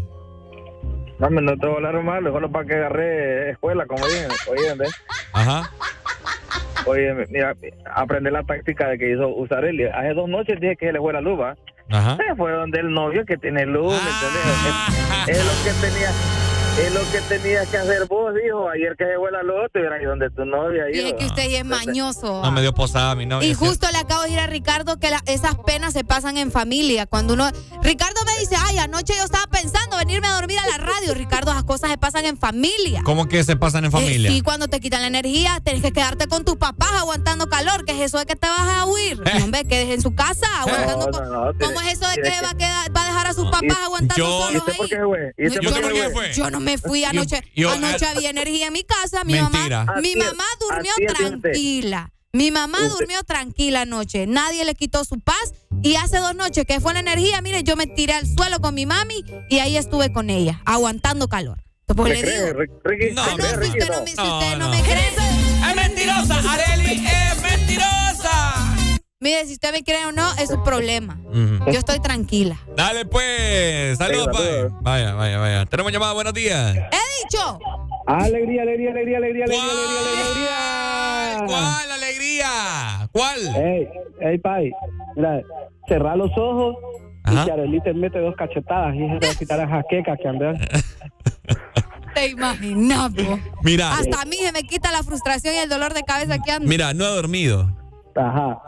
No, 1.29 1.41
no 1.41 1.57
te 1.57 1.67
voy 1.67 1.75
a 1.75 1.87
hablar 1.87 2.03
mal, 2.03 2.23
solo 2.25 2.51
para 2.51 2.65
que 2.65 2.75
agarré 2.75 3.51
escuela, 3.51 3.85
como 3.85 4.05
dicen. 4.05 4.29
Oye. 4.49 4.85
Ajá. 5.31 5.71
Oye, 6.85 7.13
mira, 7.29 7.55
aprende 7.95 8.29
la 8.29 8.43
táctica 8.43 8.89
de 8.89 8.97
que 8.97 9.11
hizo 9.11 9.29
usar 9.29 9.63
él. 9.63 9.89
Hace 9.93 10.13
dos 10.13 10.27
noches 10.27 10.59
dije 10.59 10.75
que 10.75 10.87
se 10.87 10.93
le 10.93 10.99
fue 10.99 11.13
la 11.13 11.21
luz. 11.21 11.39
Ajá. 11.89 12.17
Se 12.17 12.35
fue 12.35 12.51
donde 12.51 12.81
el 12.81 12.91
novio 12.91 13.25
que 13.25 13.37
tiene 13.37 13.65
luz, 13.65 13.93
¿me? 13.93 15.31
Es, 15.31 15.39
es 15.39 15.45
lo 15.45 15.51
que 15.63 15.87
tenía, 15.87 16.09
es 16.77 16.93
lo 16.93 17.01
que 17.11 17.19
tenías 17.29 17.67
que 17.67 17.77
hacer 17.77 18.05
vos, 18.07 18.33
hijo. 18.45 18.67
Ayer 18.69 18.95
que 18.97 19.05
se 19.05 19.15
fue 19.17 19.31
la 19.31 19.43
luz, 19.43 19.69
te 19.71 19.79
hubieras 19.79 20.01
ido 20.01 20.09
donde 20.11 20.29
tu 20.31 20.43
novia, 20.45 20.85
Y 20.91 20.99
es 20.99 21.13
que 21.13 21.25
usted 21.25 21.49
ya 21.49 21.59
es 21.59 21.65
mañoso. 21.65 22.41
No 22.41 22.51
me 22.51 22.61
dio 22.61 22.73
posada 22.73 23.13
mi 23.15 23.25
novia. 23.25 23.47
Y 23.47 23.53
justo 23.53 23.87
le 23.91 23.97
acabo 23.99 24.21
de 24.23 24.29
decir 24.29 24.39
a 24.43 24.47
Ricardo 24.47 24.97
que 24.97 25.09
la- 25.11 25.21
esas 25.27 25.55
penas 25.65 25.93
se 25.93 26.03
pasan 26.03 26.37
en 26.37 26.51
familia. 26.51 27.05
Cuando 27.05 27.33
uno. 27.35 27.49
Ricardo 27.83 28.19
me 28.25 28.39
dice, 28.39 28.55
ay, 28.67 28.77
anoche 28.79 29.13
yo 29.15 29.23
estaba 29.23 29.45
pensando 29.47 29.97
venirme 29.97 30.27
a 30.27 30.33
dormir 30.33 30.57
a 30.59 30.65
la 30.67 30.77
radio. 30.83 31.13
Ricardo, 31.13 31.51
esas 31.51 31.63
cosas 31.63 31.91
se 31.91 31.97
pasan 31.97 32.25
en 32.25 32.37
familia. 32.37 33.01
¿Cómo 33.03 33.27
que 33.27 33.43
se 33.43 33.55
pasan 33.55 33.85
en 33.85 33.91
familia? 33.91 34.29
Eh, 34.29 34.33
sí, 34.33 34.41
cuando 34.41 34.67
te 34.67 34.79
quitan 34.79 35.01
la 35.01 35.07
energía, 35.07 35.59
tenés 35.63 35.81
que 35.83 35.91
quedarte 35.91 36.27
con 36.27 36.43
tus 36.43 36.55
papás 36.55 36.89
aguantando 36.97 37.47
calor. 37.49 37.85
¿Qué 37.85 37.91
es 37.93 38.01
eso 38.01 38.17
de 38.17 38.25
que 38.25 38.35
te 38.35 38.47
vas 38.47 38.61
a 38.79 38.85
huir? 38.85 39.21
Eh. 39.25 39.31
No, 39.39 39.45
hombre, 39.45 39.65
quedes 39.65 39.89
en 39.89 40.01
su 40.01 40.15
casa 40.15 40.47
aguantando. 40.61 41.07
No, 41.11 41.21
no, 41.25 41.45
no, 41.51 41.59
¿Cómo 41.59 41.81
es 41.81 41.93
eso 41.99 42.07
de 42.09 42.15
que 42.21 42.29
va 42.41 42.49
a, 42.51 42.57
quedar- 42.57 42.95
va 42.95 43.01
a 43.03 43.05
dejar 43.05 43.27
a 43.27 43.33
sus 43.33 43.45
papás 43.51 43.77
aguantando 43.85 44.15
yo- 44.15 44.41
solos 44.41 44.53
¿Y 44.53 44.57
usted 44.57 44.73
por 44.77 44.85
ahí? 44.85 44.89
qué 44.89 44.95
se 44.95 45.03
fue? 45.03 45.33
¿Y 45.37 45.47
usted 45.47 45.61
yo, 45.61 45.69
por 45.71 45.81
no 45.81 45.87
qué 45.87 45.93
me, 45.93 45.99
se 46.01 46.09
fue? 46.09 46.33
yo 46.33 46.49
no 46.49 46.59
me 46.63 46.77
fui 46.77 47.03
anoche. 47.05 47.41
yo- 47.55 47.69
anoche 47.71 48.05
había 48.05 48.29
energía 48.29 48.67
en 48.67 48.73
mi 48.73 48.83
casa. 48.83 49.23
Mi 49.23 49.33
Mentira. 49.33 49.85
mamá, 49.85 50.01
mi 50.01 50.15
mamá 50.15 50.43
durmió 50.59 50.91
tranquila. 51.15 52.09
Mi 52.35 52.49
mamá 52.49 52.79
durmió 52.89 53.21
tranquila 53.23 53.81
anoche. 53.81 54.25
Nadie 54.25 54.65
le 54.65 54.73
quitó 54.73 55.03
su 55.05 55.19
paz. 55.19 55.53
Y 55.83 55.95
hace 55.97 56.17
dos 56.17 56.33
noches 56.35 56.65
que 56.65 56.79
fue 56.79 56.93
la 56.93 56.99
energía, 57.01 57.41
mire, 57.41 57.63
yo 57.63 57.75
me 57.75 57.85
tiré 57.87 58.13
al 58.13 58.25
suelo 58.25 58.59
con 58.59 58.73
mi 58.73 58.85
mami 58.85 59.23
y 59.49 59.59
ahí 59.59 59.75
estuve 59.77 60.11
con 60.13 60.29
ella, 60.29 60.61
aguantando 60.65 61.27
calor. 61.27 61.59
Si 61.85 61.93
usted 61.93 63.09
no, 63.13 63.97
no. 63.97 64.01
me- 64.03 64.11
si 64.11 64.15
No, 64.17 64.37
usted 64.39 64.57
no 64.57 64.65
no. 64.65 64.69
me 64.69 64.81
cree. 64.81 65.09
¡Es 65.69 65.75
mentirosa! 65.75 66.35
¡Areli 66.53 66.85
es 66.93 67.01
mentirosa! 67.01 67.32
Mire, 69.23 69.45
si 69.45 69.53
usted 69.53 69.71
me 69.71 69.83
cree 69.83 70.05
o 70.05 70.11
no, 70.11 70.29
es 70.37 70.49
su 70.49 70.61
problema. 70.63 71.17
Yo 71.31 71.79
estoy 71.79 71.99
tranquila. 72.01 72.57
Dale 72.75 73.05
pues. 73.05 73.97
Saludos, 73.97 74.35
saludos. 74.35 74.73
Vaya, 74.81 75.13
vaya, 75.13 75.37
vaya. 75.37 75.65
Tenemos 75.65 75.93
llamada, 75.93 76.11
buenos 76.11 76.33
días. 76.33 76.75
He 76.75 77.23
dicho. 77.23 77.57
Alegría, 78.05 78.63
alegría, 78.63 78.91
alegría, 78.91 79.17
alegría, 79.19 79.45
alegría, 79.45 79.63
¿Cuál? 81.45 81.47
alegría, 81.47 81.47
¿Cuál 81.47 81.91
alegría? 81.91 83.09
¿Cuál? 83.13 83.55
Ey, 83.65 83.87
ey, 84.19 84.37
Pai, 84.39 84.71
mira, 85.15 85.41
cerrar 85.87 86.17
los 86.17 86.31
ojos 86.37 86.75
Ajá. 87.23 87.43
y 87.43 87.45
que 87.45 87.51
Arely 87.53 87.81
te 87.81 87.93
mete 87.93 88.19
dos 88.19 88.35
cachetadas 88.35 88.93
y 88.93 89.07
se 89.07 89.19
te 89.19 89.27
va 89.27 89.31
a 89.31 89.35
quitar 89.35 89.57
la 89.59 89.67
jaqueca 89.69 90.17
que 90.17 90.27
andas. 90.27 90.59
Te 92.13 92.27
imaginas. 92.27 93.11
Mira, 93.63 93.93
Hasta 93.93 94.21
a 94.21 94.25
mí 94.25 94.35
se 94.35 94.51
me 94.51 94.63
quita 94.63 94.91
la 94.91 95.01
frustración 95.01 95.55
y 95.55 95.59
el 95.59 95.69
dolor 95.69 95.93
de 95.95 96.03
cabeza 96.03 96.37
que 96.39 96.51
ando. 96.51 96.67
mira, 96.67 96.93
no 96.93 97.05
he 97.05 97.07
dormido. 97.07 97.75
Ajá. 98.15 98.61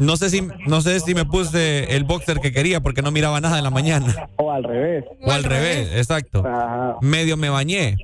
No 0.00 0.16
sé 0.16 0.30
si 0.30 0.40
no 0.66 0.80
sé 0.80 0.98
si 1.00 1.14
me 1.14 1.26
puse 1.26 1.94
el 1.94 2.04
boxer 2.04 2.40
que 2.40 2.52
quería 2.52 2.80
porque 2.80 3.02
no 3.02 3.10
miraba 3.10 3.38
nada 3.40 3.58
en 3.58 3.64
la 3.64 3.70
mañana. 3.70 4.28
O 4.36 4.50
al 4.50 4.64
revés. 4.64 5.04
O 5.22 5.30
al 5.30 5.44
revés, 5.44 5.90
exacto. 5.94 6.42
Ajá. 6.44 6.96
Medio 7.02 7.36
me 7.36 7.50
bañé. 7.50 7.96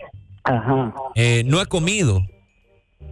Ajá. 0.45 0.95
Eh, 1.15 1.43
no 1.47 1.61
he 1.61 1.67
comido. 1.67 2.23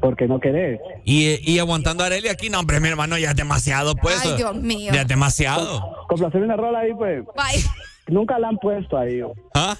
Porque 0.00 0.28
no 0.28 0.38
querés. 0.38 0.80
Y, 1.04 1.38
y 1.50 1.58
aguantando 1.58 2.04
a 2.04 2.08
Arely 2.08 2.28
aquí, 2.28 2.50
no, 2.50 2.60
hombre, 2.60 2.78
mi 2.78 2.88
hermano, 2.88 3.16
ya 3.16 3.30
es 3.30 3.36
demasiado, 3.36 3.96
pues. 3.96 4.20
Ay, 4.22 4.36
Dios 4.36 4.54
mío. 4.54 4.92
Ya 4.92 5.00
es 5.00 5.08
demasiado. 5.08 6.04
Complacer 6.06 6.42
una 6.42 6.56
rola 6.56 6.80
ahí, 6.80 6.92
pues. 6.92 7.24
Bye. 7.24 7.64
Nunca 8.08 8.38
la 8.38 8.48
han 8.48 8.58
puesto 8.58 8.98
ahí. 8.98 9.22
¿Ah? 9.54 9.76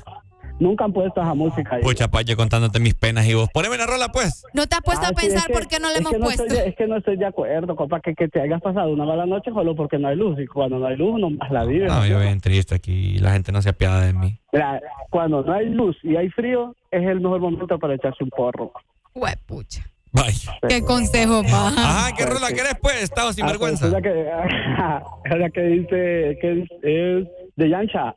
Nunca 0.65 0.85
han 0.87 0.93
puesto 0.95 1.21
esa 1.21 1.35
música 1.35 1.77
ahí. 1.77 1.83
Pucha, 1.83 2.09
paye, 2.09 2.35
contándote 2.37 2.81
mis 2.81 2.95
penas 2.95 3.27
y 3.27 3.35
vos. 3.35 3.51
Poneme 3.53 3.77
la 3.77 3.85
rola, 3.87 4.09
pues. 4.09 4.45
¿No 4.55 4.67
te 4.67 4.77
has 4.77 4.81
puesto 4.81 5.05
Ah, 5.05 5.11
a 5.15 5.21
sí, 5.21 5.27
pensar 5.27 5.39
es 5.41 5.47
que- 5.47 5.53
por 5.53 5.67
qué 5.69 5.79
no 5.79 5.89
le 5.89 5.95
es 5.95 6.01
hemos 6.01 6.13
que 6.13 6.19
no 6.19 6.25
puesto? 6.25 6.45
estoy 6.45 6.69
es 6.71 6.75
que 6.77 6.87
no 6.87 6.97
estoy 6.97 7.17
de 7.19 7.27
acuerdo, 7.27 7.77
compa, 7.77 8.01
que, 8.01 8.15
que 8.15 8.29
te 8.29 8.41
hayas 8.41 8.63
pasado 8.63 8.89
una 8.91 9.05
mala 9.05 9.27
noche 9.27 9.51
solo 9.53 9.77
porque 9.77 9.99
no 9.99 10.09
hay 10.09 10.17
luz. 10.17 10.39
Y 10.41 10.47
cuando 10.47 10.79
no 10.79 10.87
hay 10.87 10.97
luz, 10.97 11.21
no 11.21 11.29
más 11.31 11.51
la 11.51 11.65
vives. 11.67 11.93
No, 11.93 12.07
yo 12.07 12.19
bien 12.19 12.41
triste 12.41 12.75
aquí. 12.75 13.19
La 13.19 13.33
gente 13.33 13.53
no 13.53 13.61
se 13.61 13.69
apiada 13.69 14.01
de 14.07 14.15
mí. 14.15 14.39
Mira, 14.53 14.81
cuando 15.11 15.43
no 15.43 15.53
hay 15.53 15.69
luz 15.69 15.97
y 16.03 16.17
hay 16.17 16.31
frío, 16.31 16.75
es 16.91 17.03
el 17.07 17.21
mejor 17.21 17.41
momento 17.41 17.79
para 17.79 17.95
echarse 17.95 18.25
un 18.25 18.31
porro. 18.31 18.73
Huepucha. 19.15 19.85
Vaya. 20.13 20.57
Qué 20.69 20.81
consejo 20.83 21.43
más. 21.43 21.77
Ajá, 21.77 22.15
¿qué 22.17 22.25
rola 22.25 22.49
querés, 22.49 22.77
pues? 22.81 23.03
Estado 23.03 23.33
sin 23.33 23.45
Ah, 23.45 23.49
vergüenza. 23.49 23.91
pues, 23.91 23.95
es 23.95 24.03
la 24.03 25.35
que, 25.35 25.39
la 25.39 25.51
que 25.51 25.61
dice 25.63 26.39
que 26.41 26.63
es, 26.63 26.69
es 26.83 27.29
de 27.57 27.69
Yancha. 27.69 28.15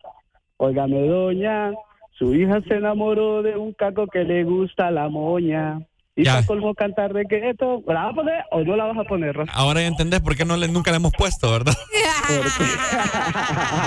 Óigame, 0.57 1.07
doña, 1.07 1.71
su 2.17 2.33
hija 2.33 2.61
se 2.67 2.75
enamoró 2.75 3.41
de 3.43 3.55
un 3.57 3.73
caco 3.73 4.07
que 4.07 4.23
le 4.23 4.43
gusta 4.43 4.91
la 4.91 5.07
moña. 5.09 5.79
Y 6.15 6.23
Ya. 6.23 6.33
para 6.35 6.47
colmo 6.47 6.73
cantar 6.73 7.13
de 7.13 7.25
que 7.25 7.49
esto, 7.51 7.83
¿la 7.85 8.05
vas 8.05 8.11
a 8.13 8.15
poner 8.15 8.43
o 8.51 8.61
no 8.61 8.75
la 8.75 8.85
vas 8.85 8.97
a 8.97 9.03
poner? 9.03 9.35
Ahora 9.53 9.81
ya 9.81 9.87
entendés 9.87 10.19
por 10.21 10.35
qué 10.35 10.45
no 10.45 10.57
le, 10.57 10.67
nunca 10.67 10.89
la 10.89 10.97
hemos 10.97 11.11
puesto, 11.13 11.51
¿verdad? 11.51 11.73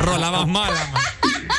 rola 0.03 0.31
más 0.31 0.47
mala, 0.47 0.81
man. 0.93 1.03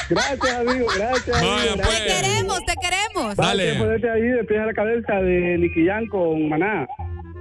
Gracias, 0.10 0.54
amigo, 0.56 0.88
gracias. 0.98 1.38
amigo, 1.38 1.52
Vaya, 1.54 1.76
gracias. 1.76 2.06
Te 2.06 2.14
queremos, 2.22 2.60
te 2.66 2.74
queremos. 2.82 3.36
Dale. 3.36 3.76
ponerte 3.76 4.10
ahí 4.10 4.22
de 4.22 4.44
pie 4.44 4.60
a 4.60 4.66
la 4.66 4.74
cabeza 4.74 5.14
de 5.16 5.58
Niquillán 5.58 6.08
con 6.08 6.50
Maná. 6.50 6.88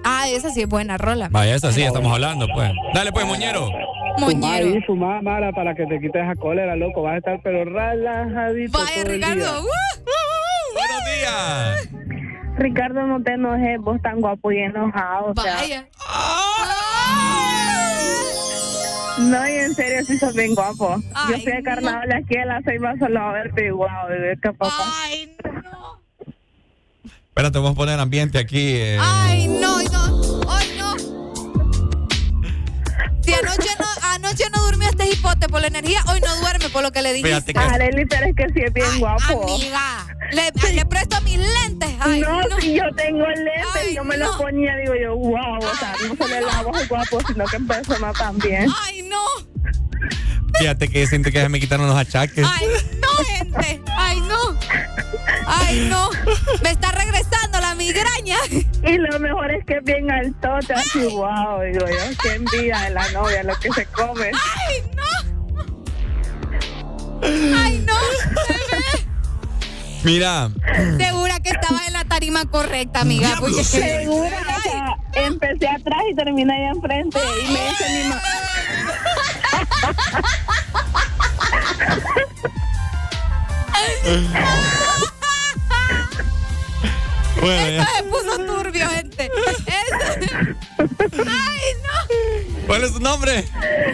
Ah, 0.04 0.28
esa 0.28 0.50
sí 0.50 0.62
es 0.62 0.68
buena 0.68 0.96
rola. 0.96 1.28
Vaya, 1.30 1.54
esa 1.54 1.72
sí, 1.72 1.82
estamos 1.82 2.12
hablando, 2.12 2.46
pues. 2.54 2.70
Dale, 2.94 3.12
pues, 3.12 3.26
moñero. 3.26 3.68
Fumá 4.18 4.54
ahí, 4.54 4.80
fumá, 4.86 5.22
Mara, 5.22 5.52
para 5.52 5.74
que 5.74 5.86
te 5.86 6.00
quites 6.00 6.22
esa 6.22 6.34
cólera, 6.34 6.76
loco. 6.76 7.02
Vas 7.02 7.14
a 7.14 7.18
estar 7.18 7.40
pero 7.42 7.64
relajadito 7.64 8.78
Vaya, 8.78 8.90
todo 8.92 9.02
el 9.02 9.08
Ricardo. 9.12 9.34
día. 9.62 9.70
Buenos 10.74 11.04
días. 11.16 11.88
Ricardo, 12.58 13.06
no 13.06 13.22
te 13.22 13.32
enojes, 13.32 13.78
vos 13.80 14.00
tan 14.02 14.20
guapo 14.20 14.52
y 14.52 14.58
enojado. 14.58 15.32
o 15.36 15.40
sea. 15.40 15.54
Vaya. 15.56 15.86
No, 19.18 19.46
y 19.48 19.52
en 19.52 19.74
serio, 19.74 20.04
sí 20.06 20.18
sos 20.18 20.34
bien 20.34 20.54
guapo. 20.54 20.96
Yo 21.28 21.36
fui 21.38 21.52
de 21.52 21.62
carnaval 21.62 22.10
aquí 22.12 22.36
en 22.36 22.48
la 22.48 22.60
Ceiba 22.62 22.94
solo 22.98 23.20
a 23.20 23.32
verte 23.32 23.66
y 23.66 23.70
wow, 23.70 23.86
bebé, 24.08 24.38
qué 24.42 24.52
papá. 24.52 24.72
Ay, 25.04 25.36
no. 25.44 26.00
Espérate, 27.28 27.58
vamos 27.58 27.72
a 27.72 27.76
poner 27.76 28.00
ambiente 28.00 28.38
aquí. 28.38 28.76
eh. 28.76 28.98
Ay, 29.00 29.46
no, 29.48 29.82
no. 29.82 30.40
Ay, 30.50 30.68
no. 30.78 30.96
Si 33.22 33.32
anoche 33.34 33.68
no, 33.78 33.86
anoche 34.14 34.44
no 34.54 34.62
durmió 34.64 34.88
este 34.88 35.08
hipote 35.10 35.48
por 35.48 35.60
la 35.60 35.66
energía, 35.68 36.02
hoy 36.12 36.20
no 36.20 36.36
duerme 36.36 36.68
por 36.70 36.82
lo 36.82 36.90
que 36.92 37.02
le 37.02 37.12
dijiste. 37.12 37.52
Fíjate 37.52 37.52
que- 37.54 37.58
Arely, 37.74 38.06
pero 38.06 38.26
es 38.26 38.36
que 38.36 38.46
sí 38.54 38.60
es 38.66 38.72
bien 38.72 38.98
guapo. 39.00 39.42
Amiga, 39.44 40.06
le, 40.32 40.72
le 40.74 40.84
presto 40.86 41.20
mis 41.22 41.38
lentes. 41.38 41.90
Ay, 42.00 42.20
no, 42.20 42.40
no. 42.42 42.60
si 42.60 42.74
yo 42.74 42.84
tengo 42.96 43.26
lentes 43.26 43.66
Ay, 43.74 43.88
y 43.90 43.94
yo 43.96 44.04
me 44.04 44.16
no. 44.16 44.26
los 44.26 44.36
ponía, 44.36 44.76
digo 44.76 44.94
yo, 44.94 45.16
wow, 45.16 45.58
o 45.58 45.74
sea, 45.76 45.94
no 46.08 46.16
solo 46.16 46.40
la 46.46 46.62
voz 46.62 46.80
es 46.82 46.88
guapo, 46.88 47.18
sino 47.26 47.44
que 47.46 47.56
en 47.56 47.66
persona 47.66 48.12
también. 48.12 48.68
Ay, 48.84 49.02
no. 49.02 49.18
Fíjate 50.58 50.88
que 50.88 51.06
siente 51.06 51.32
que 51.32 51.40
se 51.40 51.48
me 51.48 51.60
quitaron 51.60 51.86
los 51.86 51.96
achaques. 51.96 52.46
Ay, 52.46 52.66
no, 53.00 53.24
gente. 53.24 53.82
Ay, 53.96 54.20
no. 54.20 54.58
Ay, 55.46 55.88
no. 55.88 56.10
Me 56.62 56.70
está 56.70 56.92
regresando 56.92 57.60
la 57.60 57.74
migraña. 57.74 58.36
Y 58.50 58.98
lo 58.98 59.18
mejor 59.20 59.50
es 59.52 59.64
que 59.64 59.78
es 59.78 59.84
bien 59.84 60.10
altote, 60.10 60.74
así, 60.74 60.98
wow, 61.06 61.62
digo 61.62 61.86
yo, 61.86 62.18
qué 62.22 62.34
envidia 62.34 62.80
de 62.80 62.90
la 62.90 63.10
novia, 63.12 63.42
lo 63.42 63.58
que 63.58 63.72
se 63.72 63.86
come. 63.86 64.32
Ay, 64.34 64.82
no. 64.96 65.10
Ay, 67.22 67.84
no. 67.86 67.94
Bebé. 68.34 69.06
Mira, 70.02 70.50
Segura 70.96 71.40
que 71.40 71.50
estaba 71.50 71.86
en 71.86 71.92
la 71.92 72.04
tarima 72.04 72.44
correcta, 72.46 73.00
amiga. 73.00 73.36
Porque 73.38 73.64
Segura, 73.64 74.38
o 74.56 74.62
sea, 74.62 74.96
empecé 75.26 75.68
atrás 75.68 76.00
y 76.10 76.14
terminé 76.14 76.54
ahí 76.54 76.74
enfrente 76.74 77.18
y 77.18 77.52
me 77.52 77.68
dice 77.68 77.84
mi 77.90 78.08
mamá. 78.08 78.22
Bueno, 87.40 87.66
Esto 87.66 87.70
ya. 87.70 87.86
se 87.96 88.02
puso 88.04 88.36
turbio, 88.46 88.88
gente. 88.90 89.30
Eso- 89.66 90.86
Ay, 91.26 91.60
no. 91.82 92.66
¿cuál 92.66 92.84
es 92.84 92.92
tu 92.92 93.00
nombre? 93.00 93.44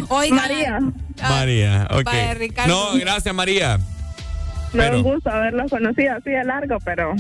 Oiga. 0.09 0.35
María. 0.37 0.79
María, 1.23 1.89
ok. 1.91 2.11
Ricardo. 2.37 2.93
No, 2.93 2.99
gracias, 2.99 3.35
María. 3.35 3.79
No 3.79 4.83
es 4.83 4.89
Pero- 4.91 4.97
un 4.99 5.03
gusto 5.05 5.31
haberlos 5.31 5.71
conocido 5.71 6.15
así 6.17 6.31
de 6.31 6.45
largo, 6.45 6.77
pero 6.85 7.15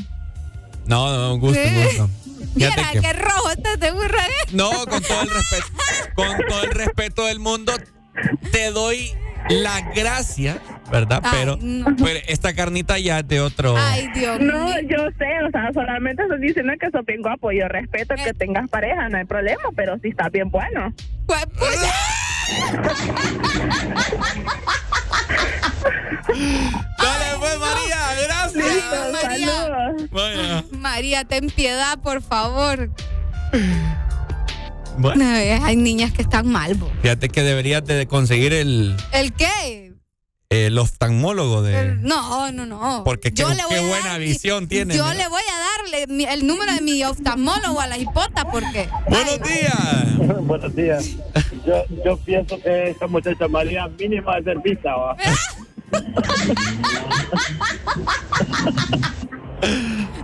No, 0.86 1.12
no, 1.16 1.34
un 1.34 1.40
gusto, 1.40 1.60
un 1.60 1.84
gusto. 1.84 2.10
Mira, 2.54 2.74
que- 2.92 3.00
qué 3.00 3.12
rojo 3.12 3.50
este 3.50 3.76
te 3.78 3.90
burra. 3.92 4.24
No, 4.52 4.70
con 4.86 5.02
todo 5.02 5.22
el 5.22 5.30
respeto, 5.30 5.66
con 6.14 6.36
todo 6.48 6.62
el 6.64 6.70
respeto 6.70 7.24
del 7.26 7.38
mundo, 7.38 7.72
te 8.52 8.70
doy 8.70 9.12
la 9.48 9.80
gracia, 9.94 10.58
¿verdad? 10.90 11.20
Ay, 11.22 11.30
pero, 11.32 11.58
no. 11.60 11.96
pero 11.96 12.20
esta 12.26 12.54
carnita 12.54 12.98
ya 12.98 13.20
es 13.20 13.28
de 13.28 13.40
otro. 13.40 13.76
Ay, 13.76 14.08
Dios 14.14 14.40
No, 14.40 14.80
yo 14.80 15.08
sé, 15.18 15.42
o 15.46 15.50
sea, 15.50 15.70
solamente 15.72 16.22
estoy 16.22 16.40
diciendo 16.40 16.72
que 16.80 16.90
sos 16.90 17.04
bien 17.06 17.22
guapo. 17.22 17.52
Yo 17.52 17.68
respeto 17.68 18.14
que 18.16 18.34
tengas 18.34 18.68
pareja, 18.68 19.08
no 19.08 19.18
hay 19.18 19.24
problema, 19.24 19.62
pero 19.74 19.98
si 20.00 20.08
estás 20.08 20.30
bien 20.32 20.50
bueno. 20.50 20.92
Pues, 21.26 21.46
Dale, 26.98 27.38
pues, 27.38 27.58
María, 27.58 27.98
gracias. 28.26 28.66
Ay, 28.92 30.08
María. 30.12 30.64
María, 30.72 31.24
ten 31.24 31.48
piedad, 31.48 31.98
por 31.98 32.22
favor. 32.22 32.90
Bueno, 34.98 35.24
No, 35.24 35.36
eh, 35.36 35.58
hay 35.62 35.76
niñas 35.76 36.12
que 36.12 36.22
están 36.22 36.48
mal, 36.50 36.74
bo. 36.74 36.90
fíjate 37.02 37.28
que 37.28 37.42
deberías 37.42 37.84
de 37.84 38.06
conseguir 38.06 38.52
el, 38.52 38.96
¿El 39.12 39.32
qué? 39.34 39.92
el 40.48 40.78
oftalmólogo 40.78 41.60
de. 41.62 41.78
El- 41.78 42.02
no, 42.02 42.50
no, 42.52 42.64
no. 42.66 43.02
Porque 43.04 43.30
qué, 43.32 43.42
Yo 43.42 43.48
le 43.52 43.62
voy 43.64 43.74
qué 43.74 43.78
a 43.80 43.88
buena 43.88 44.06
dar- 44.12 44.20
visión 44.20 44.68
tiene. 44.68 44.96
Yo 44.96 45.04
mira. 45.04 45.14
le 45.16 45.28
voy 45.28 45.42
a 45.42 46.04
darle 46.04 46.32
el 46.32 46.46
número 46.46 46.72
de 46.72 46.80
mi 46.80 47.02
oftalmólogo 47.04 47.80
a 47.80 47.86
la 47.88 47.98
hipota 47.98 48.44
porque. 48.50 48.88
Buenos 49.08 49.40
días. 49.42 50.18
Buenos 50.46 50.74
días. 50.74 51.10
Yo, 51.66 51.84
yo 52.04 52.16
pienso 52.18 52.58
que 52.62 52.90
esta 52.90 53.06
muchacha 53.06 53.48
María 53.48 53.88
mínima 53.98 54.36
de 54.36 54.44
servicio. 54.44 54.90
¿va? 54.98 55.16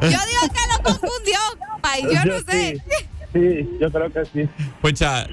Yo 0.02 0.08
digo 0.08 0.18
que 0.52 0.60
lo 0.70 0.82
confundió, 0.82 1.38
pay, 1.80 2.02
yo 2.02 2.24
no 2.24 2.38
sé. 2.48 2.76
Sí, 2.76 3.06
yo 3.34 3.90
creo 3.90 4.10
que 4.10 4.24
sí. 4.26 4.48
Pucha, 4.80 5.26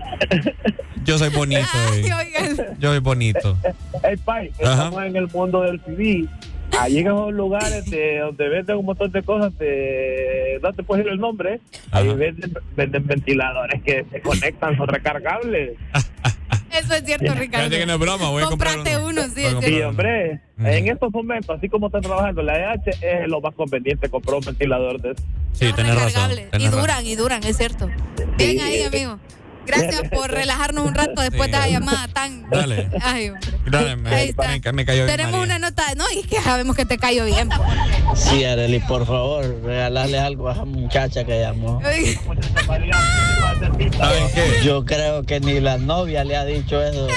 yo 1.03 1.17
soy 1.17 1.29
bonito. 1.29 1.67
Ay, 2.15 2.31
eh. 2.37 2.55
Yo 2.79 2.89
soy 2.89 2.99
bonito. 2.99 3.57
Hey, 4.03 4.15
Pai, 4.23 4.51
estamos 4.57 5.03
en 5.03 5.15
el 5.15 5.27
mundo 5.27 5.61
del 5.61 5.79
CD. 5.81 6.27
Ahí 6.77 6.99
en 6.99 7.07
esos 7.07 7.33
lugares 7.33 7.85
de, 7.89 8.19
donde 8.19 8.47
venden 8.49 8.77
un 8.77 8.85
montón 8.85 9.11
de 9.11 9.23
cosas, 9.23 9.57
de, 9.57 10.59
no 10.61 10.71
te 10.73 10.83
puedo 10.83 10.99
decir 10.99 11.11
el 11.11 11.19
nombre, 11.19 11.59
ahí 11.91 12.07
venden, 12.13 12.53
venden 12.75 13.07
ventiladores 13.07 13.81
que 13.83 14.05
se 14.11 14.21
conectan, 14.21 14.77
son 14.77 14.87
recargables. 14.87 15.77
Eso 16.71 16.93
es 16.93 17.03
cierto, 17.03 17.33
Ricardo. 17.33 17.69
Que 17.69 17.85
no 17.85 17.93
es 17.93 17.99
broma, 17.99 18.29
voy 18.29 18.43
a 18.43 18.45
Comprate 18.45 18.97
uno, 18.97 19.23
sí, 19.23 19.41
comprar 19.41 19.63
Sí, 19.63 19.69
cierto. 19.69 19.89
hombre, 19.89 20.41
en 20.59 20.87
estos 20.87 21.11
momentos, 21.11 21.57
así 21.57 21.67
como 21.67 21.87
están 21.87 22.01
trabajando 22.01 22.43
la 22.43 22.73
EH, 22.75 22.91
es 23.01 23.27
lo 23.27 23.41
más 23.41 23.55
conveniente 23.55 24.07
comprar 24.09 24.35
un 24.35 24.45
ventilador 24.45 25.01
de 25.01 25.15
Sí, 25.53 25.73
tenés 25.73 25.95
razón. 25.95 26.29
Recargables. 26.29 26.47
Y 26.53 26.65
razón. 26.65 26.79
duran, 26.81 27.05
y 27.05 27.15
duran, 27.15 27.43
es 27.43 27.57
cierto. 27.57 27.89
Bien 28.37 28.59
ahí, 28.61 28.83
amigo. 28.83 29.17
Gracias 29.69 30.09
por 30.11 30.31
relajarnos 30.31 30.85
un 30.87 30.95
rato 30.95 31.21
después 31.21 31.45
Sí. 31.45 31.51
de 31.51 31.57
esa 31.57 31.67
llamada 31.69 32.07
tan. 32.09 32.49
Dale. 32.51 32.89
Ay. 33.01 33.31
Dale, 33.69 33.95
me, 33.95 34.09
Ahí 34.09 34.29
está. 34.29 34.47
me, 34.47 34.71
me 34.73 34.85
cayó 34.85 35.05
bien 35.05 35.15
Tenemos 35.17 35.39
María. 35.39 35.55
una 35.57 35.59
nota 35.69 35.87
de. 35.89 35.95
No, 35.95 36.05
y 36.15 36.23
que 36.23 36.41
sabemos 36.41 36.75
que 36.75 36.85
te 36.85 36.97
cayó 36.97 37.25
bien. 37.25 37.49
Sí, 38.15 38.43
Arely, 38.43 38.79
por 38.79 39.05
favor, 39.05 39.45
regalarle 39.63 40.19
algo 40.19 40.49
a 40.49 40.53
esa 40.53 40.65
muchacha 40.65 41.23
que 41.23 41.39
llamó. 41.41 41.79
¿Saben 43.97 44.23
qué? 44.33 44.61
Yo 44.63 44.85
creo 44.85 45.23
que 45.23 45.39
ni 45.39 45.59
la 45.59 45.77
novia 45.77 46.23
le 46.23 46.35
ha 46.35 46.45
dicho 46.45 46.81
eso 46.81 47.07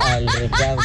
al 0.00 0.26
Ricardo. 0.28 0.82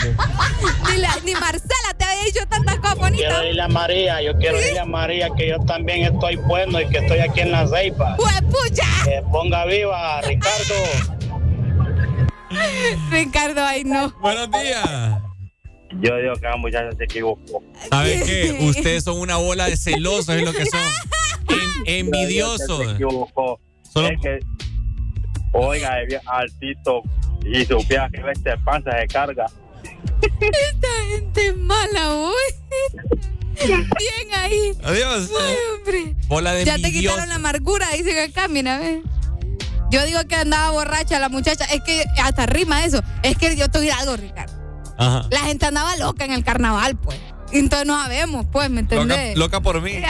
Ni, 0.89 0.97
la- 0.97 1.17
ni 1.25 1.33
Marcela 1.33 1.93
te 1.97 2.05
había 2.05 2.23
dicho 2.25 2.45
tantas 2.47 2.77
cosas 2.79 2.97
bonitas. 2.97 3.27
Quiero 3.29 3.47
irle 3.49 3.61
a 3.61 3.67
María, 3.67 4.21
yo 4.21 4.37
quiero 4.37 4.59
irle 4.59 4.79
a 4.79 4.85
María 4.85 5.29
que 5.37 5.49
yo 5.49 5.59
también 5.65 6.03
estoy 6.13 6.35
bueno 6.37 6.79
y 6.81 6.87
que 6.89 6.97
estoy 6.99 7.19
aquí 7.19 7.41
en 7.41 7.51
la 7.51 7.67
ceiba. 7.67 8.15
¡Huepucha! 8.17 8.85
Que 9.05 9.21
ponga 9.31 9.65
viva, 9.65 10.21
Ricardo. 10.21 10.75
Ricardo, 13.11 13.63
ay, 13.65 13.83
no. 13.83 14.09
Buenos 14.21 14.49
días. 14.51 15.19
Yo 15.99 16.15
digo 16.17 16.33
que 16.35 16.47
la 16.47 16.57
muchacha 16.57 16.89
se 16.97 17.03
equivocó. 17.05 17.63
¿Saben 17.89 18.23
qué? 18.25 18.57
Ustedes 18.61 19.03
son 19.03 19.19
una 19.19 19.37
bola 19.37 19.65
de 19.65 19.77
celosos, 19.77 20.29
es 20.35 20.43
lo 20.43 20.53
que 20.53 20.65
son. 20.65 20.79
En- 21.85 22.07
envidiosos. 22.07 22.85
Se 22.85 22.91
equivocó. 22.91 23.59
Solo- 23.93 24.09
Es 24.09 24.19
que, 24.21 24.39
oiga, 25.57 26.01
es 26.01 26.07
bien 26.07 26.21
altito 26.25 27.01
y 27.45 27.65
supiera 27.65 28.09
que 28.09 28.21
este 28.31 28.57
panza 28.59 28.91
se 28.99 29.07
carga. 29.07 29.45
Esta 30.21 30.87
gente 31.09 31.47
es 31.47 31.57
mala, 31.57 32.15
uy. 32.15 33.07
Bien 33.65 34.33
ahí. 34.35 34.71
Adiós. 34.83 35.29
Ay, 35.39 35.55
hombre. 35.75 36.15
Bola 36.27 36.53
de 36.53 36.65
Ya 36.65 36.75
te 36.77 36.91
quitaron 36.91 37.27
la 37.29 37.35
amargura, 37.35 37.87
dicen 37.91 38.29
acá, 38.29 38.47
mira, 38.47 38.77
ve. 38.77 39.01
Yo 39.89 40.05
digo 40.05 40.19
que 40.27 40.35
andaba 40.35 40.71
borracha 40.71 41.17
la 41.19 41.29
muchacha. 41.29 41.65
Es 41.65 41.81
que 41.81 42.03
hasta 42.21 42.45
rima 42.45 42.83
eso. 42.85 43.01
Es 43.23 43.37
que 43.37 43.55
yo 43.55 43.67
decir 43.67 43.91
algo, 43.93 44.17
Ricardo. 44.17 44.53
Ajá. 44.97 45.27
La 45.31 45.39
gente 45.41 45.65
andaba 45.65 45.95
loca 45.97 46.25
en 46.25 46.31
el 46.33 46.43
carnaval, 46.43 46.97
pues. 46.97 47.17
Y 47.51 47.59
Entonces 47.59 47.87
no 47.87 47.99
sabemos, 48.01 48.45
pues, 48.51 48.69
¿me 48.69 48.81
Loca, 48.81 48.95
entendés? 48.95 49.37
loca 49.37 49.61
por 49.61 49.81
mí. 49.81 49.93
Ay, 49.95 50.03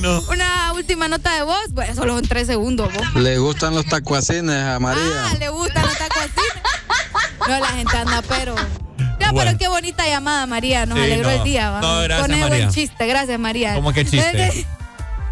no. 0.00 0.20
Una 0.30 0.72
última 0.74 1.08
nota 1.08 1.34
de 1.34 1.42
voz. 1.42 1.72
Bueno, 1.72 1.94
solo 1.94 2.18
en 2.18 2.26
tres 2.26 2.46
segundos, 2.46 2.92
vos. 2.92 3.14
Le 3.14 3.38
gustan 3.38 3.74
los 3.74 3.86
tacuacines 3.86 4.62
a 4.64 4.78
María. 4.78 5.02
Ah, 5.30 5.34
le 5.38 5.48
gustan 5.48 5.84
los 5.84 5.96
tacos 5.98 6.22
así. 6.22 7.48
No, 7.48 7.58
la 7.60 7.66
gente 7.68 7.96
anda, 7.96 8.22
pero. 8.28 8.54
Ya, 9.18 9.32
Bueno. 9.32 9.50
pero 9.50 9.58
qué 9.58 9.68
bonita 9.68 10.06
llamada, 10.06 10.46
María. 10.46 10.86
Nos 10.86 10.98
Sí, 10.98 11.04
alegró 11.04 11.30
no. 11.30 11.36
el 11.36 11.44
día, 11.44 11.70
¿va? 11.70 11.80
No, 11.80 12.00
gracias, 12.02 12.28
Con 12.40 12.48
buen 12.48 12.70
chiste. 12.70 13.06
Gracias, 13.06 13.38
María. 13.38 13.74
¿Cómo 13.74 13.92
que 13.92 14.04
chiste? 14.04 14.66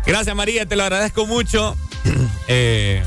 Gracias, 0.06 0.34
María, 0.36 0.66
te 0.66 0.76
lo 0.76 0.82
agradezco 0.84 1.26
mucho. 1.26 1.76
Eh, 2.50 3.02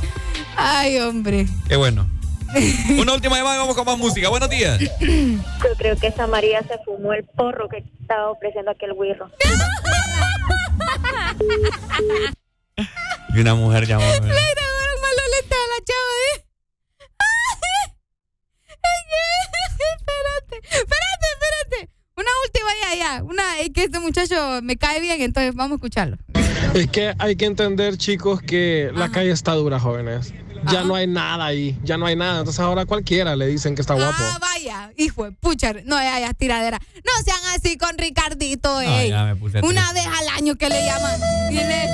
Ay, 0.56 1.00
hombre. 1.00 1.48
qué 1.68 1.76
bueno. 1.76 2.08
Una 3.00 3.14
última 3.14 3.38
llamada 3.38 3.56
y 3.56 3.60
vamos 3.60 3.76
con 3.76 3.86
más 3.86 3.98
música. 3.98 4.30
Buenos 4.30 4.50
días. 4.50 4.80
Yo 4.80 5.76
creo 5.78 5.96
que 5.96 6.08
esa 6.08 6.28
María 6.28 6.62
se 6.64 6.78
fumó 6.84 7.14
el 7.14 7.24
porro 7.24 7.70
que 7.70 7.84
estaba 8.02 8.32
ofreciendo 8.32 8.72
aquel 8.72 8.94
güirro. 8.94 9.30
Y 13.34 13.40
una 13.40 13.56
mujer 13.56 13.88
llamó. 13.88 14.04
Le 14.04 14.18
grabaron 14.20 14.32
mal 15.02 15.18
a 15.18 15.28
la 15.32 15.42
chava. 15.86 16.14
¿eh? 16.28 16.46
espérate, 19.96 20.56
espérate, 20.64 21.28
espérate. 21.34 21.90
Una 22.16 22.32
última 22.46 22.70
ya, 22.84 22.96
ya. 22.96 23.24
Una, 23.24 23.60
es 23.60 23.70
que 23.70 23.84
este 23.86 24.00
muchacho 24.00 24.62
me 24.62 24.76
cae 24.76 25.00
bien, 25.00 25.22
entonces 25.22 25.56
vamos 25.56 25.74
a 25.74 25.76
escucharlo. 25.76 26.18
Es 26.74 26.88
que 26.88 27.14
hay 27.18 27.36
que 27.36 27.46
entender, 27.46 27.98
chicos, 27.98 28.42
que 28.42 28.92
la 28.94 29.10
calle 29.10 29.32
está 29.32 29.54
dura, 29.54 29.80
jóvenes. 29.80 30.34
Ya 30.70 30.84
no 30.84 30.94
hay 30.96 31.08
nada 31.08 31.46
ahí, 31.46 31.78
ya 31.84 31.98
no 31.98 32.06
hay 32.06 32.16
nada. 32.16 32.40
Entonces 32.40 32.60
ahora 32.60 32.86
cualquiera 32.86 33.36
le 33.36 33.48
dicen 33.48 33.74
que 33.76 33.82
está 33.82 33.94
guapo. 33.96 34.16
Ah, 34.20 34.38
vaya, 34.40 34.92
hijo 34.98 35.24
de 35.26 35.32
pucha. 35.32 35.74
No, 35.86 35.98
ya, 36.02 36.20
ya, 36.20 36.34
tiradera. 36.34 36.80
No 36.96 37.24
sean 37.26 37.40
así 37.56 37.78
con 37.78 37.98
Ricardito, 37.98 38.82
ya 38.82 39.24
me 39.26 39.36
puse 39.36 39.60
Una 39.62 39.90
triste. 39.92 40.10
vez 40.10 40.20
al 40.20 40.30
año 40.38 40.56
que 40.56 40.70
le 40.70 40.86
llaman. 40.86 41.20
Y 41.52 41.56
le- 41.56 41.90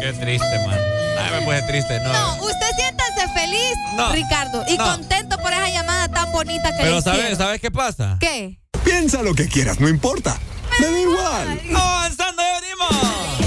Qué 0.00 0.12
triste, 0.20 0.58
man. 0.66 0.78
Ay, 1.18 1.40
me 1.40 1.46
puse 1.46 1.62
triste. 1.62 2.00
No. 2.00 2.12
No, 2.12 2.34
usted 2.44 2.66
siéntase 2.76 3.28
feliz, 3.34 3.74
No, 3.96 4.12
Ricardo, 4.12 4.64
y 4.68 4.76
no. 4.76 4.84
contento 4.84 5.38
por 5.38 5.52
esa 5.52 5.68
llamada 5.68 6.08
tan 6.08 6.30
bonita 6.32 6.70
que 6.76 6.82
Pero 6.82 6.96
le 6.96 7.02
¿sabes, 7.02 7.18
hicieron. 7.20 7.38
¿sabes 7.38 7.60
qué 7.60 7.70
pasa? 7.70 8.16
¿Qué? 8.20 8.58
Piensa 8.84 9.22
lo 9.22 9.34
que 9.34 9.48
quieras, 9.48 9.80
no 9.80 9.88
importa. 9.88 10.38
Me 10.78 10.86
da 10.86 11.00
igual. 11.00 11.60
¡Avanzando, 11.74 12.42
ya 12.42 12.60
venimos! 12.60 13.45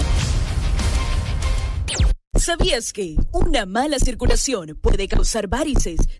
¿Sabías 2.46 2.92
que 2.92 3.16
una 3.32 3.66
mala 3.66 3.98
circulación 3.98 4.78
puede 4.80 5.08
causar 5.08 5.48
varices, 5.48 5.98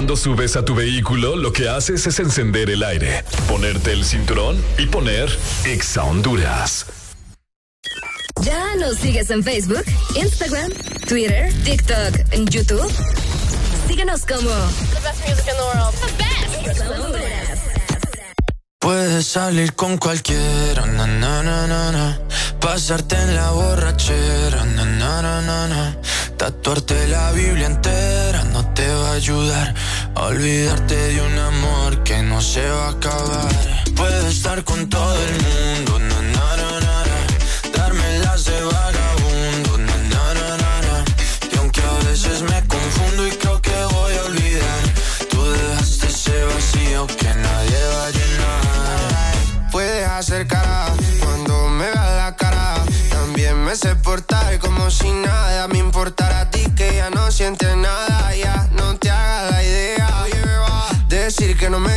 Cuando 0.00 0.16
subes 0.16 0.56
a 0.56 0.64
tu 0.64 0.74
vehículo, 0.74 1.36
lo 1.36 1.52
que 1.52 1.68
haces 1.68 2.06
es 2.06 2.18
encender 2.20 2.70
el 2.70 2.82
aire, 2.82 3.22
ponerte 3.46 3.92
el 3.92 4.02
cinturón 4.02 4.56
y 4.78 4.86
poner 4.86 5.28
Exa 5.66 6.04
Honduras. 6.04 6.86
¿Ya 8.40 8.76
nos 8.76 8.96
sigues 8.96 9.28
en 9.28 9.44
Facebook, 9.44 9.84
Instagram, 10.14 10.72
Twitter, 11.06 11.52
TikTok, 11.64 12.14
en 12.30 12.46
YouTube? 12.46 12.90
Síguenos 13.88 14.22
como 14.22 14.48
The 14.48 15.00
best 15.02 15.28
music 15.28 15.46
in 15.46 15.56
the 15.58 15.64
world. 15.64 15.94
The 15.94 17.12
best. 17.12 17.60
Puedes 18.78 19.26
salir 19.26 19.74
con 19.74 19.98
cualquiera, 19.98 20.86
na, 20.86 21.06
na, 21.06 21.42
na, 21.42 21.66
na, 21.66 21.92
na. 21.92 22.18
pasarte 22.58 23.16
en 23.16 23.34
la 23.34 23.50
borrachera, 23.50 24.64
na, 24.64 24.86
na, 24.86 25.20
na, 25.20 25.42
na, 25.42 25.68
na. 25.68 25.96
tatuarte 26.38 27.06
la 27.08 27.32
Biblia 27.32 27.66
entera 27.66 28.29
te 28.74 28.86
va 28.88 29.10
a 29.10 29.12
ayudar 29.14 29.74
a 30.14 30.22
olvidarte 30.22 30.96
de 30.96 31.20
un 31.22 31.38
amor 31.38 32.02
que 32.02 32.22
no 32.22 32.40
se 32.40 32.68
va 32.68 32.86
a 32.86 32.90
acabar. 32.90 33.48
Puedes 33.96 34.24
estar 34.36 34.62
con 34.64 34.88
todo 34.88 35.16
el 35.26 35.32
mundo, 35.42 35.98
na, 35.98 36.20
na, 36.22 36.56
na, 36.56 36.80
na, 36.86 37.04
na. 37.10 37.76
darme 37.76 38.18
las 38.20 38.44
de 38.44 38.60
vagabundo, 38.62 39.78
na, 39.78 39.96
na, 40.12 40.34
na, 40.34 40.56
na. 40.86 41.04
y 41.52 41.58
aunque 41.58 41.80
a 41.80 42.08
veces 42.08 42.42
me 42.42 42.66
confundo 42.66 43.26
y 43.26 43.30
creo 43.30 43.60
que 43.60 43.84
voy 43.92 44.14
a 44.14 44.24
olvidar, 44.24 44.80
tú 45.30 45.42
dejaste 45.50 46.06
ese 46.06 46.44
vacío 46.44 47.06
que 47.06 47.34
nadie 47.34 47.80
va 47.94 48.06
a 48.06 48.10
llenar. 48.10 49.70
Puedes 49.70 50.08
hacer 50.08 50.46
cara 50.46 50.86
cuando 51.20 51.68
me 51.68 51.84
veas 51.84 52.16
la 52.16 52.36
cara. 52.36 52.74
También 53.10 53.62
me 53.64 53.74
sé 53.76 53.94
portar 53.96 54.58
como 54.58 54.90
si 54.90 55.10
nada 55.10 55.68
me 55.68 55.78
importara 55.78 56.40
a 56.42 56.50
ti 56.50 56.64
que 56.76 56.96
ya 56.96 57.10
no 57.10 57.30
sientes 57.30 57.76
nada. 57.76 58.09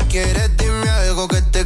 Quieres, 0.08 0.50
dime 0.58 0.90
algo 0.90 1.28
que 1.28 1.42
te 1.42 1.66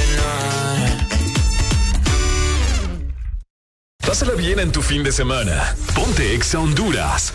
Pásala 4.11 4.35
bien 4.35 4.59
en 4.59 4.73
tu 4.73 4.81
fin 4.81 5.03
de 5.03 5.11
semana. 5.13 5.73
Ponte 5.95 6.33
Exa 6.33 6.59
Honduras. 6.59 7.33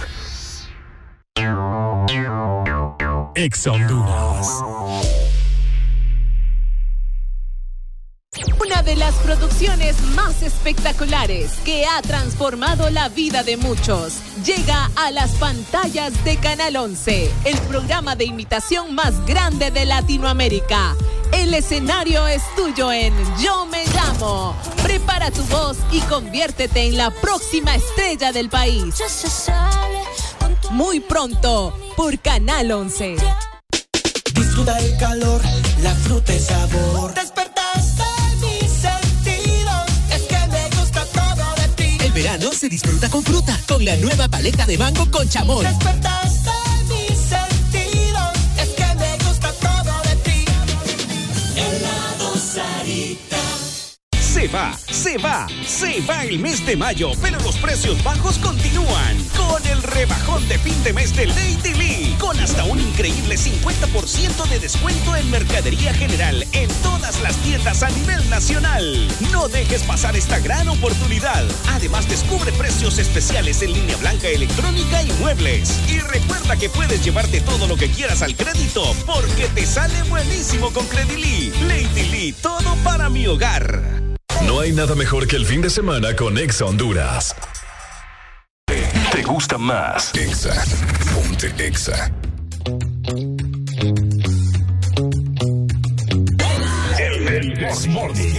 Exa 3.34 3.72
Honduras. 3.72 5.25
De 8.86 8.94
las 8.96 9.14
producciones 9.16 10.00
más 10.14 10.42
espectaculares 10.42 11.50
que 11.64 11.84
ha 11.84 12.00
transformado 12.02 12.88
la 12.88 13.08
vida 13.08 13.42
de 13.42 13.56
muchos 13.56 14.14
llega 14.44 14.90
a 14.94 15.10
las 15.10 15.32
pantallas 15.32 16.12
de 16.24 16.36
Canal 16.36 16.76
11, 16.76 17.30
el 17.44 17.58
programa 17.62 18.14
de 18.14 18.26
imitación 18.26 18.94
más 18.94 19.26
grande 19.26 19.72
de 19.72 19.86
Latinoamérica. 19.86 20.94
El 21.32 21.52
escenario 21.52 22.28
es 22.28 22.42
tuyo 22.54 22.92
en 22.92 23.12
Yo 23.38 23.66
Me 23.66 23.84
Llamo. 23.86 24.54
Prepara 24.84 25.32
tu 25.32 25.42
voz 25.44 25.76
y 25.90 26.00
conviértete 26.02 26.86
en 26.86 26.96
la 26.96 27.10
próxima 27.10 27.74
estrella 27.74 28.30
del 28.30 28.48
país. 28.48 28.94
Muy 30.70 31.00
pronto 31.00 31.76
por 31.96 32.16
Canal 32.20 32.70
11. 32.70 33.16
Disfruta 34.32 34.78
el 34.78 34.96
calor, 34.96 35.40
la 35.82 35.94
fruta 35.96 36.32
y 36.32 36.38
sabor. 36.38 37.14
Verano 42.16 42.50
se 42.50 42.70
disfruta 42.70 43.10
con 43.10 43.22
fruta, 43.22 43.60
con 43.68 43.84
la 43.84 43.94
nueva 43.96 44.26
paleta 44.26 44.64
de 44.64 44.78
mango 44.78 45.10
con 45.10 45.28
chamón. 45.28 45.66
Se 54.36 54.48
va, 54.48 54.76
se 54.90 55.16
va, 55.16 55.46
se 55.66 56.02
va 56.02 56.22
el 56.22 56.38
mes 56.38 56.64
de 56.66 56.76
mayo, 56.76 57.12
pero 57.22 57.40
los 57.40 57.56
precios 57.56 58.04
bajos 58.04 58.36
continúan. 58.36 59.16
Con 59.34 59.66
el 59.66 59.82
rebajón 59.82 60.46
de 60.46 60.58
fin 60.58 60.84
de 60.84 60.92
mes 60.92 61.16
de 61.16 61.24
Lady 61.24 61.72
Lee, 61.72 62.16
con 62.20 62.38
hasta 62.38 62.64
un 62.64 62.78
increíble 62.78 63.36
50% 63.36 64.46
de 64.50 64.58
descuento 64.58 65.16
en 65.16 65.30
mercadería 65.30 65.94
general 65.94 66.46
en 66.52 66.68
todas 66.82 67.18
las 67.22 67.34
tiendas 67.38 67.82
a 67.82 67.88
nivel 67.88 68.28
nacional. 68.28 69.08
No 69.32 69.48
dejes 69.48 69.82
pasar 69.84 70.14
esta 70.16 70.38
gran 70.38 70.68
oportunidad. 70.68 71.46
Además, 71.70 72.06
descubre 72.06 72.52
precios 72.52 72.98
especiales 72.98 73.62
en 73.62 73.72
línea 73.72 73.96
blanca 73.96 74.28
electrónica 74.28 75.02
y 75.02 75.12
muebles. 75.14 75.80
Y 75.88 76.00
recuerda 76.00 76.58
que 76.58 76.68
puedes 76.68 77.02
llevarte 77.02 77.40
todo 77.40 77.66
lo 77.66 77.78
que 77.78 77.88
quieras 77.88 78.20
al 78.20 78.36
crédito, 78.36 78.84
porque 79.06 79.48
te 79.54 79.64
sale 79.64 80.02
buenísimo 80.10 80.74
con 80.74 80.86
Credili. 80.88 81.54
Lady 81.66 82.10
Lee, 82.10 82.34
todo 82.42 82.76
para 82.84 83.08
mi 83.08 83.26
hogar. 83.26 84.05
No 84.44 84.60
hay 84.60 84.72
nada 84.72 84.94
mejor 84.94 85.26
que 85.26 85.36
el 85.36 85.46
fin 85.46 85.60
de 85.62 85.70
semana 85.70 86.14
con 86.14 86.36
Exa 86.38 86.64
Honduras. 86.66 87.34
¿Te 89.12 89.22
gusta 89.22 89.58
más? 89.58 90.14
Exa. 90.14 90.64
Ponte 91.14 91.52
Exa. 91.66 92.10
El, 96.98 97.28
el 97.28 97.54
Desmorning. 97.58 98.36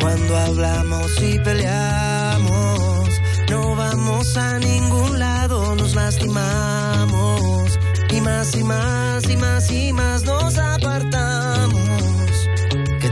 Cuando 0.00 0.36
hablamos 0.36 1.22
y 1.22 1.38
peleamos, 1.38 3.08
no 3.50 3.74
vamos 3.76 4.36
a 4.36 4.58
ningún 4.58 5.18
lado, 5.18 5.74
nos 5.76 5.94
lastimamos. 5.94 7.78
Y 8.10 8.20
más 8.20 8.54
y 8.54 8.62
más 8.62 9.28
y 9.28 9.36
más 9.36 9.70
y 9.70 9.92
más 9.92 10.22
nos 10.24 10.58
apartamos. 10.58 12.23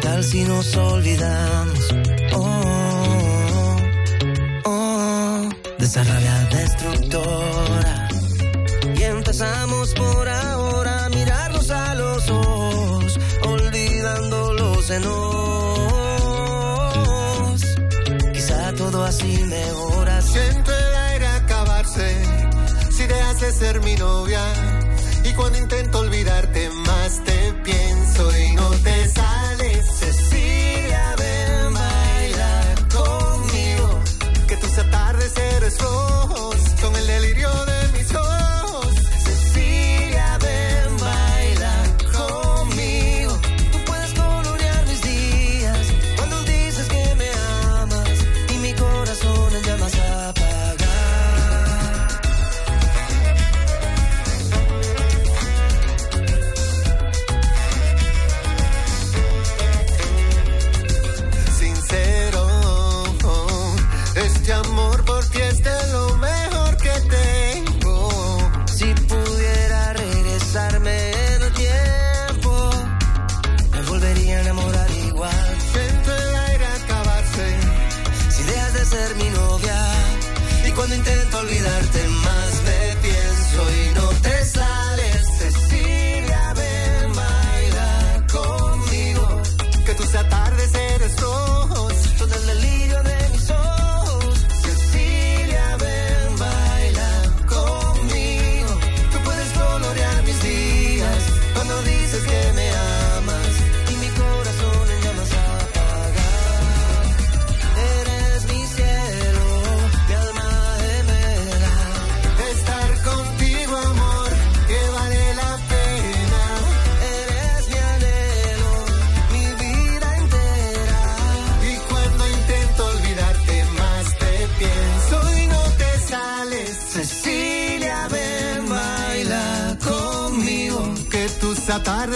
¿Qué 0.02 0.08
tal 0.08 0.24
si 0.24 0.42
nos 0.42 0.76
olvidamos? 0.76 1.94
Oh, 2.32 3.76
oh, 4.64 5.48
de 5.78 5.84
esa 5.84 6.02
rabia 6.02 6.48
destructora. 6.50 8.08
Y 8.96 9.02
empezamos 9.04 9.94
por 9.94 10.28
ahora 10.28 11.04
a 11.04 11.08
mirarnos 11.08 11.70
a 11.70 11.94
los 11.94 12.28
ojos, 12.30 13.16
olvidando 13.46 14.54
los 14.54 14.90
enojos. 14.90 15.12
Quizá 18.32 18.72
todo 18.72 19.04
así 19.04 19.38
mejora. 19.44 20.20
Siento 20.20 20.72
el 20.76 20.96
aire 20.96 21.26
acabarse 21.28 22.24
si 22.90 23.06
dejas 23.06 23.40
de 23.40 23.52
ser 23.52 23.80
mi 23.82 23.94
novia. 23.94 24.42
Y 25.22 25.32
cuando 25.34 25.58
intento 25.58 26.00
olvidarte 26.00 26.70
más 26.88 27.22
te 27.22 27.41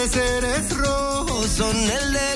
atardeceres 0.06 0.76
rojos 0.76 1.46
son 1.46 1.76
el 1.76 2.12
de 2.12 2.35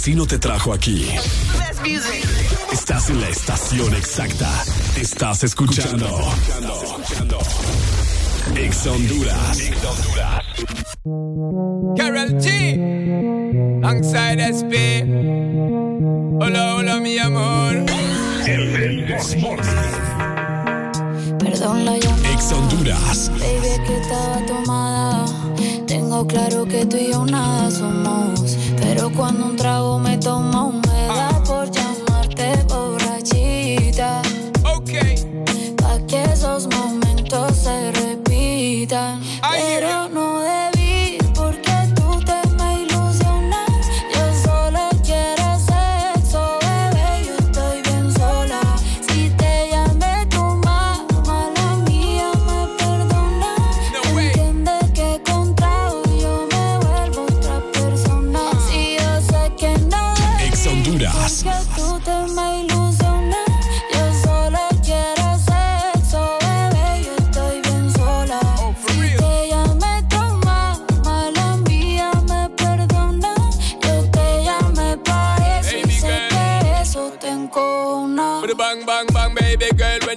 destino 0.00 0.26
te 0.26 0.38
trajo 0.38 0.72
aquí. 0.72 1.06
Estás 2.72 3.10
en 3.10 3.20
la 3.20 3.28
estación 3.28 3.94
exacta. 3.94 4.48
Estás 4.98 5.44
escuchando. 5.44 6.08
Ex 8.56 8.86
Honduras. 8.86 9.58
Carol 11.98 12.30
G. 12.40 13.84
Alongside 13.84 14.40
SP. 14.56 15.04
Hola, 16.40 16.76
hola, 16.76 16.96
mi 17.00 17.18
amor. 17.18 17.84
El. 18.46 19.20
Son 21.54 21.84
la 21.84 21.98
llamada. 21.98 22.32
Ex 22.32 22.52
Honduras. 22.52 23.30
Baby, 23.38 23.84
que 23.86 24.00
estaba 24.00 24.46
tomada. 24.46 25.26
Tengo 25.86 26.26
claro 26.26 26.64
que 26.64 26.86
tú 26.86 26.96
y 26.96 27.12
yo 27.12 27.26
nada 27.26 27.70
somos. 27.70 28.59
Pero 29.00 29.12
cuando 29.12 29.46
un 29.46 29.56
trago 29.56 29.98
me 29.98 30.18
toma, 30.18 30.66
me 30.66 30.79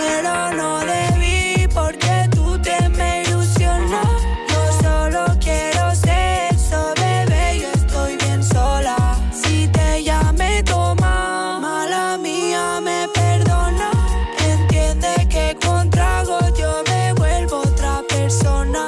Pero 0.00 0.52
no 0.52 0.80
debí 0.80 1.68
porque 1.74 2.28
tú 2.34 2.58
te 2.62 2.88
me 2.88 3.22
ilusionas. 3.22 4.08
Yo 4.50 4.62
solo 4.82 5.22
quiero 5.38 5.94
sexo, 5.94 6.94
bebé. 6.96 7.60
Yo 7.60 7.68
estoy 7.80 8.16
bien 8.16 8.42
sola. 8.42 8.96
Si 9.32 9.68
te 9.68 10.02
llamé 10.02 10.62
tu 10.62 10.78
mamá, 11.04 11.86
la 11.88 12.16
mía 12.16 12.80
me 12.82 13.08
perdona. 13.12 13.90
Entiende 14.52 15.28
que 15.28 15.56
con 15.64 15.90
trago 15.90 16.38
yo 16.58 16.82
me 16.88 17.12
vuelvo 17.14 17.58
otra 17.58 18.02
persona. 18.08 18.82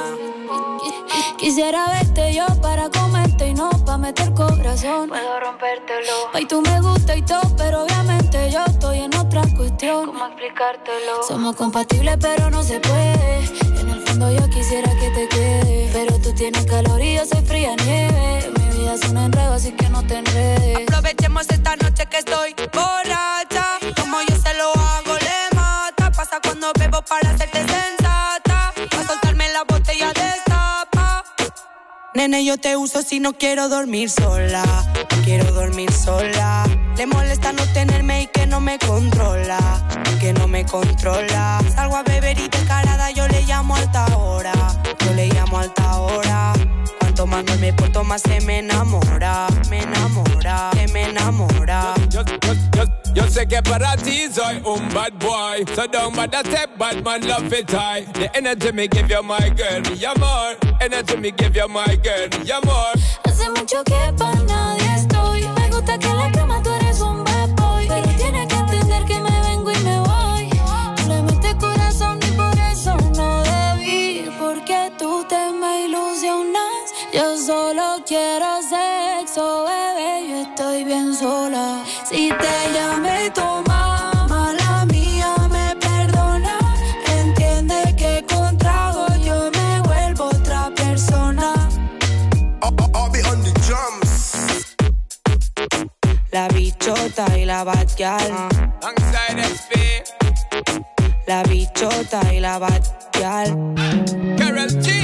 Quisiera 1.37 1.87
verte 1.89 2.33
yo 2.33 2.47
para 2.61 2.89
comerte 2.89 3.49
y 3.49 3.53
no 3.53 3.69
para 3.85 3.99
meter 3.99 4.33
corazón. 4.33 5.09
Puedo 5.09 5.39
rompértelo. 5.39 6.15
Ay, 6.33 6.45
tú 6.45 6.61
me 6.61 6.81
gusta 6.81 7.15
y 7.15 7.21
todo, 7.21 7.55
pero 7.55 7.85
¿Cómo 9.93 10.25
explicártelo? 10.25 11.21
Somos 11.27 11.55
compatibles, 11.55 12.17
pero 12.19 12.49
no 12.49 12.63
se 12.63 12.79
puede. 12.79 13.45
En 13.79 13.89
el 13.89 14.01
fondo 14.01 14.31
yo 14.31 14.49
quisiera 14.49 14.89
que 14.99 15.09
te 15.11 15.27
quede. 15.29 15.89
Pero 15.93 16.19
tú 16.19 16.33
tienes 16.33 16.65
calor 16.65 16.99
y 16.99 17.13
yo 17.13 17.25
soy 17.25 17.45
fría 17.45 17.75
nieve. 17.85 18.51
Mi 18.57 18.77
vida 18.77 18.95
es 18.95 19.07
un 19.07 19.17
enredo, 19.17 19.53
así 19.53 19.71
que 19.73 19.87
no 19.89 20.01
te 20.07 20.17
enredes. 20.17 20.87
Aprovechemos 20.87 21.47
esta 21.47 21.75
noche 21.75 22.07
que 22.07 22.17
estoy 22.17 22.55
borracha. 22.73 23.77
Como 24.01 24.17
yo 24.27 24.35
se 24.35 24.53
lo 24.55 24.71
hago, 24.73 25.13
le 25.13 25.55
mata. 25.55 26.11
Pasa 26.11 26.39
cuando 26.41 26.71
bebo 26.79 27.03
para 27.03 27.29
hacerte 27.29 27.59
sensata. 27.59 28.73
Pa' 28.89 29.07
soltarme 29.07 29.47
la 29.53 29.63
botella 29.63 30.11
destapa. 30.11 31.23
Nene, 32.15 32.43
yo 32.43 32.57
te 32.57 32.77
uso 32.77 33.03
si 33.03 33.19
no 33.19 33.33
quiero 33.33 33.69
dormir 33.69 34.09
sola. 34.09 34.63
Quiero 35.23 35.51
dormir 35.51 35.91
sola. 35.91 36.65
Le 36.97 37.05
molesta 37.05 37.53
no 37.53 37.63
tenerme 37.73 38.23
y 38.23 38.27
que 38.27 38.42
me 38.63 38.79
controla. 38.79 39.59
Que 40.19 40.33
no 40.33 40.47
me 40.47 40.65
controla. 40.65 41.59
Salgo 41.75 41.97
a 41.97 42.03
beber 42.03 42.39
y 42.39 42.47
descarada 42.47 43.11
yo 43.11 43.27
le 43.27 43.41
llamo 43.43 43.75
alta 43.75 44.05
hora. 44.17 44.53
Yo 45.05 45.13
le 45.13 45.27
llamo 45.27 45.59
alta 45.59 45.97
hora. 45.97 46.53
Cuanto 46.99 47.27
más 47.27 47.43
no 47.43 47.55
me 47.57 47.73
porto, 47.73 48.03
más 48.03 48.21
se 48.21 48.39
me 48.41 48.59
enamora. 48.59 49.47
Me 49.69 49.79
enamora, 49.83 50.71
se 50.73 50.87
me 50.93 51.09
enamora. 51.09 51.93
Yo, 52.09 52.23
yo, 52.23 52.53
yo, 52.75 52.83
yo 53.13 53.27
sé 53.27 53.45
que 53.47 53.61
para 53.61 53.97
ti 53.97 54.27
soy 54.31 54.61
un 54.65 54.87
bad 54.93 55.13
boy. 55.19 55.65
So 55.75 55.85
don't 55.87 56.15
bother 56.15 56.43
step, 56.45 56.77
bad 56.77 57.03
man 57.03 57.27
love 57.27 57.51
it 57.51 57.69
high. 57.69 58.05
The 58.13 58.35
energy 58.35 58.71
me 58.71 58.87
give 58.87 59.09
you, 59.09 59.21
my 59.21 59.49
girl, 59.49 59.81
mi 59.81 60.03
amor. 60.05 60.55
Energy 60.79 61.17
me 61.17 61.31
give 61.31 61.55
you, 61.55 61.67
my 61.67 61.95
girl, 62.01 62.29
mi 62.41 62.49
amor. 62.51 62.93
Hace 63.25 63.49
mucho 63.49 63.83
que 63.83 64.13
para 64.17 64.39
nadie 64.43 64.95
estoy. 64.95 65.47
Me 65.49 65.69
gusta 65.69 65.97
que 65.97 66.07
en 66.07 66.17
la 66.17 66.31
cama 66.31 66.63
tú 66.63 66.72
quiero 78.05 78.61
sexo, 78.61 79.65
bebé. 79.65 80.27
Yo 80.29 80.41
estoy 80.41 80.83
bien 80.83 81.13
sola. 81.15 81.83
Si 82.09 82.29
te 82.29 82.73
llamé 82.73 83.29
tu 83.31 83.41
mamá, 83.41 84.53
la 84.59 84.85
mía 84.85 85.35
me 85.49 85.75
perdona. 85.75 86.57
Entiende 87.07 87.95
que 87.97 88.25
con 88.33 88.57
trago 88.57 89.07
yo 89.23 89.49
me 89.51 89.81
vuelvo 89.81 90.25
otra 90.25 90.71
persona. 90.75 91.53
I'll 92.61 93.09
be 93.11 93.21
on 93.23 93.41
the 93.43 93.53
drums. 93.65 94.75
La 96.31 96.47
bichota 96.49 97.37
y 97.37 97.45
la 97.45 97.63
batial. 97.63 98.31
SP. 99.39 100.03
La 101.27 101.43
bichota 101.43 102.33
y 102.33 102.39
la 102.39 102.59
batial. 102.59 103.75
Carol 104.37 104.69
G. 104.81 105.02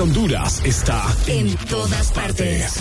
Honduras 0.00 0.62
está 0.64 1.04
en 1.26 1.54
todas 1.56 2.10
partes. 2.12 2.72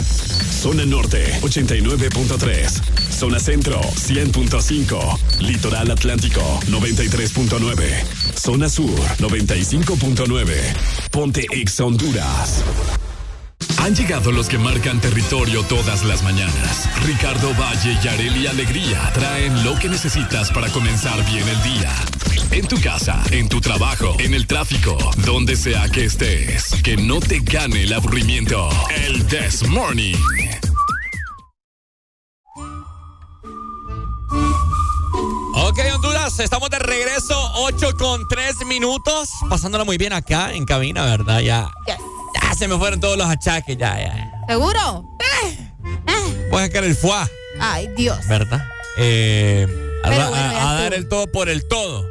Zona 0.61 0.85
Norte 0.85 1.39
89.3. 1.41 3.11
Zona 3.11 3.39
Centro 3.39 3.81
100.5. 3.81 5.39
Litoral 5.39 5.91
Atlántico 5.91 6.41
93.9. 6.67 8.37
Zona 8.37 8.69
Sur 8.69 8.99
95.9. 9.17 10.55
Ponte 11.11 11.45
Ex 11.51 11.79
Honduras. 11.81 12.63
Han 13.80 13.95
llegado 13.95 14.31
los 14.31 14.47
que 14.49 14.57
marcan 14.57 14.99
territorio 14.99 15.64
todas 15.64 16.03
las 16.03 16.22
mañanas. 16.22 16.89
Ricardo 17.06 17.53
Valle 17.56 17.97
y 18.03 18.07
Areli 18.07 18.47
Alegría 18.47 19.11
traen 19.14 19.64
lo 19.64 19.76
que 19.80 19.88
necesitas 19.88 20.51
para 20.51 20.69
comenzar 20.69 21.23
bien 21.31 21.47
el 21.47 21.64
día. 21.64 21.95
En 22.51 22.68
tu 22.68 22.80
casa, 22.81 23.22
en 23.31 23.47
tu 23.47 23.61
trabajo, 23.61 24.15
en 24.19 24.34
el 24.34 24.47
tráfico, 24.47 24.97
donde 25.26 25.56
sea 25.56 25.88
que 25.89 26.06
estés. 26.06 26.76
Que 26.84 26.97
no 26.97 27.19
te 27.19 27.39
gane 27.39 27.84
el 27.84 27.93
aburrimiento. 27.93 28.69
El 28.95 29.26
This 29.27 29.68
Morning. 29.68 30.15
Ok, 35.53 35.80
Honduras, 35.93 36.39
estamos 36.39 36.69
de 36.69 36.80
regreso, 36.80 37.35
8 37.56 37.95
con 37.97 38.27
3 38.27 38.65
minutos. 38.65 39.30
Pasándola 39.49 39.84
muy 39.84 39.97
bien 39.97 40.14
acá 40.14 40.53
en 40.53 40.65
cabina, 40.65 41.06
¿verdad? 41.06 41.39
Ya, 41.41 41.72
ya 42.49 42.55
se 42.55 42.67
me 42.67 42.77
fueron 42.77 42.99
todos 42.99 43.17
los 43.17 43.27
achaques, 43.27 43.77
ya, 43.77 43.99
ya. 43.99 44.45
¿Seguro? 44.47 45.07
Voy 46.49 46.61
a 46.61 46.65
sacar 46.65 46.84
el 46.84 46.95
fuá, 46.95 47.30
Ay, 47.59 47.88
Dios. 47.95 48.27
¿verdad? 48.27 48.65
Eh, 48.97 49.67
a, 50.03 50.73
dar 50.81 50.93
el 50.93 51.07
todo 51.07 51.27
por 51.31 51.49
el 51.49 51.67
todo, 51.67 52.09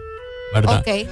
¿verdad? 0.54 0.80
Ok. 0.80 1.08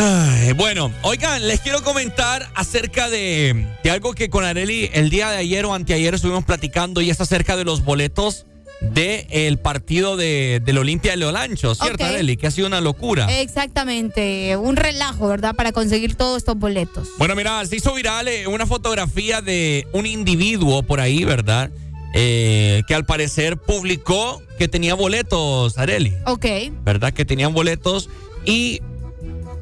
Ay, 0.00 0.52
bueno, 0.52 0.92
oigan, 1.02 1.46
les 1.46 1.60
quiero 1.60 1.82
comentar 1.82 2.48
acerca 2.54 3.08
de, 3.08 3.66
de 3.82 3.90
algo 3.90 4.12
que 4.14 4.30
con 4.30 4.44
Areli 4.44 4.90
el 4.92 5.10
día 5.10 5.30
de 5.30 5.36
ayer 5.36 5.64
o 5.64 5.74
anteayer 5.74 6.14
estuvimos 6.14 6.44
platicando 6.44 7.00
y 7.00 7.10
es 7.10 7.20
acerca 7.20 7.56
de 7.56 7.64
los 7.64 7.84
boletos 7.84 8.46
de 8.80 9.26
el 9.30 9.58
partido 9.58 10.16
de, 10.16 10.60
del 10.64 10.78
Olimpia 10.78 11.12
de 11.12 11.18
Leolancho, 11.18 11.74
¿cierto, 11.74 12.04
Ok. 12.04 12.10
Arely? 12.10 12.36
Que 12.36 12.46
ha 12.46 12.50
sido 12.50 12.66
una 12.66 12.80
locura. 12.80 13.26
Exactamente, 13.40 14.56
un 14.56 14.76
relajo, 14.76 15.28
¿verdad? 15.28 15.54
Para 15.54 15.72
conseguir 15.72 16.14
todos 16.14 16.38
estos 16.38 16.56
boletos. 16.56 17.08
Bueno, 17.18 17.34
mira, 17.34 17.64
se 17.66 17.76
hizo 17.76 17.92
viral 17.94 18.28
eh, 18.28 18.46
una 18.46 18.66
fotografía 18.66 19.40
de 19.40 19.86
un 19.92 20.06
individuo 20.06 20.82
por 20.82 21.00
ahí, 21.00 21.24
¿verdad? 21.24 21.70
Eh, 22.14 22.82
que 22.86 22.94
al 22.94 23.04
parecer 23.04 23.56
publicó 23.56 24.42
que 24.58 24.68
tenía 24.68 24.94
boletos, 24.94 25.76
Areli. 25.76 26.14
Ok. 26.26 26.46
¿Verdad? 26.84 27.12
Que 27.12 27.24
tenían 27.24 27.52
boletos 27.52 28.08
y 28.44 28.80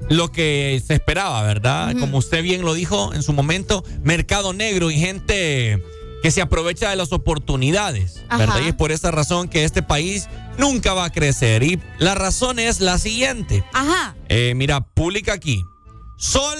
lo 0.08 0.30
que 0.30 0.80
se 0.86 0.94
esperaba, 0.94 1.42
¿verdad? 1.42 1.94
Como 1.98 2.18
usted 2.18 2.42
bien 2.42 2.62
lo 2.62 2.74
dijo 2.74 3.12
en 3.14 3.22
su 3.22 3.32
momento, 3.32 3.84
mercado 4.04 4.52
negro 4.52 4.90
y 4.90 4.98
gente 4.98 5.82
que 6.22 6.30
se 6.30 6.42
aprovecha 6.42 6.90
de 6.90 6.96
las 6.96 7.12
oportunidades, 7.12 8.22
¿verdad? 8.36 8.60
Y 8.64 8.68
es 8.68 8.74
por 8.74 8.92
esa 8.92 9.10
razón 9.10 9.48
que 9.48 9.64
este 9.64 9.82
país 9.82 10.28
nunca 10.58 10.94
va 10.94 11.04
a 11.04 11.10
crecer. 11.10 11.62
Y 11.62 11.80
la 11.98 12.14
razón 12.14 12.58
es 12.58 12.80
la 12.80 12.98
siguiente. 12.98 13.64
Ajá. 13.72 14.16
Eh, 14.28 14.54
mira, 14.56 14.80
publica 14.80 15.34
aquí. 15.34 15.62
Sol 16.18 16.58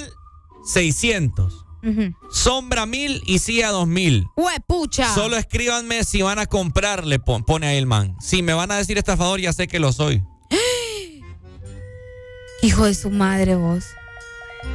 600. 0.67 1.65
Ujú. 1.83 2.13
Sombra 2.33 2.85
1000 2.87 3.23
y 3.27 3.39
CIA 3.39 3.71
2000. 3.71 4.27
Huepucha. 4.37 5.15
Solo 5.15 5.37
escríbanme 5.37 6.05
si 6.05 6.23
van 6.23 6.39
a 6.39 6.47
comprarle, 6.47 7.19
pon- 7.19 7.45
pone 7.45 7.67
ahí 7.69 7.77
el 7.79 7.87
man. 7.87 8.17
Si 8.21 8.43
me 8.43 8.55
van 8.55 8.71
a 8.73 8.77
decir 8.77 8.99
estafador, 8.99 9.41
ya 9.41 9.53
sé 9.53 9.69
que 9.69 9.79
lo 9.79 9.93
soy. 9.93 10.23
Hijo 12.63 12.85
de 12.87 12.95
su 12.95 13.11
madre, 13.11 13.55
vos. 13.55 13.85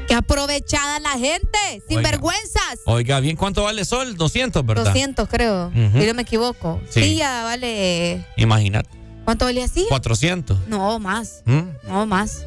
Qué 0.07 0.15
aprovechada 0.15 0.99
la 0.99 1.11
gente, 1.11 1.57
sin 1.87 1.99
Oiga. 1.99 2.11
vergüenzas. 2.11 2.79
Oiga, 2.85 3.19
bien, 3.19 3.35
¿cuánto 3.35 3.63
vale 3.63 3.85
Sol? 3.85 4.17
200, 4.17 4.65
¿verdad? 4.65 4.85
200 4.85 5.29
creo, 5.29 5.71
si 5.73 6.05
no 6.05 6.13
me 6.13 6.23
equivoco. 6.23 6.81
Sí. 6.89 7.15
Ya 7.15 7.43
vale. 7.43 8.25
Imagínate. 8.35 8.89
¿Cuánto 9.23 9.45
valía 9.45 9.65
así? 9.65 9.85
400. 9.87 10.67
No, 10.67 10.99
más. 10.99 11.43
¿Mm? 11.45 11.61
No, 11.87 12.05
más. 12.05 12.45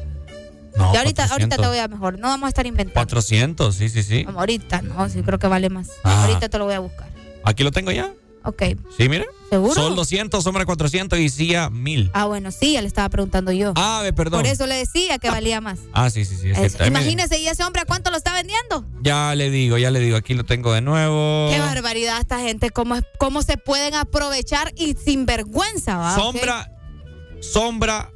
No, 0.75 0.93
y 0.93 0.97
ahorita, 0.97 1.23
400. 1.27 1.31
ahorita 1.31 1.57
te 1.57 1.67
voy 1.67 1.77
a 1.77 1.87
mejor. 1.87 2.19
No 2.19 2.27
vamos 2.27 2.47
a 2.47 2.49
estar 2.49 2.67
inventando. 2.67 2.99
400, 2.99 3.73
sí, 3.73 3.89
sí, 3.89 4.03
sí. 4.03 4.25
Ahorita, 4.27 4.81
no, 4.81 5.09
sí 5.09 5.21
creo 5.23 5.39
que 5.39 5.47
vale 5.47 5.69
más. 5.69 5.89
Ah. 6.03 6.25
Ahorita 6.25 6.49
te 6.49 6.57
lo 6.57 6.65
voy 6.65 6.73
a 6.73 6.79
buscar. 6.79 7.07
Aquí 7.43 7.63
lo 7.63 7.71
tengo 7.71 7.91
ya. 7.91 8.11
Ok. 8.45 8.63
Sí, 8.97 9.09
mire. 9.09 9.25
¿Seguro? 9.49 9.73
Sol 9.73 9.95
200, 9.95 10.43
Sombra 10.43 10.65
400 10.65 11.19
y 11.19 11.29
CIA 11.29 11.69
1000. 11.69 12.11
Ah, 12.13 12.25
bueno, 12.25 12.51
sí, 12.51 12.73
ya 12.73 12.81
le 12.81 12.87
estaba 12.87 13.09
preguntando 13.09 13.51
yo. 13.51 13.73
Ah, 13.75 14.03
perdón. 14.15 14.41
Por 14.41 14.47
eso 14.47 14.65
le 14.67 14.75
decía 14.75 15.17
que 15.19 15.29
valía 15.29 15.61
más. 15.61 15.79
Ah, 15.93 16.09
sí, 16.09 16.25
sí, 16.25 16.35
sí. 16.35 16.49
es 16.49 16.77
imagínese, 16.85 17.39
¿y 17.39 17.47
ese 17.47 17.63
hombre 17.63 17.83
a 17.83 17.85
cuánto 17.85 18.11
lo 18.11 18.17
está 18.17 18.33
vendiendo? 18.33 18.85
Ya 19.01 19.35
le 19.35 19.49
digo, 19.49 19.77
ya 19.77 19.91
le 19.91 19.99
digo. 19.99 20.17
Aquí 20.17 20.33
lo 20.33 20.43
tengo 20.43 20.73
de 20.73 20.81
nuevo. 20.81 21.49
Qué 21.51 21.59
barbaridad 21.59 22.19
esta 22.19 22.39
gente, 22.39 22.71
cómo, 22.71 22.95
cómo 23.17 23.41
se 23.41 23.57
pueden 23.57 23.93
aprovechar 23.95 24.73
y 24.75 24.95
sin 24.95 25.25
vergüenza, 25.25 25.97
¿va? 25.97 26.15
Sombra, 26.15 26.71
sombra 27.41 28.11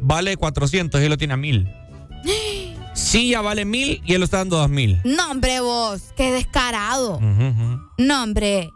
vale 0.00 0.36
400 0.36 1.00
y 1.00 1.04
él 1.04 1.10
lo 1.10 1.18
tiene 1.18 1.34
a 1.34 1.38
1000. 1.38 1.68
Sí, 2.94 3.30
ya 3.30 3.40
vale 3.40 3.64
1000 3.64 4.02
y 4.04 4.14
él 4.14 4.20
lo 4.20 4.24
está 4.24 4.38
dando 4.38 4.56
a 4.56 4.60
2000. 4.60 5.00
No, 5.04 5.32
hombre, 5.32 5.58
vos, 5.60 6.00
qué 6.16 6.30
descarado. 6.30 7.20
No, 7.98 8.22
hombre, 8.22 8.70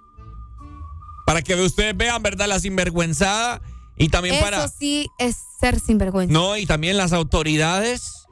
Para 1.28 1.42
que 1.42 1.54
ustedes 1.56 1.94
vean, 1.94 2.22
¿verdad? 2.22 2.48
La 2.48 2.58
sinvergüenzada 2.58 3.60
y 3.98 4.08
también 4.08 4.36
eso 4.36 4.44
para. 4.44 4.66
sí 4.66 5.10
es 5.18 5.36
ser 5.60 5.78
sinvergüenza. 5.78 6.32
No, 6.32 6.56
y 6.56 6.64
también 6.64 6.96
las 6.96 7.12
autoridades 7.12 8.24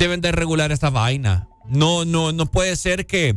deben 0.00 0.20
de 0.20 0.32
regular 0.32 0.72
esta 0.72 0.90
vaina. 0.90 1.48
No, 1.68 2.04
no, 2.04 2.32
no 2.32 2.46
puede 2.46 2.74
ser 2.74 3.06
que, 3.06 3.36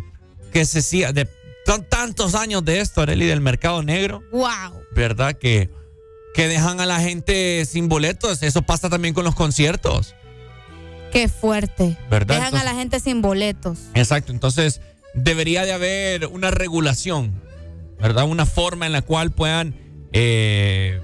que 0.52 0.66
se 0.66 0.82
siga. 0.82 1.14
De, 1.14 1.30
son 1.64 1.88
tantos 1.88 2.34
años 2.34 2.66
de 2.66 2.80
esto, 2.80 3.02
Arely, 3.02 3.28
del 3.28 3.40
mercado 3.40 3.84
negro. 3.84 4.24
Wow. 4.32 4.82
¿verdad? 4.96 5.38
Que, 5.38 5.70
que 6.34 6.48
dejan 6.48 6.82
a 6.82 6.88
la 6.88 7.00
gente 7.00 7.68
sin 7.68 7.90
boletos. 7.90 8.42
Eso 8.42 8.64
pasa 8.64 8.90
también 8.90 9.14
con 9.14 9.26
los 9.26 9.36
conciertos. 9.36 10.16
Qué 11.12 11.28
fuerte. 11.28 12.00
¿Verdad? 12.10 12.38
Dejan 12.38 12.56
a 12.56 12.64
la 12.64 12.74
gente 12.74 13.00
sin 13.00 13.22
boletos. 13.22 13.78
Exacto. 13.94 14.32
Entonces, 14.32 14.82
debería 15.14 15.66
de 15.66 15.74
haber 15.74 16.26
una 16.26 16.50
regulación, 16.50 17.40
¿verdad? 18.04 18.26
Una 18.26 18.46
forma 18.46 18.86
en 18.86 18.92
la 18.92 19.02
cual 19.02 19.32
puedan, 19.32 19.74
eh, 20.12 21.02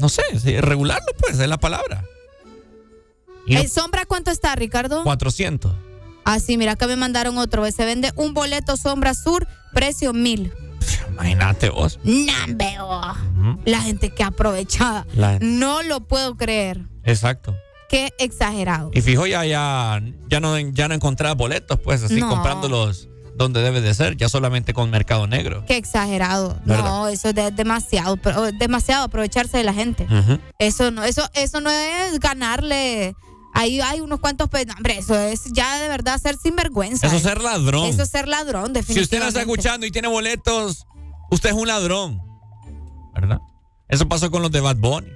no 0.00 0.08
sé, 0.08 0.22
regularlo, 0.60 1.06
pues, 1.20 1.38
es 1.38 1.48
la 1.48 1.58
palabra. 1.58 2.04
No- 3.46 3.60
¿El 3.60 3.68
sombra 3.68 4.04
cuánto 4.06 4.30
está, 4.30 4.54
Ricardo? 4.56 5.04
400. 5.04 5.72
Ah, 6.24 6.40
sí, 6.40 6.56
mira, 6.58 6.72
acá 6.72 6.86
me 6.86 6.96
mandaron 6.96 7.38
otro. 7.38 7.70
Se 7.70 7.84
vende 7.84 8.12
un 8.16 8.34
boleto 8.34 8.76
sombra 8.76 9.14
sur, 9.14 9.46
precio 9.72 10.12
mil. 10.12 10.52
Imagínate 11.12 11.70
vos. 11.70 11.98
Nambe, 12.04 12.76
oh. 12.80 13.14
La 13.64 13.80
gente 13.80 14.10
que 14.10 14.22
aprovechada. 14.24 15.06
La- 15.14 15.38
No 15.40 15.82
lo 15.82 16.00
puedo 16.00 16.36
creer. 16.36 16.82
Exacto. 17.04 17.56
Qué 17.88 18.12
exagerado. 18.18 18.90
Y 18.92 19.00
fijo, 19.00 19.26
ya, 19.26 19.46
ya, 19.46 20.02
ya 20.28 20.40
no, 20.40 20.58
ya 20.58 20.88
no 20.88 20.94
encontrar 20.94 21.34
boletos, 21.36 21.80
pues, 21.80 22.02
así 22.02 22.20
No. 22.20 22.28
comprándolos 22.28 23.08
donde 23.38 23.62
debe 23.62 23.80
de 23.80 23.94
ser, 23.94 24.16
ya 24.16 24.28
solamente 24.28 24.74
con 24.74 24.90
Mercado 24.90 25.26
Negro. 25.26 25.64
Qué 25.66 25.76
exagerado. 25.76 26.58
¿Verdad? 26.66 26.84
No, 26.84 27.08
eso 27.08 27.28
es 27.30 27.34
de- 27.34 27.50
demasiado, 27.50 28.16
pero- 28.18 28.52
demasiado 28.52 29.04
aprovecharse 29.04 29.56
de 29.56 29.64
la 29.64 29.72
gente. 29.72 30.06
Eso 30.58 30.90
no, 30.90 31.04
eso, 31.04 31.22
eso 31.34 31.60
no 31.60 31.70
es 31.70 32.20
ganarle. 32.20 33.14
Ahí 33.54 33.80
hay 33.80 34.00
unos 34.00 34.20
cuantos 34.20 34.48
hombre, 34.76 34.98
eso 34.98 35.18
es 35.18 35.44
ya 35.52 35.78
de 35.80 35.88
verdad 35.88 36.20
ser 36.20 36.36
sinvergüenza. 36.36 37.06
Eso 37.06 37.16
es 37.16 37.22
ser 37.22 37.40
ladrón. 37.40 37.86
Eso 37.86 38.02
es 38.02 38.10
ser 38.10 38.28
ladrón, 38.28 38.66
Si 38.66 38.72
definitivamente. 38.74 39.02
usted 39.02 39.18
no 39.20 39.28
está 39.28 39.40
escuchando 39.40 39.86
y 39.86 39.90
tiene 39.90 40.06
boletos, 40.08 40.86
usted 41.30 41.48
es 41.50 41.54
un 41.56 41.66
ladrón. 41.66 42.20
¿Verdad? 43.14 43.38
Eso 43.88 44.06
pasó 44.08 44.30
con 44.30 44.42
los 44.42 44.50
de 44.50 44.60
Bad 44.60 44.76
Bunny. 44.76 45.08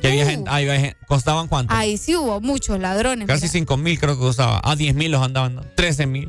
Que 0.00 0.08
había 0.08 0.24
gente, 0.26 0.48
había 0.50 0.80
gente- 0.80 0.96
costaban 1.06 1.48
cuánto? 1.48 1.72
Ahí 1.74 1.96
sí 1.98 2.16
hubo 2.16 2.40
muchos 2.40 2.78
ladrones. 2.80 3.26
Casi 3.28 3.42
mira. 3.42 3.52
5 3.52 3.76
mil 3.76 3.98
creo 4.00 4.14
que 4.14 4.20
costaba. 4.20 4.60
A 4.64 4.74
10 4.74 4.94
mil 4.94 5.12
los 5.12 5.22
andaban. 5.22 5.56
dando. 5.56 5.70
13 5.76 6.06
mil. 6.06 6.28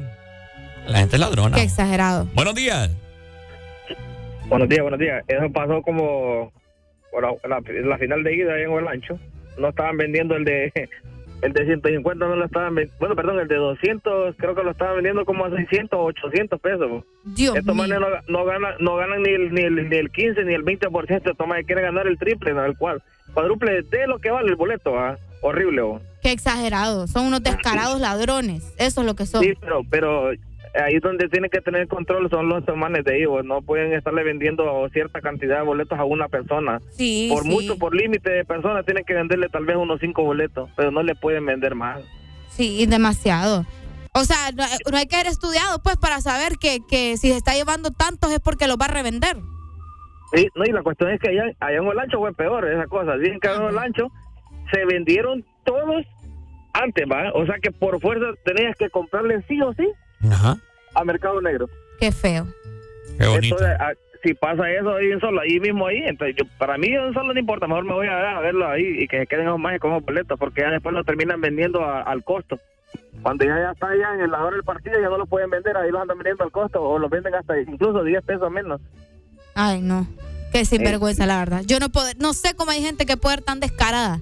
La 0.88 1.00
gente 1.00 1.16
es 1.16 1.20
ladrona. 1.20 1.56
Qué 1.56 1.64
exagerado. 1.64 2.28
Buenos 2.34 2.56
días. 2.56 2.92
Buenos 4.48 4.70
días, 4.70 4.82
buenos 4.82 5.00
días. 5.00 5.24
Eso 5.28 5.52
pasó 5.52 5.82
como 5.82 6.52
por 7.12 7.24
la, 7.24 7.98
final 7.98 8.24
de 8.24 8.36
ida 8.36 8.54
ahí 8.54 8.64
en 8.64 8.70
Olancho. 8.70 9.20
No 9.58 9.70
estaban 9.70 9.98
vendiendo 9.98 10.36
el 10.36 10.44
de 10.46 10.90
el 11.42 11.52
de 11.52 11.66
150, 11.66 12.26
no 12.26 12.36
lo 12.36 12.46
estaban 12.46 12.76
vendiendo. 12.76 13.00
Bueno, 13.00 13.16
perdón, 13.16 13.40
el 13.40 13.48
de 13.48 13.56
200 13.56 14.36
creo 14.38 14.56
que 14.56 14.64
lo 14.64 14.72
estaban 14.72 14.96
vendiendo 14.96 15.26
como 15.26 15.46
a 15.46 15.50
600 15.50 16.00
o 16.00 16.04
800 16.04 16.60
pesos. 16.60 17.04
Dios 17.24 17.56
Estos 17.56 17.76
mío. 17.76 17.84
manes 17.88 18.00
no, 18.00 18.08
no 18.28 18.46
ganan, 18.46 18.74
no 18.80 18.96
ganan 18.96 19.22
ni 19.22 19.30
el, 19.30 19.54
ni, 19.54 19.62
el, 19.62 19.90
ni 19.90 19.96
el 19.96 20.10
15 20.10 20.44
ni 20.44 20.54
el 20.54 20.64
20%. 20.64 21.30
Estos 21.30 21.48
manes 21.48 21.66
quieren 21.66 21.86
ganar 21.86 22.08
el 22.08 22.18
triple, 22.18 22.54
¿no? 22.54 22.66
el 22.66 22.78
cual, 22.78 23.02
cuádruple 23.34 23.84
de 23.84 24.08
lo 24.08 24.20
que 24.20 24.32
vale 24.32 24.50
el 24.50 24.56
boleto. 24.56 24.98
¿ah? 24.98 25.18
Horrible. 25.42 25.82
¿o? 25.82 26.02
Qué 26.22 26.32
exagerado. 26.32 27.08
Son 27.08 27.26
unos 27.26 27.44
descarados 27.44 28.00
ladrones. 28.00 28.74
Eso 28.78 29.02
es 29.02 29.08
lo 29.08 29.16
que 29.16 29.26
son. 29.26 29.44
Sí, 29.44 29.54
pero, 29.60 29.82
pero 29.90 30.32
ahí 30.74 31.00
donde 31.00 31.30
tienen 31.30 31.50
que 31.50 31.62
tener 31.62 31.88
control 31.88 32.30
son 32.30 32.50
los 32.50 32.64
manes 32.76 33.04
de 33.04 33.18
ellos. 33.18 33.44
No 33.46 33.62
pueden 33.62 33.94
estarle 33.94 34.24
vendiendo 34.24 34.88
cierta 34.92 35.22
cantidad 35.22 35.58
de 35.58 35.64
boletos 35.64 36.00
a 36.00 36.06
una 36.06 36.28
persona. 36.28 36.80
Sí, 36.92 37.30
por 37.32 37.44
sí. 37.44 37.50
mucho, 37.50 37.78
por 37.78 37.96
límite 37.96 38.30
de 38.30 38.46
personas, 38.46 38.86
tienen 38.86 39.04
que 39.04 39.14
venderle 39.14 39.50
tal 39.50 39.66
vez 39.66 39.76
unos 39.78 40.00
cinco 40.00 40.24
boletos, 40.24 40.70
pero 40.76 40.92
no 40.92 41.04
le 41.04 41.16
pueden 41.16 41.46
vender 41.46 41.76
más. 41.76 42.02
Sí, 42.50 42.86
demasiado. 42.86 43.66
O 44.16 44.24
sea, 44.26 44.52
no, 44.56 44.64
no 44.92 44.98
hay 44.98 45.08
que 45.08 45.16
haber 45.16 45.28
estudiado, 45.28 45.82
pues, 45.82 45.98
para 45.98 46.22
saber 46.22 46.58
que, 46.60 46.80
que 46.88 47.18
si 47.18 47.30
se 47.30 47.38
está 47.38 47.54
llevando 47.54 47.92
tantos 47.92 48.32
es 48.32 48.40
porque 48.40 48.68
los 48.68 48.78
va 48.78 48.86
a 48.86 48.94
revender. 48.94 49.38
Sí, 50.34 50.48
no, 50.56 50.66
y 50.66 50.72
la 50.72 50.84
cuestión 50.84 51.12
es 51.12 51.20
que 51.20 51.30
allá, 51.30 51.46
allá 51.60 51.78
en 51.78 51.88
Olancho 51.88 52.20
fue 52.20 52.34
peor 52.34 52.68
esa 52.68 52.88
cosa. 52.88 53.18
Dicen 53.18 53.40
que 53.40 53.48
en 53.48 53.62
Olancho 53.62 54.08
se 54.72 54.86
vendieron 54.86 55.46
todos 55.64 56.06
antes, 56.74 57.06
¿va? 57.12 57.32
O 57.34 57.46
sea 57.46 57.56
que 57.62 57.72
por 57.72 58.00
fuerza 58.02 58.26
tenías 58.44 58.76
que 58.76 58.90
comprarle 58.90 59.44
sí 59.48 59.62
o 59.62 59.74
sí 59.74 59.88
Ajá. 60.32 60.58
a 60.96 61.04
Mercado 61.04 61.42
Negro. 61.42 61.70
Qué 62.00 62.12
feo. 62.12 62.48
Qué 63.20 63.28
bonito. 63.28 63.56
Entonces, 63.56 63.80
a- 63.80 63.94
si 64.24 64.34
pasa 64.36 64.72
eso 64.72 64.94
ahí 64.96 65.12
en 65.12 65.20
solo, 65.20 65.42
ahí 65.42 65.60
mismo 65.60 65.86
ahí, 65.88 65.98
entonces 66.06 66.36
yo, 66.38 66.46
para 66.58 66.78
mí 66.78 66.88
en 66.88 67.14
solo 67.14 67.34
no 67.34 67.40
importa, 67.40 67.68
mejor 67.68 67.84
me 67.84 67.94
voy 67.94 68.08
a, 68.08 68.38
a 68.38 68.40
verlo 68.42 68.68
ahí 68.68 69.04
y 69.04 69.08
que 69.08 69.20
se 69.20 69.28
queden 69.28 69.48
esos 69.48 69.60
más 69.60 69.78
con 69.80 69.92
esos 69.92 70.06
boletos, 70.06 70.40
porque 70.40 70.62
ya 70.62 70.70
después 70.72 70.96
lo 70.96 71.04
terminan 71.04 71.42
vendiendo 71.42 71.84
a- 71.84 72.04
al 72.04 72.24
costo. 72.24 72.58
Cuando 73.22 73.44
ya, 73.46 73.58
ya 73.58 73.72
está 73.72 73.88
ya 73.98 74.14
en 74.16 74.22
el 74.22 74.32
lado 74.32 74.52
del 74.52 74.64
partido, 74.64 75.00
ya 75.02 75.10
no 75.10 75.18
lo 75.18 75.26
pueden 75.26 75.50
vender, 75.50 75.76
ahí 75.76 75.92
los 75.92 76.02
andan 76.02 76.18
vendiendo 76.18 76.44
al 76.44 76.52
costo 76.52 76.82
o 76.82 76.98
los 77.00 77.10
venden 77.10 77.36
hasta 77.36 77.60
incluso 77.60 78.04
10 78.04 78.24
pesos 78.24 78.50
menos. 78.52 78.80
Ay, 79.56 79.82
no. 79.82 80.08
Qué 80.52 80.64
sinvergüenza, 80.66 81.26
la 81.26 81.40
verdad. 81.40 81.62
Yo 81.66 81.80
no 81.80 81.90
puedo, 81.90 82.08
no 82.20 82.34
sé 82.34 82.56
cómo 82.56 82.72
hay 82.72 82.82
gente 82.82 83.06
que 83.06 83.18
puede 83.18 83.36
ser 83.38 83.44
tan 83.46 83.60
descarada. 83.60 84.22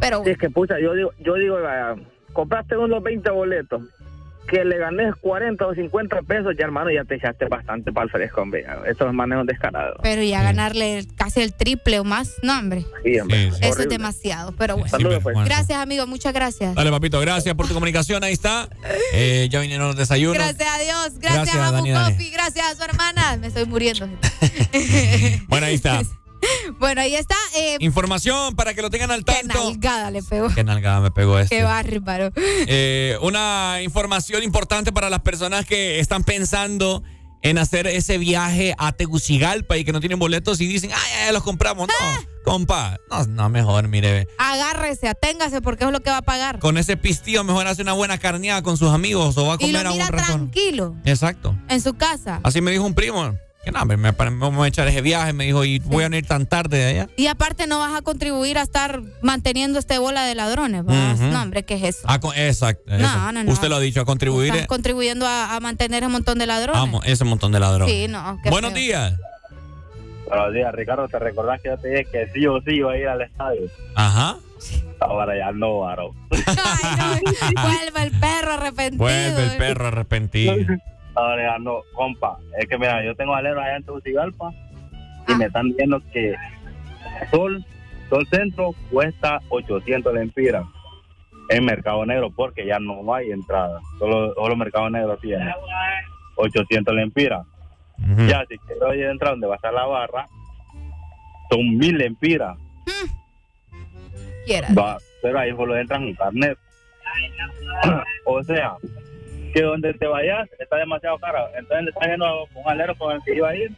Pero 0.00 0.22
Sí, 0.24 0.30
es 0.30 0.38
que 0.38 0.48
pucha, 0.50 0.78
yo 0.80 0.94
digo, 0.94 1.12
yo 1.18 1.34
digo, 1.34 1.60
vaya, 1.60 1.96
compraste 2.32 2.76
unos 2.76 3.02
20 3.02 3.30
boletos, 3.30 3.82
que 4.54 4.64
le 4.64 4.78
ganes 4.78 5.14
40 5.20 5.66
o 5.66 5.74
50 5.74 6.22
pesos, 6.22 6.54
ya 6.56 6.64
hermano, 6.64 6.90
ya 6.90 7.04
te 7.04 7.16
echaste 7.16 7.46
bastante 7.46 7.92
para 7.92 8.04
el 8.04 8.10
fresco, 8.10 8.42
hombre. 8.42 8.62
ya. 8.62 8.78
Esos 8.88 9.12
manejos 9.12 9.46
descarados. 9.46 9.98
pero 10.02 10.22
ya 10.22 10.42
ganarle 10.42 11.04
casi 11.16 11.42
el 11.42 11.52
triple 11.54 11.98
o 11.98 12.04
más, 12.04 12.34
no, 12.42 12.58
hombre. 12.58 12.84
Sí, 13.02 13.18
hombre. 13.18 13.48
Eso 13.60 13.80
es 13.82 13.88
demasiado, 13.88 14.52
pero 14.52 14.74
bueno. 14.76 14.88
Saludos, 14.88 15.20
pues. 15.22 15.36
Gracias, 15.44 15.78
amigo, 15.78 16.06
muchas 16.06 16.32
gracias. 16.32 16.74
Dale, 16.74 16.90
papito, 16.90 17.20
gracias 17.20 17.54
por 17.56 17.66
tu 17.66 17.74
comunicación. 17.74 18.22
Ahí 18.22 18.32
está. 18.32 18.68
Eh, 19.12 19.48
ya 19.50 19.60
vinieron 19.60 19.88
los 19.88 19.96
desayunos. 19.96 20.36
Gracias 20.36 20.68
a 20.68 20.78
Dios, 20.78 21.18
gracias, 21.18 21.54
Gracias, 21.54 21.56
a 21.56 21.72
Dani. 21.72 22.30
gracias 22.30 22.72
a 22.72 22.74
su 22.76 22.84
hermana. 22.84 23.36
Me 23.40 23.48
estoy 23.48 23.66
muriendo. 23.66 24.08
Bueno, 25.48 25.66
ahí 25.66 25.74
está. 25.74 26.00
bueno, 26.78 27.00
ahí 27.00 27.14
está. 27.14 27.36
Eh, 27.56 27.76
Información 27.80 28.54
para 28.56 28.74
que 28.74 28.82
lo 28.82 28.90
tengan 28.90 29.10
al 29.10 29.24
qué 29.24 29.32
tanto. 29.34 29.64
nalgada 29.70 30.10
le 30.10 30.22
pegó. 30.22 30.48
Qué 30.54 30.64
nalgada 30.64 31.00
me 31.00 31.10
pegó 31.10 31.38
este. 31.38 31.56
Qué 31.56 31.62
bárbaro. 31.62 32.30
Eh, 32.36 33.16
una 33.22 33.80
información 33.82 34.42
importante 34.42 34.92
para 34.92 35.10
las 35.10 35.20
personas 35.20 35.64
que 35.66 36.00
están 36.00 36.24
pensando 36.24 37.02
en 37.42 37.58
hacer 37.58 37.86
ese 37.86 38.16
viaje 38.16 38.74
a 38.78 38.92
Tegucigalpa 38.92 39.76
y 39.76 39.84
que 39.84 39.92
no 39.92 40.00
tienen 40.00 40.18
boletos 40.18 40.60
y 40.62 40.66
dicen, 40.66 40.90
ay, 40.94 41.26
ya 41.26 41.32
los 41.32 41.42
compramos. 41.42 41.88
No, 41.88 41.94
Ah. 42.00 42.20
compa. 42.42 42.96
No, 43.10 43.26
no, 43.26 43.48
mejor, 43.50 43.86
mire. 43.88 44.28
Agárrese, 44.38 45.08
aténgase 45.08 45.60
porque 45.60 45.84
es 45.84 45.90
lo 45.92 46.00
que 46.00 46.08
va 46.10 46.18
a 46.18 46.22
pagar. 46.22 46.58
Con 46.58 46.78
ese 46.78 46.96
pistillo 46.96 47.44
mejor 47.44 47.66
hace 47.66 47.82
una 47.82 47.92
buena 47.92 48.16
carneada 48.16 48.62
con 48.62 48.78
sus 48.78 48.90
amigos 48.92 49.36
o 49.36 49.46
va 49.46 49.54
a 49.54 49.56
Y 49.56 49.66
comer 49.66 49.82
lo 49.84 49.88
a 49.90 49.92
un 49.92 49.98
mira 49.98 50.08
tranquilo 50.10 50.96
Exacto. 51.04 51.54
en 51.68 51.82
su 51.82 51.92
casa. 51.94 52.40
Así 52.44 52.62
me 52.62 52.70
dijo 52.70 52.84
un 52.84 52.94
primo. 52.94 53.36
Que 53.64 53.72
no, 53.72 53.80
hombre, 53.80 53.96
me, 53.96 54.12
me, 54.12 54.30
me 54.30 54.50
voy 54.50 54.66
a 54.66 54.68
echar 54.68 54.86
ese 54.88 55.00
viaje. 55.00 55.32
Me 55.32 55.44
dijo, 55.44 55.64
y 55.64 55.78
voy 55.78 56.04
a 56.04 56.08
venir 56.08 56.26
tan 56.26 56.46
tarde 56.46 56.76
de 56.78 56.84
allá. 56.86 57.08
Y 57.16 57.28
aparte 57.28 57.66
no 57.66 57.78
vas 57.78 57.94
a 57.94 58.02
contribuir 58.02 58.58
a 58.58 58.62
estar 58.62 59.00
manteniendo 59.22 59.78
este 59.78 59.96
bola 59.98 60.24
de 60.24 60.34
ladrones. 60.34 60.82
Ujú. 60.82 61.24
No, 61.28 61.42
hombre, 61.42 61.62
¿qué 61.64 61.74
es 61.74 61.82
eso? 61.96 62.00
Ah, 62.04 62.20
con- 62.20 62.36
exacto. 62.36 62.82
eso. 62.92 63.32
no, 63.32 63.32
no. 63.32 63.50
Usted 63.52 63.68
lo 63.68 63.76
ha 63.76 63.80
dicho, 63.80 64.02
a 64.02 64.04
contribuir 64.04 64.52
Estás 64.52 64.66
contribuyendo 64.66 65.26
a, 65.26 65.54
a 65.56 65.60
mantener 65.60 66.02
ese 66.02 66.12
montón 66.12 66.38
de 66.38 66.46
ladrones. 66.46 66.78
Vamos, 66.80 67.02
ese 67.06 67.24
montón 67.24 67.52
de 67.52 67.60
ladrones. 67.60 67.94
Sí, 67.94 68.06
no. 68.08 68.38
qué 68.42 68.50
Buenos 68.50 68.72
feo. 68.72 68.80
días. 68.80 69.14
Buenos 70.28 70.52
días, 70.54 70.74
Ricardo. 70.74 71.08
¿Te 71.08 71.18
recordás 71.18 71.60
que 71.62 71.68
yo 71.68 71.78
te 71.78 71.88
dije 71.88 72.04
que 72.10 72.28
sí 72.34 72.46
o 72.46 72.60
sí 72.62 72.72
iba 72.72 72.92
a 72.92 72.98
ir 72.98 73.08
al 73.08 73.22
estadio? 73.22 73.62
Ajá. 73.94 74.36
Ahora 75.00 75.34
ya 75.38 75.52
no, 75.52 75.80
varón. 75.80 76.12
Vuelve 76.30 78.02
el 78.02 78.10
perro 78.20 78.52
arrepentido. 78.54 78.98
Vuelve 79.04 79.42
el 79.52 79.56
perro 79.58 79.88
arrepentido. 79.88 80.54
Ahora 81.14 81.52
ya 81.52 81.58
no, 81.58 81.82
compa. 81.92 82.38
Es 82.58 82.68
que 82.68 82.78
mira, 82.78 83.04
yo 83.04 83.14
tengo 83.14 83.34
alero 83.34 83.60
allá 83.60 83.76
en 83.76 83.84
Tegucigalpa 83.84 84.52
y 85.28 85.34
me 85.34 85.46
están 85.46 85.68
diciendo 85.68 86.00
que 86.12 86.34
Sol, 87.30 87.64
Sol 88.08 88.26
Centro 88.28 88.74
cuesta 88.90 89.40
800 89.48 90.12
lempiras 90.14 90.64
en 91.50 91.64
Mercado 91.64 92.04
Negro 92.04 92.30
porque 92.30 92.66
ya 92.66 92.78
no 92.78 93.14
hay 93.14 93.30
entrada. 93.30 93.80
Solo, 93.98 94.34
solo 94.34 94.56
Mercado 94.56 94.90
Negro 94.90 95.16
tiene 95.18 95.52
800 96.36 96.94
lempiras. 96.94 97.46
Ya, 98.28 98.44
si 98.48 98.58
quiero 98.58 98.92
ir 98.94 99.06
a 99.06 99.12
entrar 99.12 99.32
donde 99.32 99.46
va 99.46 99.54
a 99.54 99.56
estar 99.56 99.72
la 99.72 99.86
barra, 99.86 100.28
son 101.50 101.78
mil 101.78 101.96
lempiras. 101.96 102.56
Va, 104.76 104.98
pero 105.22 105.38
ahí 105.38 105.50
solo 105.52 105.76
entran 105.76 106.02
un 106.02 106.14
carnet. 106.14 106.58
o 108.26 108.42
sea, 108.42 108.76
que 109.54 109.62
donde 109.62 109.94
te 109.94 110.06
vayas 110.06 110.48
está 110.58 110.76
demasiado 110.76 111.16
caro. 111.18 111.46
Entonces 111.56 111.84
le 111.84 111.90
está 111.90 112.06
yendo 112.08 112.26
a 112.26 112.42
un 112.42 112.48
alero 112.66 112.94
con 112.96 113.14
el 113.14 113.22
que 113.22 113.36
iba 113.36 113.48
a 113.48 113.54
ir, 113.56 113.70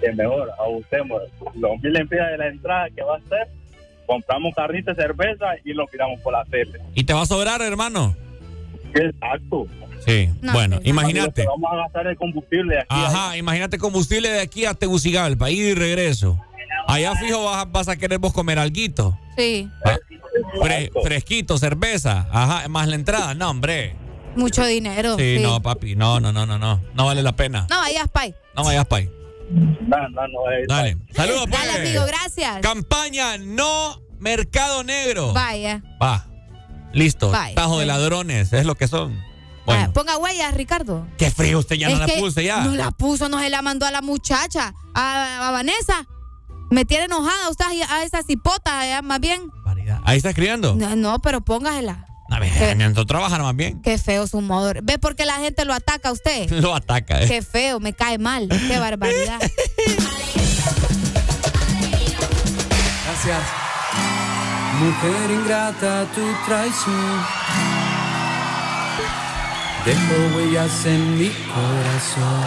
que 0.00 0.12
mejor, 0.12 0.50
abusemos. 0.58 1.20
Los 1.56 1.80
mil 1.82 1.92
lempiras 1.92 2.30
de 2.30 2.38
la 2.38 2.46
entrada 2.48 2.86
que 2.94 3.02
va 3.02 3.16
a 3.16 3.20
ser, 3.28 3.48
compramos 4.06 4.54
carrito 4.54 4.94
de 4.94 5.02
cerveza 5.02 5.46
y 5.64 5.72
lo 5.72 5.86
tiramos 5.86 6.20
por 6.20 6.32
la 6.32 6.44
tele. 6.44 6.78
¿Y 6.94 7.02
te 7.04 7.12
va 7.12 7.22
a 7.22 7.26
sobrar, 7.26 7.60
hermano? 7.60 8.14
Exacto. 8.94 9.66
Sí. 10.06 10.28
bueno, 10.52 10.78
imagínate. 10.84 11.44
Vamos 11.46 11.72
a 11.72 11.76
gastar 11.76 12.06
el 12.06 12.16
combustible 12.16 12.78
aquí. 12.78 12.86
Ajá, 12.90 13.36
imagínate 13.36 13.78
combustible 13.78 14.28
de 14.28 14.40
aquí 14.40 14.64
a 14.66 14.74
Tegucigalpa, 14.74 15.50
ida 15.50 15.68
y 15.70 15.74
regreso. 15.74 16.38
Allá 16.86 17.14
fijo 17.16 17.42
vas, 17.44 17.62
a- 17.62 17.64
vas 17.64 17.88
a 17.88 17.96
querer 17.96 18.18
vos 18.18 18.32
comer 18.32 18.58
alguito. 18.58 19.18
Sí, 19.36 19.68
Fre- 20.60 20.90
fresquito, 21.02 21.56
cerveza, 21.58 22.28
ajá, 22.30 22.68
más 22.68 22.86
la 22.86 22.94
entrada. 22.96 23.34
No, 23.34 23.50
hombre. 23.50 23.96
Mucho 24.36 24.64
dinero. 24.64 25.16
Sí, 25.18 25.36
sí. 25.38 25.42
no, 25.42 25.60
papi, 25.62 25.96
no, 25.96 26.20
no, 26.20 26.32
no, 26.32 26.46
no, 26.46 26.58
no. 26.58 26.80
No 26.94 27.06
vale 27.06 27.22
la 27.22 27.34
pena. 27.36 27.66
No 27.70 27.78
vayas, 27.78 28.08
Pai. 28.08 28.34
No 28.56 28.64
vayas 28.64 28.86
ahí. 28.90 29.10
No, 29.50 30.08
no, 30.08 30.28
no. 30.28 30.38
Dale. 30.68 30.96
Saludos, 31.14 31.46
pues. 31.50 31.60
Dale, 31.66 31.88
amigo, 31.88 32.04
gracias. 32.06 32.60
Campaña 32.60 33.38
no 33.38 34.00
mercado 34.18 34.84
negro. 34.84 35.32
Vaya. 35.32 35.82
Va. 36.02 36.26
Listo. 36.92 37.30
Vaya. 37.30 37.54
Tajo 37.54 37.78
de 37.78 37.86
ladrones, 37.86 38.52
es 38.52 38.64
lo 38.64 38.74
que 38.74 38.88
son. 38.88 39.14
Vaya, 39.66 39.80
Bueno, 39.88 39.92
Ponga 39.92 40.18
huellas, 40.18 40.54
Ricardo. 40.54 41.06
qué 41.16 41.30
frío, 41.30 41.58
usted 41.58 41.76
ya 41.76 41.88
Es 41.88 41.98
no 41.98 42.06
la 42.06 42.14
puse 42.14 42.44
ya. 42.44 42.62
No 42.64 42.74
la 42.74 42.90
puso, 42.90 43.28
no 43.28 43.40
se 43.40 43.48
la 43.50 43.62
mandó 43.62 43.86
a 43.86 43.90
la 43.90 44.02
muchacha, 44.02 44.74
a, 44.94 45.48
a 45.48 45.50
Vanessa. 45.50 46.06
Me 46.70 46.84
tiene 46.84 47.04
enojada 47.04 47.48
usted 47.50 47.64
a 47.88 48.02
esa 48.04 48.22
cipota, 48.22 48.86
eh, 48.86 49.02
más 49.02 49.20
bien. 49.20 49.50
Ahí 50.04 50.16
está 50.16 50.30
escribiendo. 50.30 50.74
No, 50.74 50.96
no, 50.96 51.18
pero 51.20 51.40
póngasela. 51.40 52.06
A 52.36 52.40
ver, 52.40 52.76
no 52.76 53.06
trabajar 53.06 53.42
más 53.42 53.56
bien. 53.56 53.80
Qué 53.82 53.98
feo 53.98 54.26
su 54.26 54.40
modo. 54.40 54.72
¿Ve 54.82 54.98
por 54.98 55.16
qué 55.16 55.24
la 55.26 55.34
gente 55.34 55.64
lo 55.64 55.72
ataca 55.72 56.08
a 56.08 56.12
usted? 56.12 56.50
Lo 56.60 56.74
ataca, 56.74 57.22
eh. 57.22 57.28
Qué 57.28 57.42
feo, 57.42 57.80
me 57.80 57.92
cae 57.92 58.18
mal. 58.18 58.48
Qué 58.48 58.78
barbaridad. 58.78 59.38
Gracias. 63.04 63.42
Mujer 64.80 65.30
ingrata, 65.30 66.06
tu 66.14 66.22
traición 66.46 67.24
dejó 69.84 70.36
huellas 70.36 70.86
en 70.86 71.18
mi 71.18 71.30
corazón. 71.54 72.46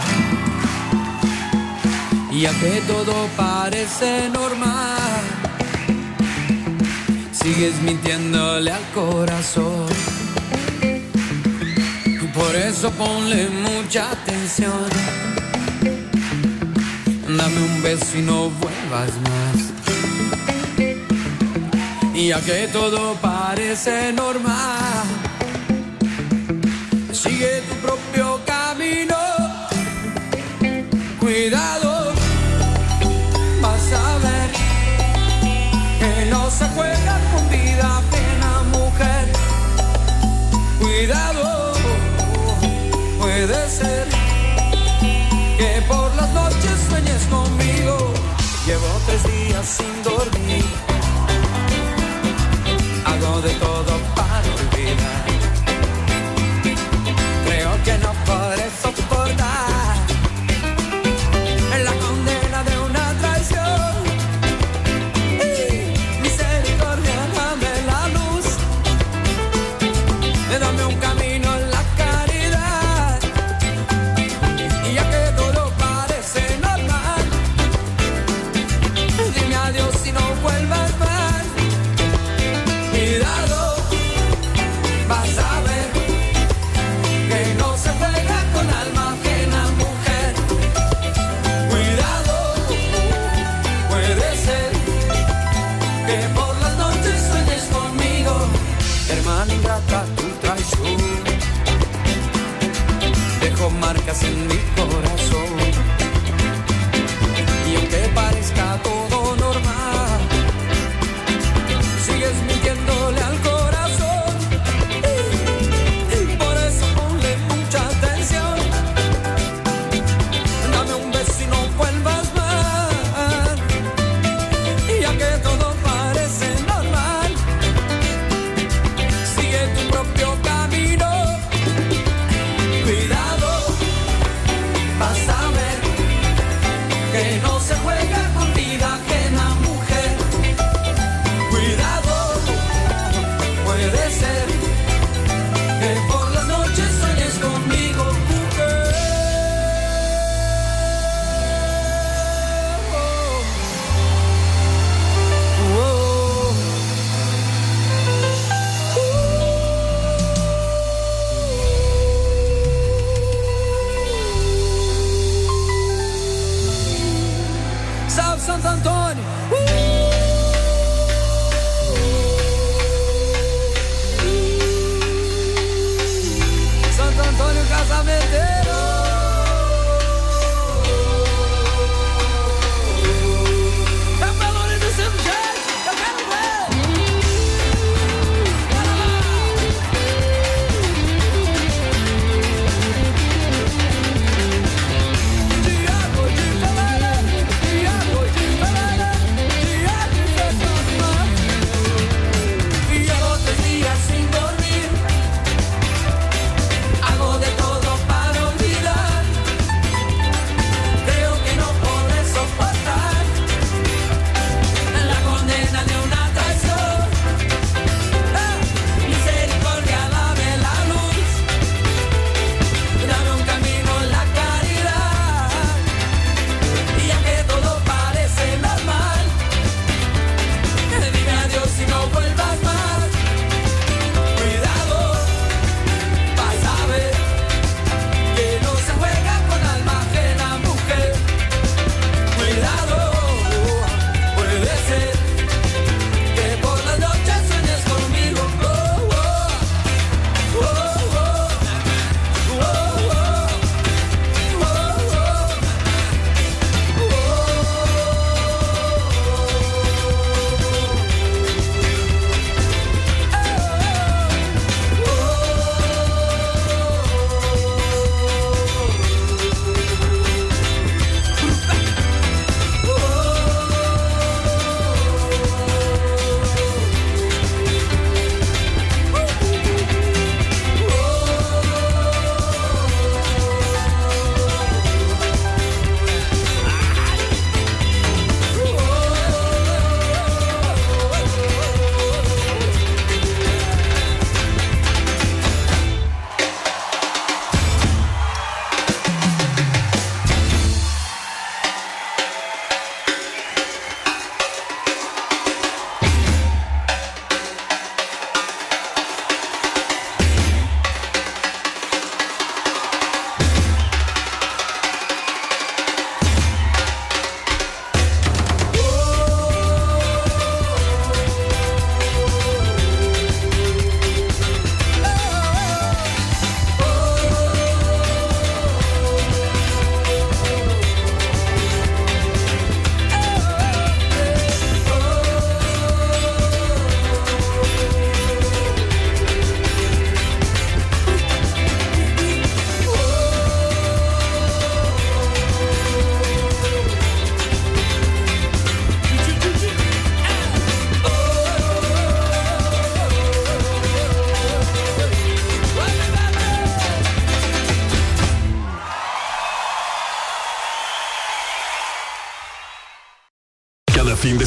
Y 2.32 2.42
ya 2.42 2.52
que 2.60 2.82
todo 2.88 3.28
parece 3.36 4.30
normal, 4.30 5.22
sigues 7.48 7.82
mintiéndole 7.82 8.72
al 8.72 8.86
corazón. 8.94 9.88
Por 12.34 12.54
eso 12.56 12.92
ponle 12.92 13.48
mucha 13.50 14.12
atención. 14.12 14.90
Dame 17.38 17.60
un 17.70 17.82
beso 17.82 18.18
y 18.18 18.22
no 18.22 18.50
vuelvas 18.50 19.12
más. 19.30 19.58
Y 22.14 22.28
ya 22.30 22.42
que 22.42 22.68
todo 22.68 23.16
parece 23.22 24.12
normal, 24.12 25.06
sigue 27.14 27.62
tu 27.68 27.76
propio 27.86 28.42
camino. 28.46 29.18
Cuidado, 31.20 32.14
vas 33.62 33.94
a 33.94 34.18
ver 34.26 34.50
que 36.00 36.26
no 36.30 36.52
se 36.52 36.66
juega 36.76 37.18
Cuidado, 40.98 41.74
puede 43.20 43.70
ser 43.70 44.08
que 45.60 45.82
por 45.88 46.16
las 46.16 46.34
noches 46.34 46.72
sueñes 46.90 47.24
conmigo. 47.28 48.14
Llevo 48.66 48.88
tres 49.06 49.24
días 49.32 49.68
sin 49.78 50.04
dormir. 50.04 50.66
Hago 53.06 53.42
de 53.42 53.54
todo 53.66 54.07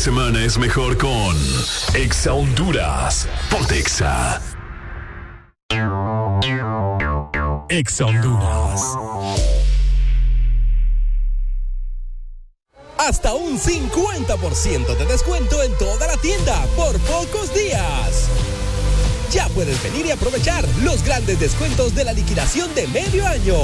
semana 0.01 0.43
es 0.43 0.57
mejor 0.57 0.97
con 0.97 1.37
Exa 1.93 2.33
Honduras. 2.33 3.29
Ponte 3.51 3.79
Exa. 3.79 4.41
Exa 7.69 8.07
Honduras. 8.07 8.97
Hasta 12.97 13.35
un 13.35 13.59
50% 13.59 14.97
de 14.97 15.05
descuento 15.05 15.63
en 15.63 15.77
toda 15.77 16.07
la 16.07 16.17
tienda 16.17 16.65
por 16.77 16.99
pocos 17.01 17.53
días. 17.55 18.31
Ya 19.31 19.49
puedes 19.51 19.83
venir 19.83 20.07
y 20.07 20.13
aprovechar 20.13 20.65
los 20.83 21.05
grandes 21.05 21.39
descuentos 21.39 21.95
de 21.95 22.05
la 22.05 22.15
liquidación 22.15 22.75
de 22.75 22.87
medio 22.89 23.27
año. 23.27 23.55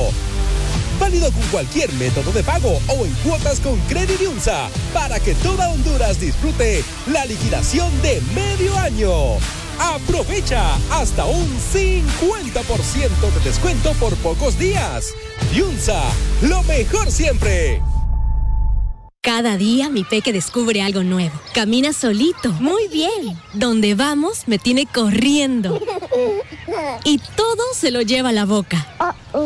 Válido 1.06 1.30
con 1.30 1.42
cualquier 1.52 1.92
método 1.92 2.32
de 2.32 2.42
pago 2.42 2.80
o 2.88 3.06
en 3.06 3.12
cuotas 3.22 3.60
con 3.60 3.78
Credit 3.82 4.22
Unsa 4.22 4.68
para 4.92 5.20
que 5.20 5.36
toda 5.36 5.70
Honduras 5.70 6.18
disfrute 6.18 6.82
la 7.12 7.24
liquidación 7.26 7.88
de 8.02 8.20
medio 8.34 8.76
año. 8.76 9.12
Aprovecha 9.78 10.74
hasta 10.90 11.24
un 11.24 11.46
50% 11.72 13.34
de 13.34 13.40
descuento 13.44 13.92
por 14.00 14.16
pocos 14.16 14.58
días. 14.58 15.14
Yunza, 15.54 16.02
lo 16.42 16.64
mejor 16.64 17.12
siempre. 17.12 17.80
Cada 19.22 19.56
día 19.56 19.88
mi 19.88 20.02
peque 20.02 20.32
descubre 20.32 20.82
algo 20.82 21.04
nuevo. 21.04 21.40
Camina 21.54 21.92
solito. 21.92 22.50
Muy 22.54 22.88
bien. 22.88 23.40
Donde 23.54 23.94
vamos 23.94 24.48
me 24.48 24.58
tiene 24.58 24.86
corriendo. 24.86 25.80
Y 27.04 27.18
todo 27.18 27.62
se 27.72 27.90
lo 27.92 28.02
lleva 28.02 28.30
a 28.30 28.32
la 28.32 28.44
boca. 28.44 28.85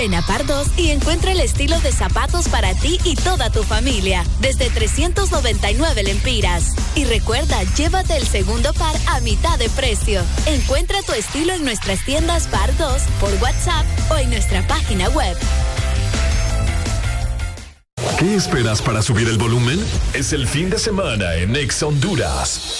Ven 0.00 0.14
a 0.14 0.22
Pardos 0.22 0.68
y 0.78 0.92
encuentra 0.92 1.32
el 1.32 1.40
estilo 1.40 1.78
de 1.80 1.92
zapatos 1.92 2.48
para 2.48 2.72
ti 2.72 2.98
y 3.04 3.16
toda 3.16 3.50
tu 3.50 3.62
familia, 3.62 4.24
desde 4.40 4.70
399 4.70 6.02
lempiras. 6.04 6.74
Y 6.94 7.04
recuerda, 7.04 7.62
llévate 7.76 8.16
el 8.16 8.26
segundo 8.26 8.72
par 8.72 8.96
a 9.08 9.20
mitad 9.20 9.58
de 9.58 9.68
precio. 9.68 10.22
Encuentra 10.46 11.02
tu 11.02 11.12
estilo 11.12 11.52
en 11.52 11.64
nuestras 11.64 12.02
tiendas 12.06 12.46
Pardos, 12.46 13.02
por 13.20 13.30
WhatsApp 13.42 13.84
o 14.10 14.16
en 14.16 14.30
nuestra 14.30 14.66
página 14.66 15.10
web. 15.10 15.36
¿Qué 18.18 18.36
esperas 18.36 18.80
para 18.80 19.02
subir 19.02 19.28
el 19.28 19.36
volumen? 19.36 19.78
Es 20.14 20.32
el 20.32 20.48
fin 20.48 20.70
de 20.70 20.78
semana 20.78 21.34
en 21.34 21.54
Exa 21.56 21.84
Honduras. 21.84 22.79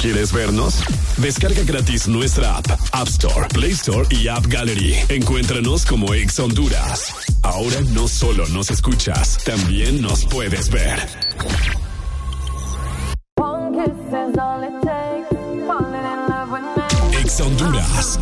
¿Quieres 0.00 0.32
vernos? 0.32 0.82
Descarga 1.18 1.62
gratis 1.62 2.08
nuestra 2.08 2.56
app, 2.56 2.66
App 2.92 3.06
Store, 3.08 3.46
Play 3.48 3.72
Store 3.72 4.06
y 4.08 4.28
App 4.28 4.46
Gallery. 4.46 4.96
Encuéntranos 5.10 5.84
como 5.84 6.14
Ex 6.14 6.38
Honduras. 6.40 7.12
Ahora 7.42 7.82
no 7.92 8.08
solo 8.08 8.48
nos 8.48 8.70
escuchas, 8.70 9.36
también 9.44 10.00
nos 10.00 10.24
puedes 10.24 10.70
ver. 10.70 11.00
Ex 17.20 17.40
Honduras. 17.42 18.18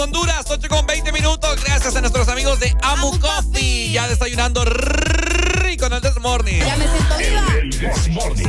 Honduras, 0.00 0.46
8 0.48 0.68
con 0.68 0.86
20 0.86 1.12
minutos. 1.12 1.64
Gracias 1.64 1.96
a 1.96 2.00
nuestros 2.00 2.28
amigos 2.28 2.60
de 2.60 2.74
Amu, 2.82 3.18
Coffee. 3.18 3.90
Ya 3.90 4.06
desayunando 4.06 4.64
rico 4.64 5.86
en 5.86 5.92
el 5.94 6.00
Desmorning. 6.00 6.60
Ya 6.60 6.76
me 6.76 6.88
siento 6.88 7.16
viva. 7.16 7.46
El 7.60 7.70
Desmorning. 7.70 8.48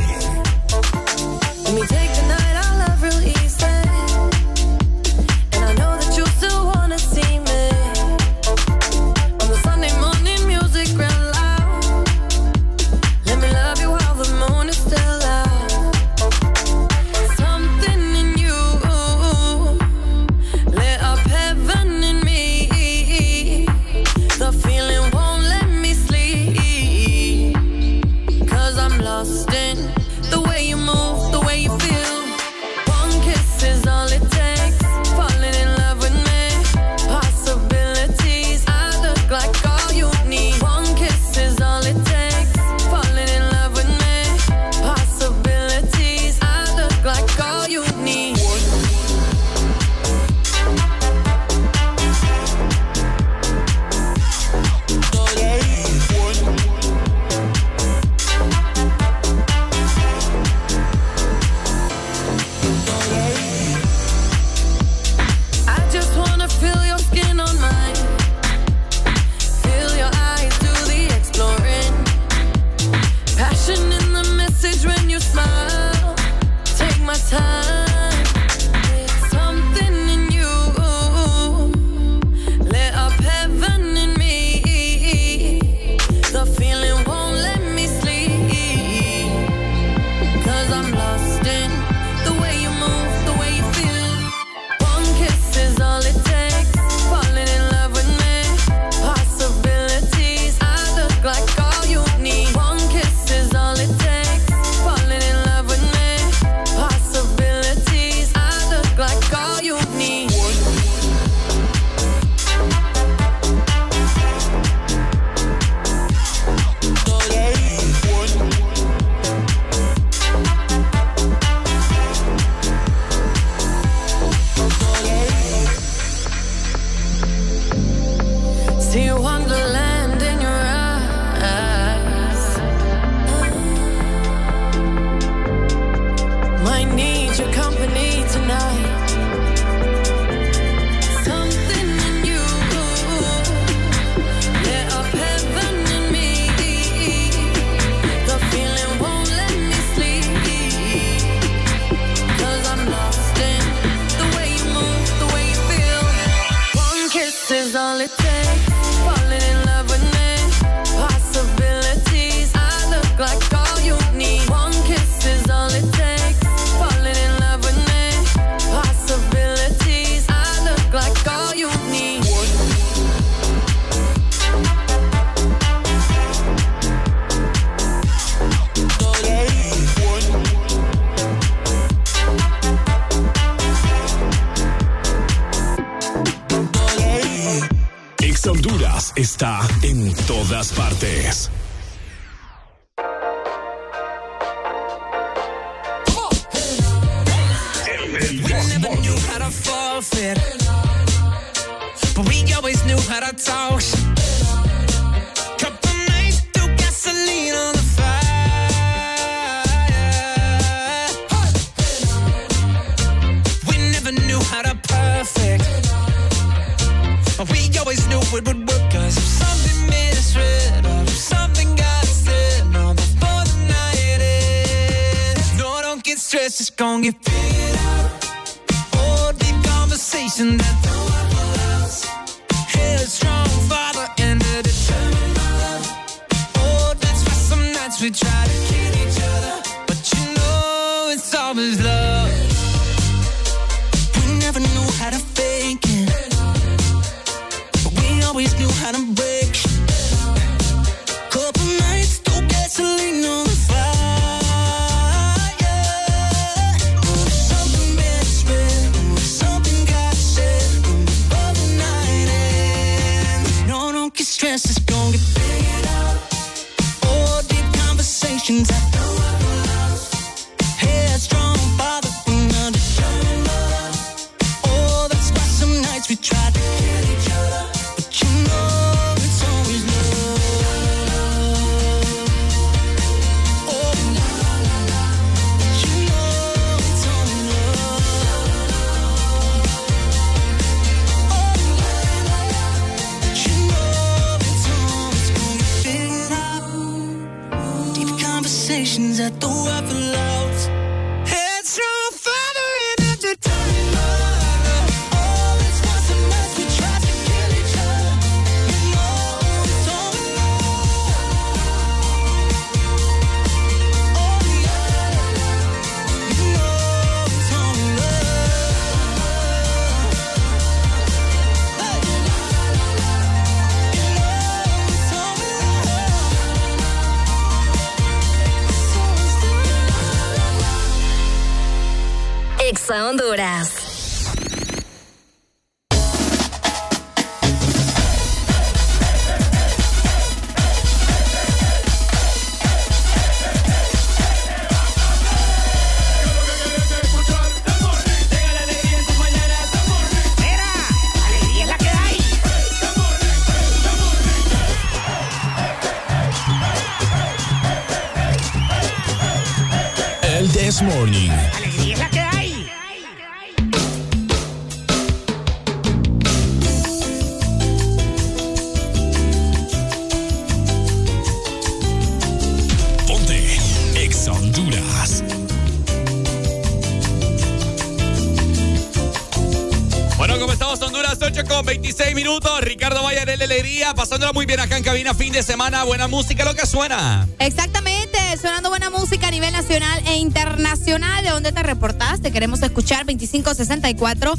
Acá 384.60 384.76
en 384.76 384.84
cabina, 384.84 385.14
fin 385.14 385.32
de 385.32 385.42
semana. 385.42 385.84
Buena 385.84 386.06
música, 386.06 386.44
lo 386.44 386.54
que 386.54 386.66
suena. 386.66 387.26
Exactamente, 387.38 388.18
sonando 388.40 388.68
buena 388.68 388.90
música 388.90 389.28
a 389.28 389.30
nivel 389.30 389.52
nacional 389.52 390.02
e 390.06 390.16
internacional. 390.16 391.24
¿De 391.24 391.30
dónde 391.30 391.52
te 391.52 391.62
reportaste? 391.62 392.28
Te 392.28 392.32
queremos 392.32 392.62
escuchar 392.62 393.06
2564 393.06 394.34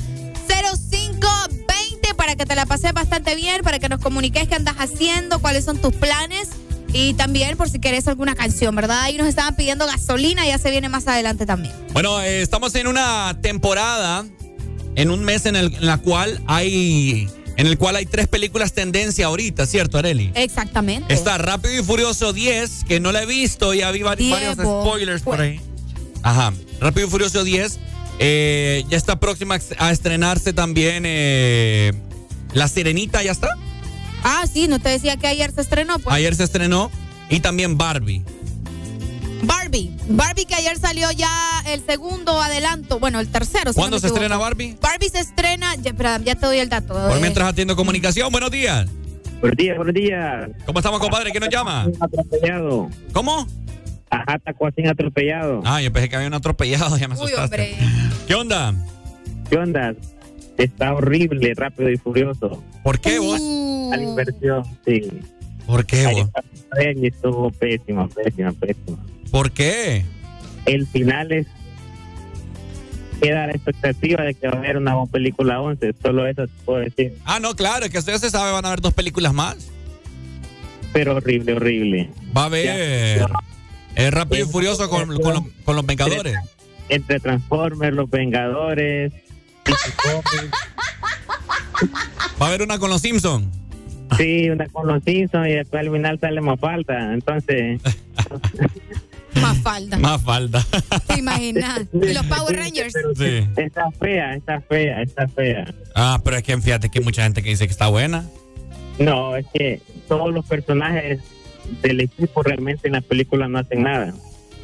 0520 0.47 2.13
para 2.15 2.35
que 2.35 2.45
te 2.45 2.55
la 2.55 2.65
pases 2.65 2.93
bastante 2.93 3.35
bien, 3.35 3.61
para 3.63 3.79
que 3.79 3.89
nos 3.89 3.99
comuniques 3.99 4.47
qué 4.47 4.55
andas 4.55 4.75
haciendo, 4.77 5.39
cuáles 5.39 5.65
son 5.65 5.79
tus 5.79 5.93
planes. 5.93 6.49
Y 6.93 7.13
también 7.13 7.57
por 7.57 7.69
si 7.69 7.79
querés 7.79 8.07
alguna 8.07 8.35
canción, 8.35 8.75
¿verdad? 8.75 9.01
Ahí 9.01 9.17
nos 9.17 9.27
estaban 9.27 9.55
pidiendo 9.55 9.87
gasolina, 9.87 10.45
ya 10.45 10.57
se 10.57 10.69
viene 10.69 10.89
más 10.89 11.07
adelante 11.07 11.45
también. 11.45 11.73
Bueno, 11.93 12.21
eh, 12.21 12.41
estamos 12.41 12.75
en 12.75 12.87
una 12.87 13.37
temporada, 13.41 14.25
en 14.95 15.09
un 15.09 15.23
mes 15.23 15.45
en 15.45 15.55
el 15.55 15.73
en 15.73 15.87
la 15.87 15.97
cual 15.97 16.43
hay, 16.47 17.29
en 17.61 17.67
el 17.67 17.77
cual 17.77 17.95
hay 17.95 18.05
tres 18.07 18.27
películas 18.27 18.73
tendencia 18.73 19.27
ahorita, 19.27 19.65
¿cierto, 19.67 19.97
Areli? 19.99 20.31
Exactamente. 20.33 21.13
Está 21.13 21.37
Rápido 21.37 21.79
y 21.79 21.83
Furioso 21.83 22.33
10, 22.33 22.85
que 22.87 22.99
no 22.99 23.11
la 23.11 23.21
he 23.23 23.25
visto, 23.27 23.73
ya 23.73 23.91
vi 23.91 23.99
vari- 24.01 24.31
varios 24.31 24.55
spoilers 24.55 25.21
por 25.21 25.39
ahí. 25.39 25.61
Ajá, 26.23 26.53
Rápido 26.79 27.07
y 27.07 27.09
Furioso 27.09 27.43
10. 27.43 27.79
eh, 28.19 28.83
ya 28.89 28.97
está 28.97 29.19
próxima 29.19 29.59
a 29.79 29.91
estrenarse 29.91 30.53
también 30.53 31.03
eh, 31.05 31.93
La 32.53 32.67
Sirenita, 32.67 33.21
¿ya 33.23 33.31
está? 33.31 33.49
Ah, 34.23 34.45
sí, 34.51 34.67
no 34.67 34.79
te 34.79 34.89
decía 34.89 35.17
que 35.17 35.27
ayer 35.27 35.51
se 35.51 35.61
estrenó, 35.61 35.97
pues. 35.99 36.15
Ayer 36.15 36.35
se 36.35 36.43
estrenó. 36.43 36.89
Y 37.29 37.39
también 37.39 37.77
Barbie. 37.77 38.23
Barbie. 39.43 39.91
Barbie 40.09 40.45
que 40.45 40.53
ayer 40.55 40.77
salió 40.77 41.09
ya 41.11 41.60
el 41.73 41.83
segundo 41.85 42.39
adelanto, 42.41 42.99
bueno, 42.99 43.19
el 43.19 43.27
tercero. 43.27 43.71
si 43.73 43.79
¿Cuándo 43.79 43.97
no 43.97 43.99
se 44.01 44.07
estrena. 44.07 44.37
Barbie? 44.37 44.77
Barbie 44.81 45.09
se 45.09 45.19
estrena, 45.19 45.75
ya, 45.75 45.91
espera, 45.91 46.19
ya 46.23 46.35
te 46.35 46.45
doy 46.45 46.57
el 46.59 46.69
dato. 46.69 46.93
Por 46.93 47.17
Eh, 47.17 47.21
mientras 47.21 47.47
atiendo 47.49 47.75
comunicación, 47.75 48.31
buenos 48.31 48.51
días. 48.51 48.87
Buenos 49.39 49.57
días, 49.57 49.75
buenos 49.77 49.93
días. 49.95 50.49
¿Cómo 50.65 50.79
estamos, 50.79 50.99
compadre? 50.99 51.31
¿Quién 51.31 51.41
nos 51.43 51.49
llama? 51.53 51.87
Atropellado. 51.99 52.89
¿Cómo? 53.13 53.47
Ajá, 54.09 54.39
Tacuacín 54.39 54.87
atropellado. 54.87 55.61
Ah, 55.65 55.81
yo 55.81 55.91
pensé 55.91 56.09
que 56.09 56.15
había 56.17 56.27
un 56.27 56.33
atropellado, 56.33 56.97
ya 56.97 57.07
me 57.07 57.15
Uy, 57.15 57.21
asustaste. 57.31 57.73
hombre. 57.73 57.75
¿Qué 58.27 58.35
onda? 58.35 58.75
¿Qué 59.49 59.57
onda? 59.57 59.93
Está 60.57 60.93
horrible, 60.93 61.53
rápido 61.55 61.89
y 61.89 61.97
furioso. 61.97 62.61
¿Por 62.83 62.99
qué 62.99 63.19
vos? 63.19 63.39
Uh. 63.41 63.89
A 63.93 63.97
la 63.97 64.03
inversión, 64.03 64.63
sí. 64.85 65.01
¿Por 65.65 65.85
qué 65.85 66.07
vos? 66.07 66.29
Estuvo 67.01 67.49
pésimo, 67.51 68.07
pésimo, 68.09 68.53
pésimo. 68.53 68.97
¿Por 69.31 69.51
qué? 69.51 70.03
El 70.65 70.85
final 70.87 71.31
es. 71.31 71.47
Queda 73.21 73.45
la 73.45 73.53
expectativa 73.53 74.23
de 74.23 74.33
que 74.33 74.47
va 74.47 74.55
a 74.55 74.57
haber 74.57 74.77
una 74.77 75.05
película 75.05 75.61
11. 75.61 75.93
Solo 76.01 76.25
eso 76.25 76.47
te 76.47 76.53
puedo 76.65 76.79
decir. 76.79 77.17
Ah, 77.23 77.39
no, 77.39 77.55
claro, 77.55 77.85
es 77.85 77.91
que 77.91 77.99
usted 77.99 78.17
se 78.17 78.29
sabe, 78.31 78.51
van 78.51 78.65
a 78.65 78.69
haber 78.69 78.81
dos 78.81 78.93
películas 78.93 79.33
más. 79.33 79.69
Pero 80.91 81.15
horrible, 81.15 81.53
horrible. 81.53 82.09
Va 82.35 82.43
a 82.43 82.45
haber. 82.45 83.25
Es 83.95 84.11
rápido 84.11 84.45
y 84.45 84.49
furioso 84.49 84.89
con, 84.89 85.15
con 85.17 85.33
los, 85.33 85.43
con 85.63 85.75
los 85.75 85.85
Vengadores. 85.85 86.37
Entre 86.89 87.19
Transformers, 87.19 87.95
Los 87.95 88.09
Vengadores. 88.09 89.13
Va 92.41 92.45
a 92.45 92.49
haber 92.49 92.63
una 92.63 92.79
con 92.79 92.89
los 92.89 93.01
Simpsons. 93.01 93.47
Sí, 94.17 94.49
una 94.49 94.67
con 94.67 94.87
los 94.87 95.03
Simpsons 95.03 95.47
y 95.47 95.51
después 95.51 95.85
al 95.85 95.91
final 95.91 96.19
sale 96.19 96.41
más 96.41 96.59
falta. 96.59 97.13
Entonces. 97.13 97.79
Más 99.39 99.57
falda. 99.59 99.97
Más 99.97 100.21
falta. 100.21 100.65
¿Te 101.07 101.19
imaginas? 101.19 101.81
Y 101.93 102.13
los 102.13 102.25
Power 102.25 102.55
Rangers. 102.55 102.93
Sí. 103.17 103.47
Está 103.57 103.91
fea, 103.91 104.35
está 104.35 104.61
fea, 104.61 105.01
está 105.01 105.27
fea. 105.27 105.73
Ah, 105.95 106.19
pero 106.23 106.37
es 106.37 106.43
que 106.43 106.57
fíjate 106.59 106.89
que 106.89 106.99
hay 106.99 107.05
mucha 107.05 107.23
gente 107.23 107.41
que 107.41 107.49
dice 107.49 107.65
que 107.67 107.71
está 107.71 107.87
buena. 107.87 108.25
No, 108.99 109.35
es 109.35 109.45
que 109.53 109.81
todos 110.07 110.33
los 110.33 110.45
personajes 110.45 111.19
del 111.81 112.01
equipo 112.01 112.43
realmente 112.43 112.87
en 112.87 112.93
la 112.93 113.01
película 113.01 113.47
no 113.47 113.59
hacen 113.59 113.83
nada. 113.83 114.13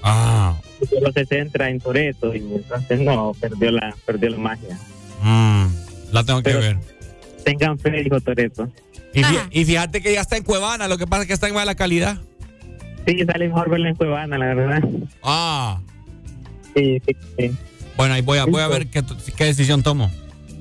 Ah. 0.03 0.55
Solo 0.89 1.11
se 1.11 1.25
centra 1.25 1.69
en 1.69 1.79
Toreto 1.79 2.35
y 2.35 2.39
entonces 2.39 2.99
no, 2.99 3.33
perdió 3.39 3.71
la, 3.71 3.95
perdió 4.05 4.29
la 4.29 4.37
magia. 4.37 4.77
Mm, 5.21 5.65
la 6.11 6.23
tengo 6.23 6.39
que 6.41 6.49
Pero- 6.49 6.59
ver. 6.59 6.77
Tengan 7.43 7.79
fe, 7.79 7.91
dijo 8.03 8.19
Toreto. 8.19 8.69
Y 9.51 9.65
fíjate 9.65 10.01
que 10.01 10.13
ya 10.13 10.21
está 10.21 10.37
en 10.37 10.43
Cuevana, 10.43 10.87
lo 10.87 10.97
que 10.97 11.07
pasa 11.07 11.23
es 11.23 11.27
que 11.27 11.33
está 11.33 11.47
en 11.47 11.55
mala 11.55 11.73
calidad. 11.75 12.19
Sí, 13.07 13.23
sale 13.25 13.47
mejor 13.47 13.69
verla 13.69 13.89
en 13.89 13.95
Cuevana, 13.95 14.37
la 14.37 14.45
verdad. 14.53 14.83
Ah. 15.23 15.79
Sí, 16.75 17.01
sí, 17.07 17.15
sí. 17.39 17.51
Bueno, 17.95 18.13
ahí 18.13 18.21
voy 18.21 18.37
a, 18.37 18.45
voy 18.45 18.61
a 18.61 18.67
ver 18.67 18.87
qué, 18.87 19.03
qué 19.35 19.45
decisión 19.45 19.81
tomo. 19.81 20.11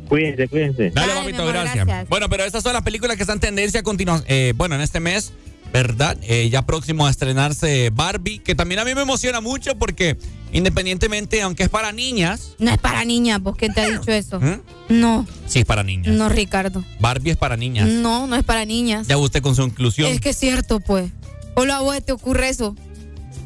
Cuídense, 0.08 0.46
cuídense. 0.48 0.90
Dale, 0.90 1.08
Dale, 1.08 1.20
papito, 1.20 1.42
mi 1.42 1.48
amor, 1.50 1.52
gracias. 1.62 1.86
gracias. 1.86 2.08
Bueno, 2.08 2.28
pero 2.28 2.44
esas 2.44 2.62
son 2.62 2.72
las 2.72 2.82
películas 2.82 3.16
que 3.16 3.24
están 3.24 3.40
tendencia 3.40 3.80
a 3.80 3.82
continuar. 3.82 4.22
eh, 4.28 4.52
bueno, 4.56 4.76
en 4.76 4.80
este 4.80 5.00
mes, 5.00 5.32
¿verdad? 5.72 6.16
Eh, 6.22 6.48
ya 6.48 6.62
próximo 6.62 7.06
a 7.06 7.10
estrenarse 7.10 7.90
Barbie, 7.92 8.38
que 8.38 8.54
también 8.54 8.78
a 8.78 8.84
mí 8.84 8.94
me 8.94 9.02
emociona 9.02 9.40
mucho 9.40 9.76
porque 9.76 10.16
independientemente, 10.52 11.42
aunque 11.42 11.64
es 11.64 11.68
para 11.68 11.90
niñas, 11.90 12.54
No 12.60 12.70
es 12.70 12.78
para 12.78 13.04
niñas, 13.04 13.42
¿vos 13.42 13.56
quién 13.56 13.74
te 13.74 13.80
ha 13.80 13.88
dicho 13.90 14.12
eso? 14.12 14.40
¿Mm? 14.40 14.60
No, 14.88 15.26
sí 15.46 15.58
es 15.58 15.64
para 15.64 15.82
niñas. 15.82 16.14
no, 16.14 16.28
Ricardo. 16.28 16.84
Barbie 17.00 17.32
es 17.32 17.36
para 17.36 17.56
niñas. 17.56 17.88
No, 17.88 18.28
no 18.28 18.36
es 18.36 18.44
para 18.44 18.64
niñas. 18.64 19.08
Ya 19.08 19.18
usted 19.18 19.42
con 19.42 19.56
su 19.56 19.64
inclusión. 19.64 20.08
Es 20.12 20.20
que 20.20 20.30
es 20.30 20.36
cierto, 20.38 20.78
pues. 20.80 21.10
¿O 21.56 21.62
a 21.62 21.80
vos 21.80 22.04
te 22.04 22.12
ocurre 22.12 22.50
eso? 22.50 22.76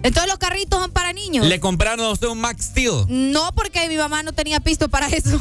Entonces 0.03 0.29
los 0.29 0.39
carritos 0.39 0.81
son 0.81 0.91
para 0.91 1.13
niños. 1.13 1.47
Le 1.47 1.61
compraron 1.61 2.05
a 2.05 2.11
usted 2.11 2.27
un 2.27 2.41
Max 2.41 2.67
Steel. 2.67 3.05
No, 3.09 3.53
porque 3.55 3.89
mi 3.89 3.97
mamá 3.97 4.23
no 4.23 4.33
tenía 4.33 4.59
pisto 4.61 4.89
para 4.89 5.07
eso. 5.09 5.41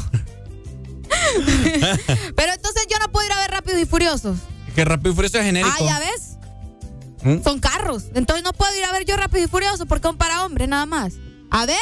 Pero 2.36 2.52
entonces 2.52 2.86
yo 2.88 2.98
no 3.00 3.10
puedo 3.10 3.26
ir 3.26 3.32
a 3.32 3.40
ver 3.40 3.50
Rápidos 3.50 3.80
y 3.80 3.86
Furiosos. 3.86 4.38
Que 4.74 4.84
Rápido 4.84 5.12
y 5.12 5.16
Furioso 5.16 5.38
es 5.38 5.44
genérico. 5.44 5.74
Ah, 5.80 5.84
ya 5.84 5.98
ves. 5.98 6.36
¿Mm? 7.22 7.42
Son 7.42 7.58
carros. 7.58 8.04
Entonces 8.14 8.44
no 8.44 8.52
puedo 8.52 8.72
ir 8.76 8.84
a 8.84 8.92
ver 8.92 9.04
yo 9.04 9.16
Rápido 9.16 9.44
y 9.44 9.48
Furioso 9.48 9.86
porque 9.86 10.06
son 10.06 10.16
para 10.16 10.44
hombres 10.44 10.68
nada 10.68 10.86
más. 10.86 11.14
A 11.50 11.66
ver, 11.66 11.76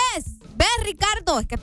ves, 0.57 0.69
Ricardo. 0.85 1.41
Es 1.41 1.47
que 1.47 1.59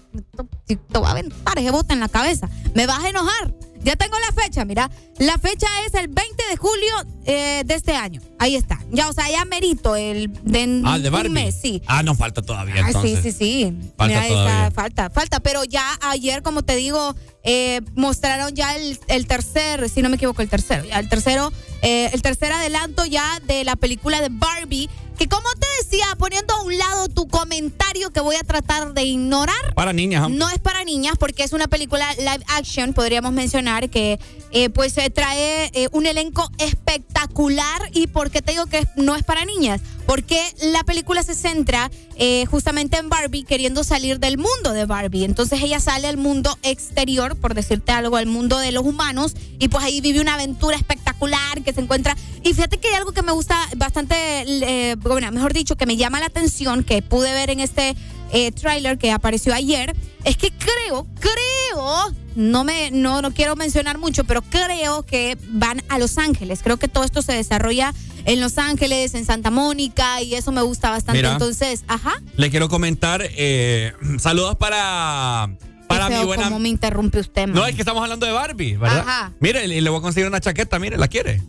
si 0.68 0.76
te 0.76 1.00
voy 1.00 1.08
a 1.08 1.12
aventar 1.12 1.58
ese 1.58 1.72
bote 1.72 1.94
en 1.94 2.00
la 2.00 2.10
cabeza. 2.10 2.48
Me 2.76 2.86
vas 2.86 3.04
a 3.04 3.10
enojar. 3.10 3.56
Ya 3.86 3.96
tengo 3.96 4.16
la 4.20 4.42
fecha, 4.44 4.66
mira. 4.66 4.90
La 5.20 5.38
fecha 5.38 5.68
es 5.88 5.94
el 5.94 6.08
20 6.08 6.44
de 6.50 6.58
julio 6.58 6.94
eh, 7.26 7.64
de 7.66 7.74
este 7.76 7.96
año. 7.96 8.20
Ahí 8.40 8.56
está. 8.56 8.80
Ya, 8.92 9.08
o 9.10 9.14
sea, 9.14 9.30
ya 9.30 9.46
merito 9.46 9.96
el 9.96 10.34
de, 10.44 10.82
Ah, 10.84 11.00
de 11.00 11.10
Barbie. 11.10 11.28
un 11.30 11.34
mes, 11.36 11.56
sí. 11.62 11.82
Ah, 11.86 12.04
no 12.04 12.16
falta 12.16 12.42
todavía 12.42 12.76
Ah, 12.84 12.88
entonces. 12.88 13.20
sí, 13.22 13.32
sí, 13.32 13.38
sí. 13.38 13.92
Falta 13.96 14.22
Mira, 14.22 14.28
todavía. 14.28 14.72
falta, 14.72 15.10
falta. 15.10 15.40
Pero 15.40 15.64
ya 15.64 15.86
ayer, 16.02 16.42
como 16.42 16.64
te 16.64 16.76
digo, 16.76 17.16
eh, 17.44 17.82
mostraron 17.96 18.54
ya 18.56 18.76
el, 18.76 19.00
el 19.08 19.28
tercer, 19.28 19.88
si 19.90 20.02
no 20.02 20.10
me 20.10 20.16
equivoco, 20.16 20.42
el 20.42 20.50
tercero. 20.50 20.84
Ya 20.86 21.00
el 21.00 21.08
tercero, 21.08 21.54
eh, 21.82 22.10
el 22.14 22.22
tercer 22.22 22.52
adelanto 22.52 23.06
ya 23.06 23.40
de 23.45 23.64
la 23.64 23.76
película 23.76 24.22
de 24.22 24.30
Barbie. 24.30 24.90
Que 25.18 25.30
como 25.30 25.48
te 25.54 25.68
decía, 25.82 26.08
poniendo 26.18 26.54
a 26.54 26.64
un 26.64 26.78
lado 26.78 27.08
tu 27.08 27.28
comentario 27.30 28.12
que 28.12 28.20
voy 28.20 28.36
a 28.36 28.44
tratar 28.44 28.94
de 28.94 29.04
ignorar. 29.04 29.74
Para 29.74 29.94
niñas. 29.94 30.30
No 30.30 30.50
es 30.50 30.60
para 30.60 30.84
niñas 30.84 31.16
porque 31.18 31.44
es 31.44 31.54
una 31.54 31.68
película 31.68 32.14
live 32.16 32.44
action, 32.48 32.94
podríamos 32.94 33.32
mencionar, 33.32 33.90
que 33.90 34.20
eh, 34.52 34.70
pues 34.70 34.98
eh, 34.98 35.10
trae 35.10 35.72
eh, 35.74 35.88
un 35.94 36.06
elenco 36.06 36.50
espectacular. 36.58 37.90
¿Y 37.94 38.08
por 38.08 38.30
qué 38.30 38.42
te 38.42 38.52
digo 38.52 38.66
que 38.66 38.86
no 38.98 39.16
es 39.16 39.24
para 39.24 39.45
niñas? 39.45 39.80
Porque 40.06 40.40
la 40.61 40.84
película 40.84 41.24
se 41.24 41.35
centra 41.35 41.90
eh, 42.16 42.45
justamente 42.45 42.98
en 42.98 43.09
Barbie 43.09 43.43
queriendo 43.43 43.84
salir 43.84 44.19
del 44.19 44.38
mundo 44.38 44.72
de 44.72 44.85
Barbie. 44.85 45.24
Entonces 45.25 45.61
ella 45.61 45.80
sale 45.80 46.08
al 46.08 46.17
mundo 46.17 46.58
exterior, 46.64 47.35
por 47.35 47.53
decirte 47.53 47.92
algo, 47.92 48.17
al 48.17 48.27
mundo 48.27 48.58
de 48.58 48.72
los 48.72 48.85
humanos, 48.85 49.35
y 49.59 49.67
pues 49.67 49.84
ahí 49.84 50.01
vive 50.01 50.22
una 50.22 50.35
aventura 50.35 50.77
espectacular 50.77 51.64
que 51.64 51.74
se 51.74 51.82
encuentra. 51.82 52.16
Y 52.43 52.53
fíjate 52.53 52.77
que 52.77 52.90
hay 52.90 52.95
algo 52.95 53.11
que 53.11 53.24
me 53.24 53.32
gusta 53.32 53.58
bastante, 53.77 54.16
eh, 54.45 54.95
bueno, 55.00 55.32
mejor 55.32 55.53
dicho, 55.53 55.75
que 55.75 55.85
me 55.85 55.98
llama 55.98 56.19
la 56.19 56.27
atención, 56.27 56.84
que 56.84 57.01
pude 57.01 57.34
ver 57.34 57.50
en 57.50 57.59
este 57.59 57.95
eh, 58.32 58.51
tráiler 58.51 58.98
que 58.98 59.11
apareció 59.11 59.53
ayer, 59.53 59.95
es 60.24 60.38
que 60.38 60.51
creo, 60.51 61.08
creo, 61.19 62.25
no 62.36 62.64
me, 62.64 62.92
no, 62.92 63.22
no 63.22 63.32
quiero 63.32 63.56
mencionar 63.56 63.98
mucho, 63.98 64.24
pero 64.26 64.42
creo 64.42 65.04
que 65.04 65.38
van 65.50 65.82
a 65.90 65.98
Los 65.98 66.18
Ángeles. 66.18 66.60
Creo 66.64 66.78
que 66.78 66.88
todo 66.88 67.04
esto 67.04 67.22
se 67.22 67.34
desarrolla 67.34 67.94
en 68.26 68.42
Los 68.42 68.58
Ángeles, 68.58 69.14
en 69.14 69.26
Santa 69.26 69.52
Mónica, 69.52 70.22
y 70.22 70.36
eso 70.36 70.52
me 70.52 70.62
gusta 70.62 70.90
bastante. 70.90 71.20
Mira. 71.20 71.34
Entonces, 71.34 71.84
ajá. 71.88 72.22
Le 72.36 72.50
quiero 72.50 72.70
comentar 72.70 73.22
eh, 73.24 73.94
saludos 74.20 74.56
para, 74.56 75.50
para 75.88 76.10
mi 76.10 76.26
buena. 76.26 76.46
cómo 76.46 76.60
me 76.60 76.70
interrumpe 76.70 77.20
usted, 77.20 77.48
man. 77.48 77.56
No, 77.56 77.66
es 77.66 77.76
que 77.76 77.82
estamos 77.82 78.04
hablando 78.04 78.26
de 78.26 78.32
Barbie, 78.32 78.78
¿verdad? 78.78 79.00
Ajá. 79.00 79.32
Mire, 79.40 79.66
y 79.66 79.82
le 79.82 79.90
voy 79.90 80.00
a 80.00 80.02
conseguir 80.02 80.28
una 80.28 80.42
chaqueta, 80.42 80.78
mire, 80.78 80.98
¿la 80.98 81.08
quiere? 81.08 81.42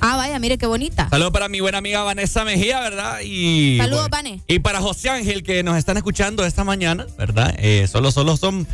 Ah, 0.00 0.16
vaya, 0.16 0.38
mire 0.38 0.58
qué 0.58 0.66
bonita. 0.66 1.08
Saludos 1.08 1.32
para 1.32 1.48
mi 1.48 1.60
buena 1.60 1.78
amiga 1.78 2.02
Vanessa 2.02 2.44
Mejía, 2.44 2.80
¿verdad? 2.80 3.20
Y, 3.24 3.78
Saludos, 3.78 4.08
bueno, 4.10 4.28
Vane. 4.30 4.42
Y 4.46 4.58
para 4.58 4.80
José 4.80 5.08
Ángel, 5.08 5.42
que 5.42 5.62
nos 5.62 5.78
están 5.78 5.96
escuchando 5.96 6.44
esta 6.44 6.64
mañana, 6.64 7.06
¿verdad? 7.16 7.54
Eh, 7.58 7.86
solo, 7.88 8.12
solo 8.12 8.36
son 8.36 8.66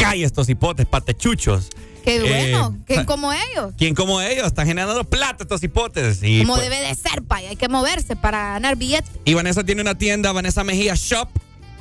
calles 0.00 0.26
estos 0.26 0.48
hipotes, 0.48 0.86
patechuchos. 0.86 1.68
Qué 2.04 2.16
Eh, 2.16 2.20
bueno, 2.52 2.76
sa- 2.88 3.04
como 3.04 3.30
ellos. 3.32 3.74
¿Quién 3.76 3.94
como 3.94 4.20
ellos? 4.22 4.46
Están 4.46 4.66
generando 4.66 5.04
plata 5.04 5.44
estos 5.44 5.62
hipotes. 5.62 6.22
Y, 6.22 6.40
Como 6.40 6.54
pues, 6.54 6.68
debe 6.68 6.80
de 6.80 6.94
ser, 6.94 7.22
pay. 7.22 7.46
Hay 7.46 7.56
que 7.56 7.68
moverse 7.68 8.16
para 8.16 8.54
ganar 8.54 8.76
billetes. 8.76 9.10
y 9.24 9.34
Vanessa 9.34 9.64
tiene 9.64 9.82
una 9.82 9.96
tienda, 9.98 10.32
Vanessa 10.32 10.64
Mejía 10.64 10.94
Shop, 10.96 11.28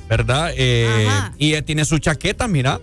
¿verdad? 0.09 0.51
Eh, 0.57 1.07
y 1.38 1.59
tiene 1.61 1.85
su 1.85 1.99
chaqueta, 1.99 2.48
mira, 2.49 2.81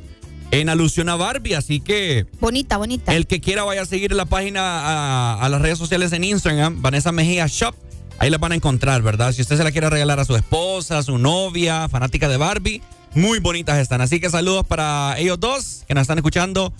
en 0.50 0.68
alusión 0.70 1.08
a 1.10 1.16
Barbie, 1.16 1.54
así 1.54 1.80
que 1.80 2.26
Bonita, 2.40 2.76
bonita. 2.78 3.14
el 3.14 3.26
que 3.26 3.40
quiera 3.40 3.64
vaya 3.64 3.82
a 3.82 3.86
seguir 3.86 4.12
la 4.12 4.24
página 4.26 4.60
a, 4.62 5.42
a 5.42 5.48
las 5.50 5.60
redes 5.60 5.76
sociales 5.76 6.12
en 6.12 6.24
Instagram, 6.24 6.80
Vanessa 6.80 7.12
Mejía 7.12 7.46
Shop. 7.48 7.74
Ahí 8.18 8.30
la 8.30 8.38
van 8.38 8.52
a 8.52 8.54
encontrar, 8.54 9.02
¿verdad? 9.02 9.32
Si 9.32 9.42
usted 9.42 9.58
se 9.58 9.64
la 9.64 9.72
quiere 9.72 9.90
regalar 9.90 10.20
a 10.20 10.24
su 10.24 10.34
esposa, 10.36 10.96
a 10.98 11.02
su 11.02 11.18
novia, 11.18 11.86
fanática 11.90 12.28
de 12.30 12.38
Barbie, 12.38 12.80
muy 13.16 13.38
bonitas 13.40 13.78
están. 13.78 14.00
Así 14.00 14.20
que 14.20 14.30
saludos 14.30 14.66
para 14.66 15.16
ellos 15.18 15.40
dos 15.40 15.84
que 15.88 15.94
nos 15.94 16.02
están 16.02 16.18
escuchando 16.18 16.72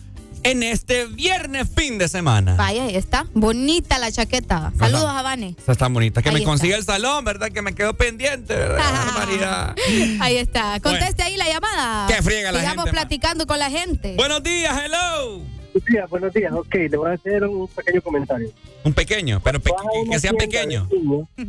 en 0.43 0.63
este 0.63 1.07
viernes 1.07 1.69
fin 1.75 1.99
de 1.99 2.09
semana. 2.09 2.55
Vaya, 2.55 2.85
ahí 2.85 2.95
está. 2.95 3.27
Bonita 3.35 3.99
la 3.99 4.13
chaqueta. 4.13 4.73
Saludos 4.79 5.07
a 5.09 5.23
Vane. 5.23 5.57
Está 5.67 5.89
bonita. 5.89 6.23
Que 6.23 6.29
Ahí 6.29 6.35
me 6.35 6.39
está. 6.41 6.51
consiga 6.51 6.77
el 6.77 6.85
salón, 6.85 7.25
¿verdad? 7.25 7.51
Que 7.51 7.63
me 7.63 7.75
quedó 7.75 7.95
pendiente. 7.95 8.55
Ahí 10.21 10.37
está. 10.37 10.79
Conteste 10.81 11.23
ahí 11.23 11.37
la 11.37 11.49
llamada. 11.49 12.07
Qué 12.07 12.23
friega 12.23 12.53
la 12.53 12.61
Sigamos 12.61 12.85
gente, 12.85 12.97
ma. 12.97 13.01
platicando 13.03 13.47
con 13.47 13.59
la 13.59 13.71
gente. 13.71 14.15
Buenos 14.17 14.43
días, 14.43 14.77
hello. 14.85 15.41
Buenos 15.73 15.85
días, 15.91 16.11
buenos 16.11 16.33
días. 16.33 16.53
Ok, 16.53 16.75
le 16.75 16.97
voy 16.97 17.11
a 17.11 17.15
hacer 17.15 17.45
un 17.45 17.69
pequeño 17.69 18.01
comentario. 18.03 18.49
Un 18.85 18.93
pequeño, 18.95 19.41
pero 19.43 19.61
pe- 19.61 19.73
que 20.11 20.19
sea 20.21 20.33
pequeño. 20.33 20.89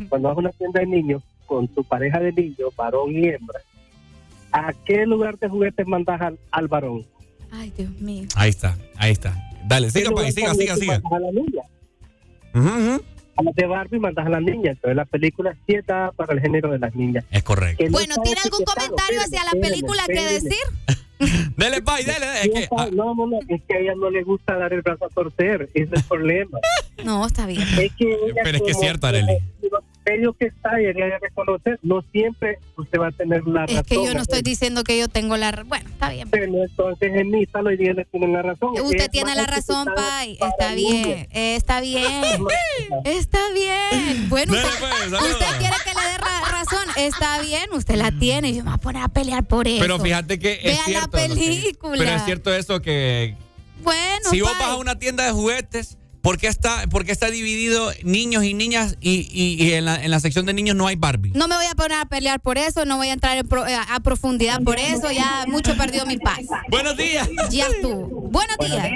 cuando 0.08 0.28
vas 0.28 0.36
a 0.36 0.40
una 0.40 0.50
tienda 0.50 0.80
de 0.80 0.86
niños 0.86 1.22
con 1.46 1.66
tu 1.68 1.82
pareja 1.84 2.18
de 2.18 2.32
niños, 2.32 2.74
varón 2.76 3.10
y 3.14 3.28
hembra, 3.28 3.60
¿a 4.52 4.72
qué 4.84 5.06
lugar 5.06 5.38
de 5.38 5.48
juguetes 5.48 5.86
mandas 5.86 6.20
al, 6.20 6.38
al 6.50 6.68
varón? 6.68 7.06
Ay, 7.50 7.72
Dios 7.76 7.90
mío. 8.00 8.28
Ahí 8.34 8.50
está, 8.50 8.76
ahí 8.96 9.12
está. 9.12 9.34
Dale, 9.66 9.90
siga, 9.90 10.10
¿Qué 10.10 10.14
país, 10.14 10.34
siga, 10.34 10.54
siga, 10.54 10.76
siga. 10.76 11.02
a 11.10 11.18
la 11.18 11.30
niña? 11.30 11.62
A 13.36 13.42
las 13.42 13.54
de 13.54 13.66
Barbie 13.66 13.98
mandas 14.00 14.26
a 14.26 14.30
la 14.30 14.40
niña. 14.40 14.72
Entonces 14.72 14.96
la 14.96 15.04
película 15.04 15.56
sí 15.66 15.74
está 15.74 16.10
para 16.12 16.32
el 16.32 16.40
género 16.40 16.70
de 16.70 16.78
las 16.78 16.94
niñas. 16.94 17.24
Es 17.30 17.42
correcto. 17.42 17.84
Que 17.84 17.90
Bueno, 17.90 18.16
¿tiene 18.22 18.40
algún 18.44 18.64
comentario 18.64 19.20
hacia 19.20 19.44
la 19.44 19.60
película 19.60 20.02
que 20.06 20.24
decir? 20.24 20.98
Dele, 21.56 21.82
pay, 21.82 22.04
dele. 22.04 22.26
Es 22.42 22.50
que, 22.50 22.68
ah, 22.76 22.88
No, 22.92 23.14
no, 23.14 23.26
no, 23.26 23.38
es 23.48 23.60
que 23.66 23.74
a 23.74 23.78
ella 23.80 23.94
no 23.96 24.08
le 24.08 24.22
gusta 24.22 24.56
dar 24.56 24.72
el 24.72 24.82
brazo 24.82 25.06
a 25.06 25.08
torcer, 25.08 25.68
ese 25.74 25.92
es 25.92 25.92
el 25.92 26.04
problema. 26.04 26.58
No, 27.04 27.24
está 27.24 27.46
bien. 27.46 27.62
Es 27.62 27.92
que 27.94 28.12
ella 28.12 28.40
Pero 28.42 28.56
es 28.58 28.62
que 28.64 28.70
es 28.72 28.78
cierto, 28.80 29.06
Arely. 29.06 29.38
Medios 30.08 30.36
que 30.36 30.46
está 30.46 30.80
y 30.80 30.86
ella 30.86 31.04
debe 31.06 31.18
reconocer, 31.20 31.78
no 31.82 32.02
siempre 32.12 32.58
usted 32.76 32.98
va 32.98 33.08
a 33.08 33.12
tener 33.12 33.42
la 33.46 33.62
razón. 33.62 33.76
Es 33.76 33.82
que 33.86 33.94
yo 33.96 34.14
no 34.14 34.20
estoy 34.22 34.42
diciendo 34.42 34.84
que 34.84 34.98
yo 34.98 35.08
tengo 35.08 35.36
la... 35.36 35.50
Bueno, 35.66 35.88
está 35.90 36.10
bien. 36.10 36.28
Pero 36.30 36.44
entonces 36.44 37.12
en 37.14 37.30
Nisa 37.30 37.62
los 37.62 37.76
días 37.78 37.96
tienen 38.10 38.32
la 38.32 38.42
razón. 38.42 38.70
Usted 38.80 39.00
Es 39.04 39.10
tiene 39.10 39.34
la 39.34 39.46
razón, 39.46 39.88
Pai. 39.94 40.38
Está 40.40 40.74
bien, 40.74 41.26
está 41.32 41.80
bien. 41.80 41.98
Está 43.04 43.38
bien. 43.52 44.28
Bueno, 44.28 44.52
usted, 44.52 44.68
pues, 44.80 45.22
usted 45.22 45.46
quiere 45.58 45.74
que 45.84 45.90
le 45.94 46.00
dé 46.12 46.18
ra- 46.18 46.50
razón. 46.50 46.88
Está 46.96 47.40
bien, 47.42 47.68
usted 47.72 47.96
la 47.96 48.10
tiene. 48.12 48.52
Yo 48.54 48.58
me 48.64 48.70
voy 48.70 48.74
a 48.74 48.78
poner 48.78 49.02
a 49.02 49.08
pelear 49.08 49.44
por 49.46 49.66
eso. 49.68 49.80
pero 49.80 49.98
fíjate 49.98 50.38
que 50.38 50.58
es 50.62 50.86
Vea 50.86 51.00
la 51.00 51.06
que- 51.06 51.28
película. 51.28 51.96
pero 51.98 52.10
es 52.16 52.24
cierto 52.24 52.54
eso 52.54 52.80
que 52.80 53.36
Bueno, 53.82 54.30
si 54.30 54.40
vos 54.40 54.52
vas 54.58 54.68
a 54.70 54.76
una 54.76 54.98
tienda 54.98 55.24
de 55.24 55.32
juguetes, 55.32 55.98
¿por 56.28 56.36
qué 56.36 56.46
está, 56.48 56.86
por 56.90 57.06
qué 57.06 57.12
está 57.12 57.30
dividido 57.30 57.90
niños 58.04 58.44
y 58.44 58.52
niñas 58.52 58.98
y, 59.00 59.26
y- 59.32 59.64
y 59.64 59.72
en, 59.72 59.86
la, 59.86 60.04
en 60.04 60.10
la 60.10 60.20
sección 60.20 60.44
de 60.44 60.52
niños 60.52 60.76
no 60.76 60.86
hay 60.86 60.94
Barbie? 60.94 61.32
No 61.34 61.48
me 61.48 61.56
voy 61.56 61.64
a 61.64 61.74
poner 61.74 61.96
a 61.98 62.04
pelear 62.04 62.38
por 62.38 62.58
eso, 62.58 62.84
no 62.84 62.98
voy 62.98 63.08
a 63.08 63.14
entrar 63.14 63.38
en 63.38 63.48
pro- 63.48 63.66
eh, 63.66 63.74
a 63.74 64.00
profundidad 64.00 64.62
por 64.62 64.78
eso, 64.78 65.10
ya 65.10 65.46
mucho 65.48 65.74
perdió 65.78 66.04
mi 66.04 66.18
paz. 66.18 66.40
Buenos 66.68 66.98
días. 66.98 67.30
Ya 67.50 67.68
estuvo. 67.68 68.28
Buenos 68.30 68.58
días. 68.58 68.90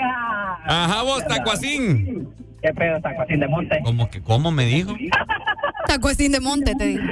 Ajá, 0.67 1.01
vos, 1.05 1.27
Tacuacín. 1.27 2.28
¿Qué 2.61 2.69
pedo, 2.75 3.01
Tacuacín 3.01 3.41
de 3.41 3.49
Monte? 3.49 3.81
¿Cómo 3.83 4.11
que 4.11 4.20
cómo 4.20 4.51
me 4.51 4.67
dijo? 4.67 4.94
Tacuacín 5.86 6.33
de 6.33 6.41
monte, 6.41 6.75
te 6.75 6.86
digo. 6.86 7.02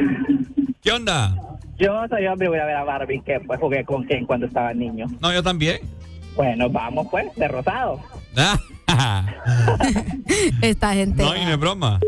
¿Qué 0.83 0.93
onda? 0.93 1.35
Yo 1.79 2.03
soy 2.11 2.27
hombre 2.27 2.47
y 2.49 2.51
voy 2.51 2.59
a 2.59 2.67
ver 2.67 2.77
a 2.77 2.85
Barbie, 2.85 3.23
que 3.23 3.41
pues 3.41 3.59
jugué 3.59 3.85
con 3.87 4.07
Ken 4.07 4.27
cuando 4.27 4.45
estaba 4.47 4.75
niño. 4.75 5.07
No, 5.23 5.33
yo 5.33 5.43
también. 5.43 5.79
Bueno, 6.37 6.69
vamos 6.69 7.07
pues, 7.11 7.25
de 7.37 7.49
rosado. 7.49 8.01
Esta 10.63 10.95
gente. 10.95 11.23
no, 11.23 11.37
y 11.37 11.45
no 11.45 11.53
es 11.53 11.59
broma. 11.59 12.01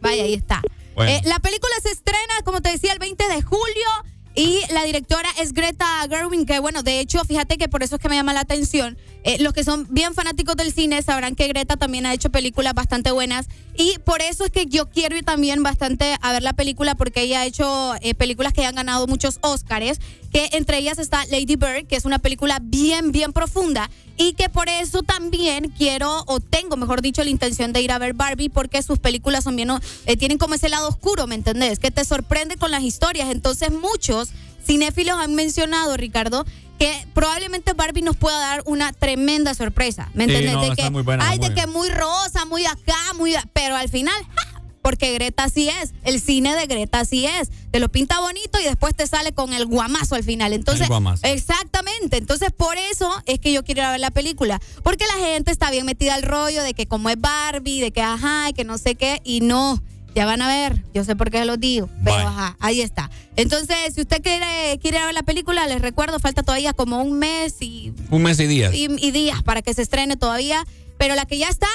Vaya, 0.00 0.24
ahí 0.24 0.34
está. 0.34 0.60
Bueno. 0.94 1.10
Eh, 1.12 1.20
la 1.24 1.38
película 1.38 1.72
se 1.82 1.90
estrena, 1.90 2.34
como 2.44 2.60
te 2.60 2.70
decía, 2.70 2.92
el 2.92 2.98
20 2.98 3.28
de 3.28 3.42
julio. 3.42 3.88
Y 4.36 4.60
la 4.72 4.82
directora 4.82 5.28
es 5.40 5.52
Greta 5.52 5.86
Gerwig, 6.08 6.44
que 6.44 6.58
bueno, 6.58 6.82
de 6.82 6.98
hecho, 6.98 7.24
fíjate 7.24 7.56
que 7.56 7.68
por 7.68 7.84
eso 7.84 7.96
es 7.96 8.02
que 8.02 8.08
me 8.08 8.16
llama 8.16 8.32
la 8.32 8.40
atención. 8.40 8.98
Eh, 9.22 9.36
los 9.38 9.52
que 9.52 9.62
son 9.62 9.86
bien 9.90 10.12
fanáticos 10.12 10.56
del 10.56 10.72
cine 10.72 11.00
sabrán 11.02 11.36
que 11.36 11.46
Greta 11.46 11.76
también 11.76 12.04
ha 12.04 12.12
hecho 12.12 12.30
películas 12.30 12.74
bastante 12.74 13.12
buenas. 13.12 13.46
Y 13.76 13.96
por 14.00 14.22
eso 14.22 14.44
es 14.44 14.50
que 14.50 14.66
yo 14.66 14.90
quiero 14.90 15.16
ir 15.16 15.24
también 15.24 15.62
bastante 15.62 16.16
a 16.20 16.32
ver 16.32 16.42
la 16.42 16.52
película, 16.52 16.96
porque 16.96 17.22
ella 17.22 17.42
ha 17.42 17.46
hecho 17.46 17.94
eh, 18.00 18.14
películas 18.14 18.52
que 18.52 18.66
han 18.66 18.74
ganado 18.74 19.06
muchos 19.06 19.38
Oscars, 19.40 20.00
que 20.32 20.48
entre 20.52 20.78
ellas 20.78 20.98
está 20.98 21.24
Lady 21.26 21.54
Bird, 21.54 21.86
que 21.86 21.94
es 21.94 22.04
una 22.04 22.18
película 22.18 22.58
bien, 22.60 23.12
bien 23.12 23.32
profunda. 23.32 23.88
Y 24.16 24.34
que 24.34 24.48
por 24.48 24.68
eso 24.68 25.02
también 25.02 25.72
quiero, 25.76 26.22
o 26.26 26.38
tengo, 26.40 26.76
mejor 26.76 27.02
dicho, 27.02 27.24
la 27.24 27.30
intención 27.30 27.72
de 27.72 27.80
ir 27.82 27.90
a 27.90 27.98
ver 27.98 28.14
Barbie, 28.14 28.48
porque 28.48 28.80
sus 28.82 28.98
películas 28.98 29.44
son 29.44 29.56
bien, 29.56 29.70
eh, 30.06 30.16
tienen 30.16 30.38
como 30.38 30.54
ese 30.54 30.68
lado 30.68 30.88
oscuro, 30.88 31.26
¿me 31.26 31.34
entendés? 31.34 31.78
Que 31.80 31.90
te 31.90 32.04
sorprende 32.04 32.56
con 32.56 32.70
las 32.70 32.82
historias. 32.82 33.30
Entonces 33.30 33.72
muchos 33.72 34.28
cinéfilos 34.64 35.18
han 35.18 35.34
mencionado, 35.34 35.96
Ricardo, 35.96 36.46
que 36.78 37.06
probablemente 37.14 37.72
Barbie 37.72 38.02
nos 38.02 38.16
pueda 38.16 38.38
dar 38.38 38.62
una 38.66 38.92
tremenda 38.92 39.54
sorpresa, 39.54 40.10
¿me 40.14 40.24
Sí, 40.26 40.30
entendés? 40.30 40.54
no, 40.54 40.62
de 40.62 40.76
que, 40.76 40.90
muy 40.90 41.02
buena, 41.02 41.28
ay, 41.28 41.38
muy 41.38 41.48
de 41.48 41.54
que 41.54 41.66
muy 41.66 41.88
rosa, 41.88 42.44
muy 42.46 42.66
acá, 42.66 42.96
muy, 43.16 43.34
pero 43.52 43.76
al 43.76 43.88
final, 43.88 44.14
¡ja! 44.34 44.53
Porque 44.84 45.14
Greta 45.14 45.48
sí 45.48 45.70
es, 45.70 45.94
el 46.04 46.20
cine 46.20 46.54
de 46.54 46.66
Greta 46.66 47.06
sí 47.06 47.24
es, 47.24 47.48
te 47.70 47.80
lo 47.80 47.88
pinta 47.88 48.20
bonito 48.20 48.60
y 48.60 48.64
después 48.64 48.94
te 48.94 49.06
sale 49.06 49.32
con 49.32 49.54
el 49.54 49.64
guamazo 49.64 50.14
al 50.14 50.22
final. 50.24 50.52
Entonces, 50.52 50.82
El 50.82 50.88
guamazo. 50.88 51.26
exactamente, 51.26 52.18
entonces 52.18 52.50
por 52.54 52.76
eso 52.76 53.10
es 53.24 53.38
que 53.40 53.50
yo 53.50 53.64
quiero 53.64 53.80
ir 53.80 53.84
a 53.86 53.90
ver 53.92 54.00
la 54.00 54.10
película, 54.10 54.60
porque 54.82 55.06
la 55.06 55.26
gente 55.26 55.50
está 55.50 55.70
bien 55.70 55.86
metida 55.86 56.12
al 56.14 56.22
rollo 56.22 56.62
de 56.62 56.74
que 56.74 56.84
como 56.86 57.08
es 57.08 57.18
Barbie, 57.18 57.80
de 57.80 57.92
que 57.92 58.02
ajá, 58.02 58.50
y 58.50 58.52
que 58.52 58.64
no 58.64 58.76
sé 58.76 58.94
qué, 58.94 59.22
y 59.24 59.40
no. 59.40 59.82
Ya 60.14 60.26
van 60.26 60.42
a 60.42 60.48
ver, 60.48 60.84
yo 60.92 61.02
sé 61.02 61.16
por 61.16 61.30
qué 61.30 61.42
los 61.46 61.58
digo, 61.58 61.88
pero 62.04 62.18
ajá, 62.28 62.54
ahí 62.60 62.82
está. 62.82 63.10
Entonces, 63.36 63.94
si 63.94 64.02
usted 64.02 64.22
quiere, 64.22 64.78
quiere 64.82 65.02
ver 65.02 65.14
la 65.14 65.22
película, 65.22 65.66
les 65.66 65.80
recuerdo, 65.80 66.20
falta 66.20 66.42
todavía 66.42 66.74
como 66.74 67.02
un 67.02 67.18
mes 67.18 67.56
y, 67.60 67.94
Un 68.10 68.22
mes 68.22 68.38
y 68.38 68.46
días. 68.46 68.74
y, 68.74 68.84
y 68.98 69.10
días 69.12 69.42
para 69.42 69.62
que 69.62 69.72
se 69.72 69.80
estrene 69.80 70.16
todavía, 70.16 70.62
pero 70.98 71.14
la 71.14 71.24
que 71.24 71.38
ya 71.38 71.48
está 71.48 71.66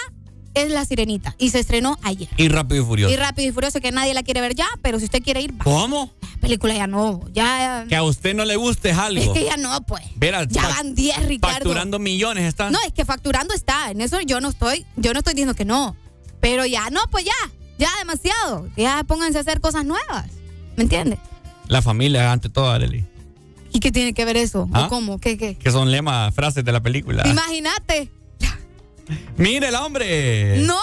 es 0.53 0.71
La 0.71 0.85
Sirenita 0.85 1.35
y 1.37 1.49
se 1.49 1.59
estrenó 1.59 1.97
ayer. 2.03 2.29
Y 2.37 2.47
rápido 2.49 2.81
y 2.81 2.85
furioso. 2.85 3.13
Y 3.13 3.17
Rápido 3.17 3.49
y 3.49 3.51
Furioso 3.51 3.79
que 3.81 3.91
nadie 3.91 4.13
la 4.13 4.23
quiere 4.23 4.41
ver 4.41 4.55
ya, 4.55 4.67
pero 4.81 4.99
si 4.99 5.05
usted 5.05 5.21
quiere 5.21 5.41
ir, 5.41 5.53
va. 5.53 5.63
¿Cómo? 5.63 6.13
La 6.21 6.41
película 6.41 6.73
ya 6.73 6.87
no, 6.87 7.21
ya... 7.33 7.85
Que 7.89 7.95
a 7.95 8.03
usted 8.03 8.35
no 8.35 8.45
le 8.45 8.55
guste 8.55 8.91
es 8.91 8.97
algo. 8.97 9.21
Es 9.21 9.29
que 9.29 9.45
ya 9.45 9.57
no, 9.57 9.81
pues. 9.81 10.03
Verá, 10.15 10.45
Ya 10.45 10.67
van 10.67 10.95
10, 10.95 11.25
Ricardo. 11.27 11.55
Facturando 11.55 11.99
millones 11.99 12.45
están. 12.45 12.71
No, 12.71 12.79
es 12.85 12.93
que 12.93 13.05
facturando 13.05 13.53
está. 13.53 13.91
En 13.91 14.01
eso 14.01 14.19
yo 14.21 14.39
no 14.41 14.49
estoy, 14.49 14.85
yo 14.95 15.13
no 15.13 15.19
estoy 15.19 15.33
diciendo 15.33 15.53
que 15.53 15.65
no. 15.65 15.95
Pero 16.39 16.65
ya 16.65 16.89
no, 16.89 17.01
pues 17.11 17.25
ya. 17.25 17.31
Ya 17.77 17.89
demasiado. 17.99 18.69
Ya 18.75 19.03
pónganse 19.05 19.37
a 19.37 19.41
hacer 19.41 19.61
cosas 19.61 19.85
nuevas. 19.85 20.27
¿Me 20.75 20.83
entiendes? 20.83 21.19
La 21.67 21.81
familia 21.81 22.31
ante 22.31 22.49
todo, 22.49 22.69
Arely. 22.69 23.05
¿Y 23.71 23.79
qué 23.79 23.91
tiene 23.91 24.13
que 24.13 24.25
ver 24.25 24.37
eso? 24.37 24.67
¿Ah? 24.73 24.85
¿O 24.85 24.89
cómo? 24.89 25.19
¿Qué, 25.19 25.37
qué? 25.37 25.55
Que 25.55 25.71
son 25.71 25.91
lemas, 25.91 26.33
frases 26.33 26.65
de 26.65 26.71
la 26.71 26.81
película. 26.81 27.27
Imagínate. 27.27 28.11
Mire 29.37 29.67
el 29.69 29.75
hombre. 29.75 30.57
No. 30.59 30.79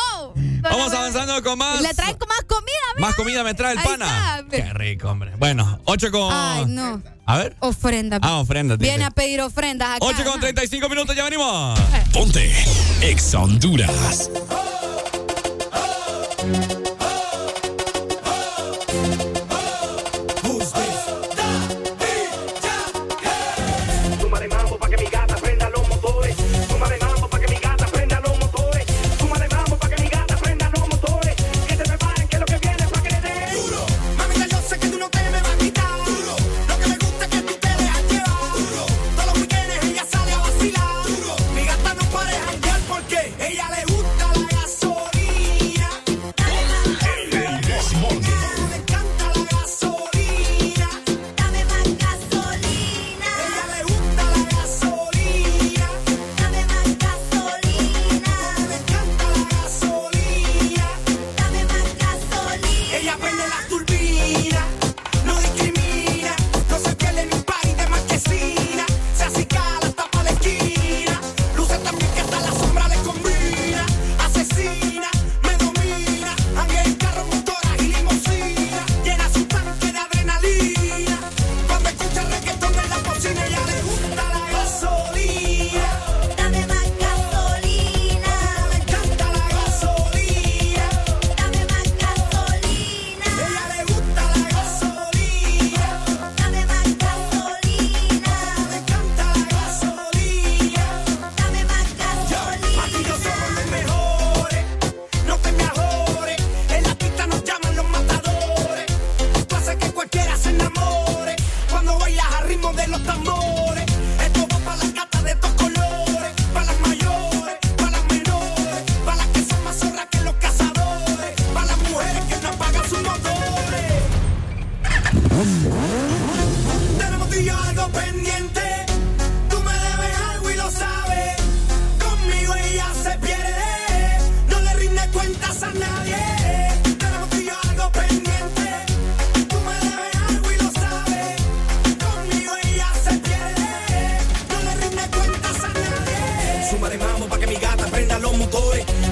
Vamos 0.60 0.92
avanzando 0.92 1.42
con 1.42 1.58
más. 1.58 1.80
Le 1.80 1.94
traen 1.94 2.16
con 2.16 2.28
más 2.28 2.42
comida, 2.42 2.72
Más 2.98 3.14
comida 3.14 3.44
me 3.44 3.54
trae 3.54 3.72
el 3.72 3.78
Ahí 3.78 3.84
pana. 3.86 4.38
está. 4.40 4.56
Qué 4.56 4.72
rico, 4.74 5.08
hombre. 5.10 5.32
Bueno, 5.38 5.80
8 5.84 6.10
con. 6.10 6.32
Ay, 6.32 6.64
no. 6.66 7.02
A 7.24 7.38
ver. 7.38 7.56
Ofrenda. 7.60 8.18
Ah, 8.22 8.36
ofrenda. 8.38 8.76
Viene 8.76 9.04
a 9.04 9.10
pedir 9.10 9.40
ofrendas 9.40 9.96
acá. 9.96 10.04
8 10.04 10.24
con 10.24 10.40
35 10.40 10.88
minutos, 10.88 11.14
ya 11.16 11.24
venimos. 11.24 11.78
Ponte 12.12 12.52
Ex 13.00 13.34
Honduras. 13.34 14.30
Súmale 16.38 16.75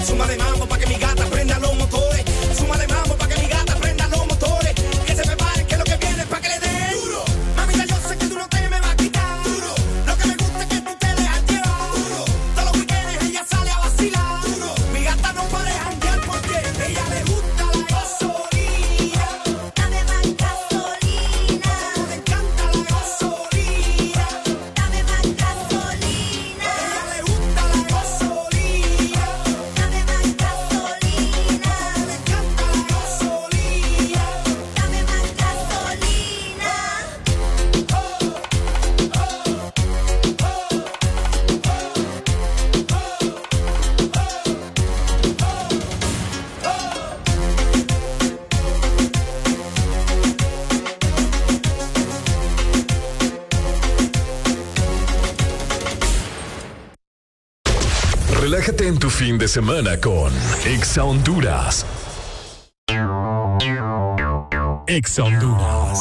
Súmale 0.05 0.37
mambo 0.37 0.67
pa' 0.67 0.77
que 0.77 0.85
mi 0.85 0.94
fin 59.15 59.37
de 59.37 59.47
semana 59.47 59.97
con 60.01 60.29
Exa 60.65 61.05
Honduras. 61.05 61.85
Exa 64.87 65.23
Honduras. 65.23 65.99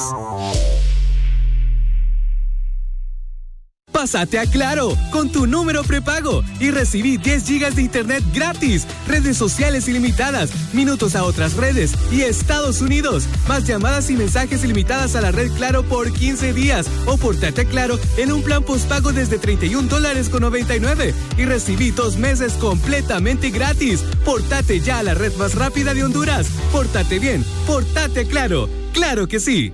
Pásate 3.93 4.41
a 4.41 4.47
Claro 4.47 4.97
con 5.13 5.31
tu 5.31 5.47
número 5.47 5.85
prepago 5.85 6.43
y 6.59 6.73
recibí 6.73 7.17
10 7.17 7.47
gigas 7.47 7.77
de 7.77 7.83
internet 7.83 8.25
gratis, 8.35 8.85
redes 9.15 9.37
sociales 9.37 9.87
ilimitadas, 9.87 10.51
minutos 10.75 11.15
a 11.15 11.23
otras 11.23 11.55
redes 11.55 11.95
y 12.11 12.23
Estados 12.23 12.81
Unidos, 12.81 13.29
más 13.47 13.63
llamadas 13.63 14.11
y 14.11 14.17
mensajes 14.17 14.65
ilimitadas 14.65 15.15
a 15.15 15.21
la 15.21 15.31
red 15.31 15.53
Claro 15.53 15.85
por 15.85 16.13
15 16.13 16.53
días 16.53 16.89
o 17.07 17.17
portate 17.17 17.65
Claro 17.67 17.97
en 18.17 18.33
un 18.33 18.43
plan 18.43 18.65
postpago 18.65 19.13
desde 19.13 19.39
31 19.39 19.87
dólares 19.87 20.29
con 20.29 20.41
99 20.41 21.15
y 21.39 21.45
recibí 21.45 21.93
dos 21.93 22.17
meses 22.17 22.55
completamente 22.55 23.51
gratis. 23.51 24.01
Portate 24.25 24.81
ya 24.81 24.99
a 24.99 25.05
la 25.05 25.15
red 25.15 25.33
más 25.37 25.55
rápida 25.55 25.95
de 25.95 26.03
Honduras. 26.03 26.49
Portate 26.73 27.21
bien, 27.21 27.45
portate 27.69 28.27
Claro. 28.27 28.69
Claro 28.93 29.29
que 29.29 29.39
sí. 29.39 29.73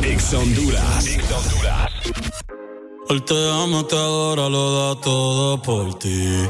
Exa 0.02 0.38
Honduras. 0.38 1.06
Él 3.08 3.22
te 3.22 3.50
ama, 3.52 3.86
te 3.86 3.94
adora, 3.94 4.48
lo 4.48 4.94
da 4.94 5.00
todo 5.00 5.60
por 5.62 5.98
ti. 5.98 6.48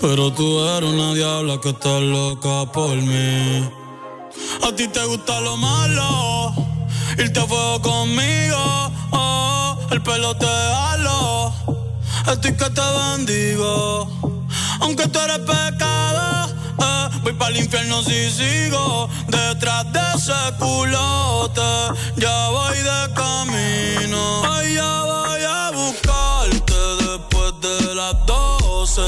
Pero 0.00 0.32
tú 0.32 0.64
eres 0.64 0.90
una 0.90 1.14
diabla 1.14 1.60
que 1.60 1.70
está 1.70 1.98
loca 1.98 2.70
por 2.72 2.94
mí. 2.94 3.68
A 4.62 4.74
ti 4.76 4.88
te 4.88 5.04
gusta 5.06 5.40
lo 5.40 5.56
malo, 5.56 6.54
irte 7.18 7.40
a 7.40 7.46
fuego 7.46 7.82
conmigo. 7.82 8.92
Oh, 9.12 9.78
el 9.90 10.02
pelo 10.02 10.36
te 10.36 10.46
halo, 10.46 11.52
estoy 12.30 12.54
que 12.54 12.70
te 12.70 12.80
bendigo. 12.80 14.41
Aunque 14.80 15.06
tú 15.08 15.18
eres 15.18 15.38
pecado, 15.38 16.48
eh, 16.78 17.08
voy 17.22 17.32
para 17.34 17.50
el 17.50 17.64
infierno 17.64 18.02
si 18.02 18.30
sigo. 18.30 19.08
Detrás 19.28 19.92
de 19.92 20.00
ese 20.16 20.32
culote, 20.58 21.60
ya 22.16 22.48
voy 22.48 22.78
de 22.78 23.14
camino. 23.14 24.42
Ay, 24.52 24.74
ya 24.74 25.02
voy 25.02 25.42
a 25.42 25.70
buscarte 25.70 26.74
después 27.04 27.52
de 27.60 27.94
las 27.94 28.14
12. 28.26 29.02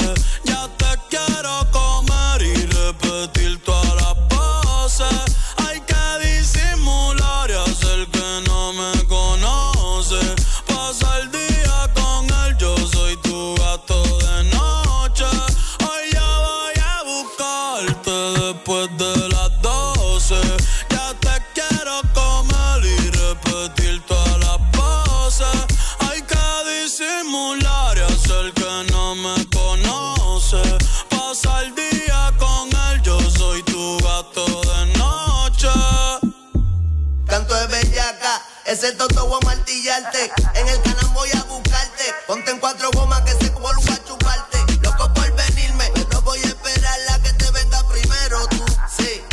Ese 38.65 38.91
toto 38.93 39.27
voy 39.27 39.39
a 39.41 39.45
martillarte. 39.45 40.31
En 40.55 40.67
el 40.67 40.81
canal 40.81 41.07
voy 41.13 41.29
a 41.31 41.43
buscarte. 41.43 42.03
Ponte 42.27 42.51
en 42.51 42.59
cuatro 42.59 42.89
gomas 42.91 43.21
que 43.21 43.31
se 43.31 43.49
vuelva 43.51 43.93
a 43.93 44.03
chuparte. 44.03 44.57
Loco 44.81 45.13
por 45.13 45.31
venirme, 45.35 45.91
pero 45.93 46.21
voy 46.23 46.39
a 46.39 46.47
esperar 46.47 46.99
la 47.07 47.19
que 47.19 47.33
te 47.33 47.51
venga 47.51 47.87
primero. 47.87 48.47
Tú, 48.47 48.65
sí. 48.97 49.23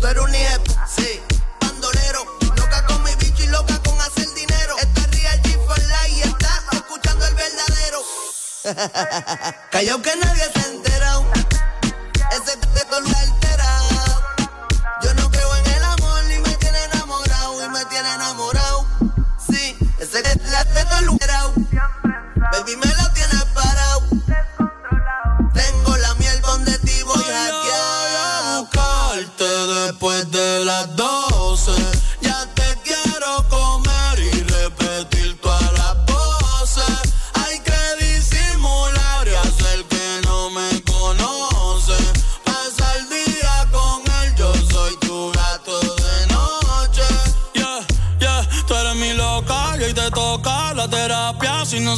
Tú 0.00 0.06
eres 0.06 0.22
un 0.22 0.34
hijo, 0.34 0.62
sí. 0.96 1.20
Bandolero, 1.60 2.24
loca 2.56 2.86
con 2.86 3.02
mi 3.04 3.14
bicho 3.16 3.42
y 3.42 3.48
loca 3.48 3.78
con 3.84 4.00
hacer 4.00 4.28
dinero. 4.34 4.76
Esta 4.78 5.00
es 5.02 5.10
Real 5.10 5.42
G 5.42 5.66
for 5.66 5.78
Life 5.78 6.10
y 6.16 6.22
está 6.22 6.62
escuchando 6.72 7.26
el 7.26 7.34
verdadero. 7.34 8.02
Callao 9.70 10.00
que 10.00 10.16
nadie 10.16 10.50
se 10.54 10.61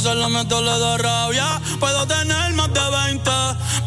se 0.05 0.13
lo 0.13 0.29
meto, 0.29 0.61
le 0.61 0.77
da 0.77 0.97
rabia. 0.97 1.59
Puedo 1.79 2.05
tener 2.05 2.53
más 2.53 2.71
de 2.71 2.87
20, 3.07 3.31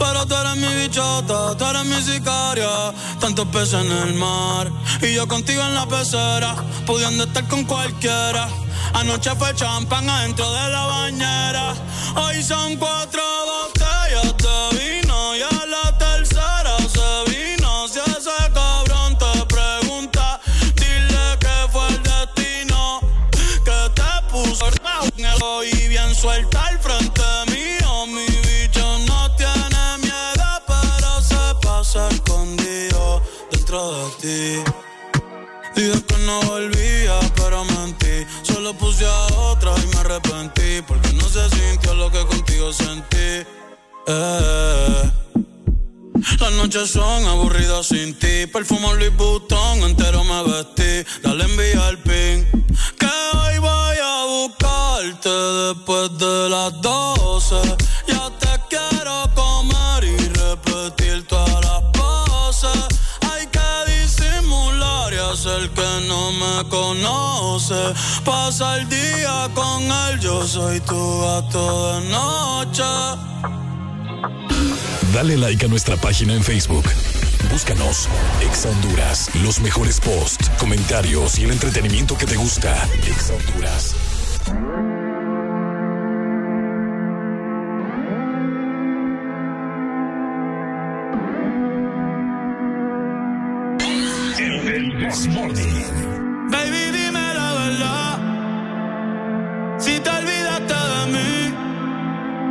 pero 0.01 0.27
tú 0.27 0.35
eres 0.35 0.57
mi 0.57 0.75
bichota, 0.83 1.57
tú 1.57 1.65
eres 1.65 1.85
mi 1.85 2.03
sicaria. 2.03 2.93
Tantos 3.21 3.47
peces 3.47 3.85
en 3.85 3.93
el 3.93 4.15
mar 4.15 4.69
y 5.01 5.15
yo 5.15 5.29
contigo 5.29 5.63
en 5.63 5.75
la 5.77 5.87
pecera, 5.87 6.57
pudiendo 6.87 7.23
estar 7.23 7.47
con 7.47 7.65
cualquiera. 7.65 8.49
Anoche 8.95 9.31
fue 9.37 9.55
champán 9.55 10.09
adentro 10.09 10.53
de 10.53 10.71
la 10.71 10.87
bañera. 10.87 11.75
Hoy 12.17 12.43
son 12.43 12.77
cuatro 12.79 13.28
suelta 26.19 26.67
al 26.67 26.79
frente 26.79 27.23
mío. 27.47 28.07
Mi 28.07 28.27
bicho 28.27 28.99
no 29.07 29.35
tiene 29.37 29.99
miedo, 30.03 30.49
pero 30.67 31.23
se 31.23 31.55
pasa 31.63 32.09
escondido 32.09 33.23
dentro 33.53 33.93
de 33.93 34.11
ti. 34.21 34.73
Dije 35.77 36.03
que 36.03 36.17
no 36.27 36.41
volvía, 36.43 37.21
pero 37.37 37.65
mentí. 37.65 38.27
Solo 38.43 38.75
puse 38.75 39.07
a 39.07 39.27
otra 39.51 39.73
y 39.83 39.87
me 39.95 40.01
arrepentí. 40.01 40.83
Porque 40.87 41.13
no 41.13 41.29
se 41.29 41.49
sintió 41.51 41.95
lo 41.95 42.11
que 42.11 42.25
contigo 42.27 42.73
sentí. 42.73 43.47
Eh. 44.07 45.11
Las 46.41 46.53
noches 46.53 46.91
son 46.91 47.27
aburridas 47.27 47.87
sin 47.87 48.19
ti. 48.19 48.47
Perfumo 48.53 48.93
Louis 48.95 49.15
Vuitton, 49.17 49.79
entero 49.85 50.25
me 50.25 50.43
vestí. 50.43 51.09
Dale 51.23 51.45
envía 51.45 51.89
el 51.91 51.99
pin. 51.99 52.67
Después 55.49 56.19
de 56.19 56.49
las 56.49 56.81
12. 56.81 57.55
Ya 58.07 58.31
te 58.39 58.61
quiero 58.69 59.31
comer 59.35 60.05
y 60.05 60.17
repetir 60.17 61.27
todas 61.27 61.61
las 61.65 61.83
poses. 61.93 62.87
Hay 63.31 63.47
que 63.47 63.71
disimular 63.93 65.13
y 65.13 65.19
hacer 65.19 65.71
que 65.71 66.07
no 66.07 66.33
me 66.33 66.69
conoce. 66.69 67.95
Pasa 68.25 68.77
el 68.77 68.89
día 68.89 69.49
con 69.55 69.83
él, 69.83 70.21
yo 70.21 70.47
soy 70.47 70.81
tu 70.81 71.21
gato 71.21 71.93
de 71.93 72.09
noche. 72.09 72.85
Dale 75.13 75.37
like 75.37 75.65
a 75.65 75.69
nuestra 75.69 75.97
página 75.97 76.35
en 76.35 76.43
Facebook. 76.43 76.85
Búscanos, 77.51 78.09
Exa 78.43 78.69
Honduras. 78.69 79.31
Los 79.43 79.61
mejores 79.61 80.01
posts, 80.01 80.51
comentarios 80.59 81.39
y 81.39 81.45
el 81.45 81.53
entretenimiento 81.53 82.17
que 82.17 82.27
te 82.27 82.37
gusta. 82.37 82.87
Exa 83.07 83.35
Honduras. 83.35 83.95
Baby, 95.09 96.93
dime 96.93 97.33
la 97.33 97.55
verdad. 97.55 98.19
Si 99.79 99.99
te 100.01 100.11
olvidaste 100.11 100.75
de 100.75 101.07
mí, 101.15 101.55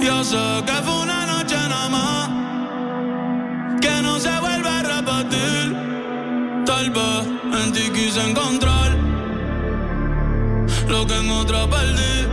yo 0.03 0.24
sé 0.24 0.64
que 0.66 0.74
fue 0.74 1.02
una 1.03 1.27
noche 1.27 1.56
nada 1.56 1.90
más. 1.90 2.30
Que 3.80 4.02
no 4.02 4.19
se 4.19 4.40
vuelva 4.40 4.80
a 4.80 4.82
repetir. 4.82 5.76
Tal 6.66 6.90
vez 6.90 7.27
en 7.61 7.74
ti 7.74 7.92
quise 7.94 8.27
encontrar 8.27 8.98
lo 10.88 11.06
que 11.06 11.16
en 11.16 11.30
otra 11.30 11.68
perdí. 11.69 12.27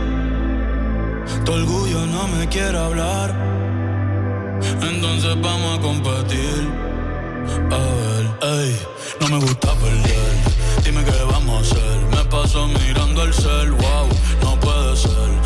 Tu 1.45 1.51
orgullo 1.51 2.03
no 2.07 2.27
me 2.29 2.47
quiere 2.49 2.79
hablar. 2.79 3.31
Entonces 4.81 5.39
vamos 5.39 5.77
a 5.77 5.81
competir. 5.83 6.67
A 7.69 7.77
ver, 7.77 8.25
ey 8.41 8.94
no 9.19 9.27
me 9.29 9.39
gusta 9.39 9.73
perder. 9.75 10.83
Dime 10.83 11.03
qué 11.03 11.23
vamos 11.31 11.55
a 11.57 11.61
hacer. 11.61 12.01
Me 12.11 12.23
paso 12.29 12.67
mirando 12.67 13.23
el 13.23 13.33
cel, 13.33 13.71
wow, 13.71 14.07
no 14.41 14.59
puede 14.59 14.95
ser. 14.95 15.44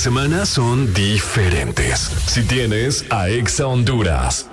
Semana 0.00 0.46
son 0.46 0.94
diferentes. 0.94 2.10
Si 2.26 2.42
tienes 2.44 3.04
a 3.10 3.28
Exa 3.28 3.66
Honduras. 3.66 4.48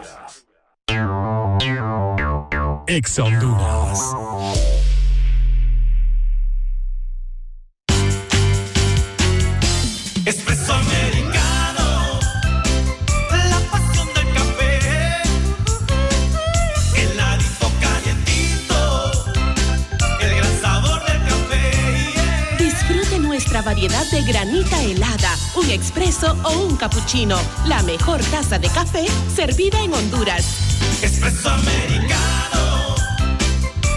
Exa 2.87 3.23
Honduras. 3.23 4.16
Cappuccino. 26.87 27.37
La 27.65 27.83
mejor 27.83 28.21
taza 28.31 28.57
de 28.59 28.69
café 28.69 29.05
servida 29.35 29.81
en 29.83 29.93
Honduras. 29.93 30.45
Espresso 31.01 31.49
americano, 31.49 32.95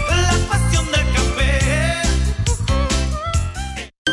la 0.09 0.33
pasión 0.49 0.85
del 0.91 1.05
café. 1.13 2.01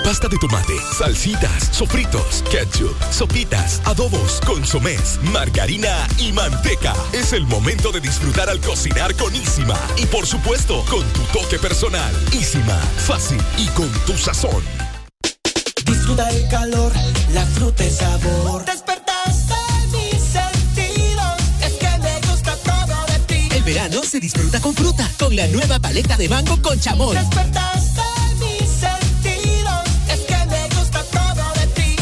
Pasta 0.04 0.28
de 0.28 0.38
tomate, 0.38 0.74
salsitas, 0.96 1.68
sofritos, 1.72 2.44
ketchup, 2.50 2.94
sopitas, 3.10 3.82
adobos, 3.84 4.40
consomés, 4.46 5.18
margarina 5.32 6.06
y 6.18 6.32
manteca. 6.32 6.94
Es 7.12 7.32
el 7.32 7.46
momento 7.46 7.90
de 7.90 8.00
disfrutar 8.00 8.48
al 8.48 8.60
cocinar 8.60 9.14
con 9.16 9.34
Isima. 9.34 9.78
Y 9.96 10.06
por 10.06 10.24
supuesto, 10.26 10.84
con 10.88 11.02
tu 11.12 11.22
toque 11.38 11.58
personal. 11.58 12.14
Isima, 12.32 12.78
fácil 13.06 13.40
y 13.58 13.66
con 13.68 13.90
tu 14.06 14.16
sazón. 14.16 14.62
Disfruta 15.84 16.28
el 16.30 16.48
calor, 16.48 16.92
la 17.32 17.44
fruta 17.46 17.84
y 17.84 17.90
sabor. 17.90 18.64
Despertaste 18.64 19.54
mis 19.92 20.22
sentidos, 20.22 21.36
es 21.62 21.72
que 21.74 21.98
me 21.98 22.20
gusta 22.30 22.56
todo 22.56 23.06
de 23.06 23.18
ti. 23.26 23.48
El 23.54 23.62
verano 23.62 24.02
se 24.02 24.20
disfruta 24.20 24.60
con 24.60 24.74
fruta, 24.74 25.10
con 25.18 25.34
la 25.34 25.46
nueva 25.48 25.78
paleta 25.78 26.16
de 26.16 26.28
mango 26.28 26.60
con 26.62 26.78
chamoy. 26.78 27.16
Despertaste 27.16 28.02
mis 28.40 28.68
sentidos, 28.68 29.82
es 30.10 30.20
que 30.20 30.46
me 30.46 30.68
gusta 30.76 31.02
todo 31.04 31.52
de 31.54 31.66
ti. 31.74 31.96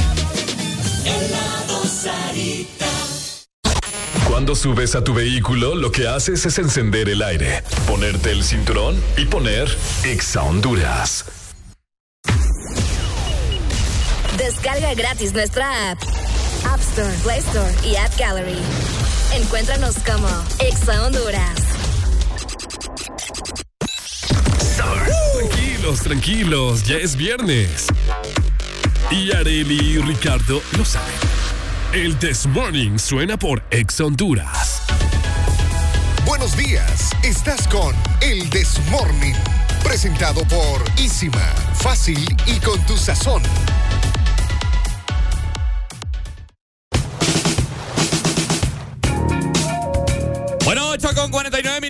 Helado 1.05 1.85
Sarita. 1.85 2.87
Cuando 4.29 4.55
subes 4.55 4.95
a 4.95 5.03
tu 5.03 5.15
vehículo, 5.15 5.75
lo 5.75 5.91
que 5.91 6.09
haces 6.09 6.47
es 6.47 6.59
encender 6.59 7.09
el 7.09 7.23
aire, 7.23 7.63
ponerte 7.87 8.31
el 8.31 8.45
cinturón 8.45 9.01
y 9.17 9.25
poner 9.25 9.69
Exa 10.05 10.43
Honduras. 10.43 11.25
Descarga 14.87 15.09
gratis 15.09 15.33
nuestra 15.33 15.91
app. 15.91 15.99
App 16.65 16.81
Store, 16.81 17.13
Play 17.25 17.41
Store 17.41 17.75
y 17.85 17.97
App 17.97 18.17
Gallery. 18.19 18.57
Encuéntranos 19.35 19.97
como 20.07 20.29
Exa 20.61 21.05
Honduras. 21.05 21.59
Tranquilos, 24.77 26.01
tranquilos, 26.03 26.85
ya 26.85 26.97
es 26.99 27.17
viernes. 27.17 27.87
Y 29.11 29.33
Areli 29.33 29.95
y 29.95 29.99
Ricardo 29.99 30.63
lo 30.77 30.85
saben. 30.85 31.15
El 31.93 32.17
This 32.19 32.47
Morning 32.47 32.99
suena 32.99 33.37
por 33.37 33.65
Ex 33.71 34.01
Honduras. 34.01 34.83
Buenos 36.25 36.57
días, 36.57 37.11
estás 37.25 37.67
con 37.67 37.95
El 38.21 38.49
Desmorning, 38.51 39.35
presentado 39.83 40.43
por 40.45 40.85
Isima, 40.99 41.55
fácil 41.75 42.25
y 42.47 42.61
con 42.61 42.81
tu 42.87 42.97
sazón. 42.97 43.43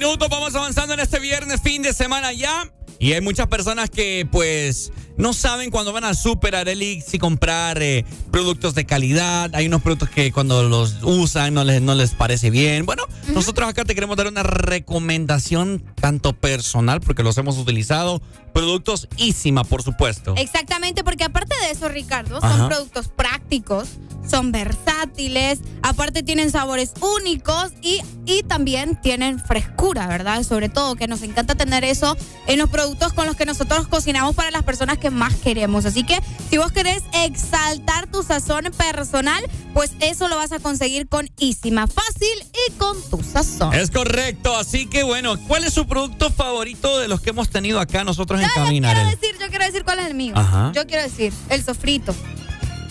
Minutos, 0.07 0.29
vamos 0.31 0.55
avanzando 0.55 0.95
en 0.95 1.01
este 1.01 1.19
viernes, 1.19 1.61
fin 1.61 1.83
de 1.83 1.93
semana 1.93 2.33
ya. 2.33 2.71
Y 3.01 3.13
hay 3.13 3.21
muchas 3.21 3.49
personas 3.49 3.91
que 3.91 4.27
pues 4.31 4.93
no 5.17 5.33
saben 5.33 5.71
cuando 5.71 5.93
van 5.93 6.05
al 6.05 6.17
super 6.17 6.55
Areli 6.55 7.01
si 7.01 7.19
comprar 7.19 7.83
eh, 7.83 8.05
productos 8.31 8.77
de 8.77 8.87
calidad. 8.87 9.51
Hay 9.53 9.67
unos 9.67 9.83
productos 9.83 10.09
que 10.09 10.31
cuando 10.31 10.63
los 10.63 11.03
usan 11.03 11.55
no 11.55 11.65
les, 11.65 11.83
no 11.83 11.97
les 11.97 12.13
parece 12.13 12.51
bien. 12.51 12.87
Bueno, 12.87 13.03
nosotros 13.35 13.69
acá 13.69 13.85
te 13.85 13.97
queremos 13.97 14.17
dar 14.17 14.29
una 14.29 14.45
recomendación 14.45 15.83
tanto 15.97 16.35
personal 16.35 17.01
porque 17.01 17.25
los 17.25 17.37
hemos 17.37 17.59
utilizado. 17.59 18.23
Productos 18.57 19.07
Isima, 19.19 19.65
por 19.65 19.83
supuesto. 19.83 20.35
Exactamente, 20.39 21.05
porque 21.05 21.25
aparte 21.25 21.55
de 21.61 21.73
eso, 21.73 21.91
Ricardo, 21.91 22.41
son 22.41 22.51
Ajá. 22.51 22.69
productos 22.69 23.09
prácticos, 23.09 23.89
son 24.27 24.51
versátiles, 24.51 25.61
aparte 25.83 26.23
tienen 26.23 26.51
sabores 26.51 26.95
únicos 27.01 27.73
y, 27.83 28.01
y 28.25 28.43
también 28.45 28.99
tienen 29.01 29.39
frescura, 29.39 30.07
¿verdad? 30.07 30.43
Sobre 30.43 30.71
todo, 30.71 30.97
que 30.97 31.07
nos 31.07 31.23
encanta 31.23 31.55
tener 31.55 31.85
eso 31.85 32.17
en 32.47 32.59
los 32.59 32.71
productos 32.71 33.13
con 33.13 33.27
los 33.27 33.37
que 33.37 33.45
nosotros 33.45 33.89
cocinamos 33.89 34.35
para 34.35 34.51
las 34.51 34.63
personas 34.63 34.97
que 34.97 35.11
más 35.11 35.35
queremos. 35.35 35.85
Así 35.85 36.03
que 36.03 36.19
si 36.49 36.57
vos 36.57 36.73
querés 36.73 37.03
exaltar 37.13 38.11
tu 38.11 38.23
sazón 38.23 38.65
personal, 38.77 39.45
pues 39.75 39.93
eso 40.01 40.29
lo 40.29 40.37
vas 40.37 40.53
a 40.53 40.59
conseguir 40.61 41.09
con 41.09 41.29
Isima, 41.39 41.87
fácil 41.87 42.49
y 42.69 42.73
con 42.73 42.97
tu 43.11 43.23
sazón. 43.23 43.75
Es 43.75 43.91
correcto, 43.91 44.57
así 44.57 44.87
que 44.87 45.03
bueno, 45.03 45.39
¿cuál 45.47 45.65
es 45.65 45.75
su 45.75 45.87
producto 45.87 46.31
favorito 46.31 46.99
de 46.99 47.09
los 47.09 47.21
que 47.21 47.31
hemos 47.31 47.51
tenido 47.51 47.81
acá 47.81 48.03
nosotros 48.03 48.41
en 48.41 48.46
Yo 48.49 48.55
Cabina? 48.55 48.89
quiero 48.89 49.01
Arely? 49.09 49.17
decir, 49.21 49.37
yo 49.41 49.49
quiero 49.49 49.65
decir 49.65 49.85
cuál 49.85 49.99
es 50.01 50.07
el 50.07 50.15
mío. 50.15 50.35
Ajá. 50.37 50.73
Yo 50.75 50.87
quiero 50.87 51.03
decir 51.03 51.33
el 51.51 51.65
sofrito. 51.65 52.15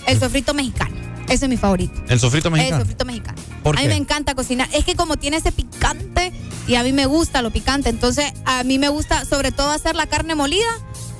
El 0.07 0.19
sofrito 0.19 0.53
mexicano. 0.53 0.95
Ese 1.27 1.45
es 1.45 1.49
mi 1.49 1.57
favorito. 1.57 1.93
El 2.07 2.19
sofrito 2.19 2.51
mexicano. 2.51 2.77
El 2.77 2.81
sofrito 2.83 3.05
mexicano. 3.05 3.41
¿Por 3.63 3.77
a 3.77 3.81
mí 3.81 3.87
me 3.87 3.95
encanta 3.95 4.35
cocinar. 4.35 4.69
Es 4.73 4.85
que 4.85 4.95
como 4.95 5.17
tiene 5.17 5.37
ese 5.37 5.51
picante 5.51 6.31
y 6.67 6.75
a 6.75 6.83
mí 6.83 6.93
me 6.93 7.07
gusta 7.07 7.41
lo 7.41 7.51
picante, 7.51 7.89
entonces 7.89 8.31
a 8.45 8.63
mí 8.63 8.77
me 8.77 8.89
gusta 8.89 9.25
sobre 9.25 9.51
todo 9.51 9.71
hacer 9.71 9.95
la 9.95 10.05
carne 10.05 10.35
molida 10.35 10.67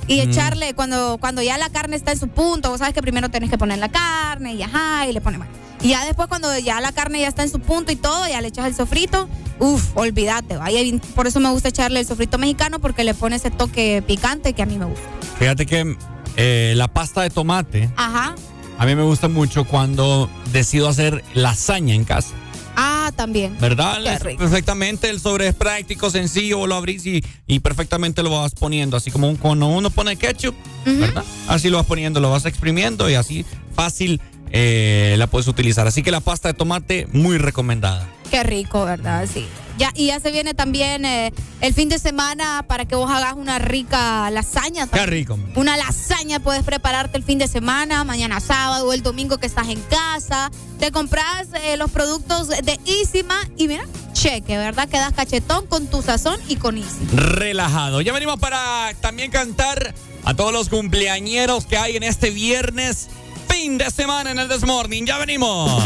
y 0.08 0.18
Mm. 0.24 0.30
echarle 0.30 0.74
cuando 0.74 1.18
cuando 1.20 1.42
ya 1.42 1.58
la 1.58 1.68
carne 1.70 1.96
está 1.96 2.12
en 2.12 2.18
su 2.18 2.28
punto, 2.28 2.70
vos 2.70 2.78
sabes 2.78 2.94
que 2.94 3.02
primero 3.02 3.28
tenés 3.28 3.50
que 3.50 3.58
poner 3.58 3.78
la 3.78 3.88
carne 3.88 4.54
y 4.54 4.62
ajá 4.62 5.06
y 5.08 5.12
le 5.12 5.20
pones 5.20 5.38
más. 5.38 5.48
Y 5.82 5.88
ya 5.90 6.04
después 6.04 6.28
cuando 6.28 6.56
ya 6.58 6.80
la 6.80 6.92
carne 6.92 7.20
ya 7.20 7.28
está 7.28 7.42
en 7.42 7.50
su 7.50 7.60
punto 7.60 7.92
y 7.92 7.96
todo, 7.96 8.26
ya 8.28 8.40
le 8.40 8.48
echas 8.48 8.66
el 8.66 8.74
sofrito, 8.74 9.28
uf, 9.58 9.96
olvídate. 9.96 10.58
Y 10.72 10.98
por 11.14 11.26
eso 11.26 11.38
me 11.40 11.50
gusta 11.50 11.68
echarle 11.68 12.00
el 12.00 12.06
sofrito 12.06 12.38
mexicano 12.38 12.78
porque 12.80 13.04
le 13.04 13.14
pone 13.14 13.36
ese 13.36 13.50
toque 13.50 14.02
picante 14.06 14.52
que 14.54 14.62
a 14.62 14.66
mí 14.66 14.78
me 14.78 14.86
gusta. 14.86 15.02
Fíjate 15.38 15.66
que 15.66 15.96
eh, 16.36 16.72
la 16.76 16.88
pasta 16.88 17.22
de 17.22 17.30
tomate 17.30 17.90
Ajá. 17.96 18.34
a 18.78 18.86
mí 18.86 18.94
me 18.94 19.02
gusta 19.02 19.28
mucho 19.28 19.64
cuando 19.64 20.30
decido 20.52 20.88
hacer 20.88 21.22
lasaña 21.34 21.94
en 21.94 22.04
casa. 22.04 22.34
Ah, 22.76 23.10
también. 23.16 23.56
¿Verdad? 23.58 23.96
Perfectamente, 24.36 25.08
el 25.08 25.18
sobre 25.20 25.48
es 25.48 25.54
práctico, 25.54 26.10
sencillo, 26.10 26.66
lo 26.66 26.74
abrís 26.76 27.06
y, 27.06 27.24
y 27.46 27.60
perfectamente 27.60 28.22
lo 28.22 28.30
vas 28.30 28.54
poniendo. 28.54 28.96
Así 28.96 29.10
como 29.10 29.28
un- 29.28 29.36
cuando 29.36 29.66
uno 29.66 29.90
pone 29.90 30.16
ketchup, 30.16 30.54
¿verdad? 30.84 31.24
Así 31.48 31.70
lo 31.70 31.78
vas 31.78 31.86
poniendo, 31.86 32.20
lo 32.20 32.30
vas 32.30 32.44
exprimiendo 32.44 33.08
y 33.10 33.14
así 33.14 33.44
fácil 33.74 34.20
eh, 34.52 35.14
la 35.18 35.26
puedes 35.26 35.48
utilizar. 35.48 35.86
Así 35.86 36.02
que 36.02 36.10
la 36.10 36.20
pasta 36.20 36.48
de 36.48 36.54
tomate, 36.54 37.08
muy 37.12 37.38
recomendada. 37.38 38.08
Qué 38.30 38.42
rico, 38.42 38.84
¿verdad? 38.84 39.26
Sí. 39.32 39.46
Ya, 39.78 39.92
y 39.94 40.06
ya 40.06 40.20
se 40.20 40.30
viene 40.30 40.54
también 40.54 41.04
eh, 41.04 41.34
el 41.60 41.74
fin 41.74 41.90
de 41.90 41.98
semana 41.98 42.64
para 42.66 42.86
que 42.86 42.94
vos 42.96 43.10
hagas 43.10 43.34
una 43.34 43.58
rica 43.58 44.30
lasaña. 44.30 44.86
Qué 44.86 45.04
rico. 45.04 45.38
Una 45.54 45.76
lasaña 45.76 46.40
puedes 46.40 46.62
prepararte 46.62 47.18
el 47.18 47.24
fin 47.24 47.38
de 47.38 47.46
semana, 47.46 48.02
mañana 48.02 48.40
sábado 48.40 48.88
o 48.88 48.92
el 48.94 49.02
domingo 49.02 49.36
que 49.36 49.46
estás 49.46 49.68
en 49.68 49.80
casa. 49.82 50.50
Te 50.78 50.90
compras 50.92 51.48
eh, 51.62 51.76
los 51.76 51.90
productos 51.90 52.48
de 52.48 52.80
Isima 52.86 53.38
y 53.58 53.68
mira, 53.68 53.84
cheque, 54.14 54.56
¿verdad? 54.56 54.88
Quedas 54.88 55.12
cachetón 55.12 55.66
con 55.66 55.86
tu 55.88 56.00
sazón 56.00 56.40
y 56.48 56.56
con 56.56 56.78
Isima. 56.78 57.10
relajado. 57.12 58.00
Ya 58.00 58.14
venimos 58.14 58.38
para 58.38 58.92
también 59.02 59.30
cantar 59.30 59.94
a 60.24 60.32
todos 60.32 60.54
los 60.54 60.70
cumpleañeros 60.70 61.66
que 61.66 61.76
hay 61.76 61.96
en 61.96 62.02
este 62.02 62.30
viernes, 62.30 63.08
fin 63.48 63.76
de 63.76 63.90
semana 63.90 64.30
en 64.30 64.38
el 64.38 64.48
Desmorning. 64.48 65.04
Ya 65.06 65.18
venimos. 65.18 65.82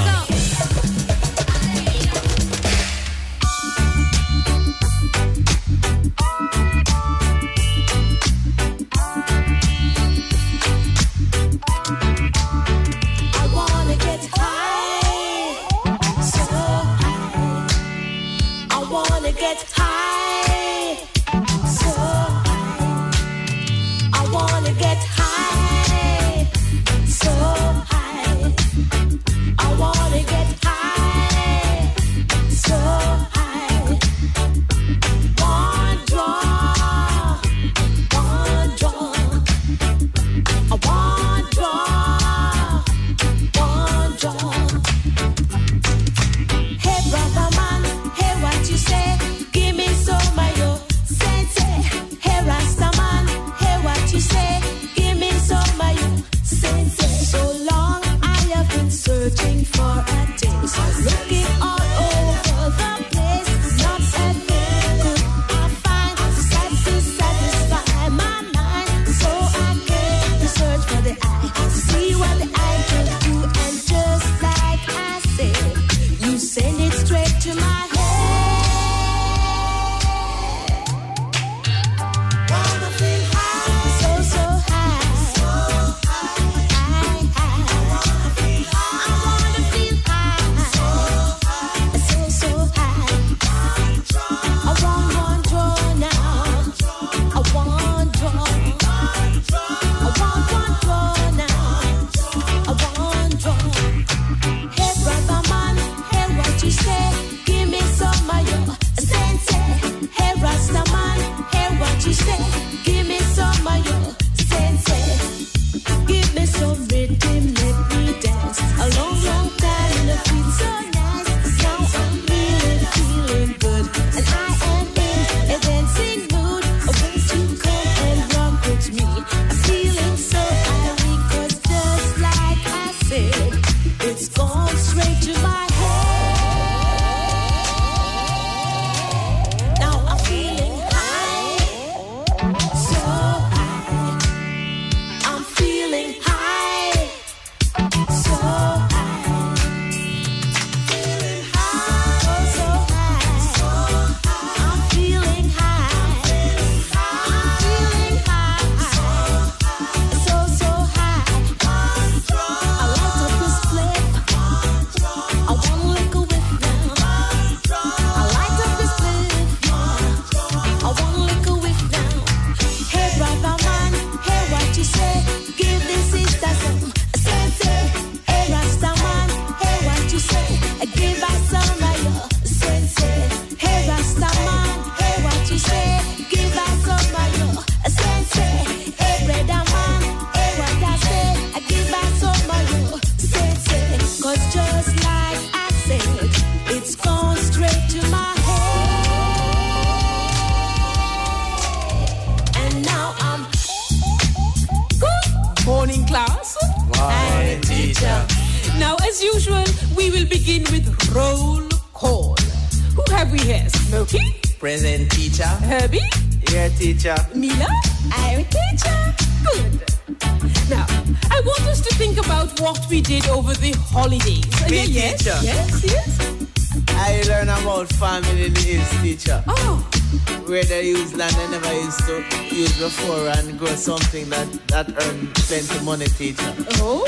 Something 233.81 234.29
that, 234.29 234.47
that 234.69 234.89
earn 234.91 235.27
plenty 235.49 235.85
money, 235.85 236.05
teacher. 236.05 236.53
Oh? 236.85 237.07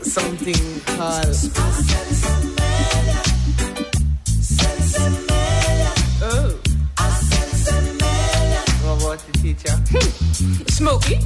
Something 0.00 0.80
called... 0.96 1.36
Oh. 6.22 6.56
What 8.80 9.02
about 9.02 9.18
the 9.26 9.32
teacher? 9.42 9.76
Hmm. 9.92 10.64
Smokey? 10.68 11.20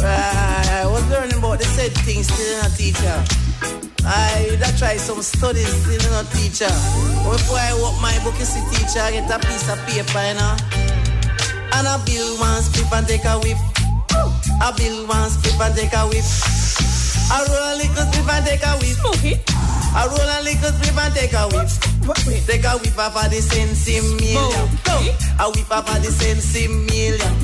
I 0.00 0.82
was 0.90 1.08
learning 1.10 1.38
about 1.38 1.60
the 1.60 1.64
said 1.64 1.92
things 2.02 2.26
still 2.26 2.58
in 2.58 2.66
a 2.66 2.70
teacher. 2.74 3.24
I 4.04 4.56
that 4.58 4.74
try 4.78 4.96
some 4.96 5.22
studies 5.22 5.68
still 5.68 5.94
in 5.94 6.14
a 6.18 6.24
teacher. 6.34 6.72
Before 7.22 7.58
I 7.58 7.72
walk 7.80 8.02
my 8.02 8.18
book, 8.24 8.34
you 8.38 8.44
see 8.44 8.62
teacher, 8.74 8.98
I 8.98 9.12
get 9.12 9.30
a 9.30 9.38
piece 9.38 9.68
of 9.70 9.78
paper, 9.86 10.26
you 10.26 10.34
know. 10.34 10.56
And 11.70 11.86
I 11.86 12.02
build 12.04 12.40
one 12.40 12.62
split 12.62 12.92
and 12.92 13.06
take 13.06 13.24
a 13.24 13.38
whiff. 13.38 13.67
I 14.60 14.72
build 14.76 15.08
one 15.08 15.30
split 15.30 15.60
and 15.60 15.74
take 15.76 15.92
a 15.92 16.06
whiff. 16.08 16.26
I 17.30 17.44
roll 17.46 17.62
a 17.62 17.74
little 17.78 18.04
split 18.10 18.28
and 18.28 18.46
take 18.46 18.62
a 18.62 18.72
whiff. 18.78 19.04
Okay. 19.14 19.40
I 19.94 20.06
roll 20.06 20.18
a 20.18 20.38
little 20.42 20.72
split 20.72 20.98
and 20.98 21.14
take 21.14 21.32
a 21.32 21.46
whiff. 21.48 21.78
Take 22.46 22.64
a 22.64 22.78
whiff 22.78 22.98
off 22.98 23.16
of 23.16 23.30
the 23.30 23.40
sensi 23.40 24.00
million. 24.00 24.68
A 25.38 25.50
whiff 25.50 25.70
off 25.70 25.88
of 25.88 26.02
the 26.02 26.10
sensi 26.10 26.66
million. 26.66 27.37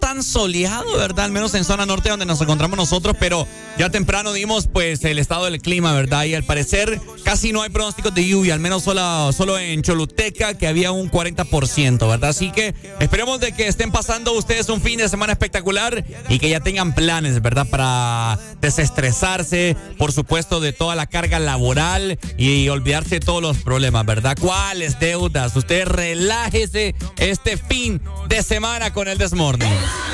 está 0.00 0.09
soleado, 0.22 0.96
¿verdad? 0.96 1.26
Al 1.26 1.32
menos 1.32 1.54
en 1.54 1.64
zona 1.64 1.86
norte 1.86 2.08
donde 2.08 2.26
nos 2.26 2.40
encontramos 2.40 2.76
nosotros, 2.76 3.16
pero 3.18 3.46
ya 3.78 3.90
temprano 3.90 4.32
dimos 4.32 4.66
pues 4.66 5.04
el 5.04 5.18
estado 5.18 5.46
del 5.46 5.60
clima, 5.60 5.92
¿verdad? 5.92 6.24
Y 6.24 6.34
al 6.34 6.44
parecer 6.44 7.00
casi 7.24 7.52
no 7.52 7.62
hay 7.62 7.70
pronósticos 7.70 8.14
de 8.14 8.26
lluvia, 8.26 8.54
al 8.54 8.60
menos 8.60 8.82
solo, 8.84 9.32
solo 9.32 9.58
en 9.58 9.82
Choluteca 9.82 10.54
que 10.54 10.66
había 10.66 10.92
un 10.92 11.10
40%, 11.10 12.08
¿verdad? 12.08 12.30
Así 12.30 12.50
que 12.50 12.74
esperemos 12.98 13.40
de 13.40 13.52
que 13.52 13.66
estén 13.66 13.90
pasando 13.90 14.32
ustedes 14.32 14.68
un 14.68 14.80
fin 14.80 14.98
de 14.98 15.08
semana 15.08 15.32
espectacular 15.32 16.04
y 16.28 16.38
que 16.38 16.48
ya 16.48 16.60
tengan 16.60 16.94
planes, 16.94 17.40
¿verdad? 17.42 17.66
Para 17.68 18.38
desestresarse, 18.60 19.76
por 19.98 20.12
supuesto, 20.12 20.60
de 20.60 20.72
toda 20.72 20.94
la 20.94 21.06
carga 21.06 21.38
laboral 21.38 22.18
y 22.36 22.68
olvidarse 22.68 23.16
de 23.16 23.20
todos 23.20 23.42
los 23.42 23.58
problemas, 23.58 24.04
¿verdad? 24.06 24.36
¿Cuáles 24.40 24.98
deudas? 24.98 25.56
Usted 25.56 25.86
relájese 25.86 26.94
este 27.16 27.56
fin 27.56 28.00
de 28.28 28.42
semana 28.42 28.92
con 28.92 29.08
el 29.08 29.18
Desmorning. 29.18 29.70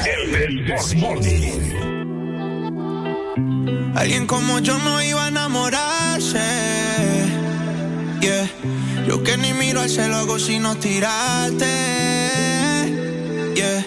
El 0.07 0.65
Desmorning. 0.67 1.67
Alguien 3.97 4.27
como 4.27 4.61
yo 4.61 4.79
no 4.79 5.03
iba 5.03 5.25
a 5.25 5.29
enamorarse. 5.29 6.39
Yeah. 8.21 8.49
Yo 9.09 9.23
que 9.25 9.37
ni 9.37 9.53
miro 9.53 9.81
al 9.81 9.91
cielo 9.91 10.17
hago 10.17 10.39
sino 10.39 10.77
tirarte. 10.77 11.67
Yeah. 13.55 13.85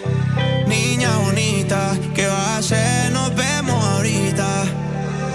Niña 0.67 1.15
bonita, 1.19 1.97
¿qué 2.13 2.27
vas 2.27 2.47
a 2.47 2.57
hacer? 2.57 3.11
Nos 3.11 3.33
vemos 3.35 3.81
ahorita. 3.81 4.65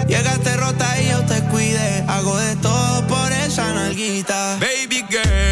Llegaste 0.07 0.55
rota 0.57 1.01
y 1.01 1.09
yo 1.09 1.25
te 1.25 1.41
cuide. 1.49 2.03
Hago 2.07 2.37
de 2.37 2.55
todo 2.57 3.07
por 3.07 3.31
esa 3.31 3.73
nalguita. 3.73 4.57
Baby 4.59 5.03
girl, 5.09 5.44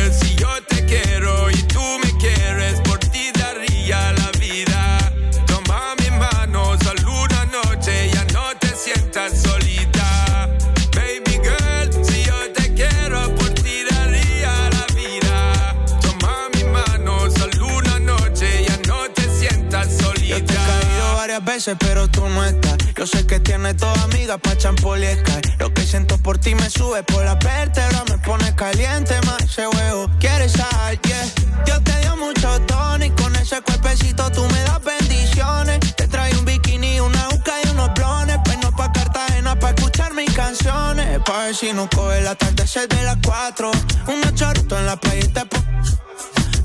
pero 21.79 22.09
tú 22.09 22.27
no 22.27 22.43
estás. 22.43 22.77
Yo 22.97 23.07
sé 23.07 23.25
que 23.25 23.39
tienes 23.39 23.77
dos 23.77 23.97
amigas 23.99 24.37
pa' 24.41 24.57
champoliescar. 24.57 25.41
Lo 25.59 25.73
que 25.73 25.85
siento 25.85 26.17
por 26.17 26.37
ti 26.37 26.55
me 26.55 26.69
sube 26.69 27.03
por 27.03 27.23
la 27.23 27.35
vértebra, 27.35 28.03
me 28.09 28.17
pone 28.17 28.53
caliente 28.53 29.15
más 29.25 29.41
ese 29.43 29.65
huevo. 29.67 30.09
¿Quieres 30.19 30.51
sal? 30.51 30.99
Yeah. 31.01 31.25
Dios 31.65 31.83
te 31.85 32.01
dio 32.01 32.17
mucho 32.17 32.59
tono 32.63 33.05
y 33.05 33.09
con 33.11 33.33
ese 33.37 33.61
cuerpecito 33.61 34.29
tú 34.31 34.45
me 34.51 34.59
das 34.63 34.83
bendiciones. 34.83 35.79
Te 35.95 36.07
trae 36.07 36.35
un 36.37 36.43
bikini, 36.43 36.99
una 36.99 37.29
uca 37.29 37.53
y 37.63 37.69
unos 37.69 37.93
blones. 37.93 38.39
Pero 38.43 38.71
pa' 38.75 38.91
Cartagena 38.91 39.57
pa' 39.57 39.69
escuchar 39.69 40.13
mis 40.13 40.33
canciones. 40.33 41.19
Pa' 41.25 41.45
ver 41.45 41.55
si 41.55 41.71
nos 41.71 41.87
coge 41.87 42.19
la 42.21 42.35
tarde, 42.35 42.65
de 42.89 43.03
las 43.03 43.17
cuatro. 43.25 43.71
Un 44.07 44.35
chorrito 44.35 44.77
en 44.77 44.85
la 44.85 44.97
playa 44.97 45.23
y 45.23 45.27
te 45.29 45.43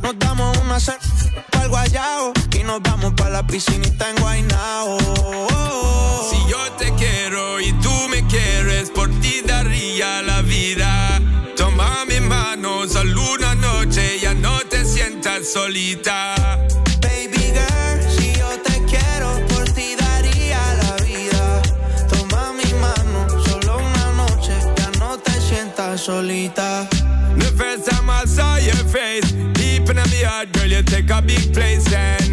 Nos 0.03 0.19
damos 0.19 0.57
una 0.59 0.81
sal 0.81 0.99
pa'l 1.53 1.69
guayao 1.69 2.38
nos 2.69 2.83
vamos 2.83 3.15
pa' 3.15 3.31
la 3.31 3.43
piscinita 3.47 4.11
en 4.11 4.17
Guaynao. 4.17 4.99
Si 6.31 6.39
yo 6.51 6.61
te 6.77 6.93
quiero 7.03 7.59
y 7.61 7.73
tú 7.85 7.95
me 8.11 8.21
quieres, 8.27 8.91
por 8.91 9.09
ti 9.23 9.41
daría 9.43 10.21
la 10.21 10.43
vida. 10.43 11.19
Toma 11.57 12.05
mi 12.05 12.21
mano, 12.21 12.87
solo 12.87 13.23
una 13.33 13.55
noche, 13.55 14.21
ya 14.21 14.35
no 14.35 14.55
te 14.69 14.85
sientas 14.85 15.49
solita. 15.51 16.35
Baby 17.01 17.45
girl, 17.57 17.99
si 18.17 18.35
yo 18.39 18.51
te 18.67 18.77
quiero, 18.85 19.31
por 19.49 19.65
ti 19.77 19.97
daría 20.05 20.61
la 20.83 20.93
vida. 21.07 21.63
Toma 22.13 22.53
mi 22.53 22.71
mano, 22.85 23.19
solo 23.47 23.79
una 23.79 24.07
noche, 24.23 24.53
ya 24.77 24.91
no 24.99 25.17
te 25.19 25.33
sientas 25.41 26.03
solita. 26.03 26.87
The 27.39 27.51
first 27.57 27.89
time 27.91 28.11
I 28.11 28.27
saw 28.27 28.57
your 28.59 28.85
face, 28.93 29.33
deep 29.55 29.89
in 29.89 29.97
my 29.97 30.23
heart, 30.29 30.53
girl, 30.53 30.67
you 30.67 30.83
take 30.83 31.09
a 31.11 31.23
big 31.23 31.55
place. 31.55 31.91
And 31.95 32.28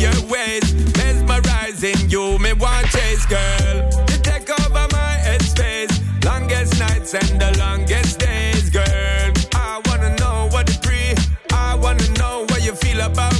your 0.00 0.18
waist, 0.28 0.96
mesmerizing 0.96 2.08
you, 2.08 2.38
me 2.38 2.54
want 2.54 2.86
chase, 2.86 3.26
girl. 3.26 3.76
You 4.08 4.16
take 4.22 4.48
over 4.48 4.86
my 4.92 5.12
headspace, 5.26 5.92
longest 6.24 6.78
nights 6.80 7.12
and 7.14 7.38
the 7.38 7.56
longest 7.58 8.18
days, 8.18 8.70
girl. 8.70 9.32
I 9.54 9.80
wanna 9.86 10.16
know 10.16 10.48
what 10.52 10.66
the 10.66 10.78
pre, 10.80 11.14
I 11.52 11.74
wanna 11.74 12.08
know 12.18 12.46
what 12.48 12.64
you 12.64 12.72
feel 12.72 13.00
about 13.00 13.39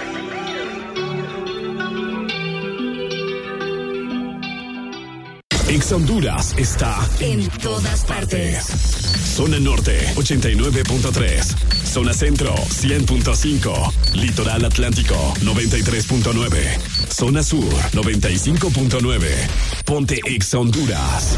Ex 5.71 5.89
Honduras 5.93 6.53
está 6.57 6.99
En 7.21 7.47
todas 7.47 8.03
partes. 8.03 8.65
Zona 9.37 9.57
Norte 9.57 10.05
89.3. 10.15 11.85
Zona 11.85 12.13
Centro 12.13 12.53
100.5. 12.53 14.15
Litoral 14.15 14.65
Atlántico 14.65 15.15
93.9. 15.39 16.77
Zona 17.09 17.41
Sur 17.41 17.73
95.9. 17.93 19.29
Ponte 19.85 20.19
Ex 20.25 20.53
Honduras. 20.55 21.37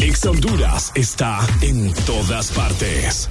Ex 0.00 0.26
Honduras 0.26 0.90
está 0.96 1.38
en 1.60 1.94
todas 2.04 2.50
partes. 2.50 3.30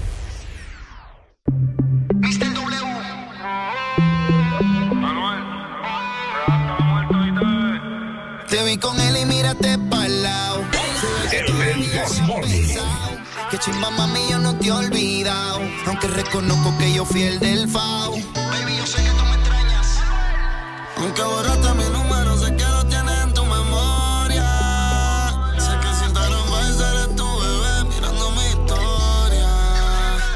Chimba 13.78 13.92
mami 13.92 14.28
yo 14.28 14.40
no 14.40 14.56
te 14.58 14.70
he 14.70 14.72
olvidado. 14.72 15.62
Aunque 15.86 16.08
reconozco 16.08 16.76
que 16.80 16.94
yo 16.94 17.06
fui 17.06 17.22
el 17.22 17.38
del 17.38 17.70
FAO. 17.70 18.14
Baby, 18.14 18.76
yo 18.76 18.88
sé 18.88 19.04
que 19.04 19.10
tú 19.12 19.24
me 19.24 19.36
extrañas. 19.36 19.88
Aunque 20.96 21.22
borraste 21.22 21.74
mi 21.76 21.84
número, 21.92 22.38
sé 22.40 22.56
que 22.56 22.64
lo 22.64 22.84
tienes 22.88 23.24
en 23.24 23.34
tu 23.36 23.46
memoria. 23.46 24.50
Sé 25.60 25.78
que 25.80 25.94
si 25.94 26.06
a 26.06 26.74
ser 26.74 26.96
eres 26.96 27.16
tu 27.16 27.40
bebé 27.40 27.84
mirando 27.84 28.32
mi 28.32 28.48
historia. 28.48 29.50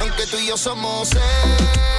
Aunque 0.02 0.28
tú 0.28 0.38
y 0.38 0.45
yo 0.45 0.56
somos 0.56 1.11
ex. 1.11 1.91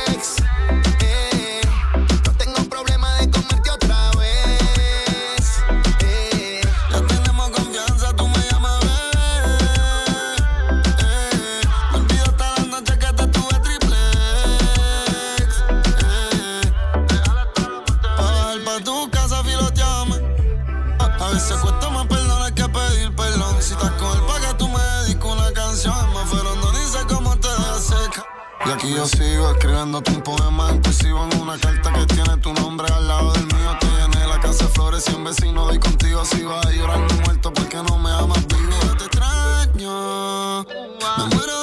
Aquí 28.72 28.88
yo 28.94 29.06
sigo 29.06 29.50
escribiéndote 29.50 30.12
un 30.12 30.22
poema 30.22 30.70
inclusivo 30.72 31.28
en 31.30 31.42
una 31.42 31.58
carta 31.58 31.92
que 31.92 32.06
tiene 32.06 32.38
tu 32.38 32.54
nombre 32.54 32.86
al 32.90 33.06
lado 33.06 33.30
del 33.34 33.44
mío. 33.44 33.76
Te 33.78 33.86
llené 33.86 34.26
la 34.26 34.40
casa 34.40 34.64
de 34.64 34.70
flores 34.70 35.04
y 35.08 35.14
un 35.14 35.24
vecino 35.24 35.66
doy 35.66 35.78
contigo. 35.78 36.24
Si 36.24 36.42
vas 36.42 36.66
llorando 36.72 37.14
muerto 37.16 37.52
porque 37.52 37.76
no 37.76 37.98
me 37.98 38.10
amas 38.10 38.46
vivo. 38.46 38.96
Te 38.96 39.04
extraño. 39.04 40.64
Me 40.64 41.34
muero 41.34 41.61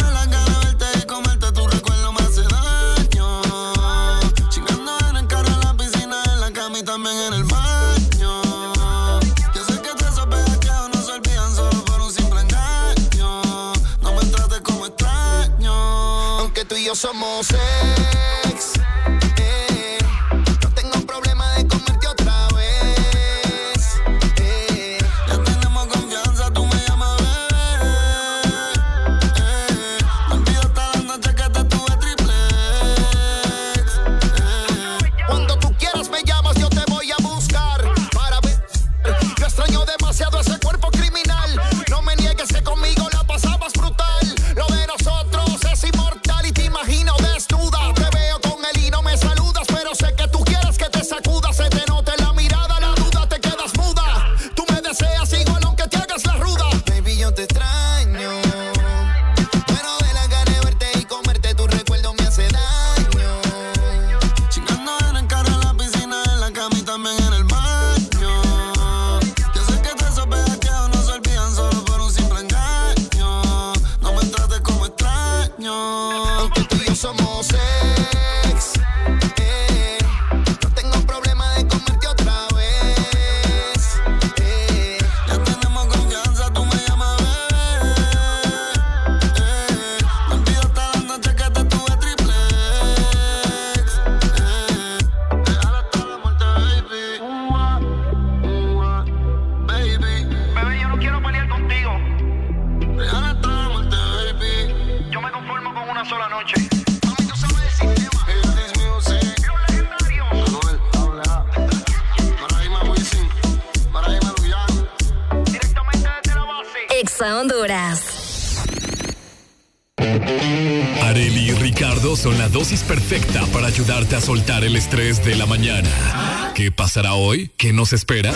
perfecta 122.90 123.45
para 123.53 123.68
ayudarte 123.68 124.16
a 124.16 124.22
soltar 124.22 124.64
el 124.64 124.76
estrés 124.76 125.24
de 125.24 125.35
la 125.35 125.45
mañana. 125.45 126.51
¿Qué 126.56 126.72
pasará 126.72 127.14
hoy? 127.14 127.51
¿Qué 127.56 127.72
nos 127.72 127.93
espera? 127.93 128.34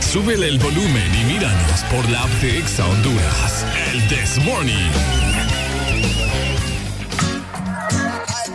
Súbele 0.00 0.48
el 0.48 0.58
volumen 0.58 1.14
y 1.14 1.24
míranos 1.24 1.80
por 1.90 2.08
la 2.08 2.22
app 2.22 2.30
de 2.40 2.60
Exa 2.60 2.86
Honduras. 2.86 3.66
El 3.92 4.08
This 4.08 4.42
Morning. 4.42 4.90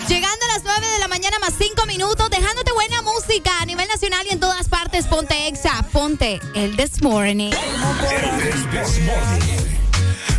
Llegando 0.07 0.45
a 0.45 0.53
las 0.53 0.63
9 0.63 0.87
de 0.93 0.99
la 0.99 1.07
mañana 1.07 1.37
más 1.37 1.53
5 1.59 1.85
minutos, 1.85 2.27
dejándote 2.31 2.71
buena 2.71 3.03
música 3.03 3.51
a 3.61 3.67
nivel 3.67 3.87
nacional 3.87 4.25
y 4.27 4.33
en 4.33 4.39
todas 4.39 4.67
partes. 4.67 5.05
Ponte 5.05 5.47
Exa, 5.47 5.85
ponte 5.91 6.39
el 6.55 6.75
This 6.75 7.03
Morning. 7.03 7.51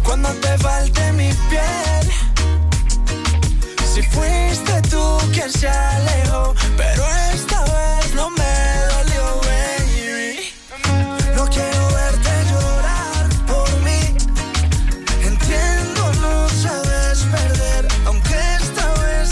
Cuando 0.02 0.31
te 0.31 0.59
falte 0.59 1.09
se 5.60 5.68
pero 6.74 7.05
esta 7.34 7.60
vez 7.64 8.14
no 8.14 8.30
me 8.30 8.55
dolió, 8.94 9.40
baby. 9.44 10.55
No 11.36 11.44
quiero 11.50 11.82
verte 11.98 12.30
llorar 12.50 13.28
por 13.47 13.68
mí. 13.84 14.16
Entiendo, 15.22 16.12
no 16.22 16.48
sabes 16.48 17.26
perder, 17.34 17.89
aunque 18.06 18.36
esta 18.62 18.86
vez 19.02 19.28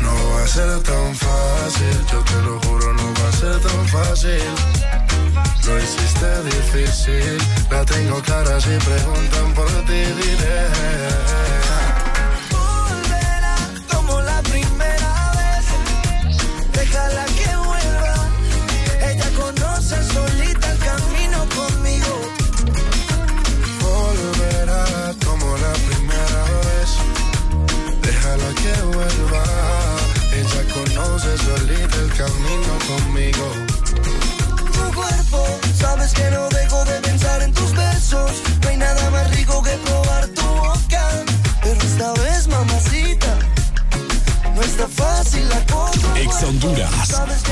No 0.00 0.14
va 0.30 0.44
a 0.44 0.46
ser 0.46 0.80
tan 0.84 1.12
fácil, 1.16 2.06
yo 2.12 2.20
te 2.22 2.36
lo 2.46 2.60
juro, 2.60 2.94
no 2.94 3.12
va 3.20 3.28
a 3.28 3.32
ser 3.32 3.58
tan 3.58 3.88
fácil. 3.88 4.46
Lo 5.66 5.76
hiciste 5.82 6.42
difícil, 6.54 7.38
la 7.68 7.84
tengo 7.84 8.22
clara 8.22 8.60
si 8.60 8.76
preguntan 8.78 9.54
por 9.54 9.70
ti 9.86 10.02
diré. 10.22 11.13
Ex 46.84 47.43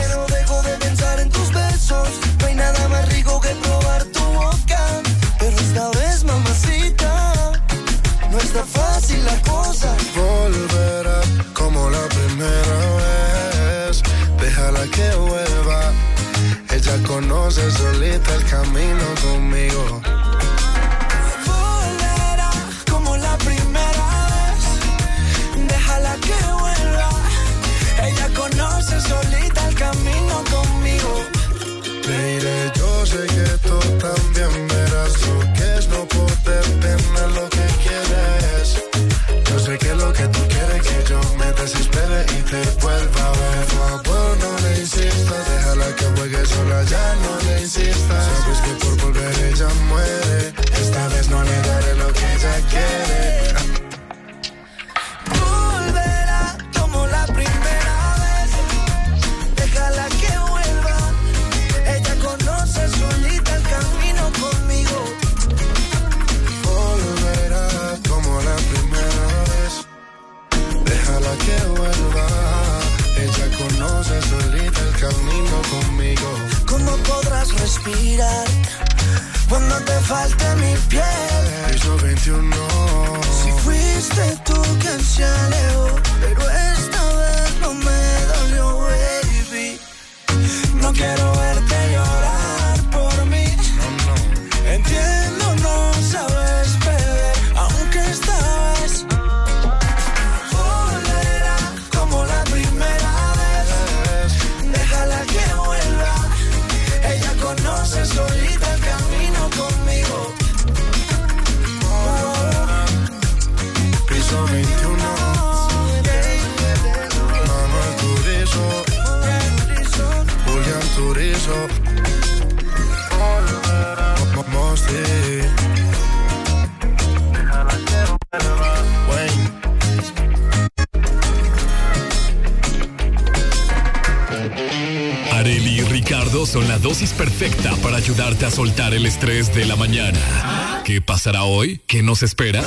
3 139.22 139.54
de 139.54 139.66
la 139.66 139.76
mañana. 139.76 140.82
¿Qué 140.84 141.00
pasará 141.00 141.44
hoy? 141.44 141.80
¿Qué 141.86 142.02
nos 142.02 142.24
espera? 142.24 142.60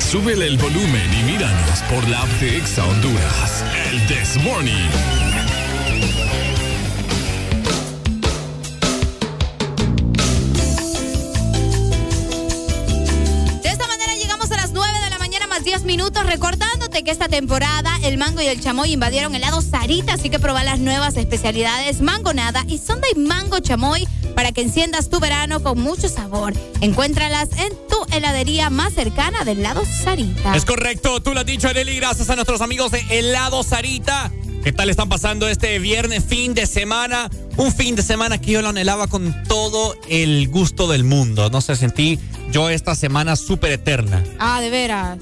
Súbele 0.00 0.48
el 0.48 0.58
volumen 0.58 1.14
y 1.14 1.22
míranos 1.22 1.78
por 1.88 2.08
la 2.08 2.22
app 2.22 2.28
de 2.40 2.56
Exa 2.56 2.84
Honduras. 2.84 3.64
El 3.88 4.04
This 4.08 4.42
Morning. 4.42 4.72
De 13.62 13.68
esta 13.68 13.86
manera 13.86 14.12
llegamos 14.20 14.50
a 14.50 14.56
las 14.56 14.72
9 14.72 14.92
de 15.04 15.10
la 15.10 15.18
mañana 15.20 15.46
más 15.46 15.62
10 15.62 15.84
minutos 15.84 16.26
recordándote 16.26 17.04
que 17.04 17.12
esta 17.12 17.28
temporada 17.28 17.96
el 18.02 18.18
mango 18.18 18.42
y 18.42 18.46
el 18.46 18.60
chamoy 18.60 18.90
invadieron 18.90 19.36
el 19.36 19.42
lado 19.42 19.62
Sarita, 19.62 20.14
así 20.14 20.30
que 20.30 20.40
proba 20.40 20.64
las 20.64 20.80
nuevas 20.80 21.16
especialidades 21.16 22.00
mangonada 22.00 22.64
y 22.66 22.78
Sunday 22.78 23.14
mango 23.14 23.60
chamoy 23.60 24.08
que 24.56 24.62
enciendas 24.62 25.10
tu 25.10 25.20
verano 25.20 25.62
con 25.62 25.78
mucho 25.78 26.08
sabor. 26.08 26.54
Encuéntralas 26.80 27.50
en 27.58 27.74
tu 27.90 28.06
heladería 28.10 28.70
más 28.70 28.94
cercana 28.94 29.44
del 29.44 29.62
lado 29.62 29.84
Sarita. 29.84 30.56
Es 30.56 30.64
correcto, 30.64 31.20
tú 31.20 31.34
lo 31.34 31.40
has 31.40 31.46
dicho, 31.46 31.68
Areli, 31.68 31.94
gracias 31.96 32.30
a 32.30 32.36
nuestros 32.36 32.62
amigos 32.62 32.90
de 32.90 33.04
Helado 33.10 33.62
Sarita. 33.62 34.32
¿Qué 34.64 34.72
tal 34.72 34.88
están 34.88 35.10
pasando 35.10 35.46
este 35.46 35.78
viernes, 35.78 36.24
fin 36.24 36.54
de 36.54 36.66
semana? 36.66 37.28
Un 37.58 37.70
fin 37.70 37.96
de 37.96 38.02
semana 38.02 38.40
que 38.40 38.52
yo 38.52 38.62
lo 38.62 38.70
anhelaba 38.70 39.08
con 39.08 39.42
todo 39.46 39.94
el 40.08 40.48
gusto 40.48 40.88
del 40.88 41.04
mundo. 41.04 41.50
No 41.50 41.60
sé, 41.60 41.76
sentí 41.76 42.18
yo 42.50 42.70
esta 42.70 42.94
semana 42.94 43.36
súper 43.36 43.72
eterna. 43.72 44.24
Ah, 44.38 44.62
de 44.62 44.70
veras. 44.70 45.18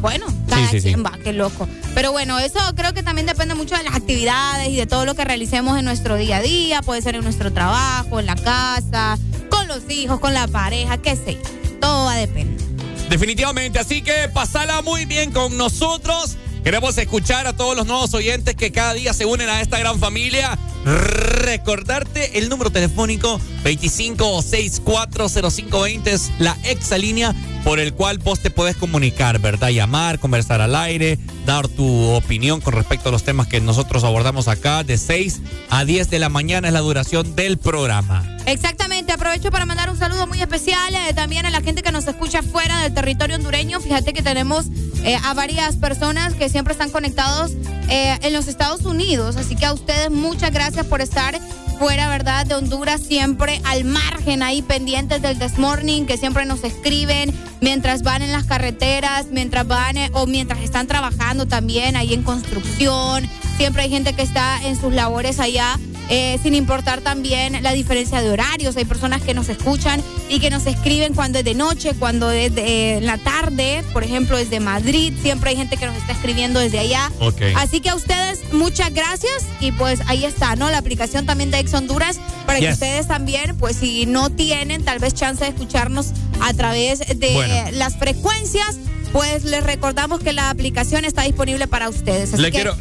Bueno, 0.00 0.26
cada 0.56 0.70
sí, 0.70 0.80
sí. 0.80 0.88
quien 0.88 1.04
va, 1.04 1.12
qué 1.22 1.32
loco. 1.32 1.68
Pero 1.94 2.12
bueno, 2.12 2.38
eso 2.38 2.58
creo 2.74 2.94
que 2.94 3.02
también 3.02 3.26
depende 3.26 3.54
mucho 3.54 3.76
de 3.76 3.84
las 3.84 3.94
actividades 3.94 4.68
y 4.68 4.76
de 4.76 4.86
todo 4.86 5.04
lo 5.04 5.14
que 5.14 5.24
realicemos 5.24 5.78
en 5.78 5.84
nuestro 5.84 6.16
día 6.16 6.38
a 6.38 6.42
día. 6.42 6.82
Puede 6.82 7.02
ser 7.02 7.14
en 7.14 7.24
nuestro 7.24 7.52
trabajo, 7.52 8.20
en 8.20 8.26
la 8.26 8.36
casa, 8.36 9.18
con 9.50 9.68
los 9.68 9.82
hijos, 9.88 10.20
con 10.20 10.34
la 10.34 10.48
pareja, 10.48 10.98
qué 10.98 11.16
sé 11.16 11.34
yo. 11.34 11.40
Todo 11.80 12.06
va 12.06 12.14
a 12.14 12.16
depender. 12.16 12.66
Definitivamente, 13.08 13.78
así 13.78 14.02
que 14.02 14.28
pasala 14.32 14.82
muy 14.82 15.04
bien 15.04 15.30
con 15.30 15.56
nosotros. 15.56 16.36
Queremos 16.64 16.98
escuchar 16.98 17.46
a 17.46 17.54
todos 17.54 17.76
los 17.76 17.86
nuevos 17.86 18.12
oyentes 18.14 18.56
que 18.56 18.72
cada 18.72 18.92
día 18.92 19.12
se 19.12 19.24
unen 19.24 19.48
a 19.48 19.60
esta 19.60 19.78
gran 19.78 20.00
familia. 20.00 20.58
Recordarte 20.84 22.38
el 22.38 22.48
número 22.48 22.70
telefónico 22.70 23.38
25640520 23.62 26.08
es 26.08 26.32
la 26.40 26.56
exalínea 26.64 27.32
por 27.66 27.80
el 27.80 27.94
cual 27.94 28.18
vos 28.18 28.38
te 28.38 28.52
puedes 28.52 28.76
comunicar, 28.76 29.40
¿verdad? 29.40 29.70
Llamar, 29.70 30.20
conversar 30.20 30.60
al 30.60 30.76
aire, 30.76 31.18
dar 31.44 31.66
tu 31.66 32.10
opinión 32.10 32.60
con 32.60 32.74
respecto 32.74 33.08
a 33.08 33.12
los 33.12 33.24
temas 33.24 33.48
que 33.48 33.60
nosotros 33.60 34.04
abordamos 34.04 34.46
acá. 34.46 34.84
De 34.84 34.96
6 34.96 35.40
a 35.68 35.84
10 35.84 36.08
de 36.08 36.20
la 36.20 36.28
mañana 36.28 36.68
es 36.68 36.74
la 36.74 36.78
duración 36.78 37.34
del 37.34 37.58
programa. 37.58 38.24
Exactamente, 38.46 39.12
aprovecho 39.12 39.50
para 39.50 39.66
mandar 39.66 39.90
un 39.90 39.98
saludo 39.98 40.28
muy 40.28 40.40
especial 40.40 40.94
eh, 40.94 41.12
también 41.12 41.44
a 41.44 41.50
la 41.50 41.60
gente 41.60 41.82
que 41.82 41.90
nos 41.90 42.06
escucha 42.06 42.44
fuera 42.44 42.82
del 42.82 42.94
territorio 42.94 43.34
hondureño. 43.34 43.80
Fíjate 43.80 44.12
que 44.12 44.22
tenemos 44.22 44.66
eh, 45.02 45.18
a 45.24 45.34
varias 45.34 45.74
personas 45.74 46.34
que 46.34 46.48
siempre 46.48 46.70
están 46.70 46.90
conectados 46.90 47.50
eh, 47.88 48.16
en 48.22 48.32
los 48.32 48.46
Estados 48.46 48.82
Unidos, 48.82 49.34
así 49.34 49.56
que 49.56 49.66
a 49.66 49.72
ustedes 49.72 50.12
muchas 50.12 50.52
gracias 50.52 50.86
por 50.86 51.00
estar 51.00 51.36
fuera, 51.80 52.08
¿verdad? 52.08 52.46
De 52.46 52.54
Honduras, 52.54 53.00
siempre 53.00 53.60
al 53.64 53.84
margen 53.84 54.44
ahí 54.44 54.62
pendientes 54.62 55.20
del 55.20 55.36
This 55.38 55.58
Morning, 55.58 56.06
que 56.06 56.16
siempre 56.16 56.46
nos 56.46 56.64
escriben 56.64 57.34
mientras 57.60 58.02
van 58.02 58.22
en 58.22 58.32
las 58.32 58.44
carreteras, 58.44 59.26
mientras 59.30 59.66
van 59.66 59.96
eh, 59.96 60.10
o 60.12 60.26
mientras 60.26 60.60
están 60.60 60.86
trabajando 60.86 61.46
también 61.46 61.96
ahí 61.96 62.14
en 62.14 62.22
construcción. 62.22 63.28
Siempre 63.56 63.82
hay 63.82 63.90
gente 63.90 64.12
que 64.12 64.22
está 64.22 64.60
en 64.64 64.78
sus 64.78 64.92
labores 64.92 65.40
allá 65.40 65.78
eh, 66.08 66.38
sin 66.42 66.54
importar 66.54 67.00
también 67.00 67.62
la 67.62 67.72
diferencia 67.72 68.22
de 68.22 68.30
horarios. 68.30 68.76
Hay 68.76 68.84
personas 68.84 69.22
que 69.22 69.34
nos 69.34 69.48
escuchan 69.48 70.00
y 70.28 70.38
que 70.38 70.50
nos 70.50 70.66
escriben 70.66 71.14
cuando 71.14 71.40
es 71.40 71.44
de 71.44 71.54
noche, 71.54 71.94
cuando 71.98 72.30
es 72.30 72.54
de 72.54 72.98
eh, 72.98 73.00
la 73.00 73.18
tarde, 73.18 73.82
por 73.92 74.04
ejemplo, 74.04 74.36
desde 74.36 74.60
Madrid. 74.60 75.14
Siempre 75.20 75.50
hay 75.50 75.56
gente 75.56 75.76
que 75.76 75.86
nos 75.86 75.96
está 75.96 76.12
escribiendo 76.12 76.60
desde 76.60 76.78
allá. 76.78 77.10
Así 77.56 77.80
que 77.80 77.90
a 77.90 77.96
ustedes 77.96 78.52
muchas 78.52 78.94
gracias 78.94 79.46
y 79.60 79.72
pues 79.72 80.00
ahí 80.06 80.24
está, 80.24 80.54
¿no? 80.54 80.70
La 80.70 80.78
aplicación 80.78 81.26
también 81.26 81.50
de 81.50 81.58
Ex 81.58 81.74
Honduras 81.74 82.20
para 82.46 82.60
que 82.60 82.70
ustedes 82.70 83.08
también, 83.08 83.56
pues 83.56 83.76
si 83.76 84.06
no 84.06 84.30
tienen 84.30 84.84
tal 84.84 85.00
vez 85.00 85.14
chance 85.14 85.42
de 85.42 85.50
escucharnos 85.50 86.12
a 86.40 86.54
través 86.54 87.00
de 87.00 87.32
Bueno. 87.34 87.54
las 87.72 87.96
frecuencias. 87.96 88.76
Pues 89.12 89.44
les 89.44 89.64
recordamos 89.64 90.20
que 90.20 90.32
la 90.34 90.50
aplicación 90.50 91.04
está 91.06 91.22
disponible 91.22 91.66
para 91.68 91.88
ustedes. 91.88 92.34
Así 92.34 92.42
Le 92.42 92.50
que 92.50 92.56
quiero- 92.58 92.76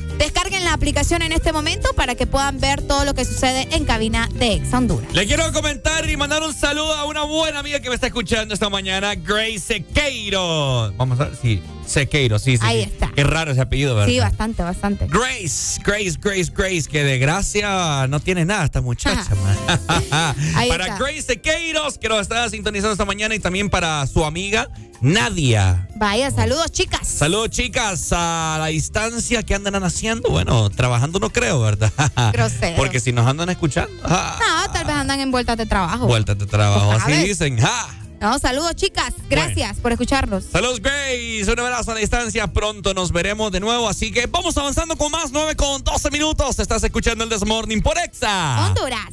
la 0.66 0.74
aplicación 0.74 1.22
en 1.22 1.32
este 1.32 1.54
momento 1.54 1.94
para 1.94 2.16
que 2.16 2.26
puedan 2.28 2.60
ver 2.60 2.82
todo 2.82 3.06
lo 3.06 3.14
que 3.14 3.24
sucede 3.24 3.68
en 3.72 3.86
cabina 3.86 4.28
de 4.34 4.54
Ex 4.54 4.74
Honduras. 4.74 5.14
Le 5.14 5.26
quiero 5.28 5.52
comentar 5.54 6.10
y 6.10 6.18
mandar 6.18 6.42
un 6.44 6.54
saludo 6.54 6.94
a 6.94 7.06
una 7.06 7.24
buena 7.24 7.60
amiga 7.60 7.80
que 7.80 7.90
me 7.90 7.96
está 7.96 8.08
escuchando 8.08 8.54
esta 8.54 8.70
mañana, 8.70 9.14
Grace 9.16 9.60
Sequeiro. 9.60 10.92
Vamos 10.98 11.20
a 11.20 11.26
ver, 11.26 11.38
sí, 11.40 11.62
Sequeiro, 11.86 12.40
sí, 12.40 12.58
sí. 12.58 12.64
Ahí 12.66 12.84
sí. 12.84 12.90
está. 12.92 13.12
Qué 13.16 13.24
raro 13.24 13.52
ese 13.52 13.62
apellido, 13.62 13.94
¿verdad? 13.94 14.10
Sí, 14.10 14.20
bastante, 14.20 14.64
bastante. 14.64 15.08
Grace, 15.08 15.80
Grace, 15.84 16.18
Grace, 16.20 16.52
Grace, 16.54 16.90
que 16.90 17.04
de 17.04 17.20
gracia 17.20 18.08
no 18.08 18.20
tiene 18.20 18.44
nada 18.44 18.66
esta 18.66 18.82
muchacha, 18.82 19.36
man. 19.36 19.80
Para 20.68 20.86
está. 20.88 20.98
Grace 20.98 21.22
Sequeiros, 21.22 22.00
que 22.00 22.10
nos 22.10 22.22
está 22.22 22.50
sintonizando 22.50 22.92
esta 22.92 23.06
mañana, 23.06 23.36
y 23.36 23.40
también 23.40 23.70
para 23.70 24.06
su 24.08 24.26
amiga 24.26 24.68
Nadia. 25.06 25.88
Vaya, 25.96 26.32
saludos, 26.32 26.72
chicas. 26.72 27.08
Saludos, 27.08 27.52
chicas, 27.52 28.08
a 28.12 28.58
la 28.60 28.68
distancia 28.68 29.44
que 29.44 29.54
andan 29.54 29.84
haciendo. 29.84 30.30
Bueno, 30.32 30.70
trabajando 30.72 31.20
no 31.20 31.30
creo, 31.30 31.62
¿verdad? 31.62 31.92
Grosero. 32.34 32.76
Porque 32.76 33.00
si 33.00 33.12
nos 33.12 33.28
andan 33.28 33.50
escuchando, 33.50 33.94
ah, 34.04 34.40
No, 34.66 34.74
tal 34.74 34.86
vez 34.86 34.96
andan 34.96 35.20
en 35.20 35.30
vueltas 35.30 35.58
de 35.58 35.68
trabajo. 35.68 36.08
vueltas 36.08 36.40
de 36.40 36.48
trabajo, 36.48 36.92
así 36.92 37.12
dicen. 37.12 37.60
¡Ja! 37.60 37.88
No, 38.20 38.40
saludos, 38.40 38.76
chicas. 38.76 39.14
Gracias 39.30 39.78
por 39.80 39.92
escucharnos. 39.92 40.46
Saludos, 40.52 40.82
Grace. 40.82 41.46
Un 41.52 41.60
abrazo 41.60 41.92
a 41.92 41.94
la 41.94 42.00
distancia. 42.00 42.48
Pronto 42.48 42.96
nos 42.96 43.12
veremos 43.12 43.52
de 43.52 43.60
nuevo. 43.60 43.88
Así 43.88 44.12
que 44.12 44.26
vamos 44.26 44.58
avanzando 44.58 44.96
con 44.96 45.12
más. 45.12 45.32
9 45.32 45.56
con 45.56 45.84
12 45.84 46.10
minutos. 46.10 46.58
Estás 46.58 46.84
escuchando 46.84 47.24
el 47.26 47.30
This 47.30 47.46
Morning 47.46 47.82
por 47.82 47.96
Exa. 48.00 48.66
Honduras. 48.70 49.10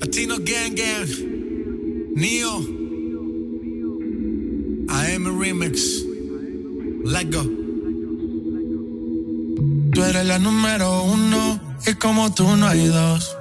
Latino 0.00 0.36
Gang 0.40 0.74
Gang, 0.74 1.39
Neo, 2.20 2.58
AM 4.90 5.40
Remix, 5.40 6.04
Let 7.02 7.30
Go. 7.32 7.42
Tú 9.94 10.04
eres 10.04 10.26
la 10.26 10.38
número 10.38 11.04
uno 11.04 11.58
y 11.86 11.94
como 11.94 12.30
tú 12.34 12.44
no 12.58 12.66
hay 12.66 12.88
dos. 12.88 13.34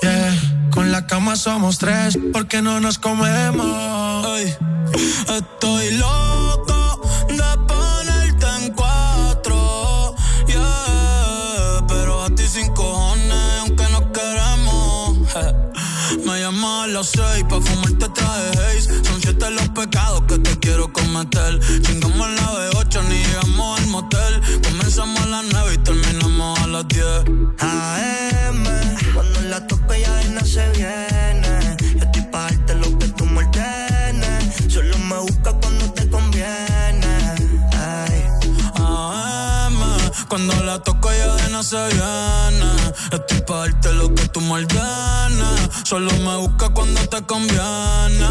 Yeah, 0.00 0.70
con 0.70 0.90
la 0.90 1.06
cama 1.06 1.36
somos 1.36 1.76
tres 1.76 2.18
porque 2.32 2.62
no 2.62 2.80
nos 2.80 2.98
comemos. 2.98 4.26
Estoy 5.28 5.98
loco 5.98 6.23
fumarte 17.64 18.08
traje 18.08 18.50
haze. 18.58 19.04
Son 19.04 19.20
siete 19.20 19.50
los 19.50 19.68
pecados 19.70 20.22
que 20.28 20.38
te 20.38 20.58
quiero 20.58 20.92
cometer. 20.92 21.60
Chingamos 21.82 22.30
la 22.30 22.46
B8, 22.52 23.08
ni 23.08 23.16
llegamos 23.24 23.80
al 23.80 23.86
motel. 23.88 24.40
Comenzamos 24.68 25.20
a 25.22 25.26
las 25.26 25.44
nueve 25.52 25.74
y 25.74 25.78
terminamos 25.78 26.58
a 26.60 26.66
las 26.66 26.88
diez. 26.88 27.24
AM, 27.58 27.60
cuando 27.60 28.33
Estoy 41.64 43.40
pa' 43.46 43.60
darte 43.60 43.90
lo 43.94 44.14
que 44.14 44.28
tú 44.28 44.42
me 44.42 44.52
ordenes. 44.52 45.70
Solo 45.84 46.12
me 46.18 46.36
busca 46.36 46.68
cuando 46.68 47.00
te 47.08 47.22
conviene. 47.22 48.28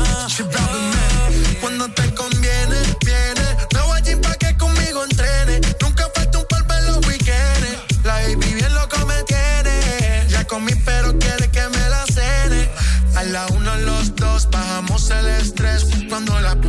Cuando 1.59 1.87
te 1.89 2.13
conviene, 2.13 2.77
viene. 3.03 3.45
Me 3.73 3.81
voy 3.81 3.99
a 3.99 4.21
pa' 4.21 4.35
que 4.35 4.55
conmigo 4.55 5.03
entrene. 5.03 5.61
Nunca 5.81 6.05
falta 6.13 6.37
un 6.37 6.45
par 6.45 6.63
en 6.77 6.85
los 6.85 7.07
weekends. 7.07 8.03
La 8.03 8.13
baby 8.21 8.53
bien 8.53 8.73
loco 8.75 9.03
me 9.07 9.23
tiene. 9.23 10.27
Ya 10.29 10.45
comí, 10.45 10.75
pero 10.85 11.17
quiere 11.17 11.49
que 11.49 11.67
me 11.69 11.89
la 11.89 12.05
cene. 12.05 12.69
A 13.15 13.23
la 13.23 13.47
uno, 13.47 13.75
los 13.77 14.15
dos, 14.15 14.47
bajamos 14.51 15.09
el 15.09 15.27
estrés. 15.27 16.02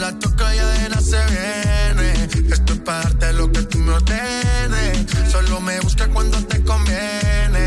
la 0.00 0.18
toca 0.18 0.54
ya 0.54 0.66
de 0.66 0.88
nada 0.88 1.02
se 1.02 1.20
viene. 1.32 2.08
Esto 2.50 2.72
es 2.72 2.80
para 2.80 3.02
darte 3.02 3.32
lo 3.34 3.52
que 3.52 3.62
tú 3.62 3.78
me 3.78 3.92
ordenes. 3.92 5.06
Solo 5.30 5.60
me 5.60 5.78
busca 5.80 6.08
cuando 6.08 6.38
te 6.46 6.64
conviene. 6.64 7.64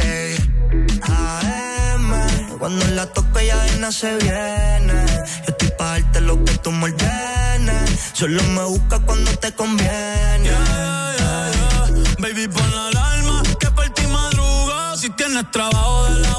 Ey. 0.00 0.36
AM, 1.02 2.58
cuando 2.58 2.86
la 2.98 3.06
toque 3.12 3.46
ya 3.46 3.62
de 3.64 3.78
no 3.78 3.92
se 3.92 4.16
viene. 4.16 4.98
Yo 5.44 5.50
estoy 5.52 5.70
pa' 5.78 5.90
darte 6.00 6.20
lo 6.22 6.42
que 6.44 6.54
tú 6.64 6.72
me 6.72 6.84
ordenes. 6.84 8.00
Solo 8.14 8.42
me 8.56 8.64
busca 8.64 8.98
cuando 9.00 9.30
te 9.38 9.52
conviene. 9.52 10.50
Baby, 12.18 12.48
pon 12.48 12.70
la 12.74 12.86
alarma 12.88 13.42
que 13.60 13.70
por 13.70 13.88
ti 13.90 14.06
madruga. 14.06 14.96
Si 14.96 15.10
tienes 15.10 15.50
trabajo 15.50 16.04
de 16.06 16.20
la 16.20 16.38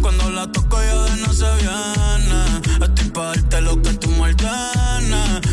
Cuando 0.00 0.30
la 0.30 0.50
toco 0.52 0.82
ya 0.82 1.02
de 1.04 1.16
no 1.22 1.32
se 1.32 1.50
viene. 1.62 2.84
Estoy 2.84 3.10
pa' 3.10 3.26
darte 3.26 3.60
lo 3.60 3.80
que 3.82 3.92
tú 3.94 4.10
me. 4.10 4.24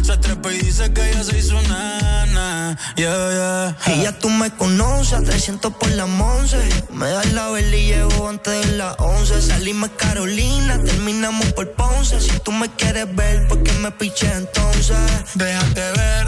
Se 0.04 0.18
trepa 0.18 0.52
y 0.52 0.60
dice 0.60 0.92
que 0.92 1.10
ella 1.10 1.24
se 1.24 1.38
hizo 1.38 1.62
nana. 1.62 2.78
Yeah, 2.96 3.76
yeah. 3.86 3.96
Y 3.96 4.04
ya 4.04 4.18
tú 4.18 4.30
me 4.30 4.50
conoces, 4.52 5.14
a 5.14 5.22
300 5.22 5.74
por 5.74 5.90
la 5.92 6.06
11. 6.06 6.58
Me 6.92 7.10
das 7.10 7.32
la 7.34 7.50
vela 7.50 7.76
y 7.76 7.88
llego 7.88 8.28
antes 8.28 8.66
de 8.66 8.78
las 8.78 8.96
11. 9.00 9.42
Salimos 9.42 9.92
Carolina, 9.98 10.82
terminamos 10.84 11.46
por 11.54 11.72
Ponce. 11.74 12.20
Si 12.20 12.40
tú 12.40 12.52
me 12.52 12.70
quieres 12.76 13.14
ver, 13.16 13.48
¿por 13.48 13.62
qué 13.64 13.72
me 13.74 13.92
piché 13.92 14.32
entonces? 14.34 14.98
Déjate 15.36 15.82
ver, 15.92 16.28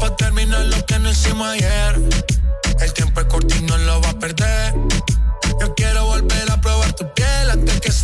pa' 0.00 0.16
terminar 0.16 0.64
lo 0.66 0.86
que 0.86 0.98
no 0.98 1.10
hicimos 1.10 1.48
ayer. 1.48 2.00
El 2.80 2.92
tiempo 2.92 3.20
es 3.20 3.26
corto 3.26 3.54
y 3.56 3.62
no 3.62 3.76
lo 3.78 4.00
va 4.00 4.10
a 4.10 4.18
perder. 4.18 4.74
Yo 5.60 5.74
quiero 5.74 6.05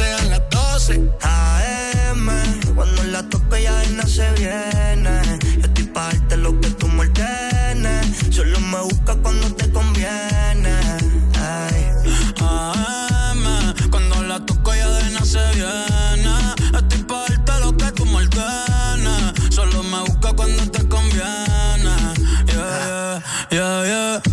sean 0.03 0.31
las 0.31 0.43
12. 0.51 1.11
AM, 1.23 2.29
cuando 2.75 3.03
la 3.05 3.23
toco 3.29 3.57
ya 3.57 3.75
no 3.99 4.05
se 4.07 4.27
viene. 4.33 5.15
Yo 5.61 5.67
estoy 5.69 5.85
pa' 5.95 6.07
darte 6.07 6.37
lo 6.37 6.51
que 6.61 6.71
tú 6.71 6.89
me. 6.89 7.07
Solo 8.31 8.59
me 8.73 8.81
busca 8.89 9.15
cuando 9.23 9.47
te 9.55 9.71
conviene. 9.71 10.75
Ay. 11.51 11.81
AM, 12.41 13.45
cuando 13.91 14.23
la 14.31 14.39
toco 14.45 14.75
ya 14.75 14.89
de 14.89 15.11
no 15.11 15.25
se 15.25 15.45
viene. 15.59 16.35
Estoy 16.79 17.03
pa' 17.11 17.25
darte 17.29 17.53
lo 17.65 17.77
que 17.77 17.93
tú 17.93 18.05
me. 18.07 18.23
Solo 19.51 19.83
me 19.83 20.01
busca 20.09 20.33
cuando 20.33 20.63
te 20.71 20.81
conviene. 20.89 21.95
Yeah, 22.47 23.23
yeah, 23.51 23.85
yeah, 23.85 24.21
yeah. 24.23 24.32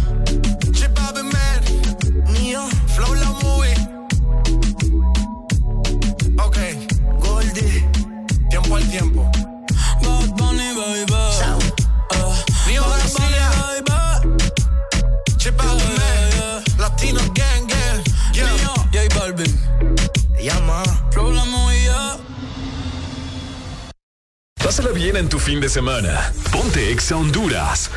Pásala 24.63 24.91
bien 24.91 25.15
en 25.15 25.29
tu 25.29 25.39
fin 25.39 25.59
de 25.59 25.69
semana. 25.69 26.31
Ponte 26.51 26.91
Exa 26.91 27.15
Honduras. 27.15 27.89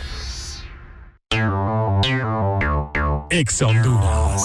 Exa 3.31 3.67
Honduras. 3.67 4.43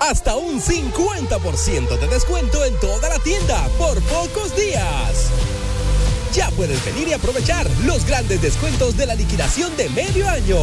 Hasta 0.00 0.36
un 0.36 0.60
50% 0.60 1.98
de 1.98 2.08
descuento 2.08 2.64
en 2.64 2.78
toda 2.78 3.08
la 3.08 3.18
tienda 3.20 3.66
por 3.78 4.00
pocos 4.02 4.54
días. 4.54 5.30
Ya 6.34 6.50
puedes 6.50 6.84
venir 6.84 7.08
y 7.08 7.14
aprovechar 7.14 7.66
los 7.86 8.04
grandes 8.04 8.42
descuentos 8.42 8.96
de 8.96 9.06
la 9.06 9.14
liquidación 9.14 9.74
de 9.76 9.88
medio 9.88 10.28
año. 10.28 10.58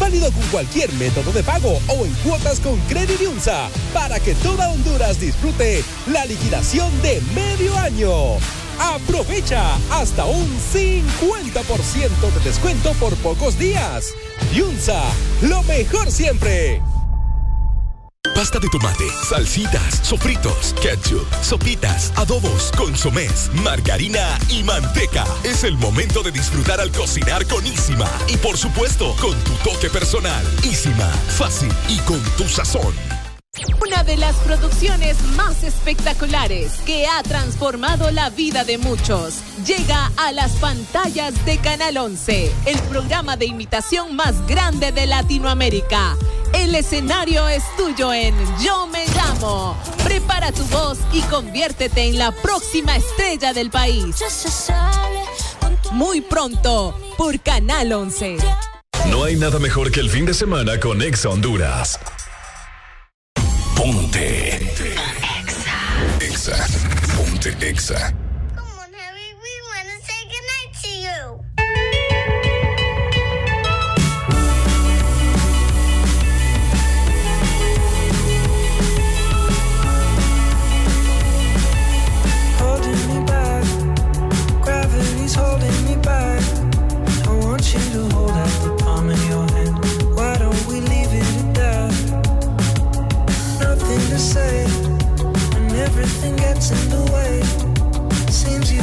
Válido 0.00 0.30
con 0.32 0.42
cualquier 0.48 0.92
método 0.94 1.32
de 1.32 1.42
pago 1.42 1.80
o 1.88 2.04
en 2.04 2.12
cuotas 2.24 2.60
con 2.60 2.78
Credit 2.88 3.20
Unsa 3.28 3.68
para 3.92 4.20
que 4.20 4.34
toda 4.36 4.70
Honduras 4.70 5.20
disfrute 5.20 5.82
la 6.06 6.24
liquidación 6.24 6.90
de 7.02 7.20
medio 7.34 7.76
año. 7.76 8.12
Aprovecha 8.78 9.74
hasta 9.90 10.24
un 10.24 10.48
50% 10.72 12.32
de 12.32 12.40
descuento 12.44 12.92
por 12.94 13.14
pocos 13.16 13.58
días. 13.58 14.14
Yunza, 14.54 15.02
lo 15.42 15.62
mejor 15.64 16.10
siempre. 16.12 16.80
Pasta 18.34 18.58
de 18.58 18.68
tomate, 18.68 19.04
salsitas, 19.28 20.00
sofritos, 20.02 20.74
ketchup, 20.80 21.26
sopitas, 21.42 22.12
adobos, 22.16 22.70
consomés, 22.76 23.50
margarina 23.62 24.38
y 24.48 24.62
manteca. 24.62 25.24
Es 25.44 25.64
el 25.64 25.76
momento 25.76 26.22
de 26.22 26.30
disfrutar 26.30 26.80
al 26.80 26.92
cocinar 26.92 27.46
con 27.46 27.66
Isima. 27.66 28.08
Y 28.28 28.36
por 28.36 28.56
supuesto, 28.56 29.14
con 29.20 29.36
tu 29.44 29.52
toque 29.68 29.90
personal. 29.90 30.44
Isima, 30.62 31.08
fácil 31.36 31.72
y 31.88 31.98
con 32.00 32.20
tu 32.36 32.48
sazón. 32.48 33.17
Una 33.82 34.04
de 34.04 34.16
las 34.16 34.36
producciones 34.36 35.20
más 35.36 35.62
espectaculares 35.62 36.72
que 36.84 37.06
ha 37.06 37.22
transformado 37.22 38.10
la 38.10 38.30
vida 38.30 38.64
de 38.64 38.78
muchos 38.78 39.36
llega 39.66 40.12
a 40.16 40.32
las 40.32 40.52
pantallas 40.52 41.44
de 41.44 41.58
Canal 41.58 41.96
11, 41.96 42.52
el 42.66 42.78
programa 42.82 43.36
de 43.36 43.46
imitación 43.46 44.14
más 44.16 44.46
grande 44.46 44.92
de 44.92 45.06
Latinoamérica. 45.06 46.16
El 46.52 46.74
escenario 46.74 47.48
es 47.48 47.62
tuyo 47.76 48.12
en 48.12 48.34
Yo 48.60 48.86
Me 48.88 49.06
Llamo. 49.08 49.76
Prepara 50.04 50.52
tu 50.52 50.64
voz 50.64 50.98
y 51.12 51.20
conviértete 51.22 52.08
en 52.08 52.18
la 52.18 52.32
próxima 52.32 52.96
estrella 52.96 53.52
del 53.52 53.70
país. 53.70 54.16
Muy 55.92 56.20
pronto 56.20 56.98
por 57.16 57.40
Canal 57.40 57.92
11. 57.92 58.36
No 59.10 59.24
hay 59.24 59.36
nada 59.36 59.58
mejor 59.58 59.90
que 59.90 60.00
el 60.00 60.10
fin 60.10 60.26
de 60.26 60.34
semana 60.34 60.78
con 60.78 61.02
Exa 61.02 61.28
Honduras. 61.30 61.98
Ponte. 63.78 64.58
Exa. 66.20 66.56
Ponte 67.16 67.56
Exa. 67.64 68.27
Everything 95.98 96.36
gets 96.36 96.70
in 96.70 96.90
the 96.90 97.02
way. 97.12 97.42
Seems 98.30 98.72
you 98.72 98.82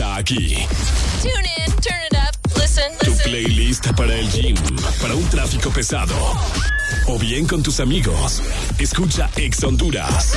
Está 0.00 0.16
aquí. 0.16 0.66
Tune 1.20 1.48
in, 1.58 1.72
turn 1.82 2.00
it 2.10 2.16
up, 2.16 2.58
listen, 2.58 2.90
Tu 3.00 3.14
playlist 3.22 3.86
para 3.94 4.14
el 4.14 4.30
gym, 4.30 4.56
para 5.00 5.14
un 5.14 5.24
tráfico 5.28 5.70
pesado. 5.70 6.14
O 7.06 7.18
bien 7.18 7.46
con 7.46 7.62
tus 7.62 7.80
amigos. 7.80 8.40
Escucha 8.78 9.28
Ex 9.36 9.62
Honduras. 9.62 10.32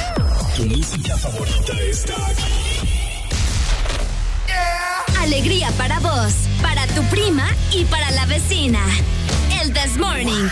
Tu 0.57 0.65
música 0.65 1.17
favorita 1.17 1.73
está 1.81 2.13
aquí. 2.27 2.43
Alegría 5.21 5.71
para 5.77 5.99
vos, 5.99 6.33
para 6.61 6.85
tu 6.87 7.01
prima 7.03 7.47
y 7.71 7.85
para 7.85 8.11
la 8.11 8.25
vecina. 8.25 8.81
El 9.61 9.71
This 9.71 9.97
Morning. 9.97 10.49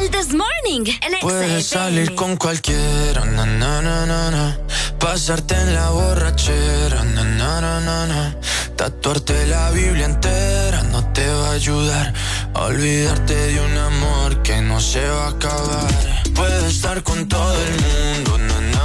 El 0.00 0.10
This 0.10 0.32
Morning. 0.32 0.90
El 1.02 1.18
Puedes 1.20 1.66
salir 1.66 2.14
con 2.14 2.36
cualquiera, 2.36 3.26
na, 3.26 3.44
na, 3.44 3.82
na. 3.82 4.67
Pasarte 4.98 5.54
en 5.54 5.74
la 5.74 5.90
borrachera, 5.90 7.04
na, 7.04 7.24
na, 7.24 7.80
na, 7.80 8.06
na, 8.06 8.36
tatuarte 8.76 9.46
la 9.46 9.70
Biblia 9.70 10.06
entera 10.06 10.82
no 10.84 11.00
te 11.12 11.26
va 11.26 11.48
a 11.48 11.52
ayudar 11.52 12.14
olvidarte 12.54 13.34
de 13.34 13.60
un 13.60 13.76
amor 13.76 14.42
que 14.42 14.60
no 14.62 14.80
se 14.80 15.06
va 15.06 15.26
a 15.26 15.30
acabar. 15.30 15.88
Puedes 16.34 16.64
estar 16.64 17.02
con 17.02 17.28
todo 17.28 17.54
el 17.54 17.72
mundo, 17.82 18.38
na, 18.38 18.77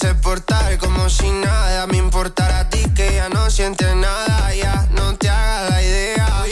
Sé 0.00 0.14
portar 0.14 0.78
como 0.78 1.10
si 1.10 1.28
nada 1.28 1.88
me 1.88 1.96
importara 1.96 2.60
a 2.60 2.70
ti 2.70 2.78
que 2.94 3.14
ya 3.14 3.28
no 3.30 3.50
sientes 3.50 3.96
nada. 3.96 4.54
Ya 4.54 4.86
no 4.92 5.16
te 5.16 5.28
hagas 5.28 5.70
la 5.70 5.82
idea. 5.82 6.44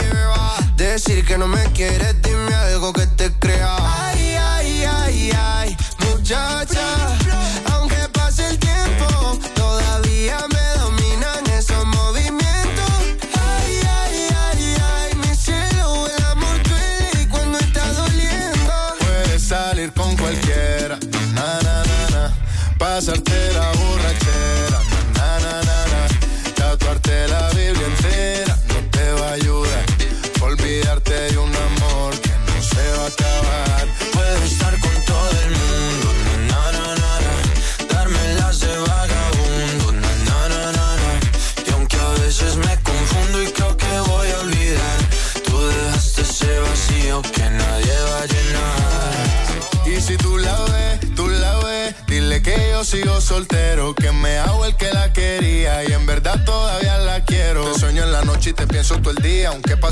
Decir 0.75 1.25
que 1.25 1.37
no 1.37 1.47
me 1.47 1.63
quieres, 1.71 2.16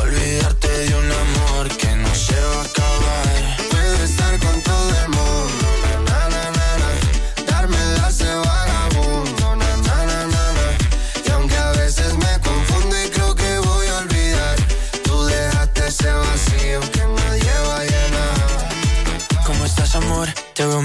olvidarte 0.00 0.68
de 0.68 0.94
un 0.94 1.10
amor 1.12 1.68
que 1.76 1.96
no 1.96 2.14
se 2.14 2.34
va 2.34 2.60
a 2.60 2.64
acabar. 2.64 3.56
Puedes 3.70 4.10
estar 4.10 4.38
con 4.38 4.62
todo 4.62 4.81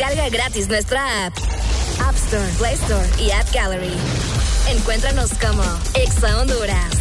Descarga 0.00 0.30
gratis 0.30 0.66
nuestra 0.66 1.26
app. 1.26 1.36
App 2.00 2.16
Store, 2.16 2.48
Play 2.56 2.74
Store 2.74 3.06
y 3.20 3.32
App 3.32 3.44
Gallery. 3.52 3.92
Encuéntranos 4.72 5.28
como 5.36 5.62
Exa 5.92 6.40
Honduras. 6.40 6.96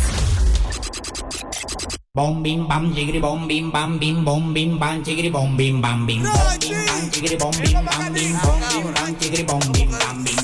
Bom 2.13 2.43
bim 2.43 2.67
bam 2.67 2.93
jigri 2.93 3.21
bom 3.21 3.47
bim 3.47 3.71
bam 3.71 3.97
bim 3.99 4.25
bom 4.25 4.53
bim 4.53 4.77
bam 4.77 5.01
jigri 5.01 5.31
bom 5.31 5.55
bim 5.55 5.81
bam 5.81 6.05
bim 6.05 6.23
bom 6.23 6.59
bim 6.59 6.75
bam 6.75 7.11
jigri 7.11 7.37
bom 7.39 7.51
bim 7.55 7.73
bam 7.85 8.13
bim 8.13 8.33
bom 8.43 8.59
bim 8.67 8.93
bam 8.93 9.15
jigri 9.15 9.43
bom 9.47 9.61
bim 9.71 9.91
bam 9.91 10.23
bim 10.25 10.38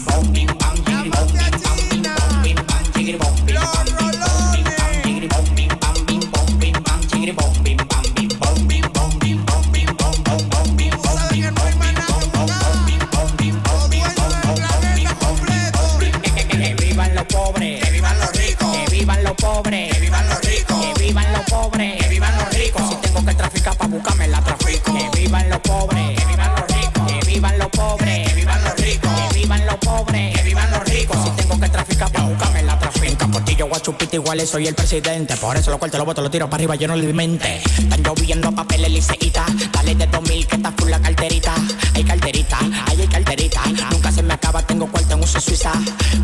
nunca 24.06 24.28
la 24.28 24.42
trafico. 24.42 24.94
Que 24.94 25.22
vivan 25.22 25.50
los 25.50 25.60
pobres, 25.60 26.20
que 26.20 26.26
vivan 26.26 26.52
los 26.56 26.68
ricos. 26.68 27.12
Que 27.12 27.28
vivan 27.28 27.58
los 27.58 27.70
pobres, 27.70 28.28
que 28.28 28.36
vivan 28.36 28.64
los 28.64 28.76
ricos. 28.76 29.12
Que 29.12 29.40
vivan 29.40 29.66
los 29.66 29.76
pobres, 29.76 30.36
que 30.36 30.44
vivan 30.44 30.72
los 30.72 30.84
ricos. 30.86 31.18
Si 31.24 31.30
tengo 31.32 31.60
que 31.60 31.70
traficar, 31.70 32.12
pues 32.12 32.24
pa' 32.24 32.30
buscarme 32.30 32.64
la 32.64 32.80
trafica. 32.80 33.28
Portillo, 33.28 33.68
guachupita, 33.68 34.16
igual 34.16 34.42
soy 34.48 34.68
el 34.68 34.76
presidente. 34.76 35.36
Por 35.38 35.58
eso 35.58 35.72
lo 35.72 35.80
corto, 35.80 35.98
lo 35.98 36.06
boto, 36.06 36.22
lo 36.22 36.30
tiro 36.30 36.50
para 36.50 36.58
arriba, 36.58 36.76
yo 36.76 36.88
no 36.88 36.96
mente. 37.14 37.62
Están 37.78 38.04
lloviendo 38.04 38.52
papeles 38.52 38.92
liceíta. 38.92 39.46
Dale 39.72 39.96
de 39.96 40.08
2000 40.08 40.48
que 40.48 40.56
está 40.56 40.72
full 40.72 40.90
la 40.90 41.00
carterita. 41.00 41.54
Hay 41.94 42.04
carterita, 42.04 42.58
hay, 42.88 43.08
carterita. 43.08 43.62
Nunca 43.92 44.12
se 44.12 44.24
me 44.24 44.34
acaba, 44.34 44.62
tengo 44.62 44.88
cuarto 44.88 45.16
en 45.16 45.24
uso 45.24 45.40
suiza. 45.40 45.72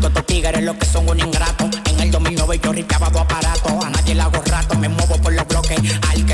Con 0.00 0.12
Todos 0.12 0.26
tigres 0.26 0.62
los 0.62 0.76
que 0.76 0.86
son 0.86 1.08
un 1.08 1.18
ingrato. 1.18 1.68
En 1.86 2.00
el 2.00 2.10
2009 2.10 2.60
yo 2.62 2.72
ripeaba 2.72 3.10
dos 3.10 3.22
aparatos. 3.22 3.84
A 3.84 3.90
nadie 3.90 4.14
le 4.14 4.22
hago 4.22 4.42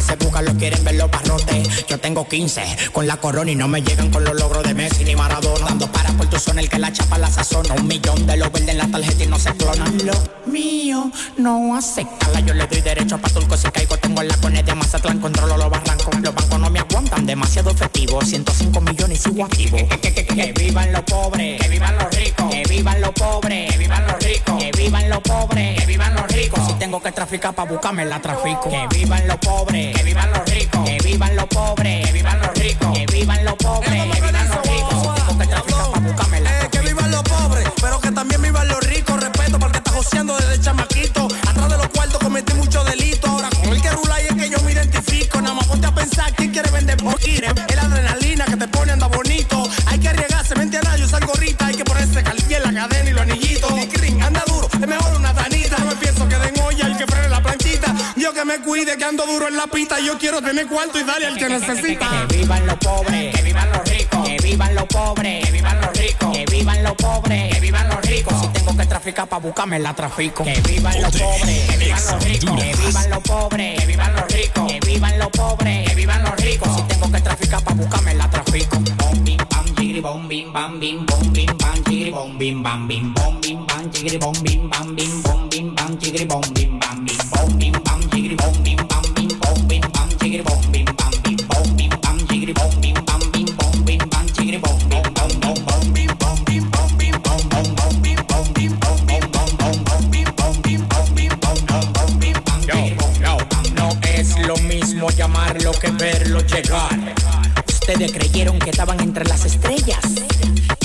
se 0.09 0.17
busca 0.17 0.41
lo 0.41 0.55
quieren 0.55 0.83
ver 0.85 0.95
los 0.95 1.11
barrotes. 1.11 1.87
Yo 1.87 1.99
tengo 1.99 2.27
15 2.27 2.62
con 2.93 3.07
la 3.07 3.19
corona 3.19 3.51
y 3.51 3.55
no 3.55 3.69
me 3.69 3.83
llegan 3.83 4.11
con 4.11 4.25
los 4.25 4.35
logros 4.35 4.62
de 4.65 4.73
Messi 4.75 5.05
ni 5.05 5.15
Maradona. 5.15 5.67
Dando 5.67 5.91
para 5.93 6.11
por 6.12 6.28
tu 6.31 6.39
zona, 6.39 6.61
el 6.62 6.69
que 6.69 6.78
la 6.78 6.93
chapa 6.93 7.19
la 7.19 7.31
sazona. 7.31 7.75
Un 7.75 7.87
millón 7.87 8.27
de 8.27 8.37
los 8.39 8.51
verdes 8.51 8.70
en 8.70 8.78
la 8.78 8.87
tarjeta 8.89 9.25
y 9.25 9.27
no 9.27 9.39
se 9.39 9.53
clonan. 9.55 9.99
Lo 10.07 10.15
mío 10.47 11.11
no 11.37 11.77
acepta. 11.77 12.41
Yo 12.41 12.55
le 12.55 12.67
doy 12.67 12.81
derecho 12.81 13.17
a 13.17 13.19
Patulco 13.19 13.57
si 13.57 13.69
caigo. 13.69 13.99
Tengo 13.99 14.23
la 14.23 14.37
cone 14.39 14.62
de 14.62 14.75
Mazatlán, 14.75 15.19
controlo 15.20 15.57
los 15.59 15.70
barrancos. 15.70 16.19
Los 16.20 16.35
bancos 16.35 16.59
no 16.59 16.70
me 16.70 16.78
aguantan, 16.81 17.27
demasiado 17.27 17.70
efectivo. 17.70 18.20
105 18.23 18.81
millones 18.81 19.20
sigo 19.20 19.45
activo. 19.45 19.77
Que, 20.01 20.12
que, 20.12 20.53
vivan 20.53 20.93
los 20.93 21.03
pobres, 21.03 21.61
que 21.61 21.69
vivan 21.69 21.97
los 21.97 22.15
ricos. 22.15 22.51
Que 22.51 22.62
vivan 22.69 23.01
los 23.01 23.11
pobres, 23.11 23.73
que 23.73 23.78
vivan 23.78 24.07
los 24.07 24.19
ricos. 24.25 24.59
Que 24.59 24.70
vivan 24.73 25.11
los 25.11 25.20
pobres, 25.20 25.81
que 25.81 25.87
vivan 25.87 26.15
los 26.15 26.27
ricos. 26.28 26.67
Si 26.67 26.73
tengo 26.75 27.03
que 27.03 27.12
traficar 27.12 27.55
para 27.55 27.70
buscarme 27.70 28.07
la 28.07 28.20
trafico. 28.20 28.70
Que 28.70 28.87
vivan 28.97 29.27
los 29.28 29.37
pobres, 29.37 29.98
que 29.99 30.05
vivan 30.05 30.31
los 30.33 30.44
ricos. 30.44 30.85
Que 30.89 30.99
vivan 31.02 31.36
los 31.36 31.47
pobres, 31.47 32.07
que 32.07 32.12
vivan 32.12 32.41
los 32.41 32.55
ricos. 32.55 32.93
Que 32.93 33.07
vivan 33.07 33.44
los 33.44 33.55
pobres, 33.55 33.91
que 33.91 34.20
vivan 34.20 34.49
los 34.49 34.62
ricos. 34.62 34.99
Que 34.99 36.39
Eh, 36.39 36.68
que 36.70 36.81
vivan 36.81 37.10
los 37.10 37.23
pobres, 37.23 37.68
pero 37.81 38.01
que 38.01 38.12
también 38.12 38.41
vivan 38.43 38.68
los 38.68 38.81
ricos. 38.86 39.20
Respeto 39.20 39.59
para 39.59 39.67
el 39.67 39.73
que 39.73 39.78
está 39.78 39.91
joseando 39.93 40.36
desde 40.36 40.60
chamaquito. 40.60 41.28
Atrás 41.49 41.68
de 41.70 41.78
los 41.78 41.89
cuartos 41.89 42.18
cometí 42.20 42.55
muchos 42.55 42.85
delitos. 42.86 43.28
Ahora 43.28 43.49
con 43.51 43.73
el 43.73 43.83
que 43.83 43.91
rula 43.91 44.23
y 44.23 44.27
es 44.27 44.35
que 44.35 44.51
yo 44.51 44.60
me 44.60 44.73
identifico. 44.73 45.41
Nada 45.41 45.55
más 45.55 45.67
ponte 45.67 45.86
a 45.86 45.94
pensar 45.94 46.33
quién 46.36 46.52
quiere 46.52 46.70
vender 46.70 46.97
porquines. 46.97 47.52
Es 47.68 47.77
la 47.77 47.83
adrenalina 47.83 48.44
que 48.44 48.57
te 48.57 48.68
pone 48.68 48.93
anda 48.93 49.09
bonito. 49.09 49.68
Hay 49.86 49.99
que 49.99 50.09
arriesgarse, 50.09 50.55
mente 50.55 50.78
a 50.78 50.83
nadie, 50.83 51.05
usar 51.05 51.25
gorrita. 51.27 51.68
Que 58.39 58.44
me 58.44 58.58
cuide, 58.60 58.97
que 58.97 59.05
ando 59.05 59.26
duro 59.26 59.49
en 59.49 59.57
la 59.57 59.67
pista. 59.67 59.99
Yo 59.99 60.17
quiero 60.17 60.41
tener 60.41 60.68
cuarto 60.68 61.00
y 61.00 61.02
darle 61.02 61.26
al 61.26 61.36
que 61.36 61.49
necesita. 61.49 62.26
Que 62.28 62.36
vivan 62.36 62.67
los 62.67 62.76
pobres, 62.76 63.34
que 63.34 63.42
vivan 63.42 63.68
los 63.73 63.89
ricos, 63.89 64.28
que 64.28 64.36
vivan 64.41 64.75
los 64.76 64.84
pobres, 64.84 65.44
que 65.44 65.50
vivan 65.50 65.81
los 65.81 65.99
ricos, 65.99 66.36
que 66.36 66.44
vivan 66.47 66.84
los 66.84 66.92
pobres, 66.94 67.55
que 67.55 67.60
vivan 67.60 67.89
los 67.89 68.00
ricos. 68.02 68.41
Si 68.41 68.49
tengo 68.49 68.76
que 68.76 68.86
traficar 68.86 69.26
para 69.28 69.42
buscarme 69.42 69.81
la 69.81 69.92
trafico. 69.92 70.44
Que 70.44 70.60
vivan 70.60 71.02
los 71.02 71.17
pobres, 71.17 71.68
que 71.68 71.76
vivan 71.78 72.07
los 72.07 72.25
ricos, 72.25 72.62
que 72.62 72.76
vivan 72.76 73.10
los 73.10 73.23
pobres, 73.25 73.81
que 73.81 73.86
vivan 73.86 74.15
los 74.15 74.28
ricos, 74.28 74.73
que 74.73 74.81
vivan 74.86 75.18
los 75.18 75.28
pobres, 75.31 75.89
que 75.89 75.94
vivan 75.97 76.23
los 76.23 76.36
ricos. 76.36 76.76
Si 76.76 76.83
tengo 76.83 77.10
que 77.10 77.20
traficar 77.20 77.65
para 77.65 77.76
buscarme 77.76 78.15
la 78.15 78.31
trafico. 78.31 78.78
Bom 80.00 80.28
bim 80.28 80.52
bam 80.52 80.78
bim 80.78 80.78
bam 80.78 80.78
bim 80.78 81.05
bom 81.07 81.33
bim 81.33 81.47
bam 81.58 81.83
chigri 81.83 82.12
bom 82.12 82.39
bim 82.39 82.62
bam 82.62 82.86
bim 82.86 83.12
bom 83.15 83.41
bim 83.41 83.67
bam 83.67 83.91
chigri 83.91 84.17
bom 84.17 84.33
bim 84.44 84.70
bam 84.70 84.94
bim 84.94 85.23
bom 85.25 85.49
bim 85.50 85.75
bam 85.75 85.99
chigri 85.99 86.25
bom 86.25 86.41
bim 86.55 86.68
creyeron 108.11 108.59
que 108.59 108.71
estaban 108.71 109.01
entre 109.01 109.25
las 109.25 109.45
estrellas 109.45 109.99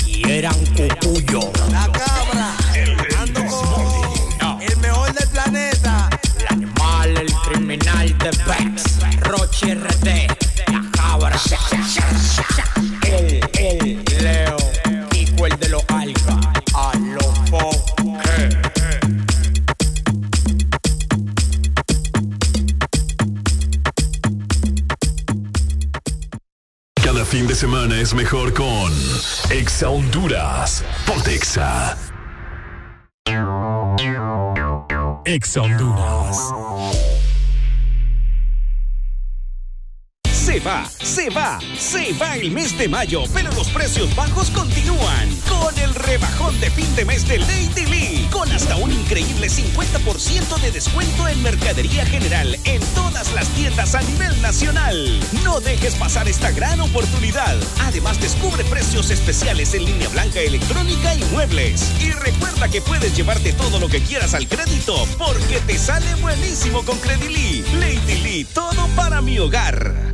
y 0.06 0.28
eran 0.28 0.54
cucuyo. 0.76 1.40
La 1.70 1.86
cabra, 1.92 2.56
Roche 9.64 9.74
RD, 9.74 10.72
la 10.72 10.90
cabra. 10.92 11.40
El, 13.02 13.40
el, 13.58 14.04
Leo, 14.20 14.56
Kiko 15.10 15.46
el 15.46 15.58
de 15.58 15.68
los 15.70 15.84
alfa, 15.88 16.38
a 16.74 16.92
los. 16.98 17.24
Cada 27.02 27.24
fin 27.24 27.46
de 27.46 27.54
semana 27.54 27.98
es 28.00 28.12
mejor 28.12 28.52
con 28.52 28.92
Exa 29.50 29.88
Honduras. 29.88 30.84
Ponte 31.06 31.34
Exa. 31.34 31.96
Exa 35.24 35.62
Honduras. 35.62 37.13
Se 40.54 40.60
va, 40.60 40.88
se 41.02 41.30
va, 41.30 41.58
se 41.76 42.12
va 42.12 42.36
el 42.36 42.52
mes 42.52 42.78
de 42.78 42.88
mayo, 42.88 43.24
pero 43.34 43.50
los 43.54 43.66
precios 43.70 44.14
bajos 44.14 44.50
continúan 44.50 45.28
con 45.48 45.76
el 45.80 45.92
rebajón 45.96 46.60
de 46.60 46.70
fin 46.70 46.94
de 46.94 47.04
mes 47.04 47.26
de 47.26 47.38
Lady 47.40 47.86
Lee, 47.86 48.28
con 48.30 48.48
hasta 48.52 48.76
un 48.76 48.92
increíble 48.92 49.48
50% 49.48 50.60
de 50.60 50.70
descuento 50.70 51.26
en 51.26 51.42
mercadería 51.42 52.06
general 52.06 52.56
en 52.66 52.80
todas 52.94 53.34
las 53.34 53.48
tiendas 53.48 53.96
a 53.96 54.02
nivel 54.02 54.40
nacional. 54.42 55.18
No 55.42 55.58
dejes 55.58 55.96
pasar 55.96 56.28
esta 56.28 56.52
gran 56.52 56.80
oportunidad. 56.80 57.56
Además, 57.80 58.20
descubre 58.20 58.62
precios 58.66 59.10
especiales 59.10 59.74
en 59.74 59.86
línea 59.86 60.08
blanca 60.10 60.38
electrónica 60.38 61.16
y 61.16 61.24
muebles. 61.32 61.90
Y 62.00 62.12
recuerda 62.12 62.68
que 62.68 62.80
puedes 62.80 63.16
llevarte 63.16 63.54
todo 63.54 63.80
lo 63.80 63.88
que 63.88 64.02
quieras 64.02 64.34
al 64.34 64.46
crédito 64.46 65.04
porque 65.18 65.58
te 65.66 65.76
sale 65.76 66.14
buenísimo 66.20 66.84
con 66.84 66.96
Credili. 67.00 67.64
Lady 67.80 68.20
Lee, 68.22 68.44
todo 68.44 68.86
para 68.94 69.20
mi 69.20 69.36
hogar. 69.40 70.13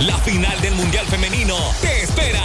la 0.00 0.16
final 0.18 0.60
del 0.60 0.74
Mundial 0.74 1.06
Femenino 1.06 1.56
te 1.80 2.02
espera. 2.02 2.42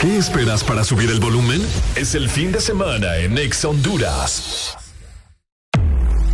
¿Qué 0.00 0.18
esperas 0.18 0.62
para 0.62 0.84
subir 0.84 1.10
el 1.10 1.20
volumen? 1.20 1.66
Es 1.96 2.14
el 2.14 2.28
fin 2.28 2.52
de 2.52 2.60
semana 2.60 3.16
en 3.16 3.38
Exa 3.38 3.68
Honduras. 3.68 4.76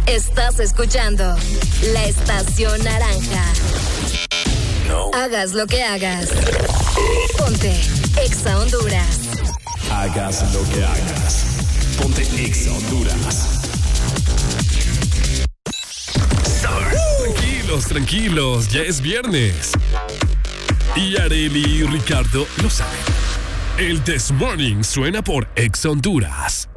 Estás 0.06 0.58
escuchando 0.58 1.36
la 1.92 2.04
estación 2.06 2.82
naranja. 2.82 3.44
Hagas 5.14 5.52
lo 5.52 5.68
que 5.68 5.84
hagas. 5.84 6.30
Ponte 7.38 7.72
Exa 8.20 8.58
Honduras. 8.58 9.20
Hagas 9.92 10.52
lo 10.52 10.62
que 10.74 10.84
hagas. 10.84 11.44
Ponte 11.96 12.22
Exa 12.44 12.72
Honduras. 12.72 13.59
Tranquilos, 17.78 18.68
ya 18.68 18.82
es 18.82 19.00
viernes. 19.00 19.72
Y 20.96 21.16
Areli 21.16 21.60
y 21.60 21.82
Ricardo 21.84 22.44
lo 22.62 22.68
saben. 22.68 22.98
El 23.78 24.02
This 24.02 24.32
Morning 24.32 24.82
suena 24.82 25.22
por 25.22 25.46
Ex 25.54 25.84
Honduras. 25.84 26.68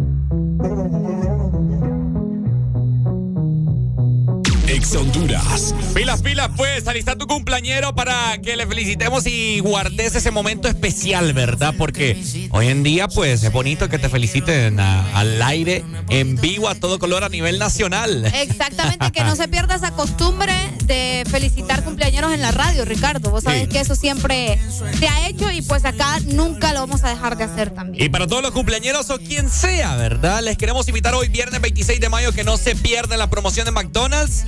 Ex 4.84 4.95
Honduras. 4.95 5.74
Pilas, 5.94 6.22
pilas, 6.22 6.50
pues, 6.58 6.86
alista 6.90 7.16
tu 7.16 7.26
cumpleañero 7.26 7.95
para 7.95 8.38
que 8.44 8.58
le 8.58 8.68
felicitemos 8.68 9.26
y 9.26 9.60
guardes 9.60 10.14
ese 10.14 10.30
momento 10.30 10.68
especial, 10.68 11.32
¿verdad? 11.32 11.74
Porque 11.78 12.22
hoy 12.52 12.68
en 12.68 12.84
día, 12.84 13.08
pues, 13.08 13.44
es 13.44 13.52
bonito 13.53 13.88
que 13.88 13.98
te 13.98 14.10
feliciten 14.10 14.82
a- 14.82 15.18
al 15.18 15.42
aire, 15.42 15.86
en 16.10 16.36
vivo, 16.36 16.68
a 16.68 16.76
todo 16.76 17.00
color, 17.00 17.24
a 17.24 17.30
nivel 17.30 17.60
nacional. 17.60 18.26
Exactamente, 18.36 19.10
que 19.14 19.24
no 19.24 19.38
se 19.38 19.48
pierda 19.48 19.76
esa 19.76 19.92
costumbre 19.92 20.52
de 20.84 21.24
felicitar 21.32 21.82
cumpleañeros 21.86 22.34
en 22.34 22.42
la 22.42 22.52
radio, 22.52 22.84
Ricardo. 22.84 23.32
Vos 23.32 23.45
sabés 23.45 23.62
Sí. 23.64 23.68
que 23.70 23.80
eso 23.80 23.95
siempre 23.95 24.60
se 25.00 25.08
ha 25.08 25.30
hecho 25.30 25.50
y 25.50 25.62
pues 25.62 25.86
acá 25.86 26.20
nunca 26.26 26.74
lo 26.74 26.82
vamos 26.82 27.06
a 27.06 27.10
dejar 27.10 27.38
de 27.38 27.45
hacer 27.45 27.70
también. 27.70 28.03
Y 28.03 28.10
para 28.10 28.28
todos 28.28 28.42
los 28.42 28.52
cumpleañeros 28.52 29.10
o 29.12 29.18
quien 29.18 29.50
sea, 29.50 29.95
¿verdad? 29.95 30.42
Les 30.44 30.58
queremos 30.58 30.86
invitar 30.90 31.14
hoy, 31.16 31.30
viernes 31.30 31.62
26 31.62 32.02
de 32.02 32.10
mayo, 32.10 32.34
que 32.34 32.44
no 32.44 32.58
se 32.58 32.76
pierdan 32.76 33.18
la 33.18 33.30
promoción 33.30 33.64
de 33.64 33.72
McDonald's. 33.72 34.44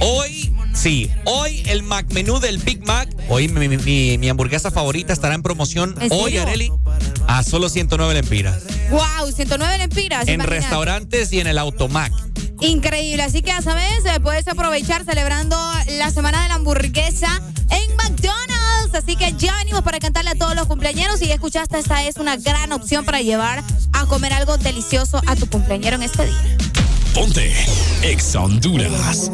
Hoy, 0.00 0.54
sí, 0.74 1.10
hoy 1.24 1.62
el 1.66 1.82
Mac 1.82 2.06
menú 2.12 2.38
del 2.38 2.58
Big 2.58 2.86
Mac. 2.86 3.08
Hoy 3.28 3.48
mi, 3.48 3.68
mi- 3.68 3.78
mi- 3.78 4.18
mi 4.18 4.28
hamburguesa 4.28 4.70
favorita 4.70 5.12
estará 5.12 5.34
en 5.34 5.42
promoción. 5.42 5.94
¿En 6.00 6.12
Hoy? 6.12 6.36
Areli, 6.36 6.70
a 7.26 7.42
solo 7.42 7.68
109 7.68 8.14
lempiras. 8.14 8.62
Wow, 8.90 9.32
109 9.34 9.78
lempiras. 9.78 10.28
En 10.28 10.34
imagínate. 10.34 10.60
restaurantes 10.60 11.32
y 11.32 11.40
en 11.40 11.46
el 11.46 11.58
automac. 11.58 12.12
Increíble, 12.60 13.22
así 13.22 13.42
que 13.42 13.48
ya 13.48 13.60
sabes, 13.62 14.04
eh, 14.06 14.20
puedes 14.22 14.46
aprovechar 14.48 15.04
celebrando 15.04 15.56
la 15.98 16.10
semana 16.10 16.42
de 16.42 16.48
la 16.48 16.54
hamburguesa 16.54 17.40
en 17.70 17.96
McDonald's. 17.96 18.94
Así 18.94 19.16
que 19.16 19.32
ya 19.36 19.54
venimos 19.56 19.82
para 19.82 19.98
cantarle 19.98 20.30
a 20.30 20.34
todos 20.36 20.54
los 20.54 20.66
cumpleaños 20.66 21.20
y 21.20 21.26
ya 21.26 21.34
escuchaste, 21.34 21.78
esta 21.78 22.02
es 22.06 22.16
una 22.16 22.36
gran 22.36 22.72
opción 22.72 23.04
para 23.04 23.20
llevar 23.20 23.62
a 23.92 24.06
comer 24.06 24.32
algo 24.32 24.56
delicioso 24.56 25.20
a 25.26 25.36
tu 25.36 25.46
cumpleañero 25.50 25.96
en 25.96 26.02
este 26.04 26.24
día. 26.26 26.56
Ponte 27.16 27.50
Ex 28.02 28.34
Honduras. 28.34 29.30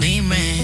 Dime, 0.00 0.62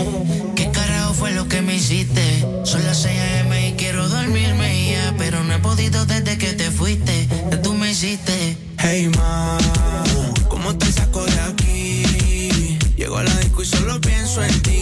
¿qué 0.56 0.70
carajo 0.72 1.14
fue 1.14 1.30
lo 1.34 1.46
que 1.46 1.62
me 1.62 1.76
hiciste? 1.76 2.44
Son 2.64 2.84
las 2.84 3.02
6 3.02 3.16
a.m. 3.16 3.68
y 3.68 3.72
quiero 3.74 4.08
dormirme 4.08 4.90
ya, 4.90 5.14
pero 5.16 5.44
no 5.44 5.54
he 5.54 5.58
podido 5.60 6.04
desde 6.04 6.36
que 6.36 6.52
te 6.54 6.72
fuiste, 6.72 7.28
que 7.50 7.58
tú 7.58 7.74
me 7.74 7.92
hiciste. 7.92 8.58
Hey 8.80 9.08
ma, 9.16 9.56
¿cómo 10.48 10.76
te 10.76 10.90
saco 10.90 11.24
de 11.24 11.40
aquí? 11.42 12.76
Llego 12.96 13.18
a 13.18 13.22
la 13.22 13.38
disco 13.38 13.62
y 13.62 13.66
solo 13.66 14.00
pienso 14.00 14.42
en 14.42 14.62
ti. 14.62 14.77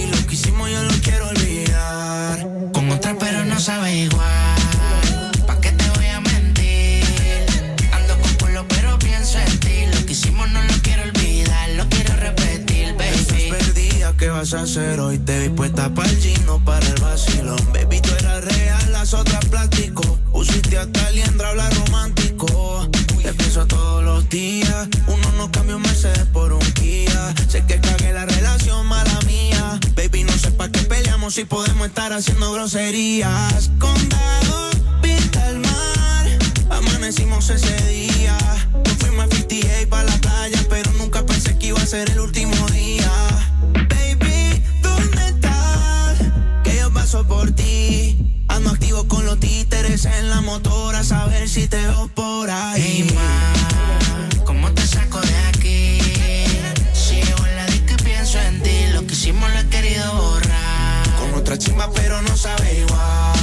Perdida, 14.47 14.52
¿qué 14.52 14.52
vas 14.52 14.55
a 14.55 14.62
hacer 14.62 15.00
hoy? 15.00 15.18
Te 15.18 15.41
vi 15.41 15.49
puesta 15.49 15.92
para 15.94 16.08
el 16.08 16.16
gino, 16.18 16.62
para 16.65 16.86
el 16.86 17.00
vacilón. 17.00 17.58
Baby, 17.73 18.00
tú 18.00 18.10
eras 18.18 18.44
real, 18.44 18.92
las 18.92 19.15
otras 19.15 19.44
plástico. 19.47 20.18
Usiste 20.33 20.78
hasta 20.78 21.10
liendra, 21.10 21.50
habla 21.50 21.68
romántico. 21.70 22.89
Te 23.23 23.33
pienso 23.33 23.66
todos 23.66 24.05
los 24.05 24.28
días. 24.28 24.89
Uno 25.07 25.33
no 25.36 25.50
cambia 25.50 25.76
un 25.76 25.83
Mercedes 25.83 26.26
por 26.33 26.52
un 26.52 26.73
Kia. 26.73 27.34
Sé 27.49 27.65
que 27.66 27.81
cagué 27.81 28.12
la 28.12 28.26
relación, 28.26 28.86
mala 28.86 29.18
mía. 29.26 29.81
Baby, 29.97 30.25
no 30.25 30.33
sé 30.33 30.50
pa' 30.52 30.70
qué 30.70 30.81
peleamos 30.81 31.34
si 31.34 31.44
podemos 31.44 31.89
estar 31.89 32.12
haciendo 32.12 32.52
groserías. 32.52 33.70
Condado, 33.78 34.70
vista 35.02 35.47
al 35.47 35.58
mar. 35.58 36.26
Amanecimos 36.70 37.50
ese 37.50 37.76
día. 37.89 38.36
Nos 38.84 38.94
fuimos 38.94 39.26
a 39.26 39.36
58 39.36 39.89
para 39.89 40.05
la 40.05 40.16
playa, 40.18 40.60
pero 40.68 40.92
nunca 40.92 41.25
pensé 41.25 41.58
que 41.58 41.68
iba 41.68 41.81
a 41.81 41.86
ser 41.86 42.10
el 42.10 42.20
último 42.20 42.55
día. 42.68 43.10
Paso 47.07 47.25
por 47.25 47.52
ti. 47.52 48.18
Ando 48.49 48.70
activo 48.70 49.07
con 49.07 49.25
los 49.26 49.39
títeres 49.39 50.07
en 50.07 50.28
la 50.28 50.41
motora, 50.41 51.01
a 51.01 51.05
saber 51.05 51.49
si 51.49 51.68
te 51.68 51.76
veo 51.76 52.09
por 52.09 52.51
ahí. 52.51 53.07
Hey, 53.07 53.15
ma, 53.15 54.44
¿cómo 54.44 54.73
te 54.73 54.85
saco 54.85 55.20
de 55.20 55.36
aquí? 55.49 56.01
Si 56.93 57.20
en 57.20 57.57
la 57.57 57.67
y 57.68 58.02
pienso 58.02 58.41
en 58.41 58.60
ti, 58.60 58.89
lo 58.93 59.07
que 59.07 59.12
hicimos 59.12 59.49
lo 59.52 59.59
he 59.60 59.68
querido 59.68 60.12
borrar. 60.15 61.17
Con 61.20 61.35
otra 61.35 61.57
chimba, 61.57 61.89
pero 61.93 62.20
no 62.23 62.36
sabe 62.36 62.81
igual. 62.81 63.35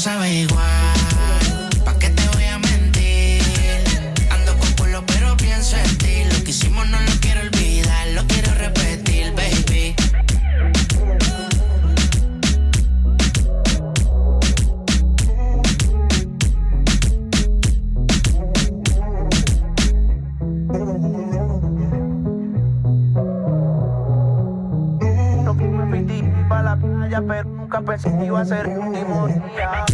Sabe 0.00 0.32
igual. 0.32 0.64
¿Pa' 1.84 1.94
qué 1.98 2.08
te 2.08 2.26
voy 2.28 2.44
a 2.44 2.58
mentir? 2.58 3.42
Ando 4.30 4.56
con 4.58 4.72
culo 4.72 5.04
pero 5.06 5.36
pienso 5.36 5.76
en 5.76 5.98
ti, 5.98 6.24
lo 6.24 6.42
que 6.42 6.52
hicimos 6.52 6.88
no 6.88 6.98
lo 6.98 7.12
quiero 7.20 7.42
olvidar, 7.42 8.06
lo 8.14 8.26
quiero 8.26 8.54
repetir, 8.54 9.34
baby. 9.34 9.94
No 25.44 25.54
fuimos 25.54 25.82
a 25.82 25.92
50 25.92 26.48
para 26.48 26.62
la 26.62 26.76
playa, 26.76 27.22
pero 27.28 27.44
nunca 27.44 27.82
pensé 27.82 28.10
que 28.16 28.24
iba 28.24 28.40
a 28.40 28.44
ser 28.46 28.66
el 28.66 28.78
último 28.78 29.26
día. 29.26 29.84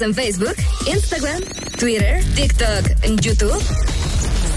Sigues 0.00 0.02
en 0.02 0.14
Facebook, 0.14 0.54
Instagram, 0.86 1.42
Twitter, 1.78 2.22
TikTok, 2.34 3.04
YouTube? 3.20 3.62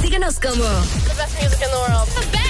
Síguenos 0.01 0.39
como 0.39 0.63
The 0.63 1.15
best 1.15 1.41
music 1.41 1.61
in 1.61 1.69
the 1.69 1.77
world. 1.77 2.42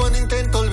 Y 0.00 0.02
cuando 0.02 0.18
intento 0.18 0.69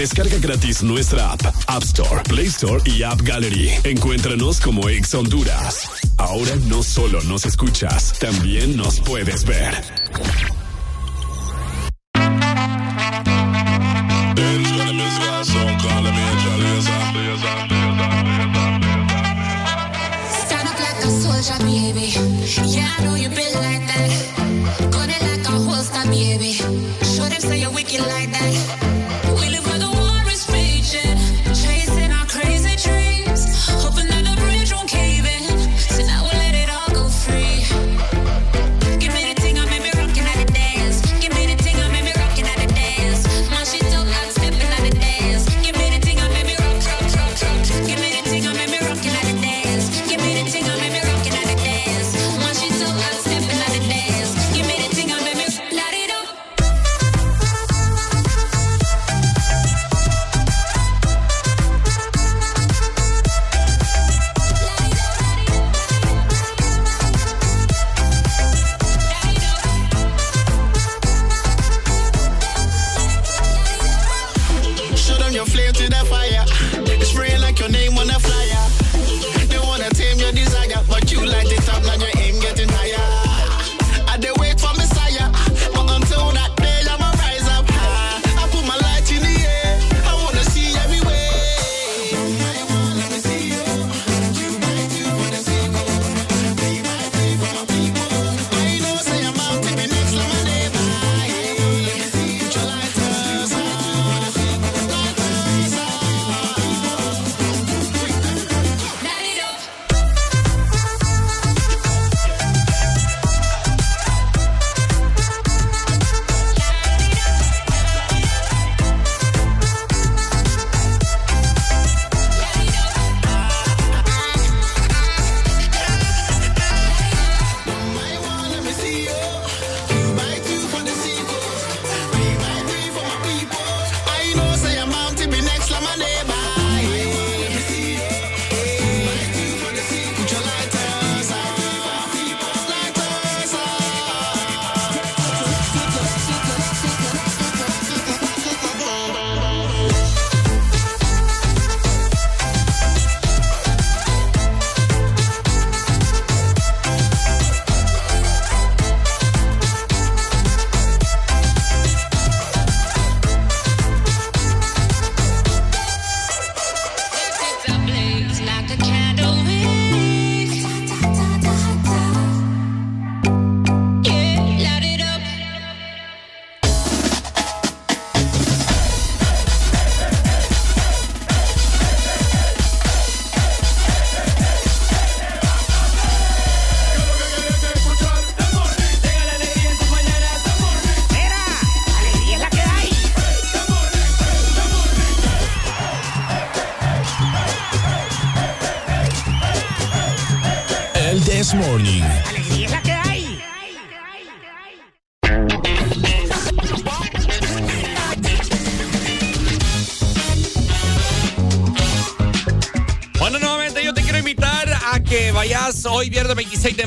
Descarga 0.00 0.38
gratis 0.38 0.82
nuestra 0.82 1.30
app, 1.30 1.42
App 1.66 1.82
Store, 1.82 2.22
Play 2.22 2.46
Store 2.46 2.80
y 2.86 3.02
App 3.02 3.20
Gallery. 3.20 3.70
Encuéntranos 3.84 4.58
como 4.58 4.88
Ex 4.88 5.12
Honduras. 5.12 5.90
Ahora 6.16 6.56
no 6.68 6.82
solo 6.82 7.20
nos 7.24 7.44
escuchas, 7.44 8.14
también 8.18 8.78
nos 8.78 8.98
puedes 8.98 9.44
ver. 9.44 9.99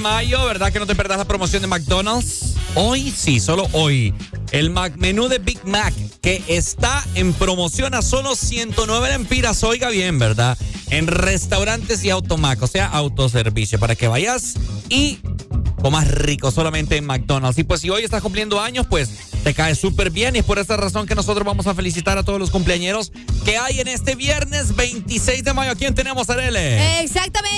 Mayo, 0.04 0.46
¿verdad 0.46 0.72
que 0.74 0.80
no 0.80 0.86
te 0.86 0.96
perdás 0.96 1.18
la 1.18 1.24
promoción 1.24 1.62
de 1.62 1.68
McDonald's? 1.70 2.56
Hoy 2.76 3.10
sí, 3.10 3.40
solo 3.40 3.70
hoy. 3.72 4.14
El 4.52 4.70
Mac 4.70 4.98
menú 4.98 5.30
de 5.30 5.40
Big 5.40 5.64
Mac 5.66 5.94
que 6.22 6.44
está 6.50 7.04
en 7.16 7.32
promoción 7.32 7.94
a 7.94 8.02
solo 8.02 8.36
109 8.36 9.10
lempiras. 9.10 9.64
Oiga 9.64 9.90
bien, 9.90 10.20
¿verdad? 10.20 10.58
En 10.90 11.08
restaurantes 11.08 12.04
y 12.04 12.10
automac, 12.10 12.62
o 12.62 12.68
sea, 12.68 12.88
autoservicio, 12.88 13.80
para 13.80 13.96
que 13.96 14.10
vayas 14.10 14.56
y 14.90 15.20
comas 15.82 16.10
rico 16.10 16.52
solamente 16.52 16.98
en 16.98 17.06
McDonald's. 17.06 17.58
Y 17.60 17.64
pues 17.64 17.80
si 17.80 17.90
hoy 17.90 18.04
estás 18.04 18.22
cumpliendo 18.22 18.60
años, 18.60 18.86
pues 18.90 19.10
te 19.44 19.54
cae 19.54 19.76
súper 19.76 20.10
bien 20.10 20.36
y 20.36 20.40
es 20.40 20.46
por 20.46 20.58
esa 20.58 20.78
razón 20.78 21.06
que 21.06 21.16
nosotros 21.16 21.46
vamos 21.46 21.68
a 21.68 21.76
felicitar 21.76 22.18
a 22.18 22.24
todos 22.24 22.40
los 22.40 22.50
cumpleañeros 22.50 23.12
que 23.44 23.58
hay 23.58 23.82
en 23.82 23.90
este 23.90 24.16
viernes 24.16 24.76
26 24.76 25.44
de 25.44 25.54
mayo. 25.54 25.72
¿A 25.72 25.76
quién 25.76 25.94
tenemos, 25.94 26.30
Arele? 26.30 27.02
Exactamente, 27.02 27.53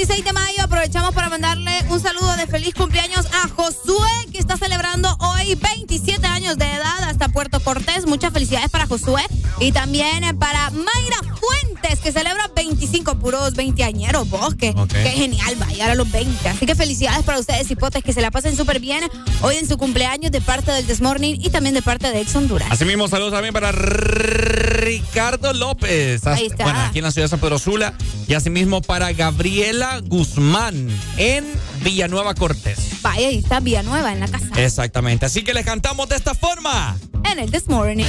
26 0.00 0.24
de 0.24 0.32
mayo 0.32 0.62
aprovechamos 0.62 1.12
para 1.12 1.28
mandarle 1.28 1.72
un 1.90 2.00
saludo 2.00 2.34
de 2.36 2.46
feliz 2.46 2.72
cumpleaños 2.72 3.26
a 3.34 3.48
Josué, 3.48 4.08
que 4.32 4.38
está 4.38 4.56
celebrando 4.56 5.14
hoy 5.20 5.54
27 5.56 6.26
años 6.26 6.56
de 6.56 6.64
edad 6.64 7.02
hasta 7.02 7.28
Puerto 7.28 7.60
Cortés. 7.60 8.06
Muchas 8.06 8.32
felicidades 8.32 8.70
para 8.70 8.86
Josué 8.86 9.20
y 9.58 9.72
también 9.72 10.38
para 10.38 10.70
Mayra 10.70 11.36
Fuentes, 11.38 12.00
que 12.00 12.12
celebra 12.12 12.50
25 12.56 13.18
puros 13.18 13.52
20 13.52 13.84
añeros, 13.84 14.30
vos, 14.30 14.54
que, 14.54 14.74
que 14.88 15.10
genial, 15.10 15.54
vaya 15.56 15.92
a 15.92 15.94
los 15.94 16.10
20. 16.10 16.48
Así 16.48 16.64
que 16.64 16.74
felicidades 16.74 17.22
para 17.22 17.38
ustedes, 17.38 17.70
hipotes, 17.70 18.02
que 18.02 18.14
se 18.14 18.22
la 18.22 18.30
pasen 18.30 18.56
súper 18.56 18.80
bien 18.80 19.04
hoy 19.42 19.56
en 19.56 19.68
su 19.68 19.76
cumpleaños 19.76 20.32
de 20.32 20.40
parte 20.40 20.72
del 20.72 20.86
Desmorning 20.86 21.44
y 21.44 21.50
también 21.50 21.74
de 21.74 21.82
parte 21.82 22.10
de 22.10 22.22
Ex 22.22 22.34
Honduras. 22.34 22.68
Asimismo, 22.70 23.06
saludos 23.06 23.34
también 23.34 23.52
para 23.52 23.70
Ricardo 23.70 25.52
López. 25.52 26.26
Ahí 26.26 26.46
está. 26.46 26.64
Bueno, 26.64 26.80
aquí 26.80 27.00
en 27.00 27.04
la 27.04 27.10
ciudad 27.10 27.26
de 27.26 27.28
San 27.28 27.40
Pedro 27.40 27.58
Sula. 27.58 27.92
Y 28.30 28.34
asimismo 28.34 28.80
para 28.80 29.12
Gabriela 29.12 30.00
Guzmán 30.04 30.88
en 31.16 31.44
Villanueva 31.82 32.32
Cortés. 32.36 33.02
Vaya, 33.02 33.26
ahí 33.26 33.38
está 33.38 33.58
Villanueva 33.58 34.12
en 34.12 34.20
la 34.20 34.28
casa. 34.28 34.46
Exactamente. 34.54 35.26
Así 35.26 35.42
que 35.42 35.52
les 35.52 35.66
cantamos 35.66 36.08
de 36.08 36.14
esta 36.14 36.36
forma. 36.36 36.96
En 37.24 37.40
el 37.40 37.50
This 37.50 37.66
Morning. 37.66 38.04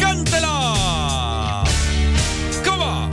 ¡Cántelo! 0.00 0.48
¿Cómo? 2.64 3.10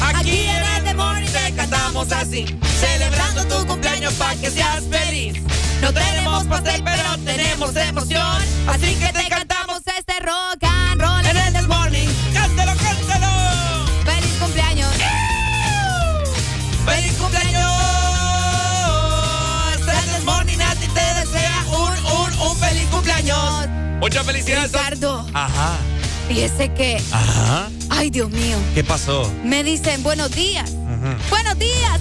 Aquí 0.00 0.38
en 0.46 0.64
el 0.64 0.84
This 0.84 0.94
Morning 0.94 1.26
te 1.26 1.52
cantamos 1.52 2.10
así. 2.12 2.46
Celebrando 2.80 3.44
tu 3.44 3.66
cumpleaños 3.66 4.14
para 4.14 4.34
que 4.36 4.50
seas 4.50 4.82
feliz. 4.90 5.42
No 5.82 5.92
tenemos 5.92 6.44
pastel, 6.44 6.82
pero 6.82 7.18
tenemos 7.22 7.76
emoción. 7.76 8.42
Así 8.66 8.94
que 8.94 9.12
te 9.12 9.28
cantamos 9.28 9.41
Muchas 24.12 24.26
felicidades. 24.26 24.72
Ricardo, 24.72 25.26
Ajá. 25.32 25.78
fíjese 26.28 26.70
que. 26.74 27.00
Ajá. 27.12 27.70
Ay, 27.88 28.10
Dios 28.10 28.28
mío. 28.28 28.58
¿Qué 28.74 28.84
pasó? 28.84 29.32
Me 29.42 29.64
dicen 29.64 30.02
buenos 30.02 30.30
días. 30.32 30.70
Buenos 31.30 31.58
días. 31.58 31.98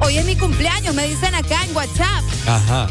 Hoy 0.00 0.16
es 0.16 0.24
mi 0.24 0.34
cumpleaños, 0.34 0.94
me 0.94 1.06
dicen 1.06 1.34
acá 1.34 1.62
en 1.66 1.76
WhatsApp. 1.76 2.24
Ajá. 2.46 2.88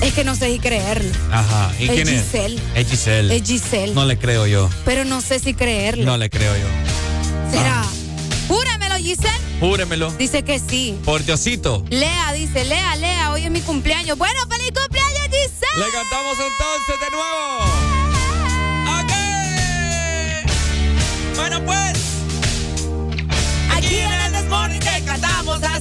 Es 0.00 0.14
que 0.14 0.24
no 0.24 0.34
sé 0.34 0.50
si 0.50 0.58
creerlo. 0.60 1.12
Ajá. 1.30 1.72
¿Y 1.78 1.84
Es 1.84 1.90
quién 1.90 2.08
Giselle. 2.08 2.56
es? 2.74 2.86
Es 2.86 2.90
Giselle. 2.90 3.36
Es 3.36 3.42
Giselle. 3.46 3.92
No 3.94 4.06
le 4.06 4.18
creo 4.18 4.46
yo. 4.46 4.70
Pero 4.86 5.04
no 5.04 5.20
sé 5.20 5.38
si 5.38 5.52
creerlo. 5.52 6.06
No 6.06 6.16
le 6.16 6.30
creo 6.30 6.54
yo. 6.56 6.66
¿Será? 7.52 7.84
Júramelo, 8.48 8.96
Giselle. 8.96 9.28
Júremelo. 9.60 10.10
Dice 10.12 10.42
que 10.42 10.58
sí. 10.58 10.98
Por 11.04 11.22
Diosito. 11.22 11.84
Lea, 11.90 12.32
dice, 12.32 12.64
Lea, 12.64 12.96
Lea, 12.96 13.30
hoy 13.30 13.44
es 13.44 13.50
mi 13.50 13.60
cumpleaños. 13.60 14.16
Bueno, 14.16 14.40
feliz 14.48 14.72
cumpleaños, 14.74 15.20
Giselle. 15.24 15.84
Le 15.86 15.92
cantamos 15.92 16.32
entonces 16.38 17.00
de 17.00 17.10
nuevo. 17.10 17.73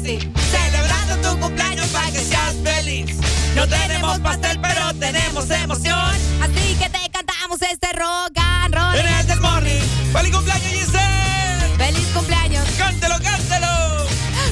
Así. 0.03 0.19
Celebrando 0.51 1.29
tu 1.29 1.39
cumpleaños 1.39 1.87
para 1.87 2.11
que 2.11 2.19
seas 2.19 2.55
feliz. 2.63 3.17
No 3.55 3.67
tenemos 3.67 4.19
pastel, 4.19 4.59
pero 4.61 4.93
tenemos 4.95 5.49
emoción. 5.49 6.15
Así 6.41 6.75
que 6.75 6.89
te 6.89 7.09
cantamos 7.11 7.61
este 7.61 7.87
rock 7.93 8.37
and 8.37 8.75
roll. 8.75 8.95
En 8.95 9.27
This 9.27 9.39
Morning. 9.39 9.81
¡Feliz 10.11 10.31
cumpleaños, 10.35 10.71
Giselle! 10.71 11.77
Feliz 11.77 12.07
cumpleaños. 12.13 12.67
¡Cántelo, 12.77 13.15
cántelo! 13.21 14.07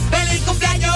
¡Feliz 0.10 0.42
cumpleaños! 0.46 0.96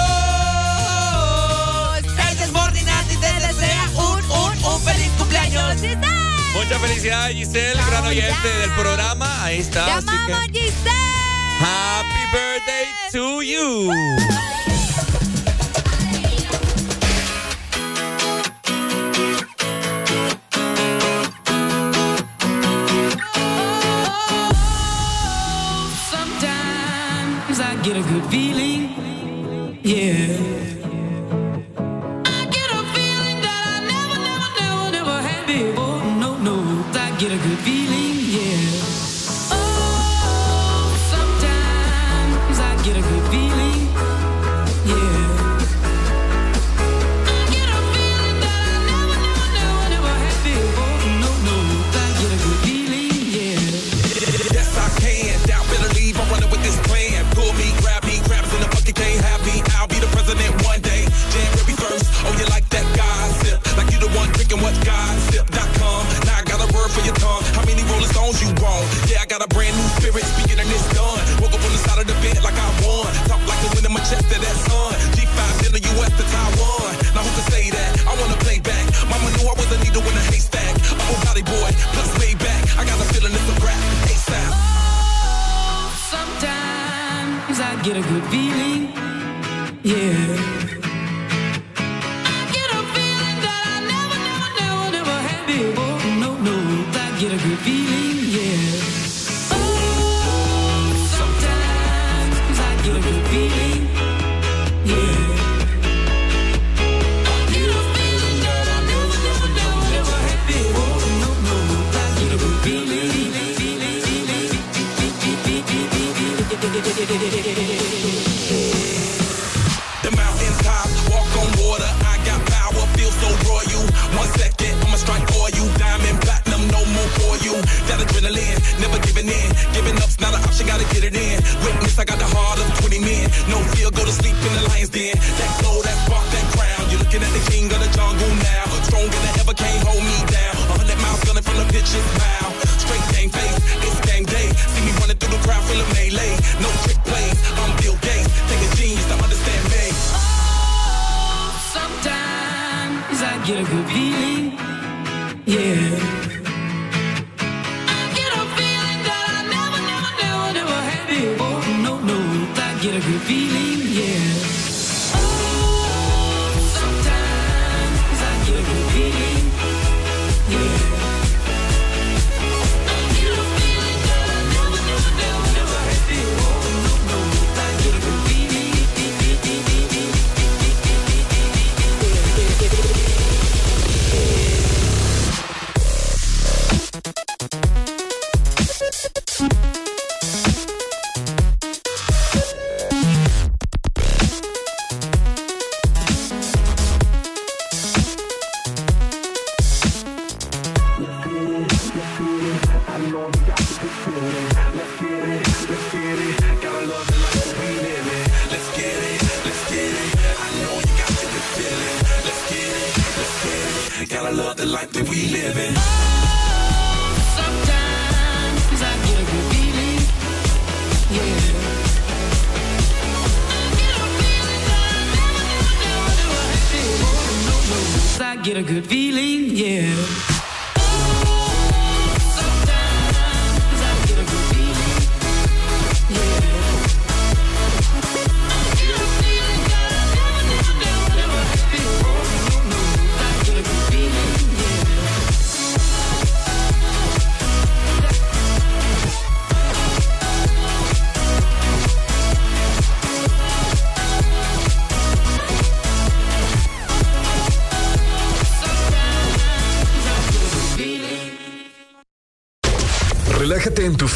El 2.28 2.36
This 2.36 2.52
Morning 2.52 2.86
a 2.86 3.02
ti 3.08 3.16
te 3.16 3.32
desea 3.46 3.90
un, 3.94 4.24
un, 4.30 4.64
un 4.64 4.80
feliz 4.82 5.10
cumpleaños. 5.18 5.74
¡Giselle! 5.74 6.06
Muchas 6.54 6.80
felicidades, 6.80 7.36
Giselle, 7.36 7.82
gran 7.90 8.06
oyente 8.06 8.48
del 8.60 8.70
programa. 8.72 9.44
Ahí 9.44 9.58
está. 9.60 9.84
¡Te 9.84 9.92
amamos, 9.92 10.46
Giselle! 10.52 11.06
Happy 11.58 12.15
birthday 12.32 12.84
to 13.12 13.40
you. 13.40 14.75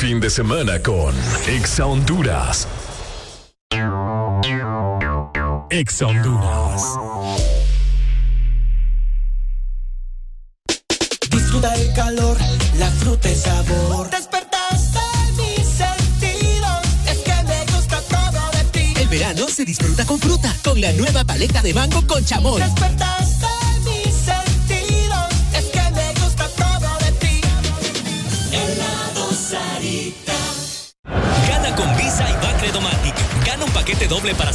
Fin 0.00 0.18
de 0.18 0.30
semana 0.30 0.80
con 0.80 1.14
Exa 1.46 1.84
Honduras. 1.84 2.66
Exa 5.68 6.06
Honduras. 6.06 6.82
Disfruta 11.30 11.74
el 11.74 11.92
calor, 11.92 12.38
la 12.78 12.90
fruta 12.92 13.30
y 13.30 13.34
sabor. 13.34 14.08
Despertaste 14.08 15.00
mis 15.36 15.68
sentidos, 15.68 16.80
es 17.06 17.18
que 17.18 17.42
me 17.44 17.66
gusta 17.70 18.00
todo 18.08 18.50
de 18.52 18.64
ti. 18.72 18.94
El 19.02 19.08
verano 19.08 19.48
se 19.48 19.66
disfruta 19.66 20.06
con 20.06 20.18
fruta, 20.18 20.50
con 20.64 20.80
la 20.80 20.92
nueva 20.92 21.24
paleta 21.24 21.60
de 21.60 21.74
mango 21.74 22.06
con 22.06 22.24
chamoy. 22.24 22.62
Despertaste 22.62 23.19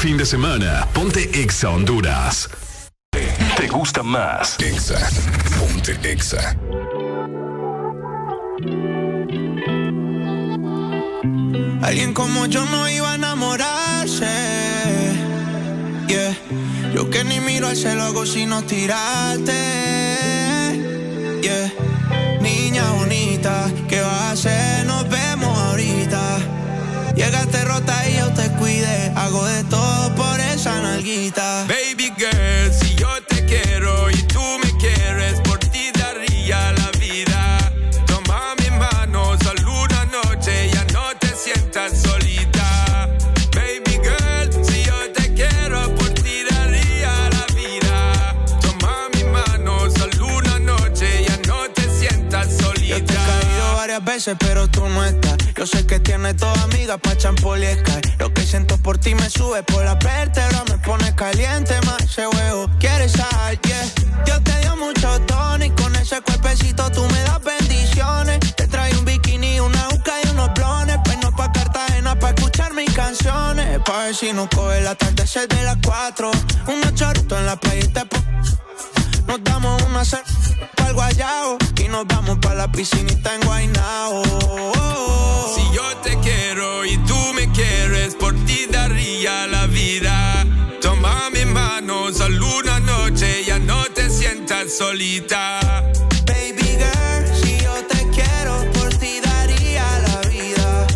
Fin 0.00 0.16
de 0.16 0.24
semana. 0.24 0.88
Ponte 0.94 1.28
Exa 1.42 1.68
Honduras. 1.68 2.48
¿Te 3.10 3.68
gusta 3.68 4.02
más? 4.02 4.56
Exa. 4.58 4.98
Ponte 5.58 5.92
Exa. 6.10 6.56
Alguien 11.82 12.14
como 12.14 12.46
yo 12.46 12.64
no 12.64 12.88
iba 12.88 13.12
a 13.12 13.14
enamorarse. 13.16 14.24
Yeah. 16.08 16.34
Yo 16.94 17.10
que 17.10 17.22
ni 17.24 17.40
miro 17.40 17.68
al 17.68 17.76
cielo 17.76 18.04
hago 18.04 18.24
sino 18.24 18.62
tirarte. 18.62 19.52
Yeah. 21.42 21.72
Niña 22.40 22.90
bonita, 22.92 23.70
¿qué 23.86 24.00
vas 24.00 24.12
a 24.12 24.30
hacer? 24.30 24.86
Nos 24.86 25.06
vemos 25.10 25.58
ahorita. 25.58 26.38
Llegaste 27.14 27.64
rota 27.66 28.08
y 28.08 28.16
yo 28.16 28.30
te 28.32 28.48
cuide. 28.52 29.12
Hago 29.14 29.44
de 29.44 29.64
todo 29.64 29.79
esa 30.60 30.78
nalguita. 30.82 31.64
Baby 31.68 32.12
girl, 32.18 32.72
si 32.74 32.94
yo 32.94 33.08
te 33.28 33.46
quiero 33.46 34.10
y 34.10 34.22
tú 34.24 34.42
me 34.62 34.70
quieres, 34.76 35.40
por 35.40 35.58
ti 35.58 35.90
daría 35.94 36.72
la 36.72 36.90
vida. 36.98 37.72
Toma 38.06 38.54
mi 38.58 38.70
mano, 38.76 39.38
solo 39.42 39.84
una 39.84 40.04
noche, 40.06 40.68
ya 40.70 40.84
no 40.92 41.16
te 41.18 41.28
sientas 41.28 42.02
solita. 42.02 43.08
Baby 43.54 43.94
girl, 44.04 44.64
si 44.64 44.84
yo 44.84 44.98
te 45.14 45.32
quiero, 45.32 45.94
por 45.94 46.10
ti 46.10 46.42
daría 46.50 47.12
la 47.36 47.46
vida. 47.54 48.36
Toma 48.60 49.08
mi 49.14 49.24
mano, 49.24 49.88
solo 49.90 50.26
una 50.26 50.58
noche, 50.58 51.24
ya 51.26 51.38
no 51.48 51.70
te 51.70 51.88
sientas 51.88 52.48
solita. 52.58 52.98
Yo 52.98 53.04
te 53.06 53.14
he 53.14 53.16
caído 53.16 53.74
varias 53.76 54.04
veces, 54.04 54.36
pero 54.38 54.68
tú 54.68 54.86
no 54.86 55.04
estás. 55.06 55.39
Yo 55.60 55.66
sé 55.66 55.86
que 55.86 56.00
tienes 56.00 56.38
toda 56.38 56.54
amiga 56.62 56.96
pa' 56.96 57.14
champol 57.18 57.62
y 57.62 57.66
Sky. 57.66 58.16
Lo 58.18 58.32
que 58.32 58.46
siento 58.46 58.78
por 58.78 58.96
ti 58.96 59.14
me 59.14 59.28
sube 59.28 59.62
por 59.64 59.84
la 59.84 59.94
vértebra, 59.94 60.64
me 60.70 60.78
pone 60.78 61.14
caliente 61.14 61.78
más 61.84 62.00
ese 62.00 62.26
huevo. 62.26 62.70
¿Quieres 62.78 63.12
sal? 63.12 63.60
Yeah. 63.60 64.24
Dios 64.24 64.42
te 64.42 64.58
dio 64.60 64.74
mucho 64.76 65.20
tono 65.26 65.62
y 65.62 65.68
con 65.72 65.94
ese 65.96 66.22
cuerpecito 66.22 66.90
tú 66.92 67.04
me 67.04 67.20
das 67.24 67.44
bendiciones. 67.44 68.38
Te 68.56 68.68
trae 68.68 68.96
un 68.96 69.04
bikini, 69.04 69.60
una 69.60 69.86
uca 69.88 70.14
y 70.24 70.28
unos 70.30 70.48
blones. 70.54 70.96
Pues 71.04 71.18
no 71.18 71.30
pa' 71.36 71.52
Cartagena 71.52 72.18
pa' 72.18 72.30
escuchar 72.30 72.72
mis 72.72 72.90
canciones. 72.94 73.80
Pa' 73.84 74.04
ver 74.04 74.14
si 74.14 74.32
nos 74.32 74.48
coge 74.48 74.78
el 74.78 74.86
atardecer 74.86 75.46
de 75.46 75.62
las 75.62 75.76
cuatro. 75.84 76.30
Unos 76.68 76.94
choritos 76.94 77.38
en 77.38 77.44
la 77.44 77.56
playa 77.56 77.84
y 77.84 77.88
te 77.88 78.00
nos 79.30 79.44
damos 79.44 79.80
una 79.82 80.04
cer 80.04 80.24
pa'l 80.74 80.92
guayao 80.92 81.56
y 81.76 81.86
nos 81.86 82.04
vamos 82.08 82.38
pa' 82.38 82.54
la 82.54 82.66
piscinita 82.72 83.32
en 83.36 83.40
Guaynao. 83.42 84.24
Si 85.54 85.62
yo 85.72 85.86
te 86.02 86.18
quiero 86.18 86.84
y 86.84 86.96
tú 87.08 87.18
me 87.34 87.48
quieres, 87.52 88.16
por 88.16 88.34
ti 88.46 88.66
daría 88.68 89.46
la 89.46 89.66
vida. 89.66 90.44
Toma 90.80 91.30
mi 91.30 91.44
mano, 91.44 92.12
solo 92.12 92.44
una 92.58 92.80
noche, 92.80 93.44
ya 93.46 93.60
no 93.60 93.84
te 93.94 94.10
sientas 94.10 94.76
solita. 94.76 95.60
Baby 96.26 96.68
girl, 96.82 97.22
si 97.40 97.56
yo 97.62 97.74
te 97.86 98.00
quiero, 98.10 98.54
por 98.72 98.92
ti 98.94 99.20
daría 99.22 99.86
la 100.08 100.28
vida. 100.28 100.86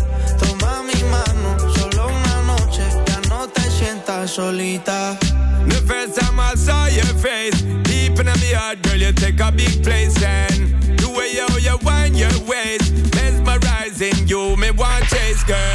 Toma 0.41 0.83
mi 0.83 1.01
mano, 1.15 1.57
solo 1.73 2.07
una 2.07 2.41
noche, 2.51 2.83
ya 3.07 3.21
no 3.29 3.47
te 3.47 3.63
sientas 3.71 4.31
solita. 4.31 5.17
The 5.69 5.81
first 5.87 6.19
time 6.19 6.39
I 6.39 6.55
face, 7.25 7.64
heart, 8.65 8.81
girl, 8.81 8.95
you 8.95 9.11
take 9.13 9.39
a 9.39 9.51
big 9.51 9.83
place. 9.83 10.21
And 10.23 10.97
the 10.97 11.09
way 11.09 11.29
you, 11.37 11.47
you 11.59 11.77
wind 11.83 12.17
your 12.17 12.37
waist, 12.49 12.91
mesmerizing 13.15 14.27
you, 14.27 14.55
me 14.57 14.71
want 14.71 15.05
chase, 15.05 15.43
girl. 15.43 15.74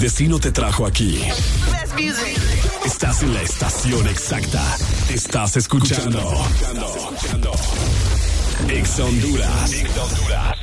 El 0.00 0.04
destino 0.04 0.38
te 0.38 0.50
trajo 0.50 0.86
aquí. 0.86 1.20
Estás 2.86 3.22
en 3.22 3.34
la 3.34 3.42
estación 3.42 4.08
exacta. 4.08 4.64
Estás 5.10 5.58
escuchando. 5.58 6.42
Ex 8.66 8.98
Honduras. 8.98 9.70
Lumonate, 9.74 10.59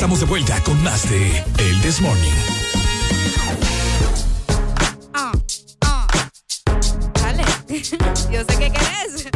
estamos 0.00 0.20
de 0.20 0.24
vuelta 0.24 0.58
con 0.62 0.82
más 0.82 1.10
de 1.10 1.44
El 1.58 1.78
This 1.82 2.00
Morning. 2.00 2.32
Ah, 5.12 5.30
ah. 5.82 6.06
Dale. 7.20 7.44
Yo 8.32 8.40
sé 8.48 8.58
que 8.58 8.72
querés. 8.72 9.28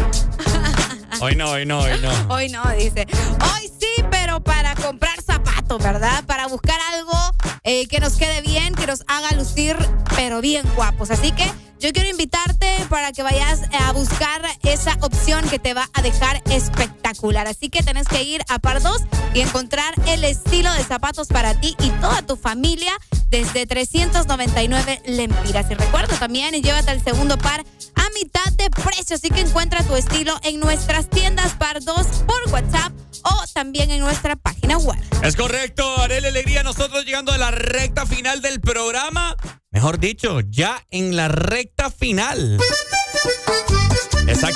Hoy 1.20 1.36
no, 1.36 1.50
hoy 1.50 1.66
no, 1.66 1.80
hoy 1.80 2.00
no. 2.00 2.34
Hoy 2.34 2.48
no, 2.48 2.62
dice. 2.78 3.06
Hoy 3.52 3.70
sí, 3.78 4.02
pero 4.10 4.42
para 4.42 4.74
comprar 4.76 5.20
zapatos, 5.20 5.82
¿verdad? 5.82 6.24
Para 6.24 6.46
buscar 6.46 6.80
algo 6.94 7.12
eh, 7.64 7.86
que 7.86 8.00
nos 8.00 8.14
quede 8.14 8.40
bien, 8.40 8.74
que 8.74 8.86
nos 8.86 9.04
haga 9.06 9.32
lucir, 9.36 9.76
pero 10.16 10.40
bien 10.40 10.66
guapos. 10.76 11.10
Así 11.10 11.30
que 11.32 11.44
yo 11.78 11.92
quiero 11.92 12.08
invitarte 12.08 12.74
para 12.88 13.12
que 13.12 13.22
vayas 13.22 13.60
a 13.78 13.92
buscar 13.92 14.40
esa 14.62 14.96
opción 15.02 15.46
que 15.46 15.58
te 15.58 15.74
va 15.74 15.90
a 15.92 16.00
dejar 16.00 16.42
espectacular. 16.46 16.93
Así 17.24 17.70
que 17.70 17.82
tenés 17.82 18.06
que 18.06 18.22
ir 18.22 18.42
a 18.48 18.58
Par 18.58 18.82
2 18.82 19.02
y 19.32 19.40
encontrar 19.40 19.94
el 20.06 20.24
estilo 20.24 20.72
de 20.74 20.84
zapatos 20.84 21.28
para 21.28 21.58
ti 21.58 21.74
y 21.82 21.88
toda 21.92 22.20
tu 22.20 22.36
familia 22.36 22.92
desde 23.30 23.66
399 23.66 25.02
lempiras. 25.06 25.70
Y 25.70 25.74
recuerda 25.74 26.18
también, 26.18 26.52
llévate 26.54 26.92
el 26.92 27.02
segundo 27.02 27.38
par 27.38 27.64
a 27.94 28.08
mitad 28.14 28.52
de 28.52 28.68
precio. 28.68 29.16
Así 29.16 29.30
que 29.30 29.40
encuentra 29.40 29.82
tu 29.84 29.96
estilo 29.96 30.38
en 30.42 30.60
nuestras 30.60 31.08
tiendas 31.08 31.54
Par 31.54 31.82
2 31.82 32.06
por 32.26 32.52
WhatsApp 32.52 32.92
o 33.22 33.44
también 33.54 33.90
en 33.90 34.00
nuestra 34.00 34.36
página 34.36 34.76
web. 34.76 35.00
Es 35.22 35.34
correcto, 35.34 35.96
Arele 35.96 36.28
Alegría, 36.28 36.62
nosotros 36.62 37.06
llegando 37.06 37.32
a 37.32 37.38
la 37.38 37.50
recta 37.50 38.04
final 38.04 38.42
del 38.42 38.60
programa. 38.60 39.34
Mejor 39.70 39.98
dicho, 39.98 40.40
ya 40.40 40.84
en 40.90 41.16
la 41.16 41.28
recta 41.28 41.90
final. 41.90 42.58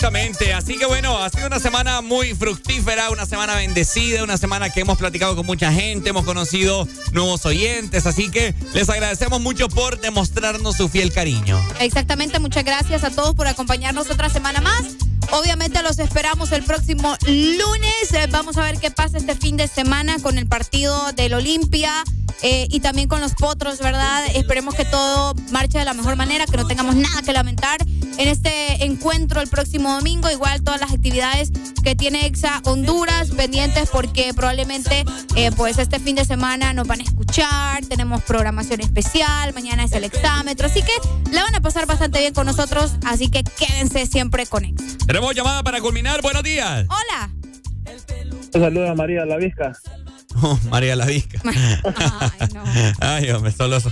Exactamente, 0.08 0.54
así 0.54 0.78
que 0.78 0.86
bueno, 0.86 1.18
ha 1.18 1.28
sido 1.28 1.48
una 1.48 1.60
semana 1.60 2.00
muy 2.00 2.34
fructífera, 2.34 3.10
una 3.10 3.26
semana 3.26 3.56
bendecida, 3.56 4.24
una 4.24 4.38
semana 4.38 4.70
que 4.70 4.80
hemos 4.80 4.96
platicado 4.96 5.36
con 5.36 5.44
mucha 5.44 5.70
gente, 5.70 6.08
hemos 6.08 6.24
conocido 6.24 6.88
nuevos 7.12 7.44
oyentes, 7.44 8.06
así 8.06 8.30
que 8.30 8.54
les 8.72 8.88
agradecemos 8.88 9.38
mucho 9.42 9.68
por 9.68 10.00
demostrarnos 10.00 10.78
su 10.78 10.88
fiel 10.88 11.12
cariño. 11.12 11.62
Exactamente, 11.78 12.38
muchas 12.38 12.64
gracias 12.64 13.04
a 13.04 13.10
todos 13.10 13.34
por 13.34 13.48
acompañarnos 13.48 14.10
otra 14.10 14.30
semana 14.30 14.62
más. 14.62 15.07
Obviamente 15.32 15.82
los 15.82 15.98
esperamos 15.98 16.52
el 16.52 16.62
próximo 16.64 17.16
lunes. 17.26 18.12
Eh, 18.12 18.26
vamos 18.30 18.56
a 18.56 18.62
ver 18.62 18.78
qué 18.78 18.90
pasa 18.90 19.18
este 19.18 19.34
fin 19.34 19.56
de 19.56 19.68
semana 19.68 20.16
con 20.20 20.38
el 20.38 20.46
partido 20.46 21.12
del 21.12 21.34
Olimpia. 21.34 22.04
eh, 22.42 22.68
y 22.70 22.80
también 22.80 23.08
con 23.08 23.20
los 23.20 23.34
potros, 23.34 23.78
¿verdad? 23.80 24.24
Esperemos 24.34 24.74
que 24.74 24.84
todo 24.84 25.34
marche 25.50 25.78
de 25.78 25.84
la 25.84 25.94
mejor 25.94 26.16
manera, 26.16 26.46
que 26.46 26.56
no 26.56 26.66
tengamos 26.66 26.94
nada 26.94 27.22
que 27.22 27.32
lamentar 27.32 27.78
en 27.84 28.28
este 28.28 28.84
encuentro 28.84 29.40
el 29.40 29.48
próximo 29.48 29.92
domingo. 29.92 30.30
Igual 30.30 30.62
todas 30.62 30.80
las 30.80 30.92
actividades 30.92 31.50
que 31.82 31.96
tiene 31.96 32.26
EXA 32.26 32.60
Honduras 32.64 33.30
pendientes 33.30 33.88
porque 33.90 34.32
probablemente 34.34 35.04
eh, 35.36 35.50
pues 35.56 35.78
este 35.78 35.98
fin 35.98 36.16
de 36.16 36.24
semana 36.24 36.72
nos 36.72 36.86
van 36.86 37.00
a 37.00 37.02
escuchar, 37.02 37.84
tenemos 37.86 38.22
programación 38.22 38.80
especial, 38.80 39.52
mañana 39.54 39.84
es 39.84 39.92
el 39.92 40.04
exámetro, 40.04 40.66
así 40.66 40.82
que 40.82 40.92
la 41.32 41.42
van 41.42 41.54
a 41.54 41.60
pasar 41.60 41.86
bastante 41.86 42.20
bien 42.20 42.34
con 42.34 42.46
nosotros, 42.46 42.92
así 43.04 43.28
que 43.30 43.42
quédense 43.42 44.06
siempre 44.06 44.46
con 44.46 44.64
EXA. 44.64 44.84
Tenemos 45.18 45.34
llamada 45.34 45.64
para 45.64 45.80
culminar. 45.80 46.22
Buenos 46.22 46.44
días. 46.44 46.86
Hola. 46.88 47.28
Saluda 48.52 48.92
a 48.92 48.94
María 48.94 49.24
La 49.26 49.36
Vizca. 49.36 49.72
Oh, 50.40 50.58
María 50.70 50.94
la 50.94 51.06
Vizca. 51.06 51.40
Ay, 53.00 53.30
hombre, 53.30 53.50
solo 53.50 53.76
eso. 53.76 53.90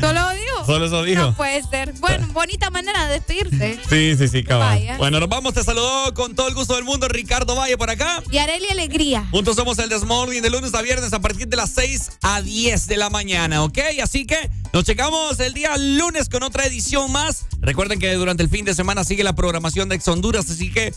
¿Solo 0.00 0.30
digo? 0.30 0.66
Solo 0.66 0.86
eso 0.86 1.02
dijo. 1.02 1.22
No 1.22 1.34
puede 1.34 1.62
ser. 1.64 1.92
Bueno, 1.94 2.28
bonita 2.32 2.70
manera 2.70 3.06
de 3.08 3.14
despedirse. 3.14 3.80
Sí, 3.88 4.14
sí, 4.16 4.28
sí, 4.28 4.44
cabal. 4.44 4.78
Vaya. 4.78 4.96
Bueno, 4.98 5.18
nos 5.18 5.28
vamos. 5.28 5.54
Te 5.54 5.64
saludó 5.64 6.14
con 6.14 6.34
todo 6.34 6.48
el 6.48 6.54
gusto 6.54 6.76
del 6.76 6.84
mundo 6.84 7.08
Ricardo 7.08 7.56
Valle 7.56 7.76
por 7.76 7.90
acá. 7.90 8.22
Y 8.30 8.38
Areli 8.38 8.66
Alegría. 8.70 9.26
Juntos 9.30 9.56
somos 9.56 9.78
el 9.78 9.88
Desmorning 9.88 10.42
de 10.42 10.50
lunes 10.50 10.74
a 10.74 10.82
viernes 10.82 11.12
a 11.12 11.20
partir 11.20 11.48
de 11.48 11.56
las 11.56 11.70
6 11.70 12.12
a 12.22 12.42
10 12.42 12.86
de 12.86 12.96
la 12.96 13.10
mañana, 13.10 13.64
¿ok? 13.64 13.78
Así 14.02 14.24
que 14.24 14.50
nos 14.72 14.84
checamos 14.84 15.40
el 15.40 15.54
día 15.54 15.76
lunes 15.76 16.28
con 16.28 16.42
otra 16.42 16.64
edición 16.66 17.10
más. 17.10 17.46
Recuerden 17.60 17.98
que 17.98 18.12
durante 18.14 18.42
el 18.42 18.48
fin 18.50 18.64
de 18.64 18.74
semana 18.74 19.04
sigue 19.04 19.24
la 19.24 19.34
programación 19.34 19.88
de 19.88 19.96
Ex 19.96 20.06
Honduras, 20.06 20.48
así 20.50 20.70
que 20.70 20.94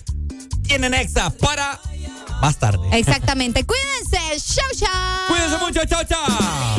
tienen 0.64 0.94
Exa 0.94 1.32
para 1.32 1.80
más 2.42 2.58
tarde. 2.58 2.90
Exactamente. 2.92 3.64
Cuídense. 3.66 4.54
Chau, 4.54 4.66
chau. 4.76 5.28
Cuídense 5.30 5.58
mucho. 5.58 5.86
Chao, 5.86 6.04
chao. 6.04 6.78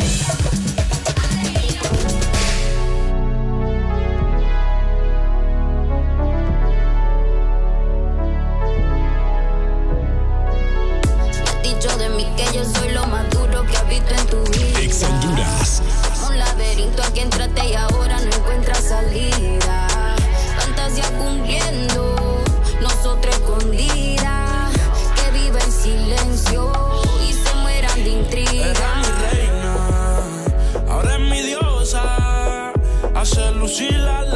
dicho 11.63 11.97
de 11.97 12.09
mí 12.11 12.27
que 12.37 12.45
yo 12.57 12.65
soy 12.65 12.93
lo 12.93 13.07
más 13.07 13.29
duro 13.31 13.65
que 13.67 13.77
habito 13.77 14.15
en 14.15 14.27
tu 14.27 14.43
vida. 14.53 14.81
Ex 14.81 15.03
Honduras. 15.05 15.83
Un 16.29 16.39
laberinto 16.39 17.03
y 17.65 17.75
ahora 17.75 18.02
she 33.73 33.89
la 33.91 34.32